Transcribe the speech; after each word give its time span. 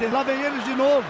repórter, 0.00 0.12
lá 0.12 0.22
vem 0.22 0.42
eles 0.42 0.64
de 0.64 0.74
novo. 0.74 1.06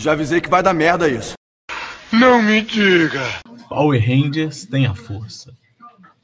Já 0.00 0.12
avisei 0.12 0.40
que 0.40 0.48
vai 0.48 0.62
dar 0.62 0.72
merda 0.72 1.08
isso. 1.08 1.34
Não 2.12 2.42
me 2.42 2.62
diga. 2.62 3.22
Power 3.68 4.00
Rangers 4.00 4.64
têm 4.64 4.86
a 4.86 4.94
força. 4.94 5.52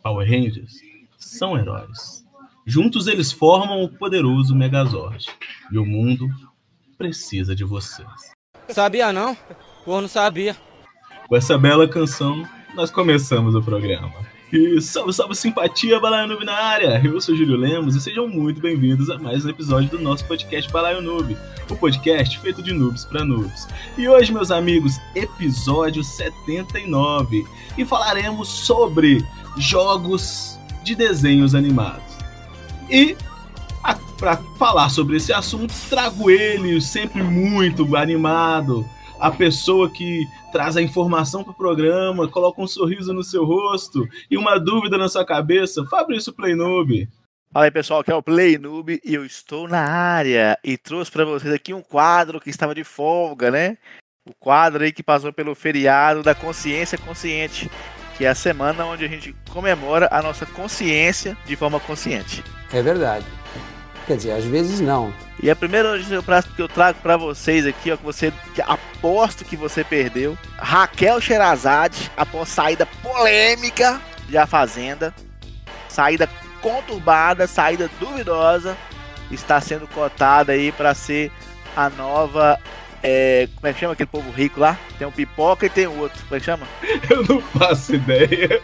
Power 0.02 0.26
Rangers 0.26 0.72
são 1.18 1.58
heróis. 1.58 2.24
Juntos 2.66 3.06
eles 3.06 3.30
formam 3.30 3.82
o 3.82 3.88
poderoso 3.88 4.54
Megazord. 4.54 5.26
E 5.70 5.78
o 5.78 5.84
mundo 5.84 6.28
precisa 6.96 7.54
de 7.54 7.64
vocês. 7.64 8.08
Sabia 8.68 9.12
não? 9.12 9.36
Pô, 9.84 10.00
não 10.00 10.08
sabia. 10.08 10.56
Com 11.28 11.36
essa 11.36 11.58
bela 11.58 11.86
canção, 11.88 12.48
nós 12.74 12.90
começamos 12.90 13.54
o 13.54 13.62
programa. 13.62 14.33
E 14.54 14.80
salve, 14.80 15.12
salve 15.12 15.34
simpatia, 15.34 15.98
Balaio 15.98 16.28
Noob 16.28 16.44
na 16.44 16.54
área! 16.54 17.00
Eu 17.04 17.20
sou 17.20 17.34
Júlio 17.34 17.56
Lemos 17.56 17.96
e 17.96 18.00
sejam 18.00 18.28
muito 18.28 18.60
bem-vindos 18.60 19.10
a 19.10 19.18
mais 19.18 19.44
um 19.44 19.48
episódio 19.48 19.90
do 19.90 19.98
nosso 19.98 20.24
podcast 20.26 20.70
Balaio 20.70 21.02
Noob, 21.02 21.36
o 21.68 21.74
podcast 21.74 22.38
feito 22.38 22.62
de 22.62 22.72
noobs 22.72 23.04
para 23.04 23.24
noobs. 23.24 23.66
E 23.98 24.08
hoje, 24.08 24.32
meus 24.32 24.52
amigos, 24.52 25.00
episódio 25.16 26.04
79, 26.04 27.44
e 27.76 27.84
falaremos 27.84 28.46
sobre 28.46 29.26
jogos 29.58 30.56
de 30.84 30.94
desenhos 30.94 31.52
animados. 31.56 32.14
E 32.88 33.16
para 34.16 34.36
falar 34.56 34.88
sobre 34.88 35.16
esse 35.16 35.32
assunto, 35.32 35.74
trago 35.90 36.30
ele 36.30 36.80
sempre 36.80 37.24
muito 37.24 37.96
animado, 37.96 38.88
a 39.24 39.30
pessoa 39.30 39.90
que 39.90 40.28
traz 40.52 40.76
a 40.76 40.82
informação 40.82 41.42
para 41.42 41.52
o 41.52 41.56
programa, 41.56 42.28
coloca 42.28 42.60
um 42.60 42.66
sorriso 42.66 43.10
no 43.14 43.24
seu 43.24 43.42
rosto 43.42 44.06
e 44.30 44.36
uma 44.36 44.58
dúvida 44.58 44.98
na 44.98 45.08
sua 45.08 45.24
cabeça, 45.24 45.82
Fabrício 45.86 46.30
Playnoob. 46.30 47.08
Fala 47.50 47.64
aí 47.64 47.70
pessoal, 47.70 48.00
aqui 48.00 48.10
é 48.10 48.14
o 48.14 48.22
Play 48.22 48.58
Noob 48.58 49.00
e 49.02 49.14
eu 49.14 49.24
estou 49.24 49.66
na 49.66 49.80
área 49.80 50.58
e 50.62 50.76
trouxe 50.76 51.10
para 51.10 51.24
vocês 51.24 51.54
aqui 51.54 51.72
um 51.72 51.80
quadro 51.80 52.38
que 52.38 52.50
estava 52.50 52.74
de 52.74 52.84
folga, 52.84 53.50
né? 53.50 53.78
O 54.28 54.34
quadro 54.34 54.84
aí 54.84 54.92
que 54.92 55.02
passou 55.02 55.32
pelo 55.32 55.54
feriado 55.54 56.22
da 56.22 56.34
consciência 56.34 56.98
consciente, 56.98 57.70
que 58.18 58.26
é 58.26 58.28
a 58.28 58.34
semana 58.34 58.84
onde 58.84 59.06
a 59.06 59.08
gente 59.08 59.34
comemora 59.50 60.06
a 60.10 60.20
nossa 60.20 60.44
consciência 60.44 61.34
de 61.46 61.56
forma 61.56 61.80
consciente. 61.80 62.44
É 62.70 62.82
verdade. 62.82 63.24
Quer 64.06 64.18
dizer, 64.18 64.32
às 64.32 64.44
vezes 64.44 64.80
não. 64.80 65.10
E 65.44 65.50
a 65.50 65.54
primeira 65.54 65.92
notícia 65.92 66.22
que 66.56 66.62
eu 66.62 66.68
trago 66.68 66.98
para 67.02 67.18
vocês 67.18 67.66
aqui, 67.66 67.92
ó, 67.92 67.98
que 67.98 68.02
você 68.02 68.32
que 68.54 68.62
aposto 68.62 69.44
que 69.44 69.58
você 69.58 69.84
perdeu. 69.84 70.38
Raquel 70.56 71.20
Sherazade, 71.20 72.10
após 72.16 72.48
saída 72.48 72.86
polêmica 73.02 74.00
de 74.26 74.38
A 74.38 74.46
Fazenda, 74.46 75.14
saída 75.86 76.30
conturbada, 76.62 77.46
saída 77.46 77.90
duvidosa, 78.00 78.74
está 79.30 79.60
sendo 79.60 79.86
cotada 79.86 80.52
aí 80.52 80.72
para 80.72 80.94
ser 80.94 81.30
a 81.76 81.90
nova 81.90 82.58
é, 83.02 83.46
como 83.56 83.66
é 83.66 83.74
que 83.74 83.80
chama 83.80 83.92
aquele 83.92 84.08
povo 84.08 84.30
rico 84.30 84.58
lá? 84.58 84.78
Tem 84.98 85.06
um 85.06 85.12
pipoca 85.12 85.66
e 85.66 85.68
tem 85.68 85.86
outro. 85.86 86.22
Como 86.22 86.36
é 86.36 86.40
que 86.40 86.46
chama? 86.46 86.66
Eu 87.10 87.22
não 87.22 87.42
faço 87.42 87.96
ideia. 87.96 88.62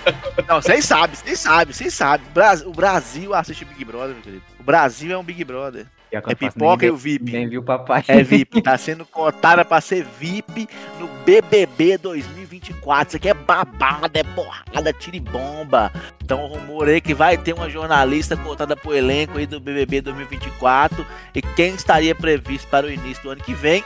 Não, 0.49 0.63
vocês 0.63 0.87
sabem, 0.87 1.15
vocês 1.15 1.41
sabem, 1.41 1.75
vocês 1.75 1.93
sabem. 1.93 2.27
O 2.65 2.73
Brasil 2.73 3.35
assiste 3.35 3.67
Big 3.67 3.85
Brother, 3.85 4.15
meu 4.15 4.23
querido. 4.23 4.43
O 4.59 4.63
Brasil 4.63 5.13
é 5.13 5.19
um 5.19 5.23
Big 5.23 5.45
Brother. 5.45 5.87
É 6.13 6.35
pipoca 6.35 6.85
e 6.85 6.91
o 6.91 6.97
VIP. 6.97 7.31
Nem 7.33 7.49
viu 7.49 7.63
papai. 7.63 8.05
É 8.09 8.23
VIP. 8.23 8.61
Tá 8.71 8.77
sendo 8.77 9.05
cotada 9.05 9.65
pra 9.65 9.81
ser 9.81 10.05
VIP 10.19 10.69
no 10.99 11.09
BBB 11.25 11.99
2024. 11.99 13.09
Isso 13.09 13.17
aqui 13.17 13.29
é 13.29 13.35
babada, 13.35 14.19
é 14.19 14.23
porrada, 14.23 14.95
bomba. 15.31 15.91
Então, 16.23 16.45
o 16.45 16.47
rumor 16.47 16.89
aí 16.89 17.01
que 17.01 17.15
vai 17.15 17.37
ter 17.37 17.53
uma 17.53 17.71
jornalista 17.71 18.37
cotada 18.37 18.77
pro 18.77 18.95
elenco 18.95 19.39
aí 19.39 19.47
do 19.47 19.59
BBB 19.59 20.03
2024. 20.03 21.07
E 21.35 21.41
quem 21.41 21.75
estaria 21.75 22.15
previsto 22.15 22.69
para 22.69 22.87
o 22.87 22.91
início 22.91 23.23
do 23.23 23.31
ano 23.31 23.43
que 23.43 23.55
vem 23.55 23.85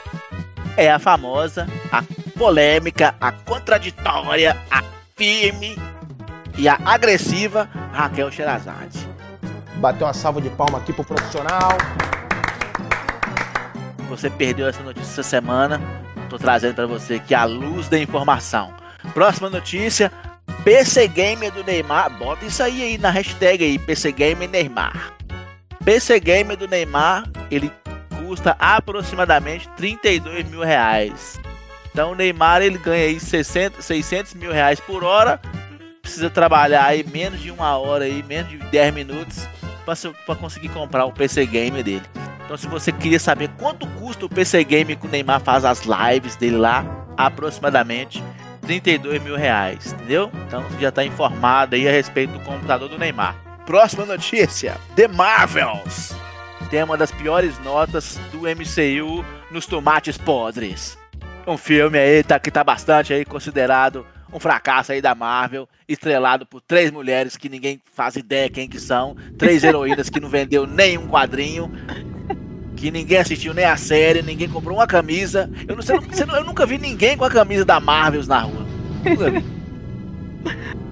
é 0.77 0.91
a 0.91 0.99
famosa, 0.99 1.67
a 1.91 2.03
polêmica, 2.37 3.15
a 3.19 3.31
contraditória, 3.31 4.57
a 4.69 4.83
firme 5.15 5.77
e 6.57 6.67
a 6.67 6.77
agressiva 6.85 7.69
Raquel 7.91 8.31
Sherazade. 8.31 9.07
Bateu 9.77 10.07
uma 10.07 10.13
salva 10.13 10.41
de 10.41 10.49
palma 10.49 10.77
aqui 10.77 10.93
pro 10.93 11.03
profissional. 11.03 11.77
Você 14.09 14.29
perdeu 14.29 14.67
essa 14.67 14.83
notícia 14.83 15.21
essa 15.21 15.23
semana. 15.23 15.81
Tô 16.29 16.37
trazendo 16.37 16.75
para 16.75 16.87
você 16.87 17.15
aqui 17.15 17.33
a 17.33 17.45
luz 17.45 17.87
da 17.87 17.99
informação. 17.99 18.73
Próxima 19.13 19.49
notícia: 19.49 20.11
PC 20.63 21.07
Gamer 21.07 21.51
do 21.51 21.63
Neymar. 21.63 22.17
Bota 22.17 22.45
isso 22.45 22.61
aí, 22.63 22.81
aí 22.81 22.97
na 22.97 23.09
hashtag 23.09 23.63
aí, 23.63 23.79
PC 23.79 24.11
Gamer 24.11 24.49
Neymar. 24.49 25.13
PC 25.83 26.19
Gamer 26.19 26.57
do 26.57 26.67
Neymar, 26.67 27.25
ele 27.51 27.71
custa 28.17 28.55
aproximadamente 28.59 29.69
32 29.77 30.49
mil 30.49 30.61
reais. 30.61 31.39
Então 31.91 32.11
o 32.11 32.15
Neymar 32.15 32.61
ele 32.61 32.77
ganha 32.77 33.05
aí 33.05 33.19
60, 33.19 33.81
600 33.81 34.33
mil 34.33 34.51
reais 34.51 34.79
por 34.79 35.03
hora. 35.03 35.39
Precisa 36.01 36.29
trabalhar 36.29 36.85
aí 36.85 37.03
menos 37.03 37.41
de 37.41 37.51
uma 37.51 37.77
hora 37.77 38.05
aí, 38.05 38.21
menos 38.23 38.49
de 38.49 38.57
10 38.57 38.93
minutos 38.93 39.47
para 39.85 40.35
conseguir 40.35 40.69
comprar 40.69 41.05
o 41.05 41.11
PC 41.11 41.45
Game 41.45 41.81
dele. 41.83 42.03
Então, 42.45 42.55
se 42.55 42.67
você 42.67 42.91
queria 42.91 43.19
saber 43.19 43.49
quanto 43.57 43.87
custa 43.87 44.27
o 44.27 44.29
PC 44.29 44.63
Game 44.63 44.95
que 44.95 45.07
o 45.07 45.09
Neymar 45.09 45.41
faz 45.41 45.65
as 45.65 45.81
lives 45.83 46.35
dele 46.35 46.57
lá, 46.57 46.85
aproximadamente 47.17 48.23
32 48.61 49.21
mil 49.21 49.35
reais, 49.35 49.93
entendeu? 49.93 50.31
Então, 50.47 50.61
você 50.61 50.79
já 50.79 50.89
está 50.89 51.03
informado 51.03 51.75
aí 51.75 51.87
a 51.87 51.91
respeito 51.91 52.33
do 52.33 52.39
computador 52.41 52.87
do 52.87 52.99
Neymar. 52.99 53.35
Próxima 53.65 54.05
notícia: 54.05 54.77
The 54.95 55.07
Marvels 55.07 56.15
tem 56.69 56.83
uma 56.83 56.97
das 56.97 57.11
piores 57.11 57.57
notas 57.59 58.19
do 58.31 58.41
MCU 58.41 59.25
nos 59.49 59.65
tomates 59.65 60.17
podres. 60.17 60.97
Um 61.47 61.57
filme 61.57 61.97
aí 61.97 62.23
tá, 62.23 62.39
que 62.39 62.51
tá 62.51 62.63
bastante 62.63 63.13
aí 63.13 63.25
considerado 63.25 64.05
um 64.33 64.39
fracasso 64.39 64.91
aí 64.91 65.01
da 65.01 65.15
Marvel, 65.15 65.69
estrelado 65.87 66.45
por 66.45 66.59
três 66.61 66.91
mulheres 66.91 67.37
que 67.37 67.47
ninguém 67.47 67.79
faz 67.93 68.15
ideia 68.15 68.49
quem 68.49 68.67
que 68.67 68.79
são, 68.79 69.15
três 69.37 69.63
heroínas 69.65 70.09
que 70.09 70.19
não 70.19 70.27
vendeu 70.27 70.67
nenhum 70.67 71.07
quadrinho, 71.07 71.71
que 72.75 72.91
ninguém 72.91 73.17
assistiu 73.17 73.53
nem 73.53 73.65
a 73.65 73.77
série, 73.77 74.21
ninguém 74.21 74.49
comprou 74.49 74.77
uma 74.77 74.87
camisa. 74.87 75.49
Eu 75.67 75.75
não 75.75 75.81
sei, 75.81 75.95
eu 75.95 76.43
nunca 76.43 76.65
vi 76.65 76.77
ninguém 76.77 77.17
com 77.17 77.25
a 77.25 77.29
camisa 77.29 77.63
da 77.63 77.79
Marvels 77.79 78.27
na 78.27 78.41
rua. 78.41 78.65
Nunca 79.03 79.31
vi. 79.31 79.45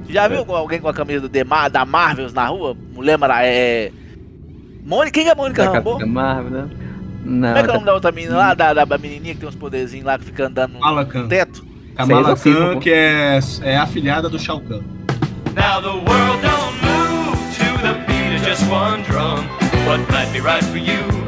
Já 0.09 0.27
viu 0.27 0.45
alguém 0.55 0.79
com 0.79 0.88
a 0.88 0.93
camisa 0.93 1.27
do 1.27 1.45
Mar, 1.45 1.69
da 1.69 1.85
Marvels 1.85 2.33
na 2.33 2.45
rua? 2.45 2.77
Mulher 2.93 3.17
Mara 3.17 3.45
é 3.45 3.91
Mônica, 4.85 5.11
quem 5.11 5.27
é 5.27 5.31
a 5.31 5.35
Mônica 5.35 5.63
Rambo? 5.63 6.05
Marvel, 6.05 6.51
né? 6.51 6.69
Não, 7.25 7.47
Como 7.47 7.57
é 7.57 7.63
que 7.63 7.69
é 7.69 7.72
o 7.72 7.73
nome 7.73 7.85
da 7.85 7.93
outra 7.93 8.11
menina 8.11 8.38
lá, 8.38 8.53
da, 8.53 8.73
da 8.73 8.97
menininha 8.97 9.33
que 9.33 9.39
tem 9.39 9.49
uns 9.49 9.55
poderzinhos 9.55 10.05
lá 10.05 10.19
que 10.19 10.25
fica 10.25 10.47
andando 10.47 10.77
no 10.77 11.27
teto? 11.27 11.66
Kamala 11.95 12.35
Khan, 12.35 12.79
que 12.79 12.91
é, 12.91 13.39
é 13.61 13.77
afilhada 13.77 14.29
do 14.29 14.38
Shao 14.38 14.59
Kahn. 14.59 14.81
Now 15.55 15.79
the 15.81 15.89
world 15.89 16.41
don't 16.41 16.75
move 16.81 17.38
to 17.55 17.81
the 17.81 17.93
beat 18.07 18.35
of 18.35 18.45
just 18.45 18.63
one 18.69 19.03
drum. 19.03 19.47
What 19.85 19.99
might 20.11 20.31
be 20.33 20.41
right 20.41 20.63
for 20.63 20.77
you 20.77 21.22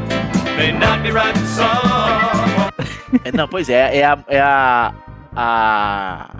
may 0.56 0.72
not 0.72 1.02
be 1.02 1.10
right 1.10 1.36
for 1.38 1.46
some. 1.46 1.76
É, 3.24 3.32
não, 3.32 3.46
pois 3.48 3.68
é, 3.68 3.98
é 3.98 4.04
a, 4.04 4.18
é 4.28 4.40
a, 4.40 4.92
a, 5.34 6.30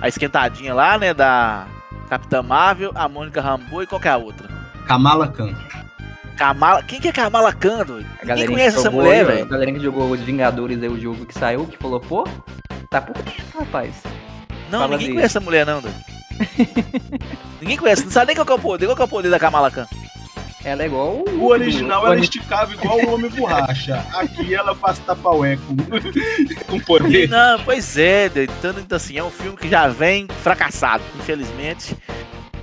a 0.00 0.08
esquentadinha 0.08 0.74
lá, 0.74 0.98
né, 0.98 1.12
da 1.12 1.66
Capitã 2.08 2.42
Marvel, 2.42 2.92
a 2.94 3.08
Mônica 3.08 3.40
Rambo 3.40 3.82
e 3.82 3.86
qual 3.86 4.00
que 4.00 4.08
é 4.08 4.12
a 4.12 4.16
outra? 4.16 4.48
Kamala 4.86 5.28
Khan. 5.28 5.54
Kamala. 6.36 6.82
Quem 6.82 7.00
que 7.00 7.08
é 7.08 7.12
Kamala 7.12 7.52
Khan, 7.52 7.84
doido? 7.84 8.06
Ninguém 8.24 8.46
conhece 8.46 8.78
essa 8.78 8.90
mulher, 8.90 9.24
velho. 9.24 9.44
A 9.44 9.48
galera 9.48 9.72
que 9.72 9.80
jogou 9.80 10.10
os 10.10 10.20
Vingadores 10.20 10.82
aí, 10.82 10.88
o 10.88 11.00
jogo 11.00 11.24
que 11.24 11.34
saiu, 11.34 11.66
que 11.66 11.76
falou, 11.76 12.00
pô, 12.00 12.26
tá 12.90 13.00
por 13.00 13.16
rapaz. 13.58 13.94
Não, 14.70 14.80
Fala 14.80 14.92
ninguém 14.92 14.98
dele. 14.98 15.14
conhece 15.14 15.36
essa 15.36 15.40
mulher, 15.44 15.66
não, 15.66 15.80
doido. 15.80 15.96
ninguém 17.60 17.76
conhece, 17.76 18.04
não 18.04 18.10
sabe 18.10 18.28
nem 18.28 18.36
qual 18.36 18.46
que 18.46 18.52
é 18.52 18.56
o 18.56 18.58
poder. 18.58 18.86
Qual 18.86 18.96
que 18.96 19.02
é 19.02 19.04
o 19.04 19.08
poder 19.08 19.30
da 19.30 19.38
Kamala 19.38 19.70
Khan? 19.70 19.86
Ela 20.64 20.84
é 20.84 20.86
igual 20.86 21.22
o. 21.28 21.44
O 21.44 21.48
original 21.48 22.06
ela 22.06 22.18
esticava 22.18 22.72
igual 22.72 22.98
o 22.98 23.14
Homem 23.14 23.30
Borracha. 23.30 24.04
Aqui 24.14 24.54
ela 24.54 24.74
faz 24.74 24.98
tapaué 25.00 25.56
com, 25.56 25.76
com 26.66 26.80
poder. 26.80 27.28
Não, 27.28 27.60
pois 27.60 27.98
é, 27.98 28.26
então 28.26 28.74
assim, 28.96 29.18
é 29.18 29.24
um 29.24 29.30
filme 29.30 29.56
que 29.56 29.68
já 29.68 29.88
vem 29.88 30.26
fracassado, 30.42 31.04
infelizmente 31.18 31.96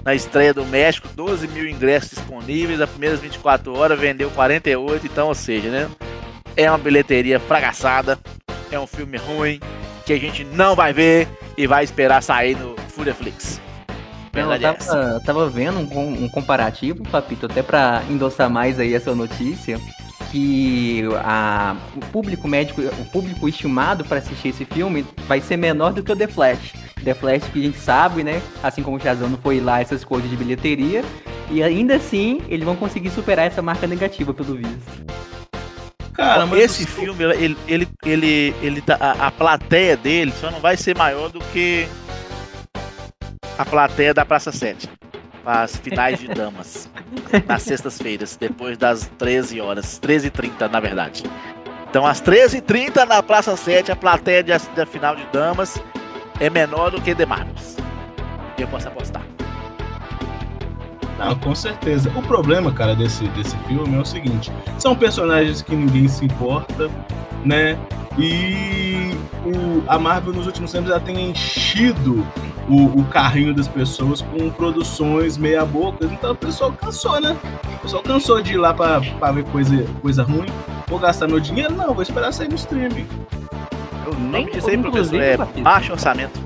na 0.03 0.15
estreia 0.15 0.53
do 0.53 0.65
México, 0.65 1.07
12 1.15 1.47
mil 1.49 1.67
ingressos 1.67 2.11
disponíveis, 2.11 2.81
as 2.81 2.89
primeiras 2.89 3.19
24 3.19 3.77
horas 3.77 3.99
vendeu 3.99 4.29
48, 4.31 5.05
então, 5.05 5.27
ou 5.27 5.35
seja, 5.35 5.69
né? 5.69 5.89
É 6.55 6.69
uma 6.69 6.77
bilheteria 6.77 7.39
fracassada, 7.39 8.19
é 8.71 8.79
um 8.79 8.87
filme 8.87 9.17
ruim, 9.17 9.59
que 10.05 10.13
a 10.13 10.17
gente 10.17 10.43
não 10.43 10.75
vai 10.75 10.91
ver 10.91 11.27
e 11.57 11.67
vai 11.67 11.83
esperar 11.83 12.21
sair 12.23 12.57
no 12.57 12.75
Furiaflix. 12.89 13.61
Eu 14.33 14.59
tava, 14.59 15.21
tava 15.25 15.49
vendo 15.49 15.79
um, 15.79 16.23
um, 16.23 16.29
comparativo, 16.29 17.03
Papito, 17.03 17.45
até 17.45 17.61
para 17.61 18.01
endossar 18.09 18.49
mais 18.49 18.79
aí 18.79 18.93
essa 18.93 19.13
notícia, 19.13 19.79
que 20.31 21.03
a, 21.23 21.75
o 21.95 21.99
público 22.07 22.47
médico, 22.47 22.81
o 22.81 23.05
público 23.11 23.49
estimado 23.49 24.05
para 24.05 24.19
assistir 24.19 24.49
esse 24.49 24.63
filme 24.63 25.05
vai 25.27 25.41
ser 25.41 25.57
menor 25.57 25.91
do 25.91 26.01
que 26.01 26.11
o 26.11 26.15
The 26.15 26.27
Flash. 26.27 26.73
The 27.03 27.13
Flash 27.13 27.43
que 27.51 27.59
a 27.59 27.63
gente 27.63 27.77
sabe, 27.77 28.23
né? 28.23 28.41
Assim 28.63 28.81
como 28.81 28.97
o 28.97 28.99
Shazam 28.99 29.29
não 29.29 29.37
foi 29.37 29.59
lá 29.59 29.81
essas 29.81 30.03
coisas 30.03 30.29
de 30.29 30.37
bilheteria, 30.37 31.03
E 31.49 31.61
ainda 31.61 31.95
assim, 31.95 32.41
eles 32.47 32.63
vão 32.63 32.77
conseguir 32.77 33.09
superar 33.09 33.45
essa 33.45 33.61
marca 33.61 33.85
negativa, 33.85 34.33
pelo 34.33 34.55
visto. 34.55 35.21
Cara, 36.13 36.45
mas 36.45 36.59
esse 36.59 36.85
filme, 36.85 37.23
ele, 37.23 37.57
ele, 37.67 37.87
ele, 38.05 38.55
ele 38.61 38.81
tá, 38.81 38.95
a, 38.99 39.27
a 39.27 39.31
plateia 39.31 39.97
dele 39.97 40.31
só 40.39 40.51
não 40.51 40.59
vai 40.59 40.77
ser 40.77 40.95
maior 40.95 41.29
do 41.29 41.39
que 41.51 41.87
a 43.61 43.65
plateia 43.65 44.11
da 44.11 44.25
Praça 44.25 44.51
7. 44.51 44.89
As 45.45 45.75
finais 45.75 46.19
de 46.19 46.27
damas. 46.27 46.89
nas 47.47 47.61
sextas-feiras, 47.61 48.35
depois 48.35 48.75
das 48.75 49.09
13 49.19 49.61
horas. 49.61 49.99
13h30, 50.01 50.69
na 50.69 50.79
verdade. 50.79 51.23
Então, 51.87 52.05
às 52.05 52.21
13h30 52.21 53.05
na 53.05 53.21
Praça 53.21 53.55
7, 53.55 53.91
a 53.91 53.95
plateia 53.95 54.43
de, 54.43 54.51
da 54.75 54.85
final 54.85 55.15
de 55.15 55.25
damas 55.27 55.79
é 56.39 56.49
menor 56.49 56.89
do 56.89 56.99
que 57.01 57.13
The 57.13 57.25
Marvels. 57.25 57.77
Eu 58.57 58.67
posso 58.67 58.87
apostar. 58.87 59.23
Não, 61.19 61.35
com 61.35 61.53
certeza. 61.53 62.11
O 62.15 62.23
problema, 62.23 62.71
cara, 62.71 62.95
desse, 62.95 63.27
desse 63.29 63.55
filme 63.67 63.95
é 63.95 63.99
o 63.99 64.05
seguinte: 64.05 64.51
são 64.79 64.95
personagens 64.95 65.61
que 65.61 65.75
ninguém 65.75 66.07
se 66.07 66.25
importa, 66.25 66.89
né? 67.45 67.77
E 68.17 69.11
o, 69.45 69.83
a 69.87 69.99
Marvel 69.99 70.33
nos 70.33 70.47
últimos 70.47 70.71
tempos 70.71 70.89
já 70.89 70.99
tem 70.99 71.29
enchido 71.29 72.25
o, 72.69 72.99
o, 72.99 73.05
carrinho 73.05 73.53
das 73.53 73.67
pessoas 73.67 74.21
com 74.21 74.49
produções 74.49 75.37
meia 75.37 75.65
boca. 75.65 76.05
Então 76.05 76.31
o 76.31 76.35
pessoal 76.35 76.71
cansou, 76.73 77.19
né? 77.19 77.35
O 77.75 77.79
pessoal 77.79 78.03
cansou 78.03 78.41
de 78.41 78.53
ir 78.53 78.57
lá 78.57 78.73
pra, 78.73 79.01
pra 79.01 79.31
ver 79.31 79.43
coisa, 79.45 79.85
coisa 80.01 80.23
ruim. 80.23 80.47
Vou 80.87 80.99
gastar 80.99 81.27
meu 81.27 81.39
dinheiro? 81.39 81.73
Não, 81.73 81.93
vou 81.93 82.03
esperar 82.03 82.31
sair 82.31 82.49
no 82.49 82.55
streaming. 82.55 83.07
Nome 84.19 84.51
disso 84.51 84.69
aí, 84.69 84.77
professor, 84.77 85.21
é 85.21 85.37
baixo 85.61 85.93
orçamento. 85.93 86.39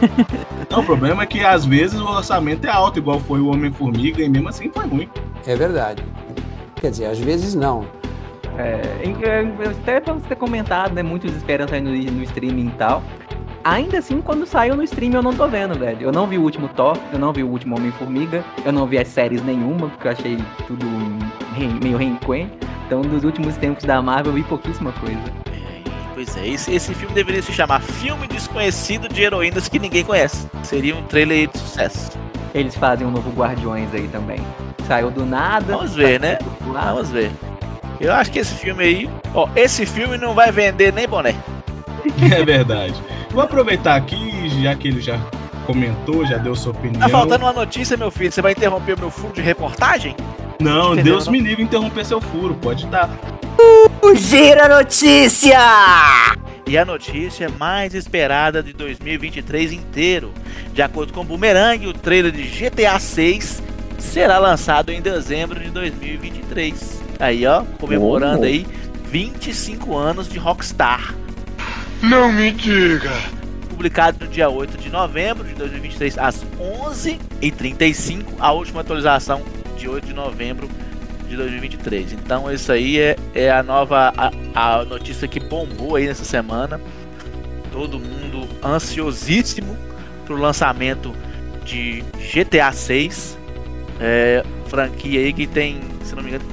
Não, 0.70 0.80
o 0.80 0.84
problema 0.84 1.22
é 1.22 1.26
que 1.26 1.44
às 1.44 1.64
vezes 1.64 2.00
o 2.00 2.06
orçamento 2.06 2.66
é 2.66 2.70
alto, 2.70 2.98
igual 2.98 3.20
foi 3.20 3.40
o 3.40 3.48
Homem-Formiga, 3.48 4.22
e 4.22 4.28
mesmo 4.28 4.48
assim 4.48 4.70
foi 4.70 4.86
ruim. 4.86 5.08
É 5.46 5.54
verdade. 5.54 6.02
Quer 6.76 6.90
dizer, 6.90 7.06
às 7.06 7.18
vezes 7.18 7.54
não. 7.54 7.86
É, 8.58 8.80
até 9.70 10.00
pra 10.00 10.14
você 10.14 10.28
ter 10.28 10.36
comentado, 10.36 10.92
né? 10.94 11.02
Muitos 11.02 11.34
esperam 11.34 11.66
sair 11.66 11.80
no, 11.80 11.90
no 11.90 12.22
streaming 12.22 12.68
e 12.68 12.72
tal. 12.72 13.02
Ainda 13.64 13.98
assim, 13.98 14.20
quando 14.20 14.44
saiu 14.44 14.76
no 14.76 14.82
stream, 14.82 15.14
eu 15.14 15.22
não 15.22 15.34
tô 15.34 15.48
vendo, 15.48 15.74
velho. 15.78 16.02
Eu 16.02 16.12
não 16.12 16.26
vi 16.26 16.36
o 16.36 16.42
último 16.42 16.68
Thor, 16.68 16.98
eu 17.10 17.18
não 17.18 17.32
vi 17.32 17.42
o 17.42 17.48
último 17.48 17.76
Homem-Formiga, 17.76 18.44
eu 18.62 18.70
não 18.70 18.86
vi 18.86 18.98
as 18.98 19.08
séries 19.08 19.42
nenhuma, 19.42 19.88
porque 19.88 20.06
eu 20.06 20.12
achei 20.12 20.38
tudo 20.66 20.84
meio 21.82 21.96
renquen. 21.96 22.50
Então, 22.86 23.00
nos 23.02 23.24
últimos 23.24 23.56
tempos 23.56 23.84
da 23.84 24.02
Marvel, 24.02 24.32
eu 24.32 24.36
vi 24.36 24.42
pouquíssima 24.42 24.92
coisa. 24.92 25.18
Pois 26.12 26.36
é, 26.36 26.46
esse, 26.46 26.74
esse 26.74 26.94
filme 26.94 27.14
deveria 27.14 27.40
se 27.40 27.52
chamar 27.52 27.80
Filme 27.80 28.26
Desconhecido 28.26 29.08
de 29.08 29.22
Heroínas 29.22 29.66
que 29.66 29.78
Ninguém 29.78 30.04
Conhece. 30.04 30.46
Seria 30.62 30.94
um 30.94 31.02
trailer 31.04 31.48
de 31.48 31.58
sucesso. 31.58 32.12
Eles 32.54 32.76
fazem 32.76 33.06
um 33.06 33.10
novo 33.10 33.30
Guardiões 33.30 33.92
aí 33.94 34.06
também. 34.08 34.40
Saiu 34.86 35.10
do 35.10 35.24
nada. 35.24 35.74
Vamos 35.74 35.94
ver, 35.94 36.20
né? 36.20 36.38
Vamos 36.60 37.10
ver. 37.10 37.32
Eu 37.98 38.12
acho 38.12 38.30
que 38.30 38.38
esse 38.38 38.54
filme 38.54 38.84
aí. 38.84 39.10
Ó, 39.32 39.48
esse 39.56 39.86
filme 39.86 40.18
não 40.18 40.34
vai 40.34 40.52
vender 40.52 40.92
nem 40.92 41.08
boné. 41.08 41.34
É 42.30 42.44
verdade. 42.44 42.94
Vou 43.34 43.42
aproveitar 43.42 43.96
aqui, 43.96 44.48
já 44.62 44.76
que 44.76 44.86
ele 44.86 45.00
já 45.00 45.18
comentou, 45.66 46.24
já 46.24 46.36
deu 46.36 46.54
sua 46.54 46.70
opinião. 46.70 47.00
Tá 47.00 47.08
faltando 47.08 47.44
uma 47.44 47.52
notícia, 47.52 47.96
meu 47.96 48.08
filho. 48.08 48.30
Você 48.30 48.40
vai 48.40 48.52
interromper 48.52 48.94
o 48.94 49.00
meu 49.00 49.10
furo 49.10 49.32
de 49.32 49.40
reportagem? 49.40 50.14
Não, 50.60 50.92
Entendeu, 50.92 51.14
Deus 51.14 51.26
não? 51.26 51.32
me 51.32 51.40
livre 51.40 51.64
interromper 51.64 52.06
seu 52.06 52.20
furo, 52.20 52.54
pode 52.54 52.86
dar. 52.86 53.10
Uh, 53.58 54.14
gira 54.14 54.68
notícia! 54.68 55.58
E 56.64 56.78
a 56.78 56.84
notícia 56.84 57.48
mais 57.58 57.92
esperada 57.92 58.62
de 58.62 58.72
2023 58.72 59.72
inteiro. 59.72 60.32
De 60.72 60.80
acordo 60.80 61.12
com 61.12 61.22
o 61.22 61.24
Boomerang, 61.24 61.88
o 61.88 61.92
trailer 61.92 62.30
de 62.30 62.44
GTA 62.44 63.00
6 63.00 63.60
será 63.98 64.38
lançado 64.38 64.90
em 64.90 65.02
dezembro 65.02 65.58
de 65.58 65.70
2023. 65.70 67.02
Aí, 67.18 67.44
ó, 67.44 67.64
comemorando 67.80 68.42
oh. 68.42 68.44
aí 68.44 68.64
25 69.10 69.96
anos 69.96 70.28
de 70.28 70.38
Rockstar. 70.38 71.23
Não 72.08 72.30
me 72.30 72.50
diga! 72.50 73.10
Publicado 73.70 74.26
no 74.26 74.30
dia 74.30 74.50
8 74.50 74.76
de 74.76 74.90
novembro 74.90 75.42
de 75.42 75.54
2023, 75.54 76.18
às 76.18 76.44
11h35, 76.60 78.24
a 78.38 78.52
última 78.52 78.82
atualização 78.82 79.42
de 79.78 79.88
8 79.88 80.08
de 80.08 80.12
novembro 80.12 80.68
de 81.26 81.34
2023. 81.34 82.12
Então, 82.12 82.52
isso 82.52 82.70
aí 82.70 82.98
é, 82.98 83.16
é 83.34 83.50
a 83.50 83.62
nova 83.62 84.12
a, 84.18 84.30
a 84.54 84.84
notícia 84.84 85.26
que 85.26 85.40
bombou 85.40 85.96
aí 85.96 86.06
nessa 86.06 86.24
semana. 86.24 86.78
Todo 87.72 87.98
mundo 87.98 88.46
ansiosíssimo 88.62 89.74
pro 90.26 90.36
lançamento 90.36 91.14
de 91.64 92.04
GTA 92.34 92.70
6. 92.70 93.38
É, 93.98 94.44
franquia 94.66 95.20
aí 95.20 95.32
que 95.32 95.46
tem, 95.46 95.80
se 96.02 96.14
não 96.14 96.22
me 96.22 96.28
engano, 96.28 96.44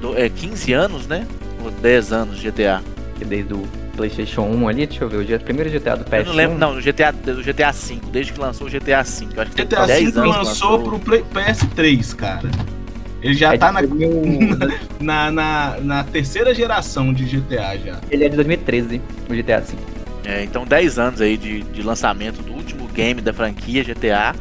do, 0.00 0.16
é, 0.16 0.28
15 0.28 0.72
anos, 0.72 1.06
né? 1.08 1.26
Ou 1.64 1.70
10 1.70 2.12
anos 2.12 2.38
de 2.38 2.48
GTA. 2.48 2.80
Desde 3.26 3.52
o 3.52 3.79
PlayStation 4.00 4.42
1 4.42 4.68
ali, 4.68 4.86
deixa 4.86 5.04
eu 5.04 5.08
ver, 5.10 5.36
o 5.36 5.40
primeiro 5.40 5.70
GTA 5.70 5.96
do 5.96 6.04
PS1. 6.04 6.18
Eu 6.18 6.24
não 6.24 6.32
lembro, 6.32 6.58
não, 6.58 6.74
no 6.74 6.80
GTA, 6.80 7.12
do 7.12 7.42
GTA 7.42 7.70
5, 7.70 8.06
desde 8.10 8.32
que 8.32 8.40
lançou 8.40 8.66
o 8.66 8.70
GTA 8.70 9.04
5. 9.04 9.34
Eu 9.34 9.42
acho 9.42 9.50
que 9.52 9.62
GTA 9.62 9.86
5 9.86 10.18
lançou, 10.20 10.42
lançou 10.42 10.82
pro 10.82 10.98
Play, 10.98 11.22
PS3, 11.34 12.16
cara. 12.16 12.50
Ele 13.22 13.34
já 13.34 13.52
é 13.52 13.58
tá 13.58 13.70
na, 13.70 13.80
na, 14.98 15.30
na, 15.30 15.80
na, 15.80 16.04
terceira 16.04 16.54
geração 16.54 17.12
de 17.12 17.24
GTA 17.24 17.76
já. 17.76 18.00
Ele 18.10 18.24
é 18.24 18.28
de 18.30 18.36
2013, 18.36 19.02
o 19.28 19.34
GTA 19.34 19.62
5. 19.62 19.82
É, 20.24 20.44
então 20.44 20.64
10 20.64 20.98
anos 20.98 21.20
aí 21.20 21.36
de, 21.36 21.62
de 21.62 21.82
lançamento 21.82 22.42
do 22.42 22.52
último 22.52 22.88
game 22.88 23.20
da 23.20 23.34
franquia 23.34 23.84
GTA. 23.84 24.34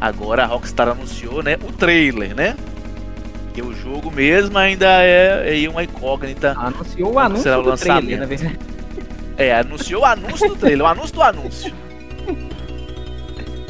Agora 0.00 0.44
a 0.44 0.46
Rockstar 0.46 0.88
anunciou, 0.88 1.42
né, 1.42 1.58
o 1.62 1.70
trailer, 1.70 2.34
né? 2.34 2.56
Que 3.52 3.60
o 3.60 3.74
jogo 3.74 4.10
mesmo 4.10 4.56
ainda 4.56 4.86
é, 5.02 5.64
é 5.64 5.68
uma 5.68 5.84
incógnita. 5.84 6.54
Anunciou 6.58 7.12
o 7.12 7.18
anúncio 7.18 7.42
será 7.42 7.58
o 7.58 7.62
lançamento. 7.62 8.06
Trailer, 8.06 8.20
na 8.20 8.26
verdade. 8.26 8.71
É, 9.36 9.54
anunciou 9.54 10.02
o 10.02 10.04
anúncio 10.04 10.48
do 10.48 10.56
trailer, 10.56 10.84
o 10.84 10.88
anúncio 10.88 11.14
do 11.14 11.22
anúncio. 11.22 11.74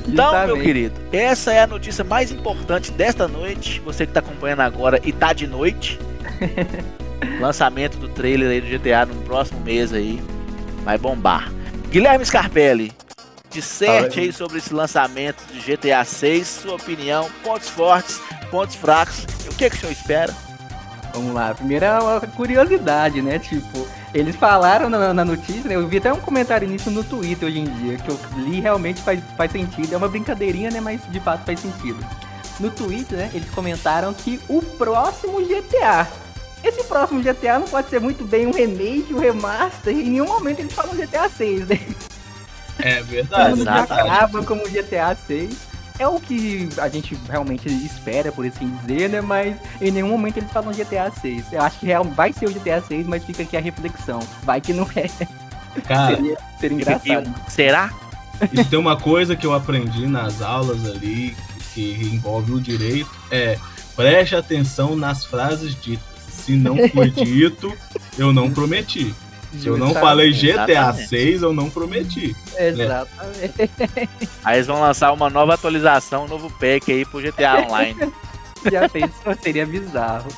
Então, 0.04 0.46
meu 0.46 0.60
querido, 0.60 1.00
essa 1.12 1.52
é 1.52 1.62
a 1.62 1.66
notícia 1.66 2.02
mais 2.02 2.32
importante 2.32 2.90
desta 2.90 3.28
noite. 3.28 3.80
Você 3.84 4.04
que 4.04 4.10
está 4.10 4.18
acompanhando 4.18 4.60
agora 4.60 5.00
e 5.04 5.12
tá 5.12 5.32
de 5.32 5.46
noite. 5.46 5.96
Lançamento 7.40 7.98
do 7.98 8.08
trailer 8.08 8.50
aí 8.50 8.60
do 8.60 8.66
GTA 8.66 9.06
no 9.06 9.14
próximo 9.22 9.60
mês 9.60 9.92
aí. 9.92 10.20
Vai 10.84 10.98
bombar. 10.98 11.52
Guilherme 11.88 12.24
Scarpelli, 12.26 12.92
disserte 13.50 14.18
aí 14.18 14.32
sobre 14.32 14.58
esse 14.58 14.72
lançamento 14.72 15.44
de 15.52 15.60
GTA 15.60 16.04
6, 16.04 16.46
sua 16.48 16.74
opinião, 16.74 17.30
pontos 17.44 17.68
fortes, 17.68 18.20
pontos 18.50 18.74
fracos. 18.74 19.26
E 19.44 19.50
o 19.50 19.54
que, 19.54 19.70
que 19.70 19.76
o 19.76 19.78
senhor 19.78 19.92
espera? 19.92 20.34
Vamos 21.14 21.34
lá, 21.34 21.54
primeiro 21.54 21.84
é 21.84 21.98
uma 21.98 22.20
curiosidade, 22.20 23.20
né? 23.20 23.38
Tipo, 23.38 23.86
eles 24.14 24.36
falaram 24.36 24.90
na, 24.90 25.14
na, 25.14 25.24
notícia, 25.24 25.68
né? 25.68 25.74
Eu 25.74 25.88
vi 25.88 25.96
até 25.96 26.12
um 26.12 26.20
comentário 26.20 26.68
nisso 26.68 26.90
no 26.90 27.02
Twitter 27.02 27.48
hoje 27.48 27.60
em 27.60 27.64
dia, 27.64 27.96
que 27.96 28.10
eu 28.10 28.18
li 28.36 28.60
realmente 28.60 29.00
faz, 29.00 29.20
faz 29.36 29.50
sentido. 29.50 29.94
É 29.94 29.96
uma 29.96 30.08
brincadeirinha, 30.08 30.70
né? 30.70 30.80
Mas 30.80 31.00
de 31.08 31.20
fato 31.20 31.44
faz 31.44 31.60
sentido. 31.60 31.98
No 32.60 32.70
Twitter, 32.70 33.18
né? 33.18 33.30
Eles 33.32 33.48
comentaram 33.50 34.12
que 34.12 34.38
o 34.48 34.60
próximo 34.62 35.40
GTA. 35.40 36.06
Esse 36.62 36.84
próximo 36.84 37.22
GTA 37.22 37.58
não 37.58 37.66
pode 37.66 37.88
ser 37.88 38.00
muito 38.00 38.24
bem 38.24 38.46
um 38.46 38.52
remake, 38.52 39.12
um 39.12 39.18
remaster. 39.18 39.92
Em 39.92 40.10
nenhum 40.10 40.26
momento 40.26 40.60
eles 40.60 40.72
falam 40.72 40.94
GTA 40.94 41.28
6, 41.28 41.68
né? 41.68 41.80
É 42.78 43.02
verdade. 43.02 43.66
acaba 43.66 44.42
como 44.44 44.62
GTA 44.68 45.16
6 45.26 45.71
é 45.98 46.06
o 46.06 46.18
que 46.18 46.68
a 46.78 46.88
gente 46.88 47.16
realmente 47.28 47.68
espera, 47.68 48.32
por 48.32 48.46
assim 48.46 48.70
dizer, 48.76 49.08
né? 49.08 49.20
Mas 49.20 49.56
em 49.80 49.90
nenhum 49.90 50.08
momento 50.08 50.38
eles 50.38 50.50
falam 50.50 50.72
GTA 50.72 51.10
6. 51.10 51.52
Eu 51.52 51.62
acho 51.62 51.78
que 51.78 51.86
real, 51.86 52.04
vai 52.04 52.32
ser 52.32 52.46
o 52.46 52.52
GTA 52.52 52.80
6, 52.80 53.06
mas 53.06 53.24
fica 53.24 53.42
aqui 53.42 53.56
a 53.56 53.60
reflexão. 53.60 54.20
Vai 54.42 54.60
que 54.60 54.72
não 54.72 54.88
é. 54.96 55.08
Cara, 55.82 56.16
seria, 56.16 56.38
seria 56.60 56.76
engraçado. 56.76 57.34
Será? 57.48 57.92
E 58.52 58.64
tem 58.64 58.78
uma 58.78 58.96
coisa 58.96 59.36
que 59.36 59.46
eu 59.46 59.54
aprendi 59.54 60.06
nas 60.06 60.42
aulas 60.42 60.84
ali, 60.86 61.36
que 61.72 62.10
envolve 62.12 62.52
o 62.52 62.60
direito, 62.60 63.10
é 63.30 63.58
preste 63.94 64.34
atenção 64.34 64.96
nas 64.96 65.24
frases 65.24 65.80
ditas. 65.80 66.04
Se 66.28 66.56
não 66.56 66.76
foi 66.88 67.10
dito, 67.24 67.72
eu 68.18 68.32
não 68.32 68.50
prometi. 68.50 69.14
Se 69.58 69.66
eu 69.66 69.76
não 69.76 69.92
falei 69.94 70.32
GTA 70.32 70.92
6, 70.92 71.42
eu 71.42 71.52
não 71.52 71.68
prometi. 71.68 72.34
Exatamente. 72.58 73.58
Né? 73.58 74.08
Aí 74.44 74.56
eles 74.56 74.66
vão 74.66 74.80
lançar 74.80 75.12
uma 75.12 75.28
nova 75.28 75.54
atualização, 75.54 76.24
um 76.24 76.28
novo 76.28 76.50
pack 76.50 76.90
aí 76.90 77.04
pro 77.04 77.20
GTA 77.20 77.66
Online. 77.66 78.12
Já 78.70 78.88
pensou? 78.88 79.34
Seria 79.42 79.66
bizarro. 79.66 80.30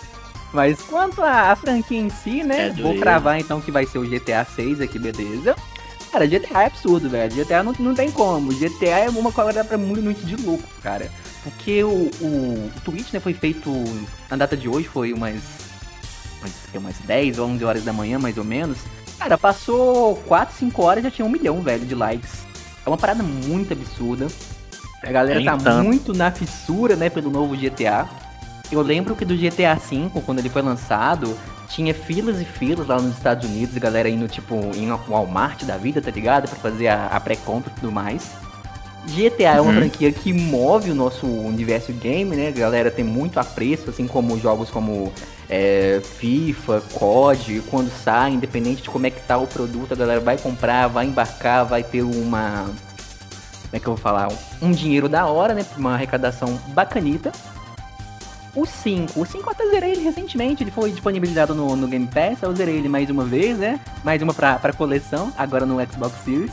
Mas 0.53 0.81
quanto 0.83 1.23
à 1.23 1.55
franquia 1.57 1.99
em 1.99 2.09
si, 2.11 2.43
né? 2.43 2.69
É 2.69 2.71
vou 2.71 2.97
cravar 2.99 3.39
então 3.39 3.61
que 3.61 3.71
vai 3.71 3.87
ser 3.87 3.99
o 3.99 4.09
GTA 4.09 4.45
6 4.45 4.81
aqui, 4.81 4.99
beleza. 4.99 5.55
Cara, 6.13 6.27
GTA 6.27 6.63
é 6.63 6.67
absurdo, 6.67 7.11
velho. 7.11 7.35
GTA 7.35 7.63
não, 7.65 7.73
não 7.77 7.93
tem 7.93 8.09
como. 8.11 8.55
GTA 8.55 9.01
é 9.01 9.11
uma 9.11 9.33
coisa 9.33 9.65
pra 9.65 9.77
muito, 9.77 10.01
muito 10.01 10.25
de 10.25 10.37
louco, 10.37 10.63
cara. 10.81 11.11
Porque 11.43 11.83
o, 11.83 12.09
o, 12.21 12.71
o 12.77 12.81
tweet 12.85 13.13
né, 13.13 13.19
foi 13.19 13.35
feito 13.35 13.69
na 14.31 14.37
data 14.37 14.57
de 14.57 14.69
hoje, 14.69 14.87
foi 14.87 15.13
umas, 15.13 15.43
umas, 16.41 16.53
umas 16.73 16.99
10 17.01 17.39
ou 17.41 17.49
11 17.49 17.65
horas 17.65 17.85
da 17.85 17.93
manhã, 17.93 18.19
mais 18.19 18.39
ou 18.39 18.45
menos. 18.45 18.79
Cara, 19.19 19.39
passou 19.39 20.17
4, 20.27 20.55
5 20.57 20.83
horas 20.83 21.03
e 21.03 21.05
já 21.07 21.11
tinha 21.11 21.25
um 21.27 21.31
milhão, 21.31 21.61
velho, 21.61 21.85
de 21.87 21.95
likes. 21.95 22.45
É 22.85 22.89
uma 22.89 22.97
parada 22.99 23.23
muito 23.23 23.73
absurda. 23.73 24.27
A 25.03 25.11
galera 25.13 25.39
tá 25.45 25.57
muito 25.83 26.13
na 26.15 26.31
fissura, 26.31 26.97
né, 26.97 27.09
pelo 27.11 27.31
novo 27.31 27.57
GTA. 27.57 28.07
Eu 28.73 28.81
lembro 28.83 29.15
que 29.15 29.25
do 29.25 29.37
GTA 29.37 29.75
V, 29.75 30.11
quando 30.25 30.39
ele 30.41 30.49
foi 30.49 30.63
lançado, 30.63 31.37
tinha 31.69 31.95
filas 31.95 32.41
e 32.41 32.45
filas 32.45 32.87
lá 32.87 32.97
nos 33.01 33.17
Estados 33.17 33.49
Unidos, 33.49 33.77
galera 33.79 34.09
indo, 34.09 34.27
tipo, 34.29 34.55
em 34.75 34.91
Walmart 35.09 35.63
da 35.65 35.77
vida, 35.77 36.01
tá 36.01 36.11
ligado? 36.11 36.49
Pra 36.49 36.59
fazer 36.59 36.89
a, 36.89 37.07
a 37.07 37.21
pré-compra 37.21 37.71
e 37.75 37.81
tudo 37.81 37.93
mais. 37.93 38.31
GTA 39.07 39.57
é 39.57 39.61
uma 39.61 39.71
Uhum. 39.71 39.79
franquia 39.81 40.11
que 40.13 40.33
move 40.33 40.91
o 40.91 40.95
nosso 40.95 41.27
universo 41.27 41.93
game, 41.93 42.35
né? 42.35 42.49
A 42.49 42.53
galera 42.53 42.91
tem 42.91 43.05
muito 43.05 43.39
apreço, 43.39 43.91
assim 43.91 44.07
como 44.07 44.39
jogos 44.39 44.71
como 44.71 45.13
é, 45.49 46.01
FIFA, 46.19 46.83
COD, 46.93 47.63
quando 47.71 47.91
sai, 47.91 48.33
independente 48.33 48.83
de 48.83 48.91
como 48.91 49.07
é 49.07 49.11
que 49.11 49.21
tá 49.23 49.37
o 49.37 49.47
produto, 49.47 49.93
a 49.93 49.97
galera 49.97 50.21
vai 50.21 50.39
comprar, 50.39 50.89
vai 50.89 51.07
embarcar, 51.07 51.65
vai 51.65 51.83
ter 51.83 52.03
uma. 52.03 52.65
Como 52.65 53.77
é 53.77 53.81
que 53.81 53.87
eu 53.87 53.95
vou 53.95 54.03
falar? 54.03 54.29
Um 54.63 54.71
dinheiro 54.71 55.09
da 55.09 55.27
hora, 55.27 55.55
né? 55.55 55.65
Uma 55.77 55.95
arrecadação 55.95 56.59
bacanita. 56.69 57.33
O 58.55 58.65
5. 58.65 59.21
O 59.21 59.27
5 59.27 59.45
eu 59.45 59.51
até 59.51 59.69
zerei 59.69 59.93
ele 59.93 60.03
recentemente. 60.03 60.63
Ele 60.63 60.71
foi 60.71 60.93
disponibilizado 60.93 61.55
no, 61.55 61.75
no 61.75 61.89
Game 61.89 62.07
Pass. 62.07 62.41
Eu 62.41 62.55
zerei 62.55 62.77
ele 62.77 62.89
mais 62.89 63.11
uma 63.11 63.25
vez, 63.25 63.59
né? 63.59 63.81
Mais 64.05 64.23
uma 64.23 64.33
pra, 64.33 64.61
pra 64.61 64.73
coleção, 64.73 65.33
agora 65.37 65.67
no 65.67 65.85
Xbox 65.85 66.15
Series. 66.25 66.53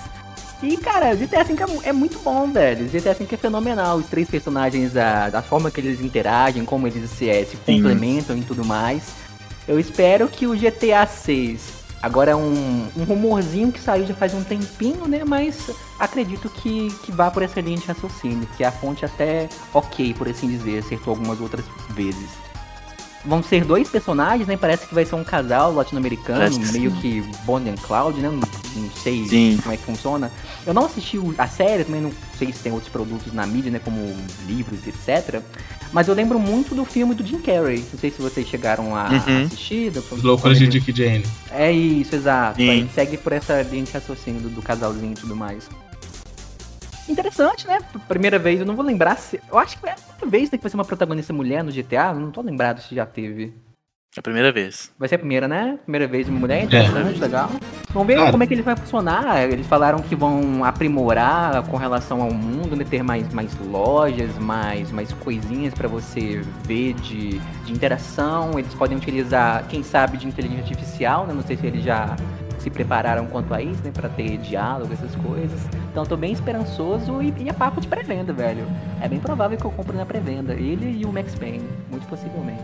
E, 0.64 0.78
cara, 0.78 1.14
o 1.14 1.18
GTA 1.18 1.44
V 1.44 1.54
é, 1.54 1.90
é 1.90 1.94
muito 1.94 2.20
bom, 2.20 2.52
velho. 2.52 2.86
O 2.86 2.90
GTA 2.90 3.14
V 3.14 3.28
é 3.32 3.38
fenomenal. 3.38 3.98
Os 3.98 4.08
três 4.08 4.30
personagens, 4.30 4.96
a, 4.96 5.26
a 5.34 5.42
forma 5.42 5.72
que 5.72 5.82
eles 5.82 6.02
interagem, 6.02 6.64
como 6.66 6.86
eles 6.86 7.10
se, 7.10 7.30
é, 7.30 7.44
se 7.44 7.58
complementam 7.58 8.38
e 8.38 8.42
tudo 8.42 8.64
mais. 8.64 9.14
Eu 9.68 9.80
espero 9.80 10.28
que 10.28 10.46
o 10.46 10.56
GTA 10.56 11.06
6. 11.08 11.82
Agora 12.02 12.32
é 12.32 12.36
um, 12.36 12.88
um 12.98 13.04
rumorzinho 13.04 13.72
que 13.72 13.80
saiu 13.80 14.06
já 14.06 14.14
faz 14.14 14.34
um 14.34 14.44
tempinho, 14.44 15.08
né? 15.08 15.24
Mas 15.26 15.70
acredito 16.00 16.50
que, 16.50 16.90
que 17.04 17.12
vá 17.12 17.30
por 17.30 17.44
essa 17.44 17.62
linha 17.62 17.78
de 17.78 17.86
raciocínio. 17.86 18.48
Que 18.58 18.64
a 18.64 18.72
fonte 18.72 19.06
até 19.06 19.50
ok, 19.74 20.14
por 20.14 20.28
assim 20.28 20.48
dizer, 20.48 20.80
acertou 20.80 21.12
algumas 21.12 21.40
outras 21.40 21.66
vezes. 21.90 22.51
Vão 23.24 23.44
ser 23.44 23.64
dois 23.64 23.88
personagens, 23.88 24.48
né? 24.48 24.58
Parece 24.58 24.88
que 24.88 24.96
vai 24.96 25.06
ser 25.06 25.14
um 25.16 25.24
casal 25.24 25.72
latino-americano, 25.74 26.58
meio 26.72 26.90
sim. 26.92 26.98
que 27.02 27.22
Bonnie 27.46 27.70
and 27.72 27.76
Cloud, 27.76 28.20
né? 28.20 28.30
Não, 28.30 28.38
não 28.82 28.90
sei 28.92 29.26
Sim. 29.28 29.60
como 29.62 29.74
é 29.74 29.78
que 29.78 29.84
funciona. 29.84 30.32
Eu 30.66 30.74
não 30.74 30.86
assisti 30.86 31.20
a 31.38 31.48
série, 31.48 31.84
também 31.84 32.02
não 32.02 32.12
sei 32.38 32.52
se 32.52 32.60
tem 32.64 32.72
outros 32.72 32.92
produtos 32.92 33.32
na 33.32 33.46
mídia, 33.46 33.70
né? 33.72 33.80
Como 33.84 34.16
livros, 34.48 34.80
etc. 34.88 35.42
Mas 35.94 36.08
eu 36.08 36.16
lembro 36.16 36.40
muito 36.40 36.74
do 36.74 36.84
filme 36.86 37.14
do 37.14 37.24
Jim 37.26 37.40
Carrey. 37.42 37.86
Não 37.94 38.00
sei 38.00 38.10
se 38.10 38.22
vocês 38.22 38.48
chegaram 38.48 38.96
a 38.96 39.10
Uhum. 39.10 39.44
assistir. 39.46 39.92
Os 40.10 40.24
loucuras 40.24 40.58
de 40.58 40.68
Dick 40.68 40.92
Jane. 40.96 41.26
É 41.52 41.72
isso, 41.72 42.16
exato. 42.16 42.56
Sim. 42.58 42.70
Aí 42.70 42.90
segue 42.96 43.18
por 43.18 43.34
essa 43.34 43.62
linha 43.62 43.84
de 43.84 43.92
raciocínio 43.92 44.42
do, 44.42 44.50
do 44.50 44.62
casalzinho 44.62 45.12
e 45.12 45.16
tudo 45.16 45.36
mais. 45.36 45.70
Interessante, 47.10 47.68
né? 47.68 47.80
Primeira 48.08 48.38
vez, 48.38 48.60
eu 48.60 48.66
não 48.66 48.76
vou 48.76 48.86
lembrar 48.86 49.18
se. 49.18 49.40
Eu 49.50 49.58
acho 49.58 49.78
que 49.78 49.88
é 49.88 49.92
a 49.92 49.96
primeira 49.96 50.28
vez 50.28 50.52
né, 50.52 50.58
que 50.58 50.64
vai 50.64 50.70
ser 50.70 50.78
uma 50.78 50.86
protagonista 50.86 51.34
mulher 51.34 51.64
no 51.64 51.72
GTA. 51.72 52.14
Não 52.14 52.32
tô 52.32 52.42
lembrado 52.42 52.82
se 52.82 52.96
já 52.96 53.06
teve. 53.06 53.54
É 54.16 54.20
a 54.20 54.22
primeira 54.22 54.52
vez. 54.52 54.92
Vai 55.00 55.08
ser 55.08 55.16
a 55.16 55.20
primeira, 55.20 55.48
né? 55.48 55.80
Primeira 55.84 56.06
vez 56.06 56.28
uma 56.28 56.38
mulher, 56.38 56.66
interessante, 56.66 57.18
legal. 57.18 57.50
Vamos 57.92 58.08
ver 58.08 58.18
Cara. 58.18 58.30
como 58.30 58.44
é 58.44 58.48
que 58.48 58.54
ele 58.54 58.62
vai 58.62 58.76
funcionar. 58.76 59.50
Eles 59.50 59.66
falaram 59.66 60.00
que 60.00 60.18
vão 60.18 60.66
aprimorar 60.66 61.64
com 61.64 61.78
relação 61.78 62.22
ao 62.22 62.30
mundo, 62.30 62.76
né? 62.76 62.84
Ter 62.84 63.04
mais, 63.04 63.34
mais 63.34 63.56
lojas, 63.58 64.38
mais, 64.38 64.92
mais 64.92 65.14
coisinhas 65.14 65.74
pra 65.74 65.88
você 65.88 66.42
ver 66.66 66.94
de, 66.96 67.40
de 67.40 67.72
interação. 67.72 68.60
Eles 68.60 68.74
podem 68.74 68.98
utilizar, 68.98 69.66
quem 69.70 69.82
sabe, 69.82 70.18
de 70.18 70.28
inteligência 70.28 70.64
artificial, 70.64 71.26
né? 71.26 71.34
Não 71.34 71.44
sei 71.44 71.56
se 71.56 71.66
eles 71.66 71.82
já 71.82 72.14
se 72.62 72.70
prepararam 72.70 73.26
quanto 73.26 73.54
a 73.54 73.62
isso, 73.62 73.82
né? 73.84 73.92
Pra 73.94 74.08
ter 74.10 74.38
diálogo, 74.38 74.94
essas 74.94 75.14
coisas. 75.16 75.60
Então 75.92 76.06
tô 76.06 76.16
bem 76.16 76.32
esperançoso 76.32 77.22
e, 77.22 77.34
e 77.40 77.50
é 77.50 77.54
papo 77.54 77.82
de 77.82 77.88
pré-venda, 77.88 78.32
velho. 78.32 78.66
É 79.02 79.08
bem 79.10 79.20
provável 79.20 79.58
que 79.58 79.66
eu 79.66 79.72
compre 79.72 79.98
na 79.98 80.06
pré-venda. 80.06 80.54
Ele 80.54 81.00
e 81.02 81.06
o 81.06 81.12
Max 81.12 81.36
Payne, 81.36 81.68
muito 81.90 82.08
possivelmente. 82.08 82.64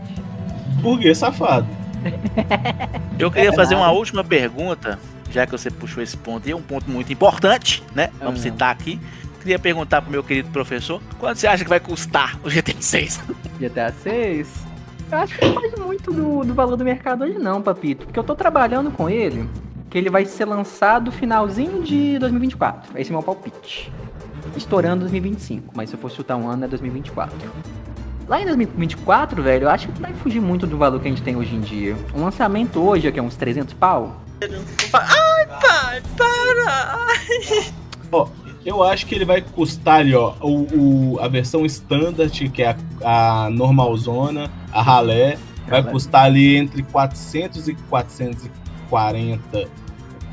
Burguês 0.82 1.18
safado. 1.18 1.68
Eu 3.18 3.32
queria 3.32 3.51
fazer 3.54 3.75
uma 3.75 3.92
última 3.92 4.24
pergunta, 4.24 5.00
já 5.32 5.46
que 5.46 5.51
você 5.51 5.72
puxou 5.72 6.01
esse 6.04 6.16
ponto, 6.16 6.48
e 6.48 6.51
é 6.51 6.56
um 6.56 6.62
ponto 6.62 6.89
muito 6.89 7.12
importante, 7.12 7.84
né? 7.96 8.10
Vamos 8.20 8.39
Ah. 8.42 8.44
citar 8.44 8.72
aqui. 8.72 9.00
Queria 9.39 9.58
perguntar 9.58 10.01
pro 10.01 10.12
meu 10.12 10.24
querido 10.24 10.50
professor, 10.50 11.01
quanto 11.20 11.38
você 11.39 11.48
acha 11.48 11.63
que 11.63 11.70
vai 11.70 11.80
custar 11.80 12.38
o 12.44 12.50
GTA 12.50 12.75
6? 12.80 13.22
GTA 13.60 13.94
6? 14.04 14.48
Eu 15.12 15.18
acho 15.20 15.38
que 15.38 15.46
não 15.46 15.54
faz 15.56 15.74
muito 15.80 16.12
do, 16.13 16.44
do 16.44 16.54
valor 16.54 16.75
do 16.75 16.84
mercado 16.84 17.24
hoje 17.24 17.39
não, 17.39 17.62
papito. 17.62 18.06
Porque 18.06 18.20
eu 18.20 18.24
tô 18.24 18.36
trabalhando 18.36 18.92
com 18.92 19.10
ele, 19.10 19.50
que 19.89 19.98
ele 19.98 20.10
vai 20.10 20.25
ser 20.25 20.46
lançado 20.46 21.12
finalzinho 21.12 21.84
de 21.84 22.17
2024. 22.20 23.00
Esse 23.00 23.10
é 23.10 23.13
meu 23.13 23.24
palpite. 23.24 23.91
Estourando 24.56 25.01
2025, 25.01 25.74
mas 25.75 25.89
se 25.89 25.96
eu 25.96 26.00
for 26.00 26.10
chutar 26.12 26.36
um 26.38 26.48
ano 26.50 26.65
é 26.65 26.67
2024. 26.67 27.36
Lá 28.27 28.41
em 28.41 28.46
2024, 28.46 29.41
velho, 29.41 29.63
eu 29.65 29.70
acho 29.70 29.88
que 29.88 29.94
não 29.94 30.01
vai 30.10 30.13
fugir 30.13 30.41
muito 30.41 30.67
do 30.67 30.77
valor 30.77 31.00
que 31.00 31.08
a 31.08 31.10
gente 31.10 31.22
tem 31.22 31.36
hoje 31.36 31.56
em 31.56 31.62
dia. 31.62 31.96
Um 32.13 32.24
lançamento 32.24 32.79
hoje, 32.79 33.10
que 33.12 33.20
é 33.20 33.24
uns 33.24 33.36
300 33.36 33.74
pau, 33.74 34.22
Ó, 38.12 38.27
eu 38.65 38.84
acho 38.84 39.06
que 39.06 39.15
ele 39.15 39.25
vai 39.25 39.41
custar 39.41 40.00
ali, 40.01 40.13
ó, 40.13 40.34
o, 40.41 41.13
o- 41.15 41.20
a 41.20 41.27
versão 41.27 41.65
standard, 41.65 42.50
que 42.50 42.62
é 42.62 42.75
a, 43.03 43.46
a 43.46 43.50
normalzona, 43.50 44.51
a 44.72 44.82
ralé, 44.82 45.38
vai 45.67 45.82
custar 45.84 46.25
ali 46.25 46.56
entre 46.56 46.84
400 46.84 47.67
e 47.67 47.75
440 48.89 49.70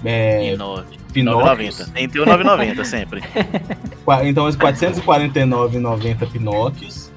é, 0.05 0.53
E 0.53 0.57
9. 0.57 0.99
Pinóquios. 1.13 1.81
9,90. 1.81 1.93
Tem 1.93 2.07
o 2.21 2.27
9,90 2.27 2.85
sempre. 2.85 3.23
Então, 4.25 4.47
os 4.47 4.57
449,90 4.57 6.31
Pinóquios. 6.31 7.11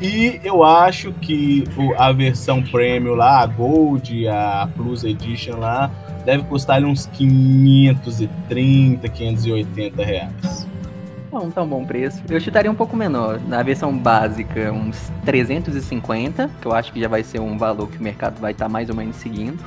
E 0.00 0.40
eu 0.42 0.64
acho 0.64 1.12
que 1.12 1.64
a 1.98 2.10
versão 2.10 2.62
premium 2.62 3.14
lá, 3.14 3.40
a 3.40 3.46
Gold, 3.46 4.26
a 4.28 4.66
Plus 4.74 5.04
Edition 5.04 5.58
lá, 5.58 5.90
deve 6.24 6.44
custar 6.44 6.82
uns 6.84 7.04
530, 7.06 9.08
580 9.08 10.02
reais. 10.02 10.66
não 11.30 11.50
tá 11.50 11.62
um 11.62 11.68
bom 11.68 11.84
preço. 11.84 12.22
Eu 12.30 12.40
chutaria 12.40 12.70
um 12.70 12.74
pouco 12.74 12.96
menor. 12.96 13.38
Na 13.46 13.62
versão 13.62 13.96
básica, 13.96 14.72
uns 14.72 15.12
350, 15.26 16.50
que 16.62 16.66
eu 16.66 16.72
acho 16.72 16.90
que 16.92 17.00
já 17.00 17.08
vai 17.08 17.22
ser 17.22 17.40
um 17.40 17.58
valor 17.58 17.88
que 17.88 17.98
o 17.98 18.02
mercado 18.02 18.40
vai 18.40 18.52
estar 18.52 18.70
mais 18.70 18.88
ou 18.88 18.96
menos 18.96 19.16
seguindo. 19.16 19.62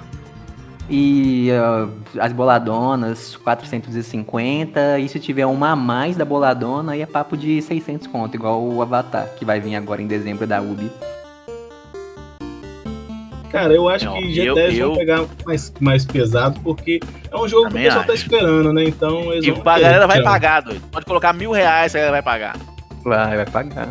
E 0.89 1.49
ah, 1.51 1.87
as 2.19 2.31
boladonas, 2.33 3.35
450. 3.37 4.99
E 4.99 5.07
se 5.07 5.19
tiver 5.19 5.45
uma 5.45 5.71
a 5.71 5.75
mais 5.75 6.15
da 6.17 6.25
boladona, 6.25 6.91
aí 6.93 7.01
é 7.01 7.05
papo 7.05 7.37
de 7.37 7.61
600 7.61 8.07
conto, 8.07 8.35
igual 8.35 8.61
o 8.61 8.81
Avatar, 8.81 9.29
que 9.37 9.45
vai 9.45 9.59
vir 9.59 9.75
agora 9.75 10.01
em 10.01 10.07
dezembro 10.07 10.45
da 10.45 10.61
Ubi. 10.61 10.91
Cara, 13.49 13.71
eu 13.71 13.87
acho 13.87 14.05
Não, 14.05 14.13
que 14.13 14.23
eu- 14.39 14.55
GT 14.55 14.59
eles 14.59 14.79
eu- 14.79 14.87
vão 14.89 14.97
pegar 14.97 15.25
mais, 15.45 15.71
mais 15.79 16.03
pesado, 16.05 16.59
porque 16.61 16.99
é 17.31 17.37
um 17.37 17.47
jogo 17.47 17.63
que 17.65 17.67
o 17.67 17.69
Também 17.69 17.83
pessoal 17.83 18.03
tá 18.03 18.13
acho. 18.13 18.23
esperando, 18.23 18.73
né? 18.73 18.83
Então 18.83 19.31
eles 19.31 19.45
E 19.45 19.51
vão 19.51 19.61
a 19.61 19.75
ter, 19.75 19.81
galera 19.83 20.07
vai 20.07 20.23
pagar, 20.23 20.61
doido. 20.63 20.81
Pode 20.91 21.05
colocar 21.05 21.33
mil 21.33 21.51
reais, 21.51 21.93
a 21.93 21.99
galera 21.99 22.11
vai 22.13 22.23
pagar. 22.23 22.57
Vai, 23.03 23.35
vai 23.37 23.45
pagar. 23.45 23.89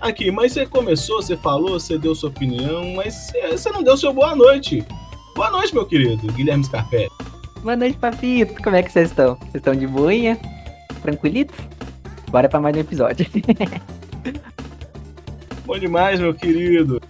Aqui, 0.00 0.30
mas 0.30 0.52
você 0.52 0.64
começou, 0.64 1.20
você 1.20 1.36
falou, 1.36 1.78
você 1.78 1.98
deu 1.98 2.14
sua 2.14 2.30
opinião, 2.30 2.94
mas 2.96 3.12
você- 3.14 3.48
você 3.52 3.70
não 3.70 3.82
deu 3.82 3.96
seu 3.98 4.14
boa 4.14 4.34
noite. 4.34 4.82
Boa 5.36 5.50
noite, 5.50 5.74
meu 5.74 5.84
querido 5.84 6.32
Guilherme 6.32 6.64
Scarpelli. 6.64 7.10
Boa 7.60 7.76
noite, 7.76 7.98
papito. 7.98 8.62
Como 8.62 8.74
é 8.74 8.82
que 8.82 8.90
vocês 8.90 9.10
estão? 9.10 9.34
Vocês 9.34 9.56
estão 9.56 9.76
de 9.76 9.86
boinha? 9.86 10.40
Tranquilito? 11.02 11.52
Bora 12.30 12.48
pra 12.48 12.58
mais 12.58 12.74
um 12.74 12.80
episódio. 12.80 13.26
Bom 15.66 15.78
demais, 15.78 16.20
meu 16.20 16.32
querido. 16.32 17.02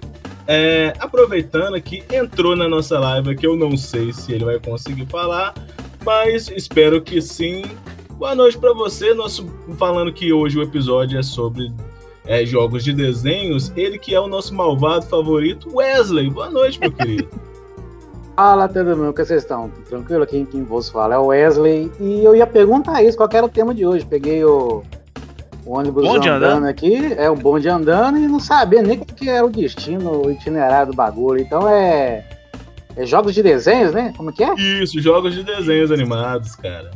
É, 0.49 0.92
aproveitando 0.99 1.80
que 1.80 2.02
entrou 2.12 2.56
na 2.56 2.68
nossa 2.68 2.99
live, 2.99 3.37
que 3.37 3.47
eu 3.47 3.56
não 3.56 3.76
sei 3.76 4.12
se 4.12 4.33
ele 4.33 4.45
vai 4.45 4.59
conseguir 4.59 5.06
falar, 5.06 5.54
mas 6.04 6.49
espero 6.49 7.00
que 7.00 7.23
sim. 7.23 7.62
Boa 8.14 8.35
noite 8.35 8.59
pra 8.59 8.73
você. 8.73 9.14
Nosso, 9.14 9.47
falando 9.78 10.12
que 10.12 10.33
hoje 10.33 10.59
o 10.59 10.62
episódio 10.62 11.16
é 11.16 11.23
sobre 11.23 11.73
é, 12.25 12.45
jogos 12.45 12.83
de 12.83 12.92
desenhos. 12.92 13.73
Ele 13.76 14.00
que 14.00 14.16
é 14.16 14.21
o 14.21 14.26
nosso 14.26 14.52
malvado 14.52 15.06
favorito, 15.06 15.68
Wesley. 15.73 16.28
Boa 16.28 16.50
noite, 16.50 16.80
meu 16.80 16.90
querido. 16.90 17.28
Fala, 18.37 18.69
todo 18.69 18.95
mundo, 18.95 19.14
que 19.14 19.25
vocês 19.25 19.43
estão? 19.43 19.71
Tranquilo? 19.88 20.23
Aqui 20.23 20.45
quem 20.45 20.62
vos 20.62 20.90
fala 20.90 21.14
é 21.14 21.19
o 21.19 21.28
Wesley. 21.28 21.90
E 21.99 22.23
eu 22.23 22.37
ia 22.37 22.47
perguntar 22.47 23.02
isso, 23.02 23.16
qual 23.16 23.31
era 23.33 23.47
o 23.47 23.49
tema 23.49 23.75
de 23.75 23.87
hoje. 23.87 24.05
Peguei 24.05 24.45
o, 24.45 24.85
o 25.64 25.73
ônibus 25.73 26.07
andando, 26.07 26.45
andando? 26.45 26.66
aqui, 26.66 27.14
é 27.14 27.31
o 27.31 27.35
bonde 27.35 27.66
andando 27.66 28.19
e 28.19 28.28
não 28.28 28.38
sabia 28.38 28.83
nem 28.83 28.99
qual 28.99 29.07
que 29.16 29.31
era 29.31 29.47
o 29.47 29.49
destino, 29.49 30.26
o 30.26 30.31
itinerário 30.31 30.93
do 30.93 30.97
bagulho. 30.97 31.40
Então 31.40 31.66
é, 31.66 32.28
é 32.95 33.07
jogos 33.07 33.35
de 33.35 33.43
desenhos, 33.43 33.95
né? 33.95 34.12
Como 34.14 34.31
que 34.31 34.45
é? 34.45 34.52
Isso, 34.55 35.00
jogos 35.00 35.35
de 35.35 35.43
desenhos 35.43 35.90
animados, 35.90 36.55
cara. 36.55 36.90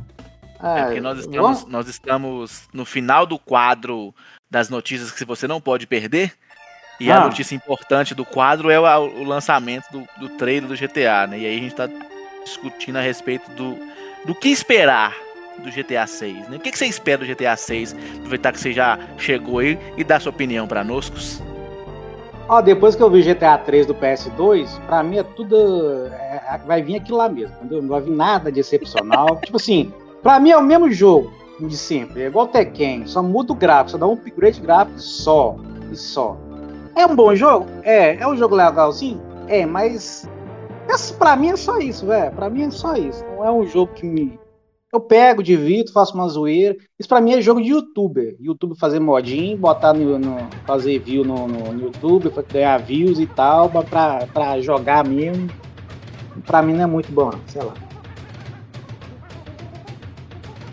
Ah, 0.59 0.81
É 0.81 0.85
porque 0.85 1.01
nós 1.01 1.21
estamos, 1.21 1.67
nós 1.67 1.89
estamos 1.89 2.69
no 2.71 2.85
final 2.85 3.25
do 3.25 3.39
quadro 3.39 4.15
das 4.51 4.69
notícias 4.69 5.11
que 5.11 5.25
você 5.25 5.49
não 5.49 5.59
pode 5.59 5.87
perder. 5.87 6.35
E 7.01 7.11
a 7.11 7.17
Ah. 7.17 7.25
notícia 7.25 7.55
importante 7.55 8.15
do 8.15 8.25
quadro 8.27 8.71
é 8.71 8.79
o, 8.79 8.83
o 9.21 9.25
lançamento 9.25 9.85
do, 9.91 10.07
do 10.19 10.29
trailer 10.37 10.69
do 10.69 10.77
GTA, 10.77 11.27
né? 11.27 11.39
E 11.39 11.47
aí 11.47 11.57
a 11.57 11.61
gente 11.61 11.75
tá 11.75 11.89
discutindo 12.45 12.97
a 12.97 13.01
respeito 13.01 13.51
do, 13.53 13.77
do 14.27 14.35
que 14.35 14.49
esperar 14.51 15.15
do 15.59 15.71
GTA 15.71 16.07
6, 16.07 16.49
né? 16.49 16.57
O 16.57 16.61
que, 16.61 16.71
que 16.71 16.79
você 16.79 16.87
espera 16.87 17.19
do 17.19 17.27
GTA 17.27 17.57
6? 17.57 17.97
Aproveitar 18.19 18.53
que 18.53 18.61
você 18.61 18.73
já 18.73 18.99
chegou 19.19 19.59
aí 19.59 19.79
e 19.97 20.05
dar 20.05 20.21
sua 20.21 20.31
opinião 20.31 20.67
pra 20.67 20.85
nós. 20.85 21.43
Ó, 22.49 22.61
depois 22.61 22.97
que 22.97 23.03
eu 23.03 23.11
vi 23.11 23.23
GTA 23.23 23.57
3 23.59 23.87
do 23.87 23.95
PS2, 23.95 24.69
pra 24.87 25.03
mim 25.03 25.19
é 25.19 25.23
tudo. 25.23 25.57
é- 26.13 26.55
é- 26.55 26.61
vai 26.67 26.83
vir 26.83 26.97
aquilo 26.97 27.17
lá 27.19 27.29
mesmo, 27.29 27.55
entendeu? 27.57 27.81
Não 27.81 27.89
vai 27.89 28.01
vir 28.01 28.11
nada 28.11 28.51
de 28.51 28.61
excepcional. 28.61 29.37
tipo 29.45 29.57
assim, 29.57 29.93
pra 30.23 30.39
mim 30.41 30.51
é 30.51 30.57
o 30.57 30.63
mesmo 30.63 30.91
jogo 30.91 31.33
de 31.61 31.77
sempre. 31.77 32.23
É 32.23 32.27
igual 32.27 32.49
Tekken, 32.49 33.07
só 33.07 33.23
muda 33.23 33.53
o 33.53 33.57
gráfico, 33.57 33.93
só 33.93 33.99
dá 33.99 34.07
um 34.07 34.15
upgrade 34.15 34.61
gráfico 34.61 34.99
só. 34.99 35.57
E 35.93 35.97
só. 35.97 36.37
É 36.95 37.07
um 37.07 37.15
bom 37.15 37.35
jogo? 37.35 37.67
É. 37.83 38.15
É 38.17 38.27
um 38.27 38.37
jogo 38.37 38.55
legal, 38.55 38.93
sim? 38.93 39.21
É, 39.49 39.65
mas. 39.67 40.29
Esse, 40.89 41.15
pra 41.15 41.37
mim 41.37 41.51
é 41.51 41.57
só 41.57 41.79
isso, 41.79 42.07
velho. 42.07 42.33
Pra 42.33 42.51
mim 42.51 42.63
é 42.65 42.71
só 42.71 42.95
isso. 42.95 43.25
Não 43.25 43.45
é 43.45 43.51
um 43.51 43.67
jogo 43.67 43.93
que 43.95 44.07
me. 44.07 44.39
Eu 44.93 44.99
pego, 45.01 45.41
divido, 45.41 45.93
faço 45.93 46.15
uma 46.15 46.29
zoeira. 46.29 46.77
Isso 46.99 47.09
pra 47.09 47.21
mim 47.21 47.33
é 47.33 47.41
jogo 47.41 47.63
de 47.63 47.69
youtuber. 47.69 48.37
YouTube 48.41 48.77
fazer 48.77 48.99
modinho, 48.99 49.57
botar 49.57 49.93
no. 49.93 50.19
no- 50.19 50.49
fazer 50.67 50.99
view 50.99 51.25
no, 51.25 51.47
no, 51.47 51.73
no 51.73 51.81
YouTube, 51.85 52.31
ganhar 52.53 52.79
views 52.79 53.21
e 53.21 53.27
tal, 53.27 53.69
pra- 53.71 54.27
pra, 54.27 54.61
jogar 54.61 55.07
mesmo. 55.07 55.49
Pra 56.45 56.61
mim 56.61 56.73
não 56.75 56.83
é 56.83 56.87
muito 56.87 57.13
bom, 57.13 57.31
não, 57.31 57.41
sei 57.47 57.63
lá. 57.63 57.75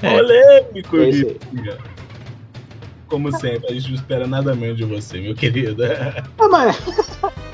É. 0.01 0.15
Polêmico, 0.17 0.97
É 0.97 1.09
isso 1.09 1.25
aí. 1.27 1.37
Guilherme. 1.53 1.96
Como 3.07 3.31
sempre, 3.31 3.69
a 3.69 3.73
gente 3.73 3.87
não 3.89 3.95
espera 3.95 4.27
nada 4.27 4.53
menos 4.53 4.77
de 4.77 4.83
você, 4.83 5.19
meu 5.19 5.33
querido. 5.35 5.83
Ah, 6.37 6.47
mas. 6.49 6.77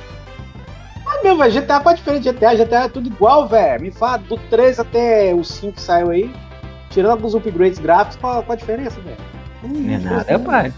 Ah, 1.06 1.20
meu, 1.24 1.38
velho, 1.38 1.52
GTA, 1.54 1.80
qual 1.80 1.94
a 1.94 1.98
diferença 1.98 2.24
de 2.24 2.32
GTA? 2.32 2.56
GTA 2.56 2.84
é 2.86 2.88
tudo 2.90 3.08
igual, 3.08 3.48
velho. 3.48 3.82
Me 3.82 3.92
fala, 3.92 4.18
do 4.18 4.38
3 4.50 4.80
até 4.80 5.34
o 5.34 5.44
5 5.44 5.74
que 5.74 5.82
saiu 5.82 6.10
aí, 6.12 6.34
tirando 6.90 7.12
alguns 7.12 7.36
upgrades 7.36 7.78
gráficos, 7.78 8.16
qual, 8.18 8.42
qual 8.42 8.54
a 8.54 8.60
diferença, 8.60 9.00
velho? 9.02 9.18
Não 9.64 9.94
é 9.94 9.98
nada, 10.00 10.40
pai. 10.40 10.74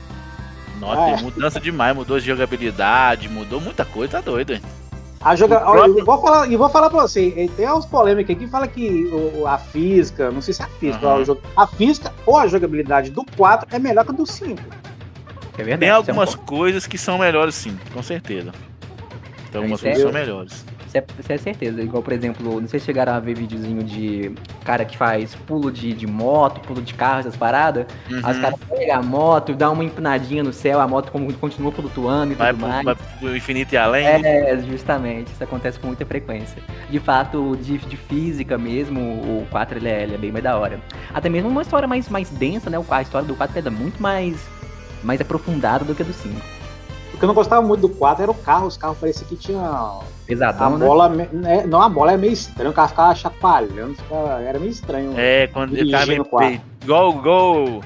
Nossa, 0.79 1.01
Ah, 1.01 1.09
é. 1.09 1.13
tem 1.15 1.23
mudança 1.23 1.59
demais, 1.59 1.95
mudou 1.95 2.19
de 2.19 2.25
jogabilidade, 2.25 3.29
mudou 3.29 3.61
muita 3.61 3.85
coisa, 3.85 4.13
tá 4.13 4.21
doido, 4.21 4.53
hein? 4.53 4.61
A 5.25 5.35
joga... 5.35 5.59
Próprio- 5.59 5.97
eu 5.99 6.05
vou 6.05 6.21
falar, 6.21 6.51
e 6.51 6.55
vou 6.55 6.69
falar 6.69 6.89
pra 6.89 7.01
você, 7.01 7.49
tem 7.57 7.67
uns 7.71 7.85
polêmicas 7.85 8.35
aqui 8.35 8.45
que 8.45 8.51
fala 8.51 8.67
que 8.67 9.09
a 9.47 9.57
física, 9.57 10.29
não 10.29 10.39
sei 10.39 10.53
se 10.53 10.61
é 10.61 10.65
a 10.65 10.67
física, 10.67 11.23
jogo- 11.25 11.41
a 11.57 11.65
física 11.65 12.13
ou 12.27 12.37
a 12.37 12.45
jogabilidade 12.45 13.09
do 13.09 13.25
4 13.35 13.67
é 13.75 13.79
melhor 13.79 14.05
que 14.05 14.11
a 14.11 14.13
do 14.13 14.25
5. 14.25 14.61
É 15.57 15.63
verdade. 15.63 15.79
Tem 15.79 15.87
isso 15.89 16.11
é 16.11 16.13
um 16.13 16.19
algumas 16.19 16.35
coisas 16.35 16.85
que 16.85 16.97
são 16.97 17.17
melhores 17.17 17.55
sim, 17.55 17.75
com 17.91 18.03
certeza. 18.03 18.51
Tem 19.51 19.59
algumas 19.61 19.79
Isso 19.79 19.87
é- 19.87 19.91
coisas 19.93 19.95
que 19.95 20.01
são 20.01 20.11
melhores. 20.11 20.65
Isso 20.95 20.97
é, 20.97 21.05
isso 21.19 21.31
é 21.33 21.37
certeza. 21.37 21.81
Igual, 21.81 22.01
por 22.01 22.13
exemplo, 22.13 22.61
não 22.61 22.67
sei 22.67 22.79
se 22.79 22.85
chegaram 22.85 23.13
a 23.13 23.19
ver 23.19 23.35
videozinho 23.35 23.83
de 23.83 24.33
cara 24.63 24.85
que 24.85 24.97
faz 24.97 25.35
pulo 25.35 25.71
de, 25.71 25.93
de 25.93 26.07
moto, 26.07 26.59
pulo 26.61 26.81
de 26.81 26.93
carro, 26.93 27.19
essas 27.19 27.35
paradas. 27.35 27.85
Uhum. 28.09 28.21
Aí 28.23 28.33
os 28.33 28.39
caras 28.39 28.59
pegam 28.69 28.95
a 28.99 29.03
moto, 29.03 29.53
dá 29.53 29.69
uma 29.69 29.83
empinadinha 29.83 30.43
no 30.43 30.53
céu, 30.53 30.79
a 30.79 30.87
moto 30.87 31.11
como- 31.11 31.31
continua 31.33 31.71
flutuando 31.71 32.31
e 32.33 32.35
vai, 32.35 32.51
tudo 32.51 32.59
pro, 32.59 32.67
mais. 32.69 32.85
vai 32.85 32.95
pro 33.19 33.35
infinito 33.35 33.73
e 33.73 33.77
além. 33.77 34.05
É, 34.05 34.57
justamente, 34.69 35.31
isso 35.31 35.43
acontece 35.43 35.79
com 35.79 35.87
muita 35.87 36.05
frequência. 36.05 36.61
De 36.89 36.99
fato, 36.99 37.57
de, 37.61 37.77
de 37.77 37.97
física 37.97 38.57
mesmo, 38.57 38.99
o 39.01 39.47
4 39.51 39.77
ele 39.77 39.89
é, 39.89 40.03
ele 40.03 40.15
é 40.15 40.17
bem 40.17 40.31
mais 40.31 40.43
da 40.43 40.57
hora. 40.57 40.79
Até 41.13 41.27
mesmo 41.29 41.49
uma 41.49 41.61
história 41.61 41.87
mais, 41.87 42.07
mais 42.09 42.29
densa, 42.29 42.69
né? 42.69 42.79
O- 42.79 42.85
A 42.89 43.01
história 43.01 43.27
do 43.27 43.35
4 43.35 43.59
é 43.59 43.69
muito 43.69 44.01
mais, 44.01 44.37
mais 45.03 45.19
aprofundada 45.19 45.83
do 45.83 45.93
que 45.93 46.01
a 46.01 46.05
do 46.05 46.13
5. 46.13 46.35
O 47.13 47.17
que 47.17 47.23
eu 47.23 47.27
não 47.27 47.35
gostava 47.35 47.61
muito 47.61 47.81
do 47.81 47.89
4 47.89 48.23
era 48.23 48.31
o 48.31 48.35
carro, 48.35 48.67
os 48.67 48.75
carros 48.77 48.97
pareciam 48.97 49.27
que 49.27 49.35
tinha 49.37 49.59
a 49.59 50.01
Pesadão, 50.25 50.77
né? 50.77 50.85
bola, 50.85 51.09
né, 51.09 51.65
não, 51.67 51.81
a 51.81 51.89
bola 51.89 52.13
é 52.13 52.17
meio 52.17 52.33
estranha, 52.33 52.69
o 52.69 52.73
carro 52.73 52.89
ficava 52.89 53.15
chacoalhando, 53.15 53.93
ficava- 53.95 54.41
era 54.41 54.57
meio 54.59 54.71
estranho. 54.71 55.13
É, 55.17 55.47
quando 55.47 55.73
ele 55.75 55.85
ficava 55.85 56.05
meio 56.07 56.25
peito. 56.25 56.63
Igual, 56.83 57.11
igual 57.17 57.81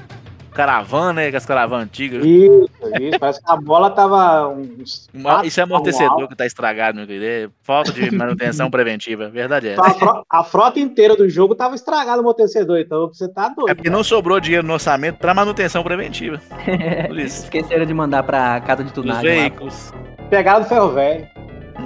caravana, 0.52 1.12
né? 1.12 1.30
Com 1.30 1.36
as 1.36 1.46
caravanas 1.46 1.86
antigas. 1.86 2.24
Isso, 2.24 2.68
isso, 3.00 3.18
parece 3.20 3.40
que 3.42 3.50
a 3.50 3.56
bola 3.56 3.88
tava 3.90 4.48
uns 4.48 5.08
Uma- 5.14 5.44
isso 5.46 5.60
é 5.60 5.62
amortecedor 5.62 6.26
que 6.28 6.34
tá 6.34 6.44
estragado, 6.44 6.98
meu 6.98 7.06
querido. 7.06 7.24
É 7.24 7.48
falta 7.62 7.92
de 7.92 8.10
manutenção 8.10 8.68
preventiva. 8.70 9.28
Verdade 9.28 9.68
é. 9.68 9.76
A, 9.78 9.90
fro- 9.94 10.24
a 10.28 10.44
frota 10.44 10.80
inteira 10.80 11.14
do 11.16 11.28
jogo 11.28 11.54
tava 11.54 11.74
estragada 11.76 12.16
o 12.18 12.20
amortecedor, 12.20 12.78
então 12.80 13.06
você 13.08 13.28
tá 13.28 13.48
doido. 13.48 13.70
É 13.70 13.74
porque 13.74 13.88
não 13.90 14.02
sobrou 14.02 14.40
dinheiro 14.40 14.66
no 14.66 14.72
orçamento 14.72 15.18
pra 15.18 15.32
manutenção 15.32 15.82
preventiva. 15.84 16.40
Por 17.06 17.18
isso. 17.18 17.44
Esqueceram 17.44 17.86
de 17.86 17.94
mandar 17.94 18.22
pra 18.24 18.60
casa 18.60 18.82
de 18.82 18.88
Os 18.88 18.94
tunagem 18.94 19.36
lá. 19.36 19.40
veículos. 19.42 19.92
Pegaram 20.28 20.62
do 20.62 20.68
ferro 20.68 20.90
velho. 20.90 21.28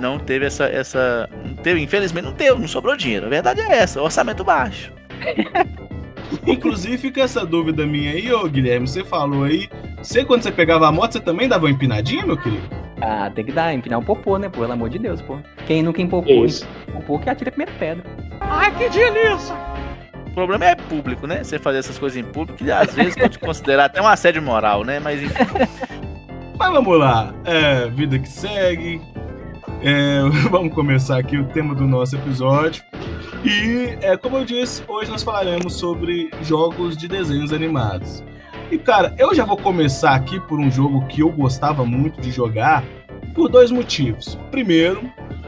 Não 0.01 0.19
teve 0.19 0.47
essa. 0.47 0.65
essa 0.65 1.29
não 1.45 1.55
teve, 1.55 1.81
infelizmente 1.81 2.25
não 2.25 2.33
teve, 2.33 2.59
não 2.59 2.69
sobrou 2.69 2.97
dinheiro. 2.97 3.27
A 3.27 3.29
verdade 3.29 3.61
é 3.61 3.79
essa, 3.79 4.03
orçamento 4.03 4.45
baixo. 4.45 4.93
Inclusive, 6.47 6.99
fica 6.99 7.23
essa 7.23 7.45
dúvida 7.45 7.87
minha 7.87 8.13
aí, 8.13 8.33
ô 8.33 8.47
Guilherme. 8.49 8.87
Você 8.87 9.05
falou 9.05 9.45
aí. 9.45 9.69
Você, 9.99 10.25
quando 10.25 10.43
você 10.43 10.53
pegava 10.53 10.89
a 10.89 10.93
moto, 10.93 11.13
você 11.13 11.21
também 11.21 11.49
dava 11.49 11.65
uma 11.65 11.71
empinadinha, 11.71 12.27
meu 12.27 12.37
querido? 12.37 12.69
Ah, 13.01 13.31
tem 13.35 13.45
que 13.45 13.53
dar, 13.53 13.73
empinar 13.73 13.99
um 13.99 14.03
popô, 14.03 14.39
né? 14.39 14.49
Pô, 14.49 14.61
pelo 14.61 14.73
amor 14.73 14.89
de 14.89 14.99
Deus, 14.99 15.21
pô. 15.23 15.39
Quem 15.67 15.83
nunca 15.83 16.03
empopou, 16.03 16.45
Isso. 16.45 16.67
popô 16.93 17.19
que 17.19 17.31
atira 17.31 17.51
a 17.51 17.53
primeira 17.53 17.73
pedra. 17.79 18.05
O 20.27 20.31
problema 20.35 20.65
é 20.65 20.75
público, 20.75 21.27
né? 21.27 21.45
Você 21.45 21.59
fazer 21.59 21.79
essas 21.79 21.99
coisas 21.99 22.19
em 22.19 22.25
público, 22.25 22.59
que 22.65 22.71
às 22.71 22.93
vezes 22.95 23.15
pode 23.15 23.39
considerar 23.39 23.87
até 23.87 24.03
um 24.03 24.09
assédio 24.09 24.43
moral, 24.43 24.85
né? 24.85 24.99
Mas 24.99 25.23
enfim. 25.23 25.35
Mas 26.59 26.73
vamos 26.73 26.99
lá. 26.99 27.35
É, 27.45 27.89
vida 27.89 28.19
que 28.19 28.29
segue. 28.29 29.01
É, 29.87 30.23
vamos 30.49 30.73
começar 30.73 31.19
aqui 31.19 31.37
o 31.37 31.45
tema 31.45 31.75
do 31.75 31.87
nosso 31.87 32.17
episódio. 32.17 32.83
E, 33.45 33.99
é, 34.01 34.17
como 34.17 34.39
eu 34.39 34.45
disse, 34.47 34.83
hoje 34.89 35.11
nós 35.11 35.23
falaremos 35.23 35.75
sobre 35.75 36.31
jogos 36.41 36.97
de 36.97 37.07
desenhos 37.07 37.53
animados. 37.53 38.25
E, 38.71 38.79
cara, 38.79 39.15
eu 39.19 39.35
já 39.35 39.45
vou 39.45 39.59
começar 39.59 40.15
aqui 40.15 40.41
por 40.41 40.59
um 40.59 40.71
jogo 40.71 41.07
que 41.07 41.21
eu 41.21 41.31
gostava 41.31 41.85
muito 41.85 42.19
de 42.19 42.33
jogar 42.33 42.83
por 43.35 43.51
dois 43.51 43.71
motivos. 43.71 44.39
Primeiro, 44.51 45.03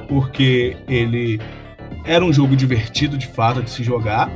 porque 0.06 0.76
ele 0.86 1.40
era 2.04 2.22
um 2.22 2.30
jogo 2.30 2.54
divertido 2.54 3.16
de 3.16 3.26
fato 3.26 3.62
de 3.62 3.70
se 3.70 3.82
jogar. 3.82 4.30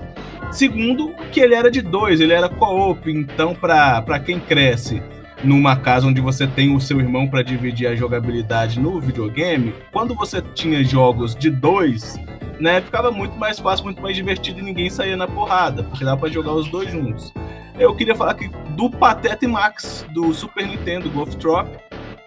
Segundo, 0.51 1.15
que 1.31 1.41
ele 1.41 1.55
era 1.55 1.71
de 1.71 1.83
dois, 1.83 2.23
ele 2.23 2.33
era 2.33 2.49
co-op, 2.49 3.07
então 3.11 3.55
para 3.55 4.19
quem 4.19 4.41
cresce 4.41 5.03
numa 5.43 5.77
casa 5.77 6.07
onde 6.07 6.21
você 6.21 6.47
tem 6.47 6.75
o 6.75 6.81
seu 6.81 7.01
irmão 7.01 7.29
para 7.29 7.43
dividir 7.43 7.87
a 7.87 7.95
jogabilidade 7.95 8.79
no 8.79 9.01
videogame, 9.01 9.75
quando 9.93 10.15
você 10.15 10.43
tinha 10.55 10.85
jogos 10.85 11.35
de 11.35 11.51
dois, 11.51 12.19
né, 12.59 12.81
ficava 12.81 13.11
muito 13.11 13.37
mais 13.37 13.59
fácil, 13.59 13.85
muito 13.85 14.03
mais 14.03 14.15
divertido 14.15 14.61
e 14.61 14.63
ninguém 14.63 14.91
saía 14.91 15.17
na 15.17 15.27
porrada, 15.27 15.83
porque 15.83 16.05
dava 16.05 16.21
para 16.21 16.31
jogar 16.31 16.53
os 16.53 16.69
dois 16.69 16.91
juntos. 16.91 17.33
Eu 17.79 17.95
queria 17.95 18.15
falar 18.15 18.33
aqui 18.33 18.51
do 18.77 18.91
Pateta 18.91 19.45
e 19.45 19.49
Max 19.49 20.07
do 20.13 20.35
Super 20.35 20.67
Nintendo 20.67 21.09
Golf 21.09 21.35
Trop, 21.37 21.69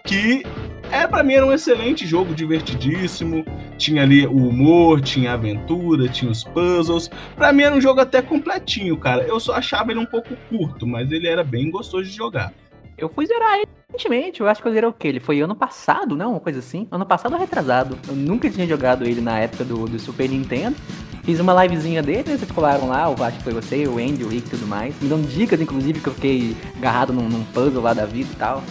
que 0.04 0.42
é 0.90 1.06
para 1.06 1.22
mim 1.22 1.34
era 1.34 1.46
um 1.46 1.52
excelente 1.52 2.06
jogo, 2.06 2.34
divertidíssimo. 2.34 3.44
Tinha 3.78 4.02
ali 4.02 4.26
o 4.26 4.48
humor, 4.48 5.00
tinha 5.00 5.30
a 5.30 5.34
aventura, 5.34 6.08
tinha 6.08 6.30
os 6.30 6.44
puzzles. 6.44 7.10
Para 7.36 7.52
mim 7.52 7.62
era 7.62 7.74
um 7.74 7.80
jogo 7.80 8.00
até 8.00 8.20
completinho, 8.20 8.96
cara. 8.96 9.22
Eu 9.22 9.40
só 9.40 9.54
achava 9.54 9.90
ele 9.90 10.00
um 10.00 10.06
pouco 10.06 10.36
curto, 10.48 10.86
mas 10.86 11.10
ele 11.10 11.26
era 11.26 11.42
bem 11.42 11.70
gostoso 11.70 12.04
de 12.04 12.16
jogar. 12.16 12.52
Eu 12.96 13.08
fui 13.08 13.26
zerar 13.26 13.56
ele 13.56 13.68
recentemente, 13.90 14.40
eu 14.40 14.48
acho 14.48 14.62
que 14.62 14.68
eu 14.68 14.72
zerei 14.72 14.88
o 14.88 14.92
quê? 14.92 15.08
Ele 15.08 15.20
foi 15.20 15.40
ano 15.40 15.54
passado, 15.54 16.16
não? 16.16 16.32
Uma 16.32 16.40
coisa 16.40 16.60
assim. 16.60 16.86
Ano 16.90 17.04
passado 17.04 17.32
ou 17.32 17.38
retrasado. 17.38 17.98
Eu 18.06 18.14
nunca 18.14 18.48
tinha 18.48 18.66
jogado 18.66 19.04
ele 19.04 19.20
na 19.20 19.38
época 19.38 19.64
do, 19.64 19.86
do 19.86 19.98
Super 19.98 20.28
Nintendo. 20.28 20.76
Fiz 21.24 21.40
uma 21.40 21.62
livezinha 21.62 22.02
dele, 22.02 22.30
né? 22.30 22.36
Vocês 22.36 22.50
colaram 22.50 22.88
lá, 22.88 23.10
eu 23.10 23.24
acho 23.24 23.38
que 23.38 23.44
foi 23.44 23.52
você, 23.52 23.86
o 23.86 23.98
Andy, 23.98 24.24
o 24.24 24.28
Rick 24.28 24.46
e 24.46 24.50
tudo 24.50 24.66
mais. 24.66 24.94
Me 25.00 25.08
dando 25.08 25.26
dicas, 25.26 25.60
inclusive, 25.60 26.00
que 26.00 26.08
eu 26.08 26.14
fiquei 26.14 26.56
agarrado 26.76 27.12
num, 27.12 27.28
num 27.28 27.44
puzzle 27.44 27.82
lá 27.82 27.94
da 27.94 28.04
vida 28.04 28.30
e 28.32 28.36
tal. 28.36 28.62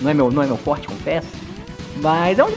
Não 0.00 0.10
é 0.10 0.14
meu, 0.14 0.30
não 0.30 0.42
é 0.42 0.46
meu 0.46 0.56
forte, 0.56 0.86
confesso. 0.86 1.28
Mas 2.00 2.38
é 2.38 2.44
um 2.44 2.50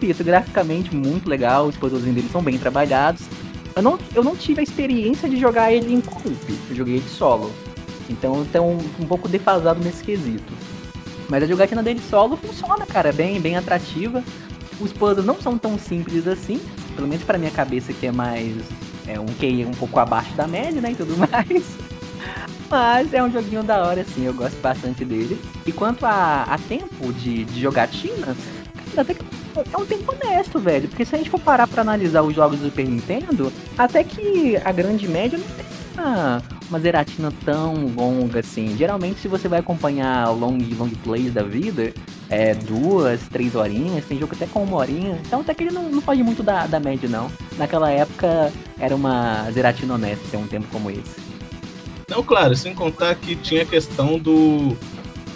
repito, 0.00 0.22
graficamente 0.22 0.94
muito 0.94 1.28
legal, 1.28 1.66
os 1.66 1.76
puzzlezinhos 1.76 2.14
dele 2.14 2.28
são 2.30 2.42
bem 2.42 2.56
trabalhados. 2.56 3.22
Eu 3.74 3.82
não, 3.82 3.98
eu 4.14 4.24
não 4.24 4.36
tive 4.36 4.60
a 4.60 4.62
experiência 4.62 5.28
de 5.28 5.36
jogar 5.36 5.72
ele 5.72 5.92
em 5.92 6.00
co 6.00 6.20
eu 6.70 6.76
joguei 6.76 6.96
ele 6.96 7.08
solo. 7.08 7.52
Então 8.08 8.46
eu 8.52 8.62
um, 8.62 8.78
um 9.02 9.06
pouco 9.06 9.28
defasado 9.28 9.82
nesse 9.82 10.02
quesito. 10.02 10.52
Mas 11.28 11.42
a 11.42 11.46
jogatina 11.46 11.82
dele 11.82 12.00
solo 12.08 12.36
funciona, 12.36 12.86
cara, 12.86 13.12
bem, 13.12 13.40
bem 13.40 13.56
atrativa. 13.56 14.24
Os 14.80 14.92
puzzles 14.92 15.26
não 15.26 15.40
são 15.40 15.58
tão 15.58 15.78
simples 15.78 16.26
assim, 16.26 16.60
pelo 16.94 17.06
menos 17.06 17.24
pra 17.24 17.36
minha 17.36 17.50
cabeça 17.50 17.92
que 17.92 18.06
é 18.06 18.12
mais 18.12 18.56
é 19.06 19.18
um 19.18 19.26
QI 19.26 19.64
um 19.64 19.72
pouco 19.72 19.98
abaixo 19.98 20.32
da 20.34 20.46
média, 20.46 20.80
né, 20.80 20.92
e 20.92 20.94
tudo 20.94 21.16
mais. 21.18 21.64
Mas 22.70 23.14
é 23.14 23.22
um 23.22 23.30
joguinho 23.30 23.62
da 23.62 23.82
hora, 23.82 24.02
assim, 24.02 24.24
eu 24.24 24.34
gosto 24.34 24.60
bastante 24.60 25.04
dele. 25.04 25.40
E 25.66 25.72
quanto 25.72 26.04
a, 26.04 26.42
a 26.42 26.58
tempo 26.58 27.12
de, 27.14 27.44
de 27.44 27.60
jogatina, 27.60 28.36
até 28.96 29.14
que 29.14 29.22
é 29.72 29.76
um 29.76 29.86
tempo 29.86 30.12
honesto, 30.12 30.58
velho. 30.58 30.88
Porque 30.88 31.04
se 31.04 31.14
a 31.14 31.18
gente 31.18 31.30
for 31.30 31.40
parar 31.40 31.66
pra 31.66 31.80
analisar 31.80 32.22
os 32.22 32.34
jogos 32.34 32.58
do 32.58 32.66
Super 32.66 32.86
Nintendo, 32.86 33.50
até 33.76 34.04
que 34.04 34.56
a 34.58 34.70
grande 34.70 35.08
média 35.08 35.38
não 35.38 35.46
tem 35.46 35.66
uma, 35.94 36.42
uma 36.68 36.78
zeratina 36.78 37.32
tão 37.44 37.86
longa 37.96 38.40
assim. 38.40 38.76
Geralmente, 38.76 39.20
se 39.20 39.28
você 39.28 39.48
vai 39.48 39.60
acompanhar 39.60 40.30
long, 40.30 40.58
long 40.76 40.90
plays 41.02 41.32
da 41.32 41.42
vida, 41.42 41.92
é 42.28 42.54
duas, 42.54 43.20
três 43.28 43.54
horinhas, 43.54 44.04
tem 44.04 44.18
jogo 44.18 44.34
até 44.34 44.46
com 44.46 44.62
uma 44.62 44.76
horinha. 44.76 45.18
Então 45.26 45.40
até 45.40 45.54
que 45.54 45.64
ele 45.64 45.72
não, 45.72 45.88
não 45.88 46.00
foge 46.00 46.22
muito 46.22 46.42
da, 46.42 46.66
da 46.66 46.78
média, 46.78 47.08
não. 47.08 47.30
Naquela 47.56 47.90
época 47.90 48.52
era 48.78 48.94
uma 48.94 49.50
zeratina 49.50 49.94
honesta 49.94 50.24
ter 50.30 50.36
um 50.36 50.46
tempo 50.46 50.66
como 50.70 50.90
esse. 50.90 51.28
Não, 52.08 52.22
claro, 52.22 52.54
sem 52.56 52.74
contar 52.74 53.14
que 53.14 53.36
tinha 53.36 53.62
a 53.62 53.66
questão 53.66 54.18
do, 54.18 54.76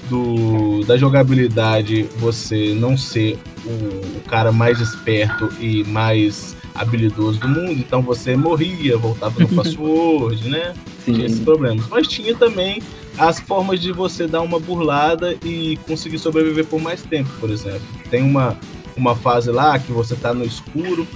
do 0.08 0.84
da 0.84 0.96
jogabilidade 0.96 2.04
você 2.16 2.74
não 2.74 2.96
ser 2.96 3.38
o, 3.64 4.18
o 4.18 4.20
cara 4.26 4.50
mais 4.50 4.80
esperto 4.80 5.52
e 5.60 5.84
mais 5.84 6.56
habilidoso 6.74 7.38
do 7.40 7.48
mundo, 7.48 7.72
então 7.72 8.00
você 8.00 8.34
morria, 8.34 8.96
voltava 8.96 9.40
no 9.40 9.48
password, 9.54 10.48
né? 10.48 10.72
Tinha 11.04 11.26
esses 11.26 11.40
problemas. 11.40 11.86
Mas 11.88 12.06
tinha 12.06 12.34
também 12.34 12.82
as 13.18 13.40
formas 13.40 13.80
de 13.80 13.92
você 13.92 14.26
dar 14.26 14.40
uma 14.40 14.58
burlada 14.58 15.36
e 15.44 15.76
conseguir 15.86 16.18
sobreviver 16.18 16.66
por 16.66 16.80
mais 16.80 17.02
tempo, 17.02 17.30
por 17.38 17.50
exemplo. 17.50 17.82
Tem 18.10 18.22
uma, 18.22 18.58
uma 18.96 19.14
fase 19.14 19.50
lá 19.50 19.78
que 19.78 19.92
você 19.92 20.14
tá 20.16 20.32
no 20.32 20.44
escuro, 20.44 21.06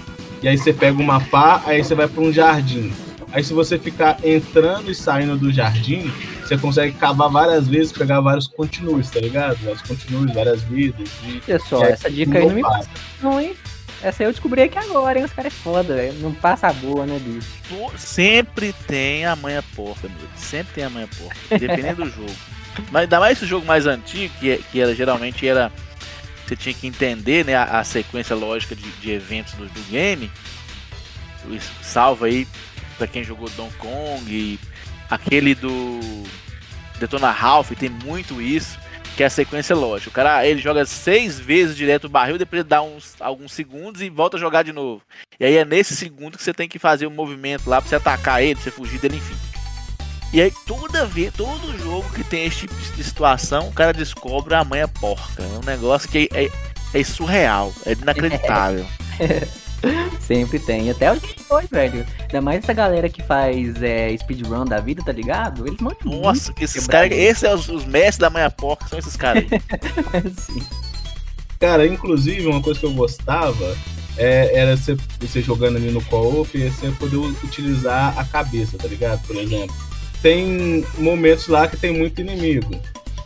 e 0.42 0.49
aí 0.49 0.59
você 0.59 0.72
pega 0.72 1.01
uma 1.01 1.20
pá, 1.20 1.62
aí 1.64 1.83
você 1.83 1.94
vai 1.94 2.07
para 2.07 2.22
um 2.22 2.33
jardim. 2.33 2.92
Aí 3.33 3.42
se 3.42 3.53
você 3.53 3.79
ficar 3.79 4.18
entrando 4.25 4.90
e 4.90 4.94
saindo 4.94 5.37
do 5.37 5.53
jardim, 5.53 6.11
você 6.42 6.57
consegue 6.57 6.96
cavar 6.96 7.29
várias 7.29 7.66
vezes, 7.66 7.92
pegar 7.92 8.20
vários 8.20 8.46
continues, 8.46 9.11
tá 9.11 9.20
ligado? 9.20 9.59
Vários 9.64 9.83
continues, 9.83 10.33
várias 10.35 10.62
vidas. 10.62 11.09
E, 11.25 11.59
só, 11.59 11.85
e 11.85 11.88
essa 11.88 12.11
dica 12.11 12.38
aí 12.38 12.46
não 12.46 12.55
me 12.55 12.62
passa, 12.62 12.88
não, 13.20 13.40
hein? 13.40 13.55
Essa 14.07 14.23
eu 14.23 14.31
descobri 14.31 14.62
aqui 14.62 14.79
agora, 14.79 15.19
hein? 15.19 15.25
Os 15.25 15.33
caras 15.33 15.53
é 15.53 15.57
foda. 15.57 16.12
Não 16.21 16.33
passa 16.33 16.73
boa, 16.73 17.05
né, 17.05 17.19
bicho? 17.19 17.49
Sempre 17.99 18.73
tem 18.87 19.27
a 19.27 19.35
manha 19.35 19.64
porca, 19.75 20.09
meu. 20.09 20.29
Sempre 20.37 20.75
tem 20.75 20.85
a 20.85 20.90
manha 20.90 21.09
porca. 21.09 21.59
Dependendo 21.59 22.05
do 22.05 22.11
jogo. 22.14 22.37
Mas 22.92 23.03
ainda 23.03 23.19
mais 23.19 23.37
esse 23.37 23.47
jogo 23.47 23.66
mais 23.66 23.85
antigo, 23.85 24.33
que, 24.38 24.59
que 24.71 24.81
era 24.81 24.95
geralmente 24.95 25.47
era. 25.49 25.73
Você 26.47 26.55
tinha 26.55 26.73
que 26.73 26.87
entender 26.87 27.45
né, 27.45 27.57
a, 27.57 27.81
a 27.81 27.85
sequência 27.85 28.37
lógica 28.37 28.77
de, 28.77 28.88
de 28.88 29.11
eventos 29.11 29.55
do, 29.55 29.66
do 29.66 29.90
game. 29.90 30.31
Salva 31.83 32.27
aí 32.27 32.47
pra 32.97 33.09
quem 33.09 33.25
jogou 33.25 33.51
Donkey 33.51 33.77
Kong. 33.79 34.61
aquele 35.11 35.53
do 35.53 36.23
Detona 37.01 37.33
Ralph 37.33 37.73
tem 37.73 37.88
muito 37.88 38.40
isso. 38.40 38.79
Que 39.16 39.22
é 39.22 39.26
a 39.26 39.31
sequência 39.31 39.74
lógica. 39.74 40.11
O 40.11 40.12
cara 40.12 40.46
ele 40.46 40.61
joga 40.61 40.85
seis 40.85 41.40
vezes 41.40 41.76
direto 41.76 42.05
o 42.05 42.09
barril, 42.09 42.37
depois 42.37 42.64
dá 42.64 42.83
uns, 42.83 43.14
alguns 43.18 43.52
segundos 43.52 44.02
e 44.02 44.11
volta 44.11 44.37
a 44.37 44.40
jogar 44.40 44.62
de 44.62 44.72
novo. 44.72 45.02
E 45.40 45.44
aí 45.44 45.57
é 45.57 45.64
nesse 45.64 45.96
segundo 45.96 46.37
que 46.37 46.44
você 46.44 46.52
tem 46.52 46.68
que 46.68 46.79
fazer 46.79 47.07
o 47.07 47.11
movimento 47.11 47.68
lá 47.68 47.81
pra 47.81 47.88
você 47.88 47.96
atacar 47.96 48.42
ele, 48.42 48.55
pra 48.55 48.64
você 48.64 48.70
fugir 48.70 49.00
dele, 49.00 49.16
enfim. 49.16 49.37
E 50.33 50.40
aí 50.40 50.52
toda 50.66 51.07
vez, 51.07 51.33
todo 51.35 51.79
jogo 51.79 52.11
que 52.12 52.22
tem 52.22 52.44
esse 52.44 52.59
tipo 52.59 52.74
de 52.74 53.02
situação, 53.02 53.68
o 53.68 53.72
cara 53.72 53.92
descobre 53.92 54.55
a 54.55 54.62
manha 54.62 54.87
porca. 54.87 55.42
É 55.42 55.59
um 55.59 55.64
negócio 55.64 56.09
que 56.09 56.29
é, 56.35 56.50
é 56.92 57.05
surreal, 57.05 57.72
é 57.87 57.92
inacreditável. 57.92 58.87
Sempre 60.20 60.59
tem. 60.59 60.90
Até 60.90 61.12
os 61.12 61.20
dois, 61.49 61.68
velho. 61.68 62.07
Ainda 62.22 62.40
mais 62.40 62.62
essa 62.62 62.72
galera 62.72 63.09
que 63.09 63.22
faz 63.22 63.83
é, 63.83 64.16
speedrun 64.16 64.64
da 64.64 64.81
vida, 64.81 65.03
tá 65.05 65.12
ligado? 65.12 65.66
Eles 65.66 65.81
mandam 65.81 65.99
Nossa, 66.05 66.53
que 66.53 66.64
esses 66.64 66.87
caras, 66.87 67.12
esses 67.12 67.38
são 67.38 67.55
os, 67.55 67.68
os 67.68 67.85
mestres 67.85 68.18
da 68.18 68.31
manha 68.31 68.51
porca, 68.51 68.88
são 68.88 68.99
esses 68.99 69.16
caras 69.16 69.44
aí. 69.51 69.61
Sim. 70.37 70.62
Cara, 71.59 71.87
inclusive, 71.87 72.46
uma 72.46 72.62
coisa 72.62 72.79
que 72.79 72.87
eu 72.87 72.92
gostava 72.92 73.77
é, 74.16 74.59
era 74.59 74.77
você, 74.77 74.96
você 75.20 75.40
jogando 75.40 75.77
ali 75.77 75.90
no 75.90 76.03
co-op 76.05 76.57
e 76.57 76.70
você 76.70 76.90
poder 76.92 77.16
utilizar 77.16 78.18
a 78.18 78.25
cabeça, 78.25 78.77
tá 78.79 78.88
ligado? 78.88 79.27
Por 79.27 79.37
exemplo, 79.37 79.75
tem 80.22 80.85
momentos 80.99 81.49
lá 81.49 81.68
que 81.68 81.77
tem 81.77 81.92
muito 81.92 82.20
inimigo. 82.20 82.79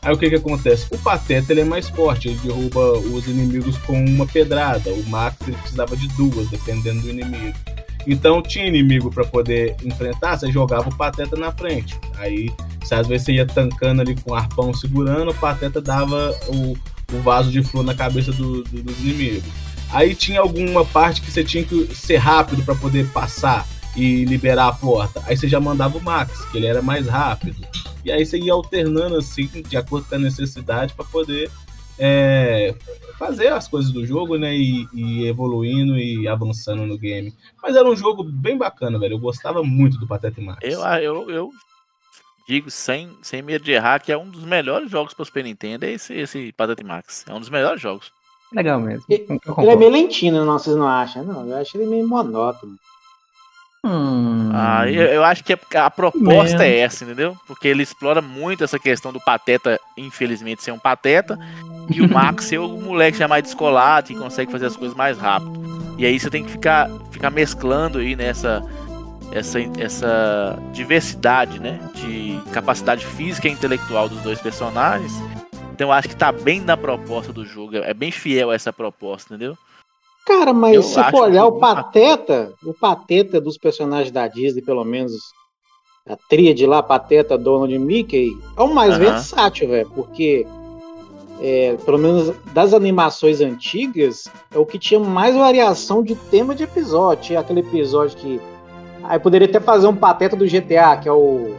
Aí 0.03 0.15
o 0.15 0.17
que 0.19 0.31
que 0.31 0.37
acontece? 0.37 0.87
O 0.91 0.99
Pateta 0.99 1.53
ele 1.53 1.61
é 1.61 1.65
mais 1.65 1.89
forte, 1.89 2.29
ele 2.29 2.39
derruba 2.43 2.93
os 2.99 3.27
inimigos 3.27 3.77
com 3.79 4.03
uma 4.03 4.27
pedrada. 4.27 4.91
O 4.93 5.07
Max 5.11 5.37
ele 5.47 5.57
precisava 5.59 5.97
de 5.97 6.09
duas, 6.09 6.49
dependendo 6.49 7.03
do 7.03 7.11
inimigo. 7.11 7.55
Então 8.07 8.41
tinha 8.43 8.67
inimigo 8.67 9.11
para 9.11 9.25
poder 9.25 9.77
enfrentar, 9.85 10.39
você 10.39 10.51
jogava 10.51 10.89
o 10.89 10.97
Pateta 10.97 11.37
na 11.37 11.53
frente. 11.53 11.99
Aí, 12.17 12.51
às 12.91 13.07
vezes 13.07 13.27
você 13.27 13.33
ia 13.35 13.47
tancando 13.47 14.01
ali 14.01 14.15
com 14.17 14.33
o 14.33 14.35
arpão 14.35 14.73
segurando, 14.73 15.33
o 15.33 15.35
Pateta 15.35 15.83
dava 15.83 16.35
o, 16.49 16.75
o 17.13 17.21
vaso 17.23 17.51
de 17.51 17.63
flor 17.63 17.85
na 17.85 17.95
cabeça 17.95 18.33
do- 18.33 18.63
do- 18.65 18.83
dos 18.83 18.99
inimigos. 19.01 19.43
Aí 19.93 20.15
tinha 20.15 20.41
alguma 20.41 20.83
parte 20.85 21.21
que 21.21 21.31
você 21.31 21.45
tinha 21.45 21.63
que 21.63 21.95
ser 21.95 22.17
rápido 22.17 22.63
para 22.65 22.75
poder 22.75 23.07
passar 23.09 23.67
e 23.97 24.25
liberar 24.25 24.69
a 24.69 24.73
porta. 24.73 25.23
Aí 25.27 25.37
você 25.37 25.49
já 25.49 25.61
mandava 25.61 25.99
o 25.99 26.03
Max, 26.03 26.45
que 26.47 26.59
ele 26.59 26.67
era 26.67 26.83
mais 26.83 27.07
rápido. 27.07 27.67
E 28.05 28.11
aí 28.11 28.25
você 28.25 28.39
ia 28.39 28.53
alternando 28.53 29.17
assim, 29.17 29.47
de 29.47 29.77
acordo 29.77 30.09
com 30.09 30.15
a 30.15 30.19
necessidade, 30.19 30.95
para 30.95 31.05
poder 31.05 31.51
é, 31.99 32.75
fazer 33.19 33.49
as 33.49 33.69
coisas 33.69 33.93
do 33.93 34.07
jogo, 34.07 34.39
né? 34.39 34.57
E, 34.57 34.89
e 34.95 35.27
evoluindo 35.27 35.99
e 35.99 36.27
avançando 36.27 36.87
no 36.87 36.97
game. 36.97 37.35
Mas 37.63 37.77
era 37.77 37.89
um 37.89 37.95
jogo 37.95 38.25
bem 38.25 38.57
bacana, 38.57 38.99
velho. 38.99 39.15
Eu 39.15 39.19
gostava 39.19 39.63
muito 39.63 39.99
do 39.99 40.07
Pateta 40.07 40.41
e 40.41 40.45
Max. 40.45 40.59
Eu, 40.63 40.81
eu, 40.81 41.31
eu 41.31 41.51
digo 42.49 42.71
sem, 42.71 43.11
sem 43.23 43.43
medo 43.43 43.65
de 43.65 43.73
errar 43.73 44.01
que 44.01 44.11
é 44.11 44.17
um 44.17 44.29
dos 44.29 44.45
melhores 44.45 44.91
jogos 44.91 45.13
para 45.13 45.25
Super 45.25 45.45
Nintendo, 45.45 45.85
é 45.85 45.93
esse, 45.93 46.15
esse 46.15 46.53
Pateta 46.53 46.83
Max. 46.83 47.25
É 47.29 47.35
um 47.35 47.41
dos 47.41 47.51
melhores 47.51 47.81
jogos. 47.81 48.11
Legal 48.53 48.81
mesmo. 48.81 49.05
Ele 49.09 49.71
é 49.71 49.77
meio 49.77 49.91
lentinho, 49.91 50.45
não, 50.45 50.59
vocês 50.59 50.75
não 50.75 50.89
acham? 50.89 51.23
Não, 51.23 51.47
eu 51.47 51.57
acho 51.57 51.77
ele 51.77 51.87
meio 51.87 52.09
monótono. 52.09 52.77
Hum, 53.85 54.51
Ah, 54.53 54.87
eu, 54.91 55.05
eu 55.07 55.25
acho 55.25 55.43
que 55.43 55.57
a 55.75 55.91
proposta 55.91 56.59
Menos. 56.59 56.61
é 56.61 56.79
essa, 56.81 57.05
entendeu? 57.05 57.37
Porque 57.47 57.67
ele 57.67 57.83
explora 57.83 58.21
muito 58.21 58.63
essa 58.63 58.79
questão 58.79 59.13
do 59.13 59.21
Pateta, 59.21 59.81
infelizmente, 59.97 60.63
ser 60.63 60.73
um 60.73 60.79
Pateta, 60.79 61.39
e 61.91 62.03
o 62.03 62.09
Max 62.09 62.45
ser 62.45 62.59
o 62.59 62.69
moleque 62.69 63.19
já 63.19 63.27
mais 63.27 63.43
descolado, 63.43 64.09
que 64.09 64.15
consegue 64.15 64.53
fazer 64.53 64.67
as 64.67 64.77
coisas 64.77 64.97
mais 64.97 65.17
rápido. 65.19 65.53
E 65.97 66.05
aí 66.05 66.19
você 66.19 66.29
tem 66.29 66.45
que 66.45 66.51
ficar, 66.51 66.91
ficar 67.11 67.31
mesclando 67.31 67.99
aí 67.99 68.15
nessa 68.15 68.63
essa, 69.33 69.59
essa 69.79 70.59
diversidade, 70.73 71.59
né? 71.61 71.79
De 71.95 72.39
capacidade 72.53 73.07
física 73.07 73.49
e 73.49 73.53
intelectual 73.53 74.09
dos 74.09 74.21
dois 74.23 74.41
personagens. 74.41 75.13
Então 75.73 75.89
eu 75.89 75.93
acho 75.93 76.09
que 76.09 76.17
tá 76.17 76.33
bem 76.33 76.61
na 76.61 76.77
proposta 76.77 77.33
do 77.33 77.45
jogo. 77.47 77.77
É 77.77 77.95
bem 77.95 78.11
fiel 78.11 78.51
a 78.51 78.55
essa 78.55 78.73
proposta, 78.73 79.35
entendeu? 79.35 79.57
Cara, 80.27 80.53
mas 80.53 80.75
Eu 80.75 80.83
se 80.83 81.03
for 81.11 81.25
olhar 81.25 81.47
o 81.47 81.59
Pateta, 81.59 82.53
o 82.65 82.73
Pateta 82.73 83.41
dos 83.41 83.59
personagens 83.59 84.13
da 84.13 84.29
Disney, 84.29 84.63
pelo 84.63 84.85
menos 84.85 85.13
a 86.07 86.17
tríade 86.29 86.67
lá, 86.67 86.83
Pateta, 86.83 87.39
Donald 87.39 87.73
e 87.73 87.79
Mickey, 87.79 88.37
é 88.57 88.63
o 88.63 88.73
mais 88.73 88.95
Aham. 88.95 89.01
versátil, 89.01 89.69
velho, 89.69 89.91
porque 89.95 90.47
é, 91.41 91.77
pelo 91.85 91.99
menos 91.99 92.35
das 92.53 92.75
animações 92.75 93.41
antigas, 93.41 94.29
é 94.55 94.59
o 94.59 94.67
que 94.67 94.79
tinha 94.79 95.01
mais 95.01 95.35
variação 95.35 96.03
de 96.03 96.15
tema 96.15 96.55
de 96.55 96.65
episódio. 96.65 97.25
Tinha 97.25 97.41
aquele 97.41 97.61
episódio 97.61 98.17
que. 98.19 98.41
Aí 99.03 99.19
poderia 99.19 99.49
até 99.49 99.59
fazer 99.59 99.87
um 99.87 99.97
Pateta 99.97 100.37
do 100.37 100.47
GTA, 100.47 100.97
que 100.99 101.09
é 101.09 101.13
o, 101.13 101.57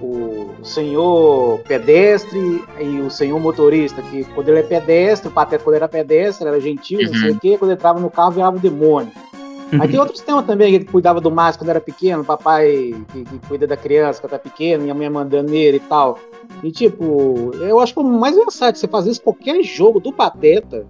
o 0.00 0.50
senhor 0.62 1.60
pedestre 1.60 2.62
e 2.78 3.00
o 3.00 3.10
senhor 3.10 3.38
motorista, 3.40 4.02
que 4.02 4.24
quando 4.24 4.48
ele 4.48 4.60
é 4.60 4.62
pedestre, 4.62 5.28
o 5.28 5.32
Pateta 5.32 5.64
quando 5.64 5.76
era 5.76 5.88
pedestre, 5.88 6.46
era 6.46 6.60
gentil, 6.60 7.00
não 7.02 7.18
sei 7.18 7.30
o 7.30 7.38
quê, 7.38 7.56
quando 7.58 7.70
ele 7.70 7.78
entrava 7.78 7.98
no 7.98 8.10
carro 8.10 8.32
virava 8.32 8.56
um 8.56 8.60
demônio. 8.60 9.12
Aí 9.78 9.88
tem 9.88 10.00
outros 10.00 10.20
temas 10.20 10.44
também, 10.44 10.70
que 10.70 10.76
ele 10.76 10.84
cuidava 10.84 11.20
do 11.20 11.30
Márcio 11.30 11.60
quando 11.60 11.70
era 11.70 11.80
pequeno, 11.80 12.22
o 12.22 12.24
papai 12.24 12.92
que, 13.12 13.24
que 13.24 13.38
cuida 13.46 13.66
da 13.66 13.76
criança 13.76 14.20
quando 14.20 14.32
era 14.32 14.42
pequeno, 14.42 14.84
e 14.84 14.90
a 14.90 14.94
mãe 14.94 15.08
mandando 15.08 15.50
nele 15.50 15.76
e 15.76 15.80
tal. 15.80 16.18
E 16.62 16.72
tipo, 16.72 17.52
eu 17.60 17.78
acho 17.78 17.94
que 17.94 18.00
o 18.00 18.02
mais 18.02 18.34
versátil 18.34 18.80
você 18.80 18.88
fazer 18.88 19.10
isso 19.10 19.22
qualquer 19.22 19.62
jogo 19.62 20.00
do 20.00 20.12
Pateta, 20.12 20.86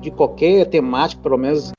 de 0.00 0.10
qualquer 0.10 0.66
temática, 0.66 1.20
pelo 1.20 1.36
menos 1.36 1.72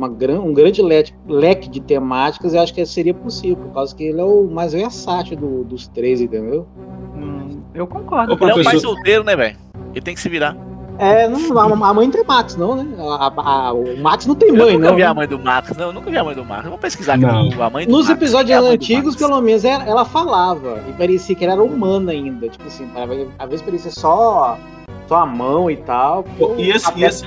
uma 0.00 0.08
gran, 0.08 0.40
um 0.40 0.54
grande 0.54 0.80
leque, 0.80 1.12
leque 1.28 1.68
de 1.68 1.80
temáticas, 1.80 2.54
eu 2.54 2.60
acho 2.62 2.72
que 2.72 2.84
seria 2.86 3.12
possível, 3.12 3.56
por 3.56 3.72
causa 3.74 3.94
que 3.94 4.04
ele 4.04 4.20
é 4.20 4.24
o 4.24 4.44
mais 4.50 4.72
versátil 4.72 5.36
do- 5.36 5.64
dos 5.64 5.86
três, 5.88 6.20
entendeu? 6.20 6.66
hum, 7.14 7.60
eu 7.74 7.86
concordo. 7.86 8.32
Ô, 8.32 8.36
Ele 8.36 8.44
é 8.44 8.46
o 8.46 8.54
pai 8.54 8.62
Professor- 8.64 8.80
solteiro, 8.94 9.22
né, 9.24 9.36
velho? 9.36 9.56
Ele 9.92 10.00
tem 10.00 10.14
que 10.14 10.20
se 10.20 10.28
virar. 10.28 10.56
É, 10.98 11.26
não, 11.28 11.58
a, 11.58 11.64
a 11.88 11.94
mãe 11.94 12.06
não 12.06 12.12
tem 12.12 12.24
Max, 12.24 12.56
não, 12.56 12.76
né? 12.76 12.86
A- 12.98 13.32
a- 13.34 13.66
a- 13.68 13.72
o 13.72 13.96
Max 13.98 14.26
não 14.26 14.34
tem 14.34 14.50
Eu 14.50 14.56
mãe, 14.56 14.72
nunca 14.74 14.88
não. 14.90 14.96
vi 14.96 15.02
a 15.02 15.08
né? 15.08 15.14
mãe 15.14 15.28
do 15.28 15.38
Max, 15.38 15.76
não, 15.76 15.86
eu 15.86 15.92
nunca 15.94 16.10
vi 16.10 16.16
a 16.18 16.24
mãe 16.24 16.34
do 16.34 16.44
Max. 16.44 16.64
Eu 16.64 16.70
vou 16.70 16.78
pesquisar 16.78 17.14
aqui 17.14 17.24
Não. 17.24 17.62
a 17.62 17.70
mãe 17.70 17.86
do 17.86 17.92
Nos 17.92 18.08
Max. 18.08 18.18
episódios 18.20 18.50
é 18.50 18.68
antigos, 18.68 19.16
pelo 19.16 19.40
menos, 19.40 19.64
ela, 19.64 19.84
ela 19.84 20.04
falava. 20.04 20.82
E 20.88 20.92
parecia 20.92 21.34
que 21.34 21.42
ela 21.44 21.54
era 21.54 21.62
humana 21.62 22.12
ainda. 22.12 22.48
Tipo 22.48 22.66
assim, 22.66 22.86
às 23.38 23.48
vezes 23.48 23.62
parecia 23.64 23.90
só, 23.90 24.58
só 25.08 25.16
a 25.16 25.26
mão 25.26 25.70
e 25.70 25.76
tal. 25.78 26.22
Pô, 26.38 26.54
E 26.58 26.70
esse, 26.70 26.92
e 26.98 27.04
esse, 27.04 27.24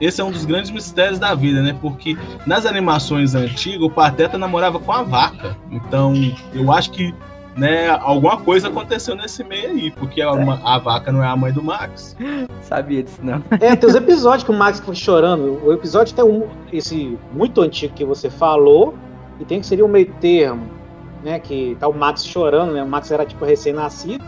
esse 0.00 0.20
é 0.20 0.24
um 0.24 0.30
dos 0.30 0.44
grandes 0.44 0.70
mistérios 0.70 1.18
da 1.18 1.34
vida, 1.34 1.62
né? 1.62 1.76
Porque 1.80 2.16
nas 2.46 2.66
animações 2.66 3.34
antigas, 3.34 3.82
o 3.82 3.90
Pateta 3.90 4.36
namorava 4.38 4.78
com 4.78 4.92
a 4.92 5.02
vaca. 5.02 5.56
Então, 5.70 6.14
eu 6.52 6.70
acho 6.72 6.90
que 6.90 7.14
né, 7.56 7.88
alguma 7.88 8.36
coisa 8.38 8.66
aconteceu 8.66 9.14
nesse 9.14 9.44
meio 9.44 9.70
aí, 9.70 9.90
porque 9.92 10.20
a, 10.20 10.32
uma- 10.32 10.60
a 10.64 10.76
vaca 10.78 11.12
não 11.12 11.22
é 11.22 11.26
a 11.28 11.36
mãe 11.36 11.52
do 11.52 11.62
Max. 11.62 12.16
Sabia 12.62 13.02
disso, 13.02 13.20
não. 13.22 13.42
É, 13.60 13.76
tem 13.76 13.88
os 13.88 13.94
episódios 13.94 14.42
que 14.42 14.50
o 14.50 14.54
Max 14.54 14.80
foi 14.80 14.94
chorando. 14.96 15.60
O 15.64 15.72
episódio 15.72 16.12
tem 16.14 16.24
um, 16.24 16.48
esse 16.72 17.16
muito 17.32 17.60
antigo 17.60 17.94
que 17.94 18.04
você 18.04 18.28
falou, 18.28 18.94
e 19.38 19.44
tem 19.44 19.60
que 19.60 19.66
seria 19.66 19.84
um 19.84 19.88
meio 19.88 20.12
termo, 20.20 20.66
né? 21.22 21.38
Que 21.38 21.76
tá 21.78 21.86
o 21.86 21.94
Max 21.94 22.24
chorando, 22.26 22.72
né? 22.72 22.82
O 22.82 22.88
Max 22.88 23.10
era 23.12 23.24
tipo 23.24 23.44
recém-nascido. 23.44 24.24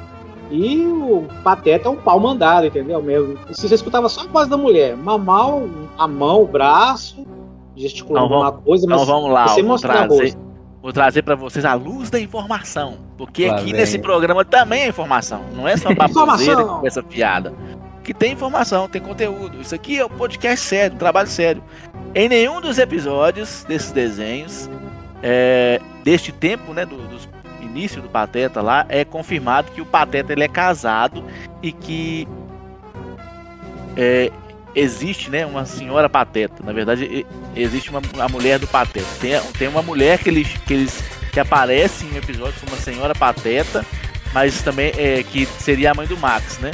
E 0.50 0.86
o 0.86 1.26
Pateta 1.42 1.88
é 1.88 1.90
um 1.90 1.96
pau 1.96 2.20
mandado, 2.20 2.66
entendeu? 2.66 3.02
Mesmo. 3.02 3.36
E 3.50 3.54
se 3.54 3.68
você 3.68 3.74
escutava 3.74 4.08
só 4.08 4.22
a 4.22 4.26
voz 4.26 4.48
da 4.48 4.56
mulher, 4.56 4.96
mamar 4.96 5.50
a 5.98 6.06
mão, 6.06 6.42
o 6.42 6.46
braço, 6.46 7.26
gesticulando 7.74 8.26
Então, 8.26 8.42
alguma 8.42 8.62
coisa, 8.62 8.86
mas 8.86 9.02
Então 9.02 9.14
vamos 9.14 9.30
lá, 9.32 9.48
você 9.48 9.62
mostrar 9.62 9.92
a 9.92 10.06
trazer, 10.06 10.22
rosto. 10.22 10.38
vou 10.82 10.92
trazer 10.92 11.22
pra 11.22 11.34
vocês 11.34 11.64
a 11.64 11.74
luz 11.74 12.10
da 12.10 12.20
informação. 12.20 12.98
Porque 13.16 13.48
Lá 13.48 13.56
aqui 13.56 13.72
nesse 13.72 13.98
programa 13.98 14.44
também 14.44 14.82
é 14.82 14.88
informação. 14.88 15.42
Não 15.54 15.66
é 15.66 15.76
só 15.76 15.88
baboseira 15.94 16.10
Informação. 16.10 16.60
e 16.60 16.64
conversa 16.76 17.02
piada. 17.02 17.54
que 18.04 18.14
tem 18.14 18.32
informação, 18.32 18.88
tem 18.88 19.00
conteúdo. 19.02 19.60
Isso 19.60 19.74
aqui 19.74 19.98
é 19.98 20.04
um 20.06 20.08
podcast 20.10 20.64
sério, 20.64 20.94
um 20.94 20.98
trabalho 20.98 21.28
sério. 21.28 21.62
Em 22.14 22.28
nenhum 22.28 22.60
dos 22.60 22.78
episódios 22.78 23.64
desses 23.66 23.90
desenhos, 23.90 24.70
é, 25.22 25.80
deste 26.04 26.30
tempo, 26.30 26.72
né, 26.72 26.86
do, 26.86 26.96
dos 27.08 27.26
início 27.76 28.00
do 28.00 28.08
Pateta 28.08 28.62
lá, 28.62 28.86
é 28.88 29.04
confirmado 29.04 29.70
que 29.72 29.80
o 29.80 29.86
Pateta 29.86 30.32
ele 30.32 30.44
é 30.44 30.48
casado 30.48 31.22
e 31.62 31.72
que 31.72 32.26
é, 33.96 34.32
existe, 34.74 35.30
né, 35.30 35.44
uma 35.44 35.64
senhora 35.66 36.08
Pateta. 36.08 36.62
Na 36.64 36.72
verdade, 36.72 37.26
existe 37.54 37.90
uma 37.90 38.00
a 38.18 38.28
mulher 38.28 38.58
do 38.58 38.66
Pateta. 38.66 39.06
Tem, 39.20 39.40
tem 39.58 39.68
uma 39.68 39.82
mulher 39.82 40.18
que 40.18 40.28
eles, 40.28 40.48
que 40.66 40.74
eles 40.74 41.02
que 41.32 41.40
aparece 41.40 42.06
em 42.06 42.14
um 42.14 42.16
episódio 42.16 42.54
como 42.60 42.72
uma 42.72 42.80
senhora 42.80 43.14
Pateta, 43.14 43.84
mas 44.32 44.62
também 44.62 44.92
é, 44.96 45.22
que 45.22 45.46
seria 45.46 45.90
a 45.90 45.94
mãe 45.94 46.06
do 46.06 46.16
Max, 46.16 46.58
né? 46.58 46.70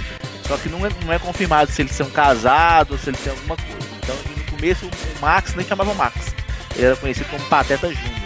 Só 0.46 0.56
que 0.56 0.68
não 0.68 0.86
é, 0.86 0.90
não 1.04 1.12
é 1.12 1.18
confirmado 1.18 1.70
se 1.70 1.82
eles 1.82 1.92
são 1.92 2.10
casados, 2.10 3.00
se 3.00 3.10
eles 3.10 3.20
têm 3.20 3.32
alguma 3.32 3.56
coisa. 3.56 3.88
Então, 4.02 4.16
no 4.36 4.56
começo, 4.56 4.86
o 4.86 5.20
Max 5.20 5.54
nem 5.54 5.66
chamava 5.66 5.94
Max. 5.94 6.34
Ele 6.76 6.86
era 6.86 6.96
conhecido 6.96 7.28
como 7.30 7.44
Pateta 7.46 7.88
Júnior. 7.88 8.21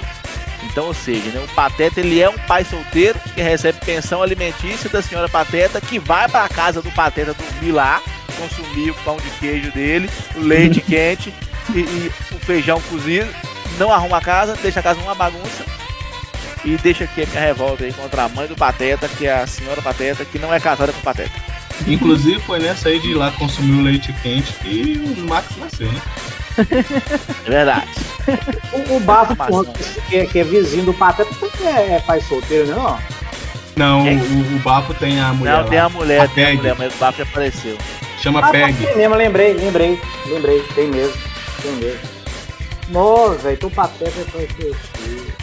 Então, 0.77 0.89
ou 0.89 0.95
seja, 0.95 1.31
né, 1.31 1.43
o 1.43 1.55
Pateta 1.55 2.01
ele 2.01 2.21
é 2.21 2.29
um 2.29 2.37
pai 2.37 2.63
solteiro 2.63 3.19
que 3.35 3.41
recebe 3.41 3.79
pensão 3.83 4.23
alimentícia 4.23 4.91
da 4.91 5.01
senhora 5.01 5.27
Pateta, 5.27 5.81
que 5.81 5.99
vai 5.99 6.29
para 6.29 6.45
a 6.45 6.51
casa 6.51 6.83
do 6.83 6.93
Pateta 6.93 7.33
dormir 7.33 7.73
lá, 7.73 8.03
consumir 8.39 8.91
o 8.91 8.95
pão 8.97 9.17
de 9.17 9.31
queijo 9.41 9.73
dele, 9.73 10.11
o 10.35 10.41
leite 10.41 10.83
quente 10.85 11.33
e, 11.75 11.79
e, 11.79 12.13
o 12.31 12.39
feijão 12.41 12.79
cozido, 12.91 13.27
não 13.79 13.91
arruma 13.91 14.19
a 14.19 14.21
casa, 14.21 14.55
deixa 14.61 14.81
a 14.81 14.83
casa 14.83 15.01
uma 15.01 15.15
bagunça 15.15 15.65
e 16.63 16.77
deixa 16.77 17.05
aqui 17.05 17.23
a 17.23 17.27
minha 17.27 17.41
revolta 17.41 17.83
aí 17.83 17.95
contra 17.95 18.25
a 18.25 18.29
mãe 18.29 18.47
do 18.47 18.55
Pateta, 18.55 19.09
que 19.09 19.27
é 19.27 19.33
a 19.33 19.47
senhora 19.47 19.81
Pateta, 19.81 20.27
que 20.27 20.39
não 20.39 20.53
é 20.53 20.61
casada 20.61 20.93
com 20.93 21.01
o 21.01 21.03
Pateta. 21.03 21.33
Inclusive 21.87 22.39
foi 22.41 22.59
nessa 22.59 22.91
aí 22.91 23.01
de 23.01 23.13
ir 23.13 23.15
lá 23.15 23.31
consumir 23.31 23.81
o 23.81 23.83
leite 23.83 24.13
quente 24.23 24.53
que 24.53 25.03
o 25.03 25.27
Max 25.27 25.57
nasceu, 25.57 25.91
né? 25.91 26.03
É 27.47 27.51
verdade. 27.51 27.87
O, 28.73 28.97
o 28.97 29.01
Bafo 29.01 29.35
que, 30.09 30.17
é, 30.17 30.27
que 30.27 30.39
é 30.39 30.45
vizinho 30.45 30.85
do 30.85 30.95
Pateta 30.95 31.31
também 31.35 31.95
é 31.95 32.01
pai 32.01 32.21
solteiro, 32.21 32.75
não? 32.75 32.99
Não, 33.77 34.05
o, 34.05 34.57
o, 34.57 34.59
Bafo 34.61 34.95
tem 34.95 35.21
a 35.21 35.33
mulher. 35.33 35.53
Não, 35.53 35.63
lá. 35.63 35.69
tem 35.69 35.79
a 35.79 35.89
mulher, 35.89 36.21
a 36.21 36.29
tem 36.29 36.45
Peg. 36.45 36.53
a 36.53 36.57
mulher, 36.57 36.77
mas 36.79 36.95
o 36.95 36.99
Bafo 36.99 37.23
apareceu. 37.23 37.77
Chama 38.19 38.41
ah, 38.41 38.51
Peg. 38.51 38.75
Tem 38.75 38.97
mesmo, 38.97 39.15
lembrei, 39.15 39.53
lembrei, 39.53 40.01
lembrei, 40.27 40.63
tem 40.75 40.89
mesmo, 40.89 41.17
tem 41.63 41.73
mesmo. 41.73 42.01
Nossa, 42.89 43.35
velho, 43.35 43.55
então 43.55 43.69
o 43.69 43.73
Pateta 43.73 44.21
é 44.21 44.25
pai 44.25 44.49
solteiro. 44.57 45.37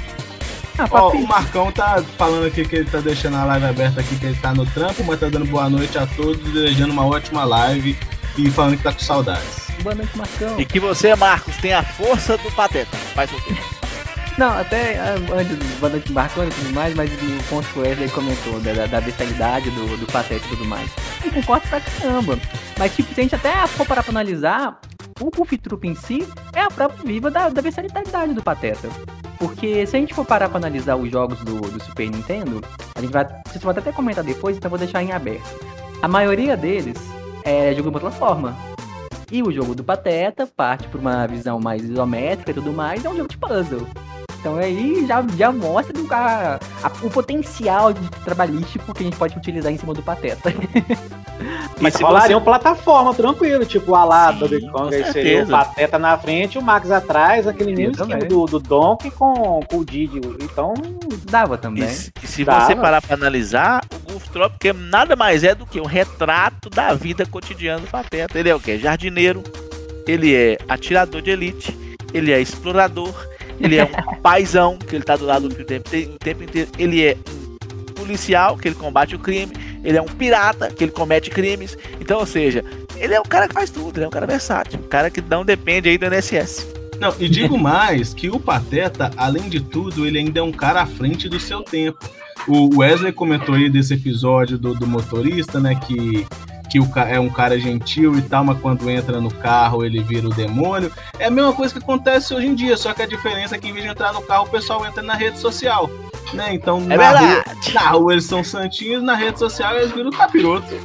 Ah, 0.77 0.87
Ó, 0.89 1.11
o 1.11 1.27
Marcão 1.27 1.71
tá 1.71 2.03
falando 2.17 2.47
aqui 2.47 2.65
que 2.65 2.77
ele 2.77 2.89
tá 2.89 2.99
deixando 2.99 3.37
a 3.37 3.45
live 3.45 3.65
aberta 3.65 4.01
aqui, 4.01 4.15
que 4.15 4.25
ele 4.25 4.37
tá 4.41 4.53
no 4.53 4.65
trampo, 4.65 5.03
mas 5.03 5.19
tá 5.19 5.29
dando 5.29 5.45
boa 5.45 5.69
noite 5.69 5.97
a 5.99 6.07
todos, 6.07 6.41
desejando 6.51 6.91
uma 6.91 7.05
ótima 7.05 7.43
live 7.43 7.95
e 8.37 8.49
falando 8.49 8.77
que 8.77 8.83
tá 8.83 8.91
com 8.91 8.99
saudades. 8.99 9.62
Boa 9.83 9.95
noite, 9.95 10.17
Marcão. 10.17 10.59
E 10.59 10.65
que 10.65 10.79
você, 10.79 11.13
Marcos, 11.13 11.57
tem 11.57 11.73
a 11.73 11.83
força 11.83 12.37
do 12.37 12.49
Pateta. 12.51 12.95
Faz 13.13 13.29
o 13.31 13.35
quê? 13.41 13.53
Não, 14.37 14.57
até 14.57 14.97
ah, 14.97 15.15
antes 15.35 15.57
do 15.57 15.79
Boa 15.79 15.91
noite, 15.91 16.11
Marcão 16.11 16.47
e 16.47 16.49
tudo 16.49 16.73
mais, 16.73 16.95
mas 16.95 17.11
o 17.11 17.43
ponto 17.49 17.79
Wesley 17.81 18.09
comentou 18.09 18.59
da, 18.61 18.87
da 18.87 19.01
bestialidade 19.01 19.69
do, 19.71 19.97
do 19.97 20.07
Pateta 20.07 20.43
e 20.45 20.49
tudo 20.49 20.65
mais. 20.65 20.89
Eu 21.23 21.31
concordo 21.31 21.67
pra 21.67 21.81
caramba. 21.81 22.39
Mas, 22.79 22.95
tipo, 22.95 23.13
se 23.13 23.19
a 23.19 23.23
gente 23.23 23.35
até 23.35 23.67
for 23.67 23.85
parar 23.85 24.03
pra 24.03 24.11
analisar, 24.11 24.79
o 25.19 25.29
Puff 25.29 25.57
Troop 25.57 25.85
em 25.85 25.95
si 25.95 26.25
é 26.53 26.61
a 26.61 26.69
própria 26.69 27.05
viva 27.05 27.29
da, 27.29 27.49
da 27.49 27.61
bestialidade 27.61 28.33
do 28.33 28.41
Pateta. 28.41 28.89
Porque 29.37 29.85
se 29.85 29.97
a 29.97 29.99
gente 29.99 30.13
for 30.13 30.25
parar 30.25 30.47
pra 30.47 30.57
analisar 30.57 30.95
os 30.95 31.11
jogos 31.11 31.39
do, 31.39 31.59
do 31.59 31.83
Super 31.83 32.09
Nintendo, 32.09 32.63
a 32.95 33.01
gente 33.01 33.11
vai. 33.11 33.27
Vocês 33.45 33.61
podem 33.61 33.81
até 33.81 33.91
comentar 33.91 34.23
depois, 34.23 34.55
então 34.55 34.69
vou 34.69 34.79
deixar 34.79 35.03
em 35.03 35.11
aberto. 35.11 35.59
A 36.01 36.07
maioria 36.07 36.55
deles 36.55 36.97
é 37.43 37.73
jogo 37.75 37.91
de 37.91 37.99
plataforma. 37.99 38.72
E 39.33 39.41
o 39.41 39.51
jogo 39.51 39.73
do 39.73 39.83
Pateta 39.83 40.45
parte 40.45 40.87
por 40.89 40.99
uma 40.99 41.25
visão 41.25 41.59
mais 41.59 41.83
isométrica 41.83 42.51
e 42.51 42.53
tudo 42.53 42.71
mais, 42.71 43.03
é 43.03 43.09
um 43.09 43.15
jogo 43.15 43.29
de 43.29 43.37
puzzle. 43.39 43.87
Então 44.43 44.57
aí 44.57 45.05
já, 45.07 45.25
já 45.37 45.53
mostra 45.53 45.93
do, 45.93 46.05
a, 46.13 46.59
a, 46.83 46.87
o 47.01 47.09
potencial 47.09 47.93
de 47.93 48.09
trabalhístico 48.25 48.93
que 48.93 49.01
a 49.01 49.05
gente 49.05 49.15
pode 49.15 49.37
utilizar 49.37 49.71
em 49.71 49.77
cima 49.77 49.93
do 49.93 50.03
Pateta. 50.03 50.53
Mas 51.79 51.93
se 51.93 52.03
rolaria 52.03 52.37
você... 52.37 52.43
plataforma, 52.43 53.13
tranquilo, 53.13 53.65
tipo 53.65 53.95
a 53.95 54.03
lá 54.03 54.31
do 54.31 54.49
Kong, 54.69 54.93
aí 54.93 55.13
seria 55.13 55.45
o 55.45 55.47
Pateta 55.47 55.97
na 55.97 56.17
frente, 56.17 56.57
o 56.57 56.61
Max 56.61 56.91
atrás, 56.91 57.47
aquele 57.47 57.73
mesmo 57.73 57.93
esquema 57.93 58.25
do, 58.25 58.45
do 58.45 58.59
Donkey 58.59 59.11
com, 59.11 59.61
com 59.61 59.77
o 59.77 59.85
Didi. 59.85 60.19
Então, 60.41 60.73
dava 61.23 61.57
também. 61.57 61.85
E, 61.85 62.11
e 62.21 62.27
se 62.27 62.43
dava. 62.43 62.65
você 62.65 62.75
parar 62.75 63.01
pra 63.01 63.15
analisar, 63.15 63.81
o 63.93 64.11
Goof 64.11 64.29
Trop 64.29 64.73
nada 64.73 65.15
mais 65.15 65.45
é 65.45 65.55
do 65.55 65.65
que 65.65 65.79
um 65.79 65.85
retrato 65.85 66.69
da 66.69 66.93
vida 66.93 67.25
cotidiana 67.25 67.79
do 67.79 67.87
Pateta. 67.87 68.37
Ele 68.37 68.49
é 68.49 68.55
o 68.55 68.59
quê? 68.59 68.77
Jardineiro, 68.77 69.41
ele 70.05 70.35
é 70.35 70.57
atirador 70.67 71.21
de 71.21 71.31
elite, 71.31 71.97
ele 72.13 72.31
é 72.31 72.41
explorador, 72.41 73.13
ele 73.59 73.77
é 73.77 73.83
um 73.83 74.15
paizão, 74.21 74.77
que 74.77 74.95
ele 74.95 75.03
tá 75.03 75.15
do 75.15 75.25
lado 75.25 75.47
do 75.47 75.55
filho 75.55 75.63
o 75.63 76.17
tempo, 76.19 76.43
inteiro. 76.43 76.69
Ele 76.77 77.03
é 77.03 77.17
um 77.71 77.93
policial, 77.93 78.57
que 78.57 78.67
ele 78.67 78.75
combate 78.75 79.15
o 79.15 79.19
crime. 79.19 79.53
Ele 79.83 79.97
é 79.97 80.01
um 80.01 80.05
pirata, 80.05 80.69
que 80.71 80.83
ele 80.83 80.91
comete 80.91 81.29
crimes. 81.29 81.77
Então, 81.99 82.19
ou 82.19 82.25
seja, 82.25 82.63
ele 82.97 83.13
é 83.13 83.19
um 83.19 83.25
cara 83.25 83.47
que 83.47 83.53
faz 83.53 83.69
tudo, 83.69 83.97
ele 83.97 84.05
é 84.05 84.07
um 84.07 84.11
cara 84.11 84.25
versátil. 84.25 84.79
Um 84.79 84.87
cara 84.87 85.09
que 85.09 85.21
não 85.21 85.43
depende 85.43 85.89
aí 85.89 85.97
do 85.97 86.05
NSS. 86.05 86.67
Não, 86.99 87.13
e 87.19 87.27
digo 87.27 87.57
mais 87.57 88.13
que 88.13 88.29
o 88.29 88.39
Pateta, 88.39 89.11
além 89.17 89.49
de 89.49 89.59
tudo, 89.59 90.05
ele 90.05 90.19
ainda 90.19 90.39
é 90.39 90.43
um 90.43 90.51
cara 90.51 90.81
à 90.81 90.85
frente 90.85 91.27
do 91.27 91.39
seu 91.39 91.61
tempo. 91.61 91.99
O 92.47 92.79
Wesley 92.79 93.11
comentou 93.11 93.55
aí 93.55 93.69
desse 93.69 93.93
episódio 93.93 94.57
do, 94.57 94.73
do 94.73 94.87
motorista, 94.87 95.59
né? 95.59 95.75
Que 95.75 96.25
que 96.73 96.79
o 96.79 96.89
é 97.07 97.19
um 97.19 97.29
cara 97.29 97.59
gentil 97.59 98.17
e 98.17 98.21
tal, 98.23 98.43
mas 98.43 98.59
quando 98.59 98.89
entra 98.89 99.21
no 99.21 99.31
carro 99.31 99.85
ele 99.85 100.01
vira 100.01 100.25
o 100.25 100.33
demônio. 100.33 100.91
É 101.19 101.27
a 101.27 101.29
mesma 101.29 101.53
coisa 101.53 101.71
que 101.71 101.79
acontece 101.79 102.33
hoje 102.33 102.47
em 102.47 102.55
dia, 102.55 102.75
só 102.75 102.95
que 102.95 103.03
a 103.03 103.05
diferença 103.05 103.55
é 103.55 103.59
que 103.59 103.67
em 103.67 103.73
vez 103.73 103.85
de 103.85 103.91
entrar 103.91 104.11
no 104.11 104.23
carro, 104.23 104.45
o 104.45 104.49
pessoal 104.49 104.83
entra 104.83 105.03
na 105.03 105.13
rede 105.13 105.37
social. 105.37 105.87
Né? 106.33 106.51
Então, 106.55 106.79
é 106.89 106.97
na, 106.97 107.19
rua, 107.19 107.43
na 107.75 107.89
rua 107.91 108.13
eles 108.13 108.25
são 108.25 108.43
santinhos, 108.43 109.03
na 109.03 109.13
rede 109.13 109.37
social 109.37 109.75
eles 109.75 109.91
viram 109.91 110.09
capiroto. 110.09 110.75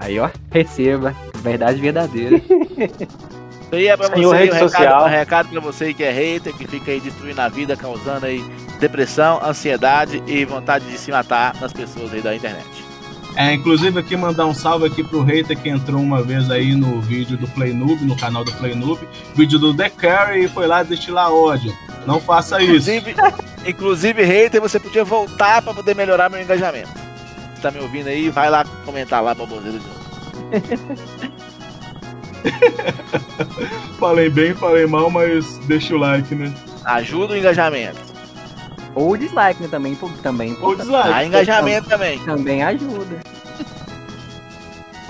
Aí, 0.00 0.18
ó, 0.18 0.28
receba. 0.50 1.14
Verdade 1.36 1.80
verdadeira. 1.80 2.36
Isso 2.36 3.70
aí 3.70 3.86
é 3.86 3.96
pra 3.96 4.08
Senhor 4.08 4.34
você, 4.34 4.42
rede 4.42 4.56
um 4.56 4.58
social. 4.58 4.82
recado, 4.82 5.04
um 5.04 5.08
recado 5.08 5.48
pra 5.50 5.60
você 5.60 5.94
que 5.94 6.02
é 6.02 6.10
hater, 6.10 6.52
que 6.56 6.66
fica 6.66 6.90
aí 6.90 6.98
destruindo 6.98 7.40
a 7.40 7.48
vida, 7.48 7.76
causando 7.76 8.26
aí 8.26 8.44
depressão, 8.80 9.40
ansiedade 9.44 10.20
e 10.26 10.44
vontade 10.44 10.86
de 10.86 10.98
se 10.98 11.12
matar 11.12 11.54
nas 11.60 11.72
pessoas 11.72 12.12
aí 12.12 12.20
da 12.20 12.34
internet. 12.34 12.89
É, 13.40 13.54
inclusive 13.54 13.98
aqui 13.98 14.14
mandar 14.18 14.44
um 14.44 14.52
salve 14.52 14.86
aqui 14.86 15.02
pro 15.02 15.22
hater 15.22 15.58
que 15.58 15.70
entrou 15.70 16.02
uma 16.02 16.22
vez 16.22 16.50
aí 16.50 16.74
no 16.74 17.00
vídeo 17.00 17.38
do 17.38 17.48
Play 17.48 17.72
Noob, 17.72 18.04
no 18.04 18.14
canal 18.14 18.44
do 18.44 18.52
Play 18.52 18.74
Noob, 18.74 19.00
vídeo 19.34 19.58
do 19.58 19.74
The 19.74 19.88
Carry 19.88 20.44
e 20.44 20.48
foi 20.48 20.66
lá 20.66 20.82
destilar 20.82 21.32
ódio. 21.32 21.72
Não 22.06 22.20
faça 22.20 22.62
isso. 22.62 22.90
Inclusive, 22.90 23.14
inclusive 23.64 24.22
hater, 24.24 24.60
você 24.60 24.78
podia 24.78 25.04
voltar 25.04 25.62
para 25.62 25.72
poder 25.72 25.96
melhorar 25.96 26.28
meu 26.28 26.42
engajamento. 26.42 26.90
Você 27.54 27.62
tá 27.62 27.70
me 27.70 27.80
ouvindo 27.80 28.08
aí? 28.08 28.28
Vai 28.28 28.50
lá 28.50 28.62
comentar 28.84 29.22
lá, 29.22 29.34
baboseiro 29.34 29.78
de 29.78 29.86
novo. 29.86 30.00
falei 33.98 34.28
bem, 34.28 34.52
falei 34.52 34.86
mal, 34.86 35.08
mas 35.08 35.56
deixa 35.66 35.94
o 35.94 35.98
like, 35.98 36.34
né? 36.34 36.52
Ajuda 36.84 37.32
o 37.32 37.36
engajamento. 37.38 38.09
Ou 38.94 39.16
dislike, 39.16 39.62
né? 39.62 39.68
Também, 39.68 39.96
também 40.22 40.56
Ou 40.60 40.74
dislike. 40.74 41.12
Ah, 41.12 41.24
engajamento 41.24 41.88
também. 41.88 42.18
Também 42.24 42.62
ajuda. 42.62 43.20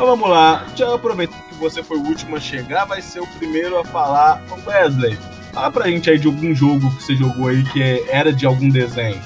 Então 0.00 0.08
vamos 0.08 0.30
lá. 0.30 0.66
Já 0.74 0.94
aproveitando 0.94 1.42
que 1.50 1.54
você 1.56 1.82
foi 1.82 1.98
o 1.98 2.02
último 2.02 2.34
a 2.34 2.40
chegar, 2.40 2.86
vai 2.86 3.02
ser 3.02 3.20
o 3.20 3.26
primeiro 3.36 3.78
a 3.78 3.84
falar. 3.84 4.42
Wesley, 4.66 5.18
fala 5.52 5.70
pra 5.70 5.88
gente 5.88 6.08
aí 6.08 6.18
de 6.18 6.26
algum 6.26 6.54
jogo 6.54 6.90
que 6.96 7.02
você 7.02 7.14
jogou 7.14 7.48
aí 7.48 7.62
que 7.64 7.82
é, 7.82 8.06
era 8.08 8.32
de 8.32 8.46
algum 8.46 8.70
desenho. 8.70 9.20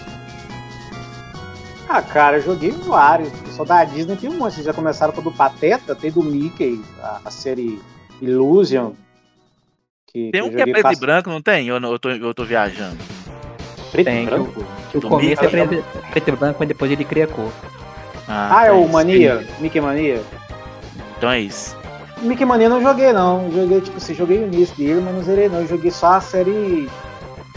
Ah, 1.88 2.02
cara, 2.02 2.38
eu 2.38 2.42
joguei 2.42 2.72
vários. 2.72 3.30
Só 3.52 3.64
da 3.64 3.84
Disney 3.84 4.16
tem 4.16 4.28
um 4.28 4.36
monte. 4.36 4.54
Vocês 4.54 4.66
já 4.66 4.72
começaram 4.72 5.12
com 5.12 5.20
o 5.20 5.24
do 5.24 5.30
Pateta, 5.30 5.94
tem 5.94 6.10
do 6.10 6.24
Mickey, 6.24 6.82
a, 7.00 7.20
a 7.24 7.30
série 7.30 7.80
Illusion. 8.20 8.94
Que, 10.08 10.32
tem 10.32 10.42
um 10.42 10.50
que, 10.50 10.56
que 10.56 10.62
é 10.62 10.72
preto 10.72 10.92
e 10.92 10.96
branco, 10.96 11.30
não 11.30 11.40
tem? 11.40 11.68
Eu, 11.68 11.76
eu, 11.76 11.98
tô, 12.00 12.10
eu 12.10 12.34
tô 12.34 12.44
viajando. 12.44 12.98
Preto 13.94 14.06
Tem, 14.06 14.24
e 14.24 14.26
branco? 14.26 14.64
Que, 14.90 14.98
o 14.98 15.00
começo 15.02 15.44
é 15.44 15.48
preto, 15.48 15.84
preto, 16.10 16.28
e 16.28 16.32
branco, 16.32 16.64
e 16.64 16.66
depois 16.66 16.90
ele 16.90 17.04
cria 17.04 17.28
cor. 17.28 17.52
Ah, 18.26 18.58
ah 18.58 18.66
é 18.66 18.72
o 18.72 18.88
Mania? 18.88 19.46
Mickey 19.60 19.80
Mania? 19.80 20.20
Então 21.16 21.30
é 21.30 21.38
isso. 21.38 21.76
Mickey 22.20 22.44
Mania 22.44 22.68
não 22.68 22.82
joguei 22.82 23.12
não. 23.12 23.48
Joguei, 23.52 23.80
tipo 23.80 23.96
assim, 23.96 24.12
joguei 24.12 24.38
o 24.38 24.46
início 24.48 24.74
dele, 24.74 25.00
mas 25.00 25.14
não 25.14 25.22
zerei 25.22 25.48
não. 25.48 25.60
Eu 25.60 25.68
joguei 25.68 25.92
só 25.92 26.14
a 26.14 26.20
série 26.20 26.88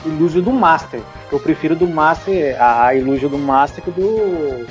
Illusion 0.06 0.41
do 0.41 0.52
Master. 0.52 1.02
Eu 1.32 1.39
prefiro 1.39 1.76
do 1.76 1.88
Master, 1.88 2.56
a 2.62 2.93
Illusion 2.93 3.30
do 3.30 3.39
Master 3.39 3.84
que 3.84 3.89
do. 3.89 4.67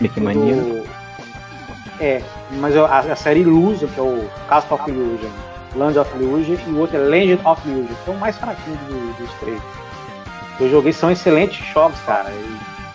Mickey 0.00 0.20
Mania. 0.20 0.54
Do... 0.54 0.88
É, 1.98 2.22
mas 2.60 2.76
a, 2.76 3.00
a, 3.00 3.16
série 3.16 3.40
Illusion, 3.40 3.88
que 3.88 3.98
é 3.98 4.02
o 4.04 4.24
Castle 4.48 4.78
of 4.78 4.88
Illusion, 4.88 5.30
Land 5.74 5.98
of 5.98 6.16
Illusion, 6.16 6.56
e 6.64 6.70
o 6.70 6.78
outro 6.78 6.96
é 6.96 7.00
Legend 7.00 7.40
of 7.44 7.68
Illusion, 7.68 7.94
que 8.04 8.10
é 8.10 8.14
o 8.14 8.18
mais 8.18 8.38
fraquinho 8.38 8.78
dos, 8.88 9.16
dos 9.16 9.34
três. 9.40 9.60
Eu 10.60 10.70
joguei, 10.70 10.92
são 10.92 11.10
excelentes 11.10 11.64
jogos, 11.72 11.98
cara. 12.06 12.32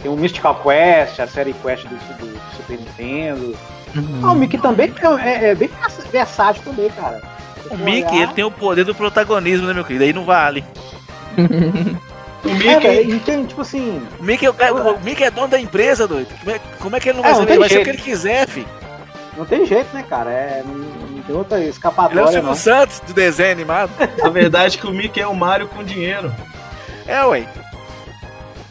Tem 0.02 0.12
o 0.12 0.16
Mystical 0.16 0.56
Quest, 0.64 1.20
a 1.20 1.28
série 1.28 1.54
Quest 1.54 1.86
do, 1.86 1.96
do 1.96 2.40
Super 2.58 2.80
Nintendo. 2.80 3.56
Uhum. 3.96 4.22
Ah, 4.24 4.32
o 4.32 4.36
Mickey 4.36 4.58
também 4.58 4.92
é, 5.24 5.30
é- 5.30 5.50
é 5.52 5.56
bem 5.56 5.70
versátil 6.12 6.64
também, 6.64 6.90
cara. 6.90 7.22
O 7.70 7.78
Mickey, 7.78 8.18
ele 8.22 8.34
tem 8.34 8.44
o 8.44 8.50
poder 8.52 8.84
do 8.84 8.96
protagonismo, 8.96 9.68
né, 9.68 9.74
meu 9.74 9.84
querido? 9.86 10.06
Aí 10.06 10.14
não 10.14 10.26
vale. 10.26 10.64
O 12.44 12.50
É, 12.50 12.54
Mickey, 13.04 13.20
tem, 13.20 13.46
tipo 13.46 13.62
assim, 13.62 14.02
O 14.20 14.24
Mickey, 14.24 14.48
é 14.48 14.50
o 14.72 14.96
o 14.96 15.00
Mickey 15.02 15.24
é 15.26 15.30
dono 15.30 15.48
da 15.50 15.60
empresa, 15.60 16.08
doido. 16.08 16.28
Como 16.40 16.50
é, 16.56 16.60
como 16.80 16.96
é 16.96 17.00
que 17.00 17.10
ele 17.10 17.18
não 17.18 17.24
vai 17.24 17.34
É, 17.34 17.36
não 17.36 17.42
ser? 17.42 17.46
tem 17.46 17.54
Ele 17.54 17.60
vai 17.60 17.70
ser 17.70 17.76
o 17.76 17.84
jeito. 17.84 17.86
que 17.86 17.90
ele 17.98 18.12
quiser, 18.12 18.48
fi. 18.48 18.68
não 19.38 19.46
tem 19.46 19.64
jeito, 19.64 19.94
né, 19.94 20.04
cara? 20.10 20.32
É, 20.32 20.64
não, 20.66 20.74
não 20.74 21.22
tem 21.22 21.36
outra 21.36 21.58
Ele 21.60 21.66
é 21.66 21.70
o 21.70 21.70
escapatória, 21.70 22.26
Silvio 22.30 22.42
não. 22.50 22.56
Santos 22.56 23.00
do 23.02 23.14
desenho 23.14 23.52
animado. 23.52 23.92
a 24.26 24.30
verdade 24.30 24.76
é 24.76 24.82
que 24.82 24.88
o 24.88 24.92
Mickey 24.92 25.22
é 25.22 25.28
o 25.28 25.36
Mario 25.36 25.68
com 25.68 25.84
dinheiro. 25.84 26.34
É, 27.08 27.24
ué. 27.26 27.48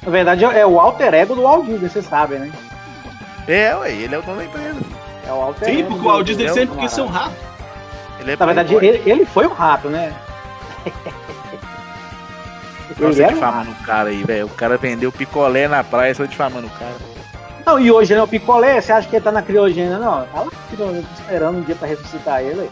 Na 0.02 0.10
verdade, 0.10 0.44
é 0.44 0.66
o 0.66 0.80
alter 0.80 1.12
ego 1.14 1.34
do 1.34 1.42
Walt 1.42 1.66
Disney, 1.66 1.88
vocês 1.88 2.06
sabem, 2.06 2.38
né? 2.38 2.52
É, 3.46 3.74
ué. 3.76 3.92
Ele 3.92 4.14
é 4.14 4.18
o 4.18 4.22
dono 4.22 4.38
da 4.38 4.44
empresa. 4.44 4.80
É 5.26 5.32
o 5.32 5.36
alter 5.42 5.68
Sim, 5.68 5.78
ego. 5.80 5.88
porque 5.88 6.06
o 6.06 6.10
Walt 6.10 6.26
Disney 6.26 6.48
sempre 6.48 6.78
quis 6.78 6.92
ser 6.92 7.02
um 7.02 7.06
rato. 7.06 7.34
Ele 8.20 8.32
é 8.32 8.36
Na 8.36 8.46
verdade, 8.46 8.74
ele, 8.74 9.02
ele 9.06 9.24
foi 9.24 9.46
o 9.46 9.52
rato, 9.52 9.88
né? 9.88 10.12
Era 12.98 13.08
um 13.08 13.34
difamando 13.34 13.70
o 13.70 13.74
cara 13.84 14.10
aí, 14.10 14.22
velho. 14.24 14.46
O 14.46 14.50
cara 14.50 14.76
vendeu 14.76 15.10
picolé 15.10 15.66
na 15.66 15.82
praia, 15.82 16.14
só 16.14 16.24
difamando 16.24 16.66
o 16.66 16.70
cara. 16.70 16.94
Não, 17.64 17.78
e 17.78 17.90
hoje, 17.90 18.14
né, 18.14 18.22
o 18.22 18.28
picolé, 18.28 18.80
você 18.80 18.92
acha 18.92 19.08
que 19.08 19.16
ele 19.16 19.24
tá 19.24 19.32
na 19.32 19.42
criogênia? 19.42 19.98
Não, 19.98 20.24
tá 20.26 20.40
lá 20.40 20.46
tô 20.76 20.90
esperando 21.18 21.58
um 21.58 21.62
dia 21.62 21.74
pra 21.74 21.88
ressuscitar 21.88 22.42
ele. 22.42 22.62
aí. 22.62 22.70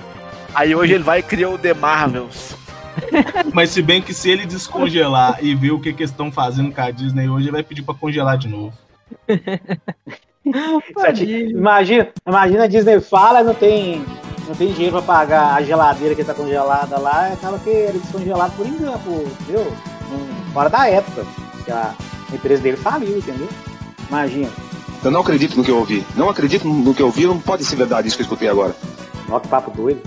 Aí 0.55 0.75
hoje 0.75 0.95
ele 0.95 1.05
vai 1.05 1.21
e 1.21 1.23
criou 1.23 1.55
o 1.55 1.59
The 1.59 1.75
Marvels. 1.75 2.55
Mas 3.53 3.71
se 3.71 3.83
bem 3.83 4.01
que 4.03 4.13
se 4.15 4.31
ele 4.31 4.47
descongelar 4.47 5.39
e 5.43 5.55
ver 5.55 5.73
o 5.73 5.81
que, 5.81 5.93
que 5.93 6.03
eles 6.03 6.11
estão 6.11 6.31
fazendo 6.33 6.73
com 6.73 6.81
a 6.81 6.91
Disney 6.91 7.29
hoje, 7.29 7.45
ele 7.47 7.53
vai 7.53 7.63
pedir 7.63 7.83
pra 7.83 7.95
congelar 7.95 8.37
de 8.39 8.49
novo. 8.49 8.73
Imagina, 11.51 12.09
imagina 12.27 12.65
a 12.65 12.67
Disney 12.67 13.01
fala, 13.01 13.43
não 13.43 13.55
tem, 13.55 14.03
não 14.47 14.55
tem 14.55 14.73
dinheiro 14.73 14.93
pra 14.93 15.03
pagar 15.03 15.55
a 15.55 15.63
geladeira 15.63 16.15
que 16.15 16.25
tá 16.25 16.33
congelada 16.33 16.99
lá, 16.99 17.27
acaba 17.33 17.59
que 17.59 17.69
ele 17.69 17.99
descongelado 17.99 18.53
por 18.57 18.67
engano, 18.67 18.99
entendeu? 19.43 19.71
Não- 20.11 20.39
Fora 20.53 20.71
da 20.71 20.89
época, 20.89 21.27
que 21.65 21.71
a 21.71 21.95
empresa 22.33 22.63
dele 22.63 22.77
faliu, 22.79 23.19
entendeu? 23.19 23.49
Imagina. 24.09 24.49
Eu 25.05 25.11
não 25.11 25.21
acredito 25.21 25.55
no 25.57 25.63
que 25.63 25.71
eu 25.71 25.77
ouvi. 25.79 26.05
Não 26.17 26.31
acredito 26.31 26.67
no 26.67 26.95
que 26.95 27.03
eu 27.03 27.07
ouvi, 27.07 27.27
não 27.27 27.39
pode 27.39 27.65
ser 27.65 27.77
verdade 27.77 28.09
isso 28.09 28.17
que 28.17 28.23
eu 28.23 28.25
escutei 28.25 28.49
agora. 28.49 28.75
Que 29.43 29.49
papo 29.49 29.71
doido. 29.71 30.01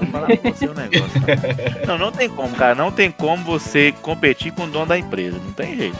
Vou 0.00 0.08
falar 0.08 0.36
pra 0.36 0.50
você 0.52 0.68
um 0.68 0.74
negócio. 0.74 1.20
cara. 1.20 1.38
Não, 1.86 1.98
não 1.98 2.12
tem 2.12 2.28
como, 2.28 2.54
cara. 2.54 2.74
Não 2.74 2.90
tem 2.92 3.10
como 3.10 3.44
você 3.44 3.92
competir 4.02 4.52
com 4.52 4.64
o 4.64 4.66
dono 4.66 4.86
da 4.86 4.98
empresa. 4.98 5.38
Não 5.44 5.52
tem 5.52 5.76
jeito. 5.76 5.96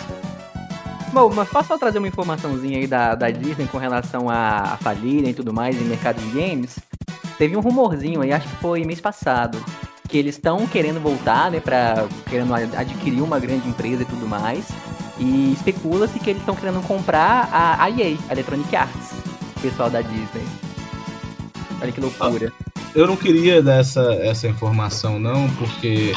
Bom, 1.12 1.32
mas 1.34 1.48
posso 1.48 1.68
só 1.68 1.78
trazer 1.78 1.98
uma 1.98 2.08
informaçãozinha 2.08 2.78
aí 2.78 2.86
da, 2.86 3.14
da 3.14 3.30
Disney 3.30 3.66
com 3.66 3.78
relação 3.78 4.28
a, 4.28 4.74
a 4.74 4.76
falida 4.76 5.30
e 5.30 5.34
tudo 5.34 5.52
mais 5.52 5.80
em 5.80 5.84
mercado 5.84 6.20
de 6.20 6.38
games? 6.38 6.78
Teve 7.38 7.56
um 7.56 7.60
rumorzinho 7.60 8.20
aí, 8.20 8.32
acho 8.32 8.46
que 8.46 8.56
foi 8.56 8.84
mês 8.84 9.00
passado, 9.00 9.58
que 10.08 10.18
eles 10.18 10.34
estão 10.34 10.66
querendo 10.66 11.00
voltar, 11.00 11.50
né, 11.50 11.60
pra 11.60 12.06
querendo 12.28 12.52
ad- 12.54 12.76
adquirir 12.76 13.22
uma 13.22 13.38
grande 13.38 13.66
empresa 13.68 14.02
e 14.02 14.06
tudo 14.06 14.26
mais. 14.26 14.66
E 15.18 15.52
especula-se 15.54 16.18
que 16.20 16.30
eles 16.30 16.42
estão 16.42 16.54
querendo 16.54 16.80
comprar 16.86 17.48
a, 17.50 17.84
a 17.84 17.90
EA, 17.90 18.16
a 18.28 18.32
Electronic 18.32 18.76
Arts, 18.76 19.12
o 19.56 19.60
pessoal 19.60 19.88
da 19.88 20.02
Disney. 20.02 20.44
Olha 21.80 21.92
que 21.92 22.00
loucura. 22.00 22.52
Eu 22.94 23.06
não 23.06 23.16
queria 23.16 23.62
dar 23.62 23.80
essa, 23.80 24.02
essa 24.22 24.48
informação, 24.48 25.18
não, 25.18 25.48
porque 25.50 26.14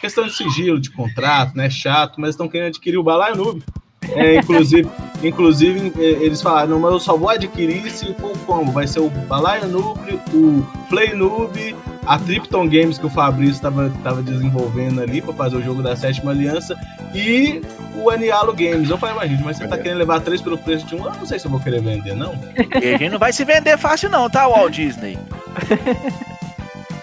questão 0.00 0.26
de 0.26 0.34
sigilo, 0.34 0.78
de 0.78 0.90
contrato, 0.90 1.56
né? 1.56 1.70
Chato, 1.70 2.20
mas 2.20 2.30
estão 2.30 2.48
querendo 2.48 2.68
adquirir 2.68 2.98
o 2.98 3.02
Balaio 3.02 3.36
Noob. 3.36 3.62
É, 4.10 4.36
inclusive, 4.36 4.88
inclusive, 5.24 5.92
eh, 5.98 6.24
eles 6.24 6.42
falaram, 6.42 6.70
não, 6.70 6.80
mas 6.80 6.92
eu 6.92 7.00
só 7.00 7.16
vou 7.16 7.30
adquirir 7.30 7.90
se 7.90 8.12
for 8.14 8.36
como? 8.46 8.70
Vai 8.70 8.86
ser 8.86 9.00
o 9.00 9.08
Balaio 9.08 9.66
Noob, 9.66 10.20
o 10.34 10.66
Play 10.90 11.14
Noob, 11.14 11.74
a 12.06 12.18
Tripton 12.18 12.68
Games 12.68 12.98
que 12.98 13.06
o 13.06 13.10
Fabrício 13.10 13.54
estava 13.54 13.90
tava 14.02 14.22
desenvolvendo 14.22 15.00
ali 15.00 15.22
para 15.22 15.32
fazer 15.32 15.56
o 15.56 15.62
jogo 15.62 15.82
da 15.82 15.96
Sétima 15.96 16.32
Aliança 16.32 16.76
e 17.14 17.62
o 17.94 18.10
Anialo 18.10 18.52
Games. 18.52 18.90
Eu 18.90 18.98
falei, 18.98 19.14
mas 19.16 19.30
gente, 19.30 19.42
mas 19.42 19.56
você 19.56 19.66
tá 19.66 19.78
querendo 19.78 19.98
levar 19.98 20.20
três 20.20 20.42
pelo 20.42 20.58
preço 20.58 20.86
de 20.86 20.94
um? 20.94 21.04
Eu 21.04 21.14
não 21.14 21.24
sei 21.24 21.38
se 21.38 21.46
eu 21.46 21.50
vou 21.50 21.60
querer 21.60 21.80
vender, 21.80 22.14
não. 22.14 22.34
E 22.82 22.94
a 22.94 22.98
gente 22.98 23.10
não 23.10 23.18
vai 23.18 23.32
se 23.32 23.44
vender 23.44 23.78
fácil, 23.78 24.10
não, 24.10 24.28
tá, 24.28 24.46
Walt 24.46 24.74
Disney? 24.74 25.18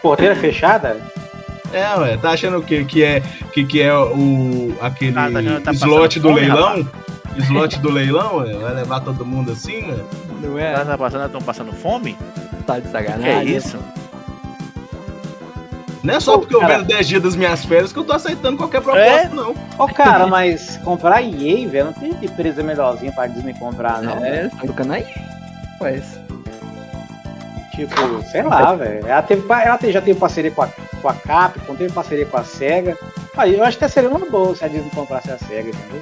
Porteira 0.02 0.36
fechada? 0.36 0.98
É, 1.74 1.96
ué, 2.00 2.18
tá 2.18 2.32
achando 2.32 2.58
o 2.58 2.64
quê? 2.64 2.84
Que 2.84 3.04
é, 3.04 3.22
que, 3.54 3.64
que 3.66 3.82
é 3.82 3.94
o, 3.96 4.76
aquele 4.82 5.12
Ah, 5.18 5.30
tá 5.32 5.40
achando 5.40 5.58
que 5.58 5.64
tá 5.64 5.72
slot 5.72 6.20
do 6.20 6.28
fome, 6.30 6.40
leilão? 6.42 6.88
Slot 7.38 7.80
do 7.80 7.90
leilão, 7.92 8.38
ué? 8.38 8.54
Vai 8.54 8.74
levar 8.74 9.00
todo 9.00 9.26
mundo 9.26 9.52
assim, 9.54 9.82
né? 9.84 9.98
Não 10.42 10.56
caras 10.58 10.88
tá 10.88 10.98
passando, 10.98 11.26
estão 11.26 11.42
passando 11.42 11.72
fome? 11.72 12.18
Tá 12.66 12.76
de 12.80 12.88
Que 12.88 12.92
sacanagem. 12.92 13.30
é 13.32 13.44
isso? 13.44 13.78
Não 16.04 16.16
é 16.16 16.20
só 16.20 16.40
porque 16.40 16.56
eu 16.56 16.66
vendo 16.66 16.84
10 16.86 17.08
dias 17.08 17.22
das 17.22 17.36
minhas 17.36 17.64
férias 17.64 17.94
que 17.94 18.00
eu 18.00 18.04
tô 18.04 18.12
aceitando 18.14 18.58
qualquer 18.58 18.82
proposta, 18.82 19.06
É? 19.08 19.30
não. 19.30 19.54
Ô, 19.78 19.88
cara, 19.88 20.26
mas 20.26 20.78
comprar 20.84 21.22
EA, 21.22 21.68
velho, 21.70 21.86
não 21.86 21.94
tem 21.94 22.10
empresa 22.10 22.64
melhorzinha 22.64 23.12
pra 23.12 23.28
Disney 23.28 23.54
comprar, 23.54 24.02
não. 24.02 24.14
É, 24.26 24.50
tá 24.50 24.66
tocando 24.66 24.94
aí. 24.94 25.06
Pois. 25.78 26.20
Tipo, 27.72 28.22
sei 28.30 28.44
lá, 28.44 28.76
velho. 28.76 29.08
Ela, 29.08 29.22
teve, 29.22 29.44
ela 29.50 29.80
já 29.82 30.02
teve 30.02 30.20
parceria 30.20 30.52
com 30.52 30.62
a, 30.62 30.68
com 31.02 31.08
a 31.08 31.14
Capcom, 31.14 31.76
teve 31.76 31.94
parceria 31.94 32.26
com 32.26 32.38
a 32.38 32.44
SEGA. 32.44 32.98
Aí 33.38 33.56
eu 33.58 33.64
acho 33.64 33.78
que 33.78 33.88
seria 33.88 34.10
uma 34.10 34.20
boa 34.30 34.54
se 34.56 34.66
a 34.66 34.68
Disney 34.68 34.92
comprasse 34.94 35.32
a 35.32 35.38
SEGA, 35.38 35.70
entendeu? 35.70 36.02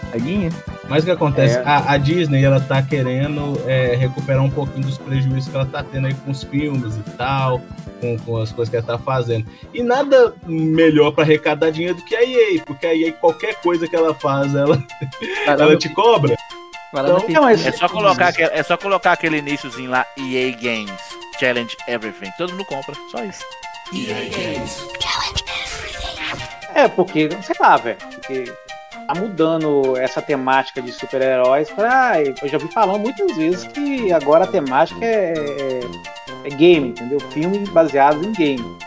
Mas 0.88 1.04
o 1.04 1.06
que 1.06 1.12
acontece? 1.12 1.58
É. 1.58 1.62
A, 1.64 1.92
a 1.92 1.98
Disney, 1.98 2.44
ela 2.44 2.60
tá 2.60 2.82
querendo 2.82 3.62
é, 3.68 3.96
recuperar 3.96 4.44
um 4.44 4.50
pouquinho 4.50 4.88
dos 4.88 4.98
prejuízos 4.98 5.48
que 5.48 5.56
ela 5.56 5.66
tá 5.66 5.84
tendo 5.84 6.08
aí 6.08 6.14
com 6.16 6.32
os 6.32 6.44
filmes 6.44 6.98
e 6.98 7.12
tal, 7.12 7.62
com, 8.02 8.18
com 8.18 8.38
as 8.38 8.52
coisas 8.52 8.70
que 8.70 8.76
ela 8.78 8.86
tá 8.86 8.98
fazendo. 8.98 9.46
E 9.72 9.84
nada 9.84 10.34
melhor 10.48 11.12
pra 11.12 11.24
arrecadar 11.24 11.70
dinheiro 11.70 11.96
do 11.96 12.04
que 12.04 12.16
a 12.16 12.24
EA, 12.24 12.64
porque 12.66 12.88
a 12.88 12.96
EA, 12.96 13.14
qualquer 13.14 13.56
coisa 13.62 13.88
que 13.88 13.96
ela 13.96 14.16
faz, 14.16 14.56
ela, 14.56 14.82
ela 15.46 15.78
te 15.78 15.90
cobra. 15.90 16.36
Então, 17.30 17.48
É 17.48 17.72
só 17.72 17.88
colocar, 17.88 18.30
aquele, 18.30 18.50
é 18.52 18.64
só 18.64 18.76
colocar 18.76 19.12
aquele 19.12 19.38
iníciozinho 19.38 19.92
lá, 19.92 20.08
EA 20.18 20.52
Games, 20.52 21.02
Challenge 21.40 21.76
Everything. 21.88 22.32
Todo 22.38 22.52
mundo 22.52 22.66
compra, 22.66 22.94
só 23.12 23.24
isso. 23.24 23.44
É, 26.76 26.88
porque, 26.88 27.30
sei 27.44 27.56
lá, 27.60 27.78
velho. 27.78 27.98
Porque 27.98 28.54
tá 29.08 29.16
mudando 29.16 29.98
essa 29.98 30.22
temática 30.22 30.82
de 30.82 30.92
super-heróis 30.92 31.70
pra. 31.72 32.22
Eu 32.22 32.48
já 32.48 32.58
vi 32.58 32.72
falando 32.72 33.02
muitas 33.02 33.36
vezes 33.36 33.66
que 33.68 34.12
agora 34.12 34.44
a 34.44 34.48
temática 34.48 35.04
é, 35.04 35.34
é, 35.34 35.80
é 36.46 36.50
game, 36.50 36.90
entendeu? 36.90 37.20
Filme 37.32 37.60
baseado 37.70 38.24
em 38.24 38.32
game. 38.34 38.78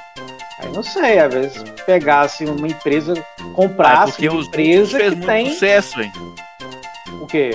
Aí 0.61 0.71
não 0.73 0.83
sei, 0.83 1.19
às 1.19 1.35
vezes 1.35 1.65
pegasse 1.85 2.45
uma 2.45 2.69
empresa, 2.69 3.15
comprasse 3.53 4.13
porque 4.13 4.29
uma 4.29 4.39
os 4.39 4.47
empresa 4.47 4.97
fez 4.99 5.11
que 5.11 5.17
muito 5.17 5.27
tem. 5.27 5.51
sucesso, 5.51 6.01
hein? 6.01 6.13
O 7.21 7.27
quê? 7.27 7.51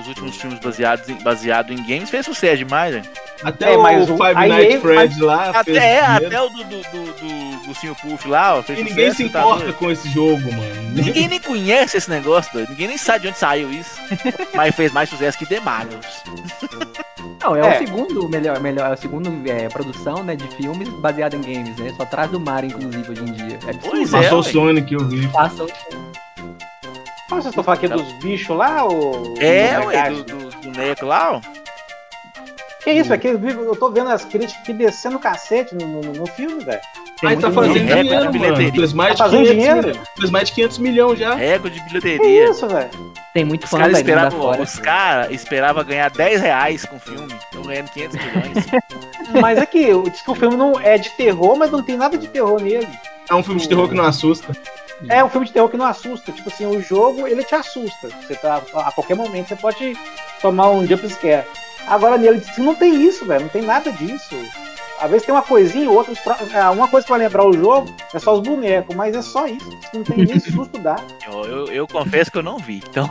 Os 0.00 0.08
últimos 0.08 0.36
filmes 0.36 0.58
baseados 0.58 1.08
em, 1.08 1.14
baseado 1.22 1.72
em 1.72 1.76
games 1.76 2.10
fez 2.10 2.26
sucesso 2.26 2.58
demais, 2.58 2.96
hein? 2.96 3.02
Até 3.44 3.72
É, 3.74 3.76
o 3.76 3.82
mas 3.82 4.08
o- 4.10 4.16
Five 4.16 4.32
a 4.34 4.46
Nights 4.46 4.80
Fred 4.80 5.20
lá 5.20 5.44
fez 5.64 5.76
Até, 5.76 5.86
é, 5.96 6.00
até 6.00 6.40
o 6.42 6.48
do, 6.48 6.64
do, 6.64 6.64
do, 6.64 6.80
do, 6.80 7.66
do 7.68 7.74
Sr. 7.74 7.94
Puff 8.00 8.28
lá, 8.28 8.56
ó, 8.56 8.62
fez 8.62 8.78
E 8.78 8.84
ninguém 8.84 9.10
sucesso, 9.10 9.16
se 9.16 9.28
tá 9.28 9.40
importa 9.40 9.72
com 9.74 9.90
esse 9.90 10.08
jogo, 10.10 10.40
mano. 10.52 10.74
Ninguém 10.94 11.28
nem 11.28 11.40
conhece 11.40 11.96
esse 11.96 12.08
negócio, 12.10 12.52
doido. 12.52 12.70
Ninguém 12.70 12.88
nem 12.88 12.98
sabe 12.98 13.20
de 13.20 13.28
onde 13.28 13.38
saiu 13.38 13.70
isso. 13.70 14.00
Mas 14.54 14.74
fez 14.74 14.92
mais 14.92 15.08
sucesso 15.08 15.36
que 15.38 15.44
The 15.46 15.60
Marvels. 15.60 16.22
Não, 17.42 17.54
é, 17.56 17.60
É. 17.60 17.74
o 17.74 17.78
segundo 17.78 18.28
melhor, 18.28 18.58
melhor, 18.60 18.90
é 18.90 18.94
o 18.94 18.96
segundo 18.96 19.30
é, 19.50 19.68
produção, 19.68 20.22
né, 20.22 20.34
de 20.36 20.46
filmes 20.56 20.88
baseado 21.00 21.34
em 21.34 21.40
games, 21.40 21.76
né? 21.76 21.92
Só 21.96 22.04
atrás 22.04 22.30
do 22.30 22.40
mar, 22.40 22.64
inclusive, 22.64 23.10
hoje 23.10 23.20
em 23.22 23.32
dia. 23.32 23.58
É 23.66 23.70
absurdo. 23.70 24.16
É, 24.16 24.22
Passou 24.22 24.38
o. 24.38 24.42
Sonic, 24.42 24.94
eu 24.94 25.00
vi. 25.08 25.28
Passa 25.28 25.64
o- 25.64 25.68
Ah, 27.30 27.36
vocês 27.36 27.46
estão 27.46 27.64
falando 27.64 27.78
aqui 27.84 27.88
dos 27.88 28.12
bichos 28.22 28.56
lá? 28.56 28.84
Ou... 28.84 29.34
É, 29.40 29.78
ué, 29.80 30.10
do, 30.10 30.22
do 30.24 30.60
boneco 30.70 31.06
lá, 31.06 31.32
ó. 31.34 31.40
Que 32.84 32.90
isso, 32.92 33.08
bicho, 33.38 33.58
eu 33.60 33.74
tô 33.76 33.90
vendo 33.90 34.10
as 34.10 34.24
críticas 34.26 34.60
aqui 34.60 34.72
descendo 34.74 35.16
o 35.16 35.18
cacete 35.20 35.74
no, 35.74 35.86
no, 35.86 36.00
no 36.12 36.26
filme, 36.26 36.62
velho. 36.62 36.80
Aí 37.24 37.36
tá 37.38 37.50
fazendo 37.50 37.72
de 37.72 37.80
dinheiro, 37.80 38.08
mano. 38.26 38.30
bilheteria. 38.30 38.72
Fez 38.72 38.92
mais, 38.92 39.16
Tá 39.16 39.24
de 39.24 39.30
fazendo 39.30 39.46
500 39.48 39.56
dinheiro? 39.64 39.88
milhões, 39.88 40.08
fez 40.18 40.30
mais 40.30 40.48
de 40.48 40.54
500 40.54 40.78
milhões 40.78 41.18
já. 41.18 41.34
Recorde 41.34 41.74
de 41.80 41.80
Que 41.86 41.98
bilheteria. 42.00 42.50
isso, 42.50 42.68
velho? 42.68 42.90
Tem 43.32 43.44
muito 43.44 43.64
Os 43.64 43.70
fã 43.70 43.78
caras 43.78 43.96
esperavam, 43.96 44.38
afora. 44.38 44.62
os 44.62 44.78
cara 44.78 45.32
esperava 45.32 45.82
ganhar 45.82 46.10
10 46.10 46.40
reais 46.42 46.84
com 46.84 46.96
o 46.96 47.00
filme. 47.00 47.32
Estão 47.32 47.62
ganhando 47.62 47.88
500 47.90 48.16
milhões. 48.16 48.66
Mas 49.40 49.58
aqui, 49.58 49.82
eu 49.82 50.02
disse 50.02 50.22
que 50.22 50.30
o 50.30 50.34
filme 50.34 50.56
não 50.56 50.78
é 50.78 50.98
de 50.98 51.08
terror, 51.10 51.56
mas 51.56 51.70
não 51.70 51.82
tem 51.82 51.96
nada 51.96 52.18
de 52.18 52.28
terror 52.28 52.60
nele. 52.60 52.86
É 53.30 53.34
um 53.34 53.42
filme 53.42 53.58
de 53.60 53.68
terror 53.68 53.88
que 53.88 53.94
não 53.94 54.04
assusta. 54.04 54.52
É 55.08 55.24
um 55.24 55.28
filme 55.30 55.46
de 55.46 55.52
terror 55.52 55.68
que 55.70 55.76
não 55.78 55.86
assusta. 55.86 56.30
Tipo 56.30 56.50
assim, 56.50 56.66
o 56.66 56.80
jogo, 56.82 57.26
ele 57.26 57.42
te 57.42 57.54
assusta. 57.54 58.10
Você 58.20 58.34
tá, 58.34 58.60
a 58.74 58.92
qualquer 58.92 59.14
momento 59.16 59.48
você 59.48 59.56
pode 59.56 59.96
tomar 60.42 60.70
um 60.70 60.86
jump 60.86 61.08
scare. 61.08 61.46
Agora 61.86 62.16
nele 62.18 62.38
diz 62.38 62.50
que 62.50 62.60
não 62.62 62.74
tem 62.74 63.02
isso, 63.06 63.24
velho. 63.26 63.42
Não 63.42 63.48
tem 63.48 63.62
nada 63.62 63.92
disso. 63.92 64.34
Às 65.00 65.10
vezes 65.10 65.26
tem 65.26 65.34
uma 65.34 65.42
coisinha, 65.42 65.90
outra. 65.90 66.14
é, 66.52 66.68
Uma 66.70 66.88
coisa 66.88 67.06
pra 67.06 67.16
lembrar 67.16 67.44
o 67.44 67.52
jogo 67.52 67.92
é 68.14 68.18
só 68.18 68.32
os 68.34 68.40
bonecos, 68.40 68.94
mas 68.94 69.14
é 69.14 69.20
só 69.22 69.46
isso. 69.46 69.68
Não 69.92 70.02
tem 70.04 70.24
nem 70.24 70.38
susto 70.40 70.78
dá. 70.78 70.96
eu, 71.30 71.42
eu, 71.44 71.66
eu 71.66 71.86
confesso 71.88 72.30
que 72.30 72.38
eu 72.38 72.42
não 72.42 72.58
vi. 72.58 72.80
Então, 72.88 73.10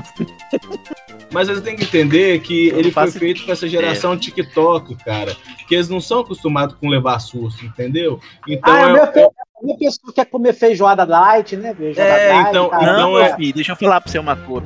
Mas 1.32 1.50
eles 1.50 1.62
têm 1.62 1.76
que 1.76 1.84
entender 1.84 2.40
que 2.42 2.70
Eu 2.70 2.80
ele 2.80 2.92
foi 2.92 3.12
feito 3.12 3.44
pra 3.44 3.54
essa 3.54 3.68
geração 3.68 4.18
TikTok, 4.18 4.96
cara. 5.04 5.36
Que 5.68 5.76
eles 5.76 5.90
não 5.90 6.00
são 6.00 6.20
acostumados 6.22 6.76
com 6.80 6.88
levar 6.88 7.20
susto, 7.20 7.66
entendeu? 7.66 8.20
Então 8.48 8.74
ah, 8.74 8.80
é, 8.80 8.82
é- 8.82 8.86
a 8.86 8.90
minha, 8.94 9.08
fe- 9.08 9.24
a 9.24 9.64
minha 9.66 9.78
pessoa 9.78 10.08
que 10.08 10.14
quer 10.14 10.26
comer 10.26 10.54
feijoada 10.54 11.04
light, 11.06 11.56
né? 11.58 11.74
Feijoada 11.76 12.10
É, 12.10 12.34
light, 12.34 12.50
então- 12.50 12.70
tá? 12.70 12.78
Não, 12.82 12.94
Então 12.94 13.12
meu 13.14 13.22
é- 13.24 13.36
filho, 13.36 13.54
deixa 13.56 13.72
eu 13.72 13.76
falar 13.76 14.00
pra 14.02 14.12
você 14.12 14.20
uma 14.20 14.36
co- 14.36 14.62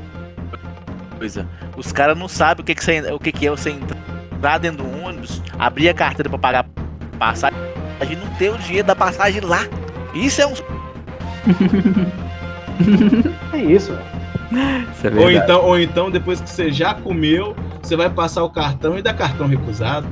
coisa. 1.17 1.47
Os 1.75 1.91
caras 1.91 2.17
não 2.17 2.27
sabem 2.27 2.61
o 2.61 2.65
que, 2.65 2.75
que, 2.75 2.83
você, 2.83 3.11
o 3.11 3.19
que, 3.19 3.31
que 3.31 3.47
é 3.47 3.49
você 3.49 3.71
entrar 3.71 4.57
dentro 4.59 4.83
do 4.83 5.03
ônibus, 5.03 5.41
abrir 5.57 5.89
a 5.89 5.93
carteira 5.93 6.29
pra 6.29 6.39
pagar 6.39 6.65
passagem 7.17 7.57
e 8.09 8.15
não 8.15 8.27
ter 8.35 8.51
o 8.51 8.57
dinheiro 8.57 8.87
da 8.87 8.95
passagem 8.95 9.41
lá. 9.41 9.61
Isso 10.13 10.41
é 10.41 10.47
um. 10.47 10.53
É 13.53 13.57
isso. 13.57 13.97
Isso 14.93 15.07
é 15.07 15.19
Ou 15.19 15.31
então, 15.31 15.65
ou 15.65 15.79
então, 15.79 16.11
depois 16.11 16.39
que 16.39 16.49
você 16.49 16.71
já 16.71 16.93
comeu, 16.93 17.55
você 17.81 17.95
vai 17.95 18.09
passar 18.09 18.43
o 18.43 18.49
cartão 18.49 18.97
e 18.97 19.01
dá 19.01 19.13
cartão 19.13 19.47
recusado. 19.47 20.07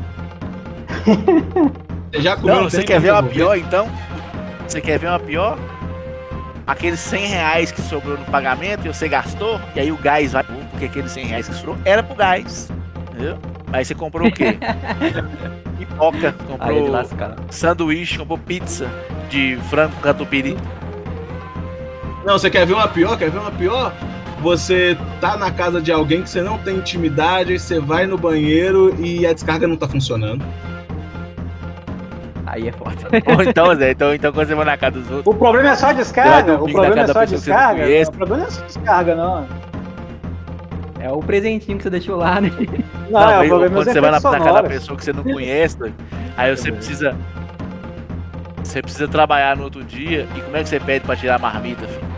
Você 2.12 2.22
já 2.22 2.36
comeu 2.38 2.56
Não, 2.56 2.64
não 2.64 2.70
você 2.70 2.78
tem 2.78 2.86
quer 2.86 3.02
ver 3.02 3.12
uma 3.12 3.24
pior 3.24 3.58
então? 3.58 3.90
Você 4.66 4.80
quer 4.80 4.98
ver 4.98 5.08
uma 5.08 5.20
pior? 5.20 5.58
Aqueles 6.68 7.00
100 7.00 7.28
reais 7.28 7.72
que 7.72 7.82
sobrou 7.82 8.18
no 8.18 8.26
pagamento 8.26 8.86
e 8.86 8.88
você 8.88 9.08
gastou, 9.08 9.62
e 9.76 9.80
aí 9.80 9.92
o 9.92 9.98
gás 9.98 10.32
vai. 10.32 10.44
Porque 10.44 10.86
aqueles 10.86 11.12
100 11.12 11.26
reais 11.26 11.48
que 11.48 11.56
sobrou 11.56 11.78
era 11.86 12.02
pro 12.02 12.16
gás. 12.16 12.70
Entendeu? 13.12 13.38
Aí 13.72 13.86
você 13.86 13.94
comprou 13.94 14.28
o 14.28 14.32
quê? 14.32 14.58
Pipoca, 15.78 16.28
Aí 16.60 16.76
de 16.76 16.82
comprou 16.82 17.06
sanduíche, 17.50 18.18
comprou 18.18 18.38
pizza 18.38 18.90
de 19.30 19.58
frango 19.70 19.94
com 19.96 20.02
catupiry. 20.02 20.58
Não, 22.26 22.40
você 22.40 22.50
quer 22.50 22.66
ver 22.66 22.74
uma 22.74 22.88
pior? 22.88 23.18
Quer 23.18 23.30
ver 23.30 23.38
uma 23.38 23.52
pior? 23.52 23.94
Você 24.42 24.98
tá 25.22 25.38
na 25.38 25.52
casa 25.52 25.82
de 25.82 25.92
alguém 25.92 26.24
que 26.24 26.30
você 26.30 26.42
não 26.42 26.58
tem 26.58 26.78
intimidade, 26.78 27.54
aí 27.54 27.60
você 27.60 27.80
vai 27.80 28.06
no 28.06 28.18
banheiro 28.18 28.96
e 29.00 29.26
a 29.26 29.34
descarga 29.34 29.68
não 29.68 29.76
tá 29.78 29.88
funcionando. 29.88 30.44
Aí 32.46 32.68
é 32.68 32.72
foda. 32.72 32.96
Ou 33.36 33.44
então, 33.44 33.76
Zé, 33.76 33.92
então, 33.92 34.14
então 34.14 34.32
quando 34.32 34.48
você 34.48 34.56
vai 34.56 34.66
na 34.66 34.78
casa 34.78 35.00
dos 35.00 35.12
outros. 35.12 35.36
O 35.36 35.38
problema 35.38 35.70
é 35.70 35.76
só 35.76 35.88
a 35.88 35.94
descarga. 35.94 36.56
O 36.56 36.72
problema 36.72 37.02
é 37.02 37.08
só 37.08 37.20
a 37.20 37.26
descarga. 37.26 37.84
O 37.84 38.12
problema 38.12 38.38
não 38.38 38.48
é 38.48 38.52
só 38.52 38.62
a 38.62 38.66
descarga, 38.66 39.16
não. 39.16 39.48
É 41.00 41.12
o 41.12 41.20
presentinho 41.20 41.78
que 41.78 41.84
você 41.84 41.90
deixou 41.90 42.18
lá, 42.18 42.42
né? 42.42 42.52
Não, 43.10 43.20
Não, 43.20 43.30
é, 43.30 43.38
o 43.38 43.42
aí, 43.42 43.48
problema 43.48 43.66
é 43.66 43.78
quando 43.78 43.88
os 43.88 43.94
você 43.94 44.02
vai 44.02 44.12
na, 44.12 44.20
na 44.20 44.40
casa 44.40 44.54
da 44.54 44.64
pessoa 44.64 44.98
que 44.98 45.04
você 45.04 45.14
não 45.14 45.24
conhece, 45.24 45.78
aí 46.36 46.56
você 46.56 46.72
precisa. 46.72 47.16
Você 48.64 48.82
precisa 48.82 49.08
trabalhar 49.08 49.56
no 49.56 49.64
outro 49.64 49.84
dia. 49.84 50.28
E 50.36 50.42
como 50.42 50.58
é 50.58 50.64
que 50.64 50.70
você 50.70 50.80
pede 50.80 51.06
pra 51.06 51.16
tirar 51.16 51.36
a 51.36 51.40
marmita, 51.40 51.88
filho? 51.88 52.16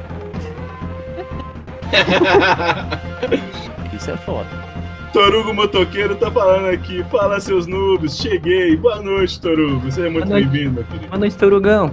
Isso 3.93 4.11
é 4.11 4.17
foda. 4.17 4.66
Torugo 5.13 5.53
Motoqueiro 5.53 6.15
tá 6.15 6.29
falando 6.29 6.67
aqui. 6.67 7.03
Fala, 7.05 7.39
seus 7.39 7.65
noobs. 7.65 8.17
Cheguei. 8.17 8.75
Boa 8.75 9.01
noite, 9.01 9.39
Torugo. 9.39 9.91
Seja 9.91 10.09
muito 10.09 10.27
bem-vindo. 10.27 10.85
Boa 11.07 11.17
noite, 11.17 11.35
Torugão. 11.37 11.91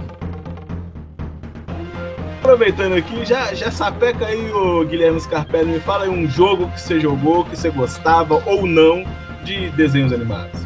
Aproveitando 2.39 2.93
aqui, 2.93 3.25
já, 3.25 3.55
já 3.55 3.71
sapeca 3.71 4.27
aí, 4.27 4.51
o 4.51 4.85
Guilherme 4.85 5.19
Scarpelli. 5.19 5.71
Me 5.71 5.79
fala 5.79 6.03
aí 6.03 6.09
um 6.09 6.29
jogo 6.29 6.67
que 6.69 6.79
você 6.79 6.99
jogou, 6.99 7.43
que 7.45 7.57
você 7.57 7.71
gostava 7.71 8.41
ou 8.45 8.67
não 8.67 9.03
de 9.43 9.71
desenhos 9.71 10.13
animados. 10.13 10.65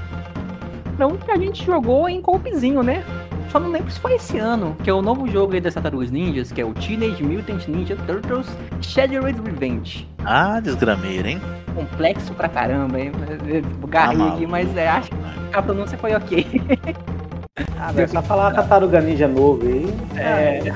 Não 0.97 1.16
que 1.16 1.32
a 1.32 1.38
gente 1.38 1.66
jogou 1.66 2.10
em 2.10 2.20
golpezinho, 2.20 2.84
né? 2.84 3.06
Só 3.52 3.60
não 3.60 3.72
lembro 3.72 3.89
se 3.89 4.00
foi 4.00 4.14
esse 4.14 4.38
ano, 4.38 4.76
que 4.84 4.89
é 4.89 4.93
o 4.93 5.02
novo 5.02 5.28
jogo 5.28 5.54
aí 5.54 5.60
das 5.62 5.74
Tartarugas 5.74 6.12
Ninjas, 6.12 6.52
que 6.52 6.62
é 6.62 6.66
o 6.66 6.72
Teenage 6.74 7.24
Mutant 7.24 7.68
Ninja 7.68 7.95
Turtles 8.06 8.45
Shattered 8.82 9.41
Revenge. 9.43 10.08
Ah, 10.24 10.60
desgrameira, 10.60 11.30
hein? 11.32 11.41
Complexo 11.74 12.34
pra 12.36 12.47
caramba, 12.47 13.00
hein? 13.00 13.12
Garrei 13.88 14.45
Ah, 14.45 14.47
mas 14.47 14.78
é, 14.78 14.88
acho 14.88 15.10
que 15.10 15.58
a 15.58 15.62
pronúncia 15.64 15.97
foi 15.97 16.14
ok. 16.16 16.45
Ah, 17.78 17.91
velho, 17.91 18.08
só 18.10 18.22
falar 18.22 18.52
Tartaruga 18.54 19.02
Ninja 19.02 19.28
novo 19.28 19.66
aí. 19.66 19.88
É, 20.16 20.72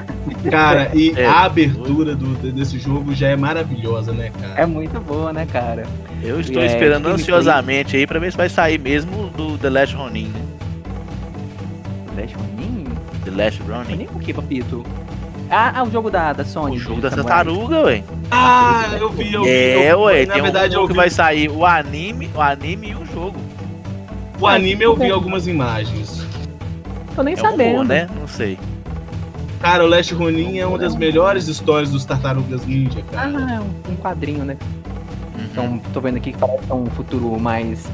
Cara, 0.50 0.90
e 0.96 1.12
É. 1.16 1.26
a 1.28 1.44
abertura 1.44 2.16
do, 2.16 2.28
desse 2.52 2.80
jogo 2.80 3.14
já 3.14 3.28
é 3.30 3.36
maravilhosa, 3.36 4.12
né, 4.12 4.32
cara? 4.42 4.54
é 4.62 4.66
muito 4.66 5.00
boa, 5.00 5.32
né, 5.32 5.46
cara? 5.46 5.84
Eu 6.24 6.40
estou 6.40 6.62
É, 6.62 6.66
esperando 6.66 7.04
gameplay. 7.04 7.14
ansiosamente 7.16 7.96
aí 7.96 8.08
pra 8.08 8.18
ver 8.20 8.32
se 8.32 8.38
vai 8.38 8.50
sair 8.50 8.80
mesmo 8.80 9.28
do 9.30 9.58
The 9.60 9.70
Last 9.70 9.96
Ronin, 9.96 10.28
né? 10.30 10.42
Flash 12.16 12.34
Ronin? 12.34 12.63
The 13.36 13.44
Last 13.46 13.62
Ronin. 13.68 13.90
Ronin 13.92 14.08
o 14.14 14.20
que, 14.20 14.34
papito? 14.34 14.84
Ah, 15.50 15.74
ah, 15.76 15.84
o 15.84 15.92
jogo 15.92 16.10
da, 16.10 16.34
da 16.34 16.44
Sony. 16.46 16.78
O 16.78 16.80
jogo 16.80 17.02
da 17.02 17.10
tartaruga, 17.12 17.82
ué. 17.82 18.04
Ah, 18.32 18.90
eu 19.00 19.10
vi, 19.10 19.34
eu 19.34 19.44
vi. 19.44 19.50
É, 19.50 19.92
eu 19.92 20.02
ué. 20.02 20.26
Na 20.26 20.34
Tem 20.34 20.42
verdade, 20.42 20.76
um 20.78 20.82
eu 20.82 20.88
que 20.88 20.94
vai 20.94 21.10
sair 21.10 21.50
o 21.50 21.66
anime, 21.66 22.30
o 22.36 22.42
anime 22.42 22.90
e 22.92 22.96
o 22.96 23.06
jogo. 23.06 23.38
o 24.40 24.48
anime, 24.48 24.84
eu 24.84 24.96
vi 24.96 25.12
algumas 25.12 25.46
imagens. 25.48 26.26
Tô 27.16 27.22
nem 27.22 27.36
É 27.36 27.38
um 27.38 27.42
sabendo. 27.42 27.72
rumor, 27.72 27.86
né? 27.86 28.08
Não 28.20 28.28
sei. 28.28 28.58
Cara, 29.60 29.84
o 29.84 29.88
Last 29.88 30.14
Ronin 30.14 30.58
é 30.58 30.66
uma 30.66 30.78
das 30.78 30.96
melhores 30.96 31.48
histórias 31.48 31.92
dos 31.92 32.04
Tartarugas 32.04 32.66
Ninja, 32.66 33.02
cara. 33.12 33.32
Ah, 33.38 33.54
é 33.56 33.60
um- 33.60 33.94
um 33.94 33.96
quadrinho, 33.96 34.44
né? 34.44 34.58
Uhum. 35.38 35.44
Então, 35.52 35.82
tô 35.94 36.02
vendo 36.02 36.18
aqui 36.18 36.32
que 36.34 36.38
parece 36.38 36.66
que 36.66 36.72
é 36.72 36.76
um 36.76 36.88
futuro 36.88 37.40
mais, 37.40 37.86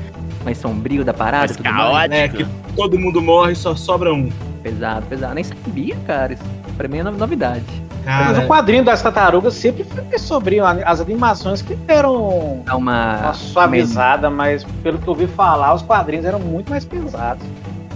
mais 0.46 0.58
sombrio 0.58 1.04
da 1.04 1.14
parada. 1.14 1.46
Mais 1.48 1.58
tudo 1.58 1.66
mais. 1.70 1.78
caótico. 2.10 2.16
É, 2.16 2.28
que 2.30 2.46
todo 2.76 2.98
mundo 2.98 3.22
morre, 3.22 3.54
só 3.56 3.76
sobra 3.76 4.14
um. 4.14 4.30
Pesado, 4.64 5.05
pesado. 5.07 5.36
Nem 5.36 5.43
sabia, 5.43 5.95
cara. 6.05 6.34
Isso 6.34 6.43
pra 6.78 6.88
mim 6.88 6.99
é 6.99 7.03
no- 7.03 7.12
novidade. 7.12 7.64
Mas 8.05 8.32
o 8.32 8.34
Cara, 8.36 8.47
quadrinho 8.47 8.84
das 8.84 9.01
tartarugas 9.01 9.53
sempre 9.53 9.84
foi 9.84 10.18
sombrio. 10.18 10.64
As 10.66 11.01
animações 11.01 11.62
que 11.62 11.76
deram 11.76 12.64
uma. 12.66 12.76
uma 12.76 13.34
suavizada, 13.34 14.30
mas 14.30 14.64
pelo 14.82 14.97
que 14.97 15.07
eu 15.07 15.14
ouvi 15.14 15.28
falar, 15.28 15.74
os 15.74 15.82
quadrinhos 15.82 16.26
eram 16.26 16.39
muito 16.39 16.70
mais 16.70 16.86
pesados. 16.86 17.45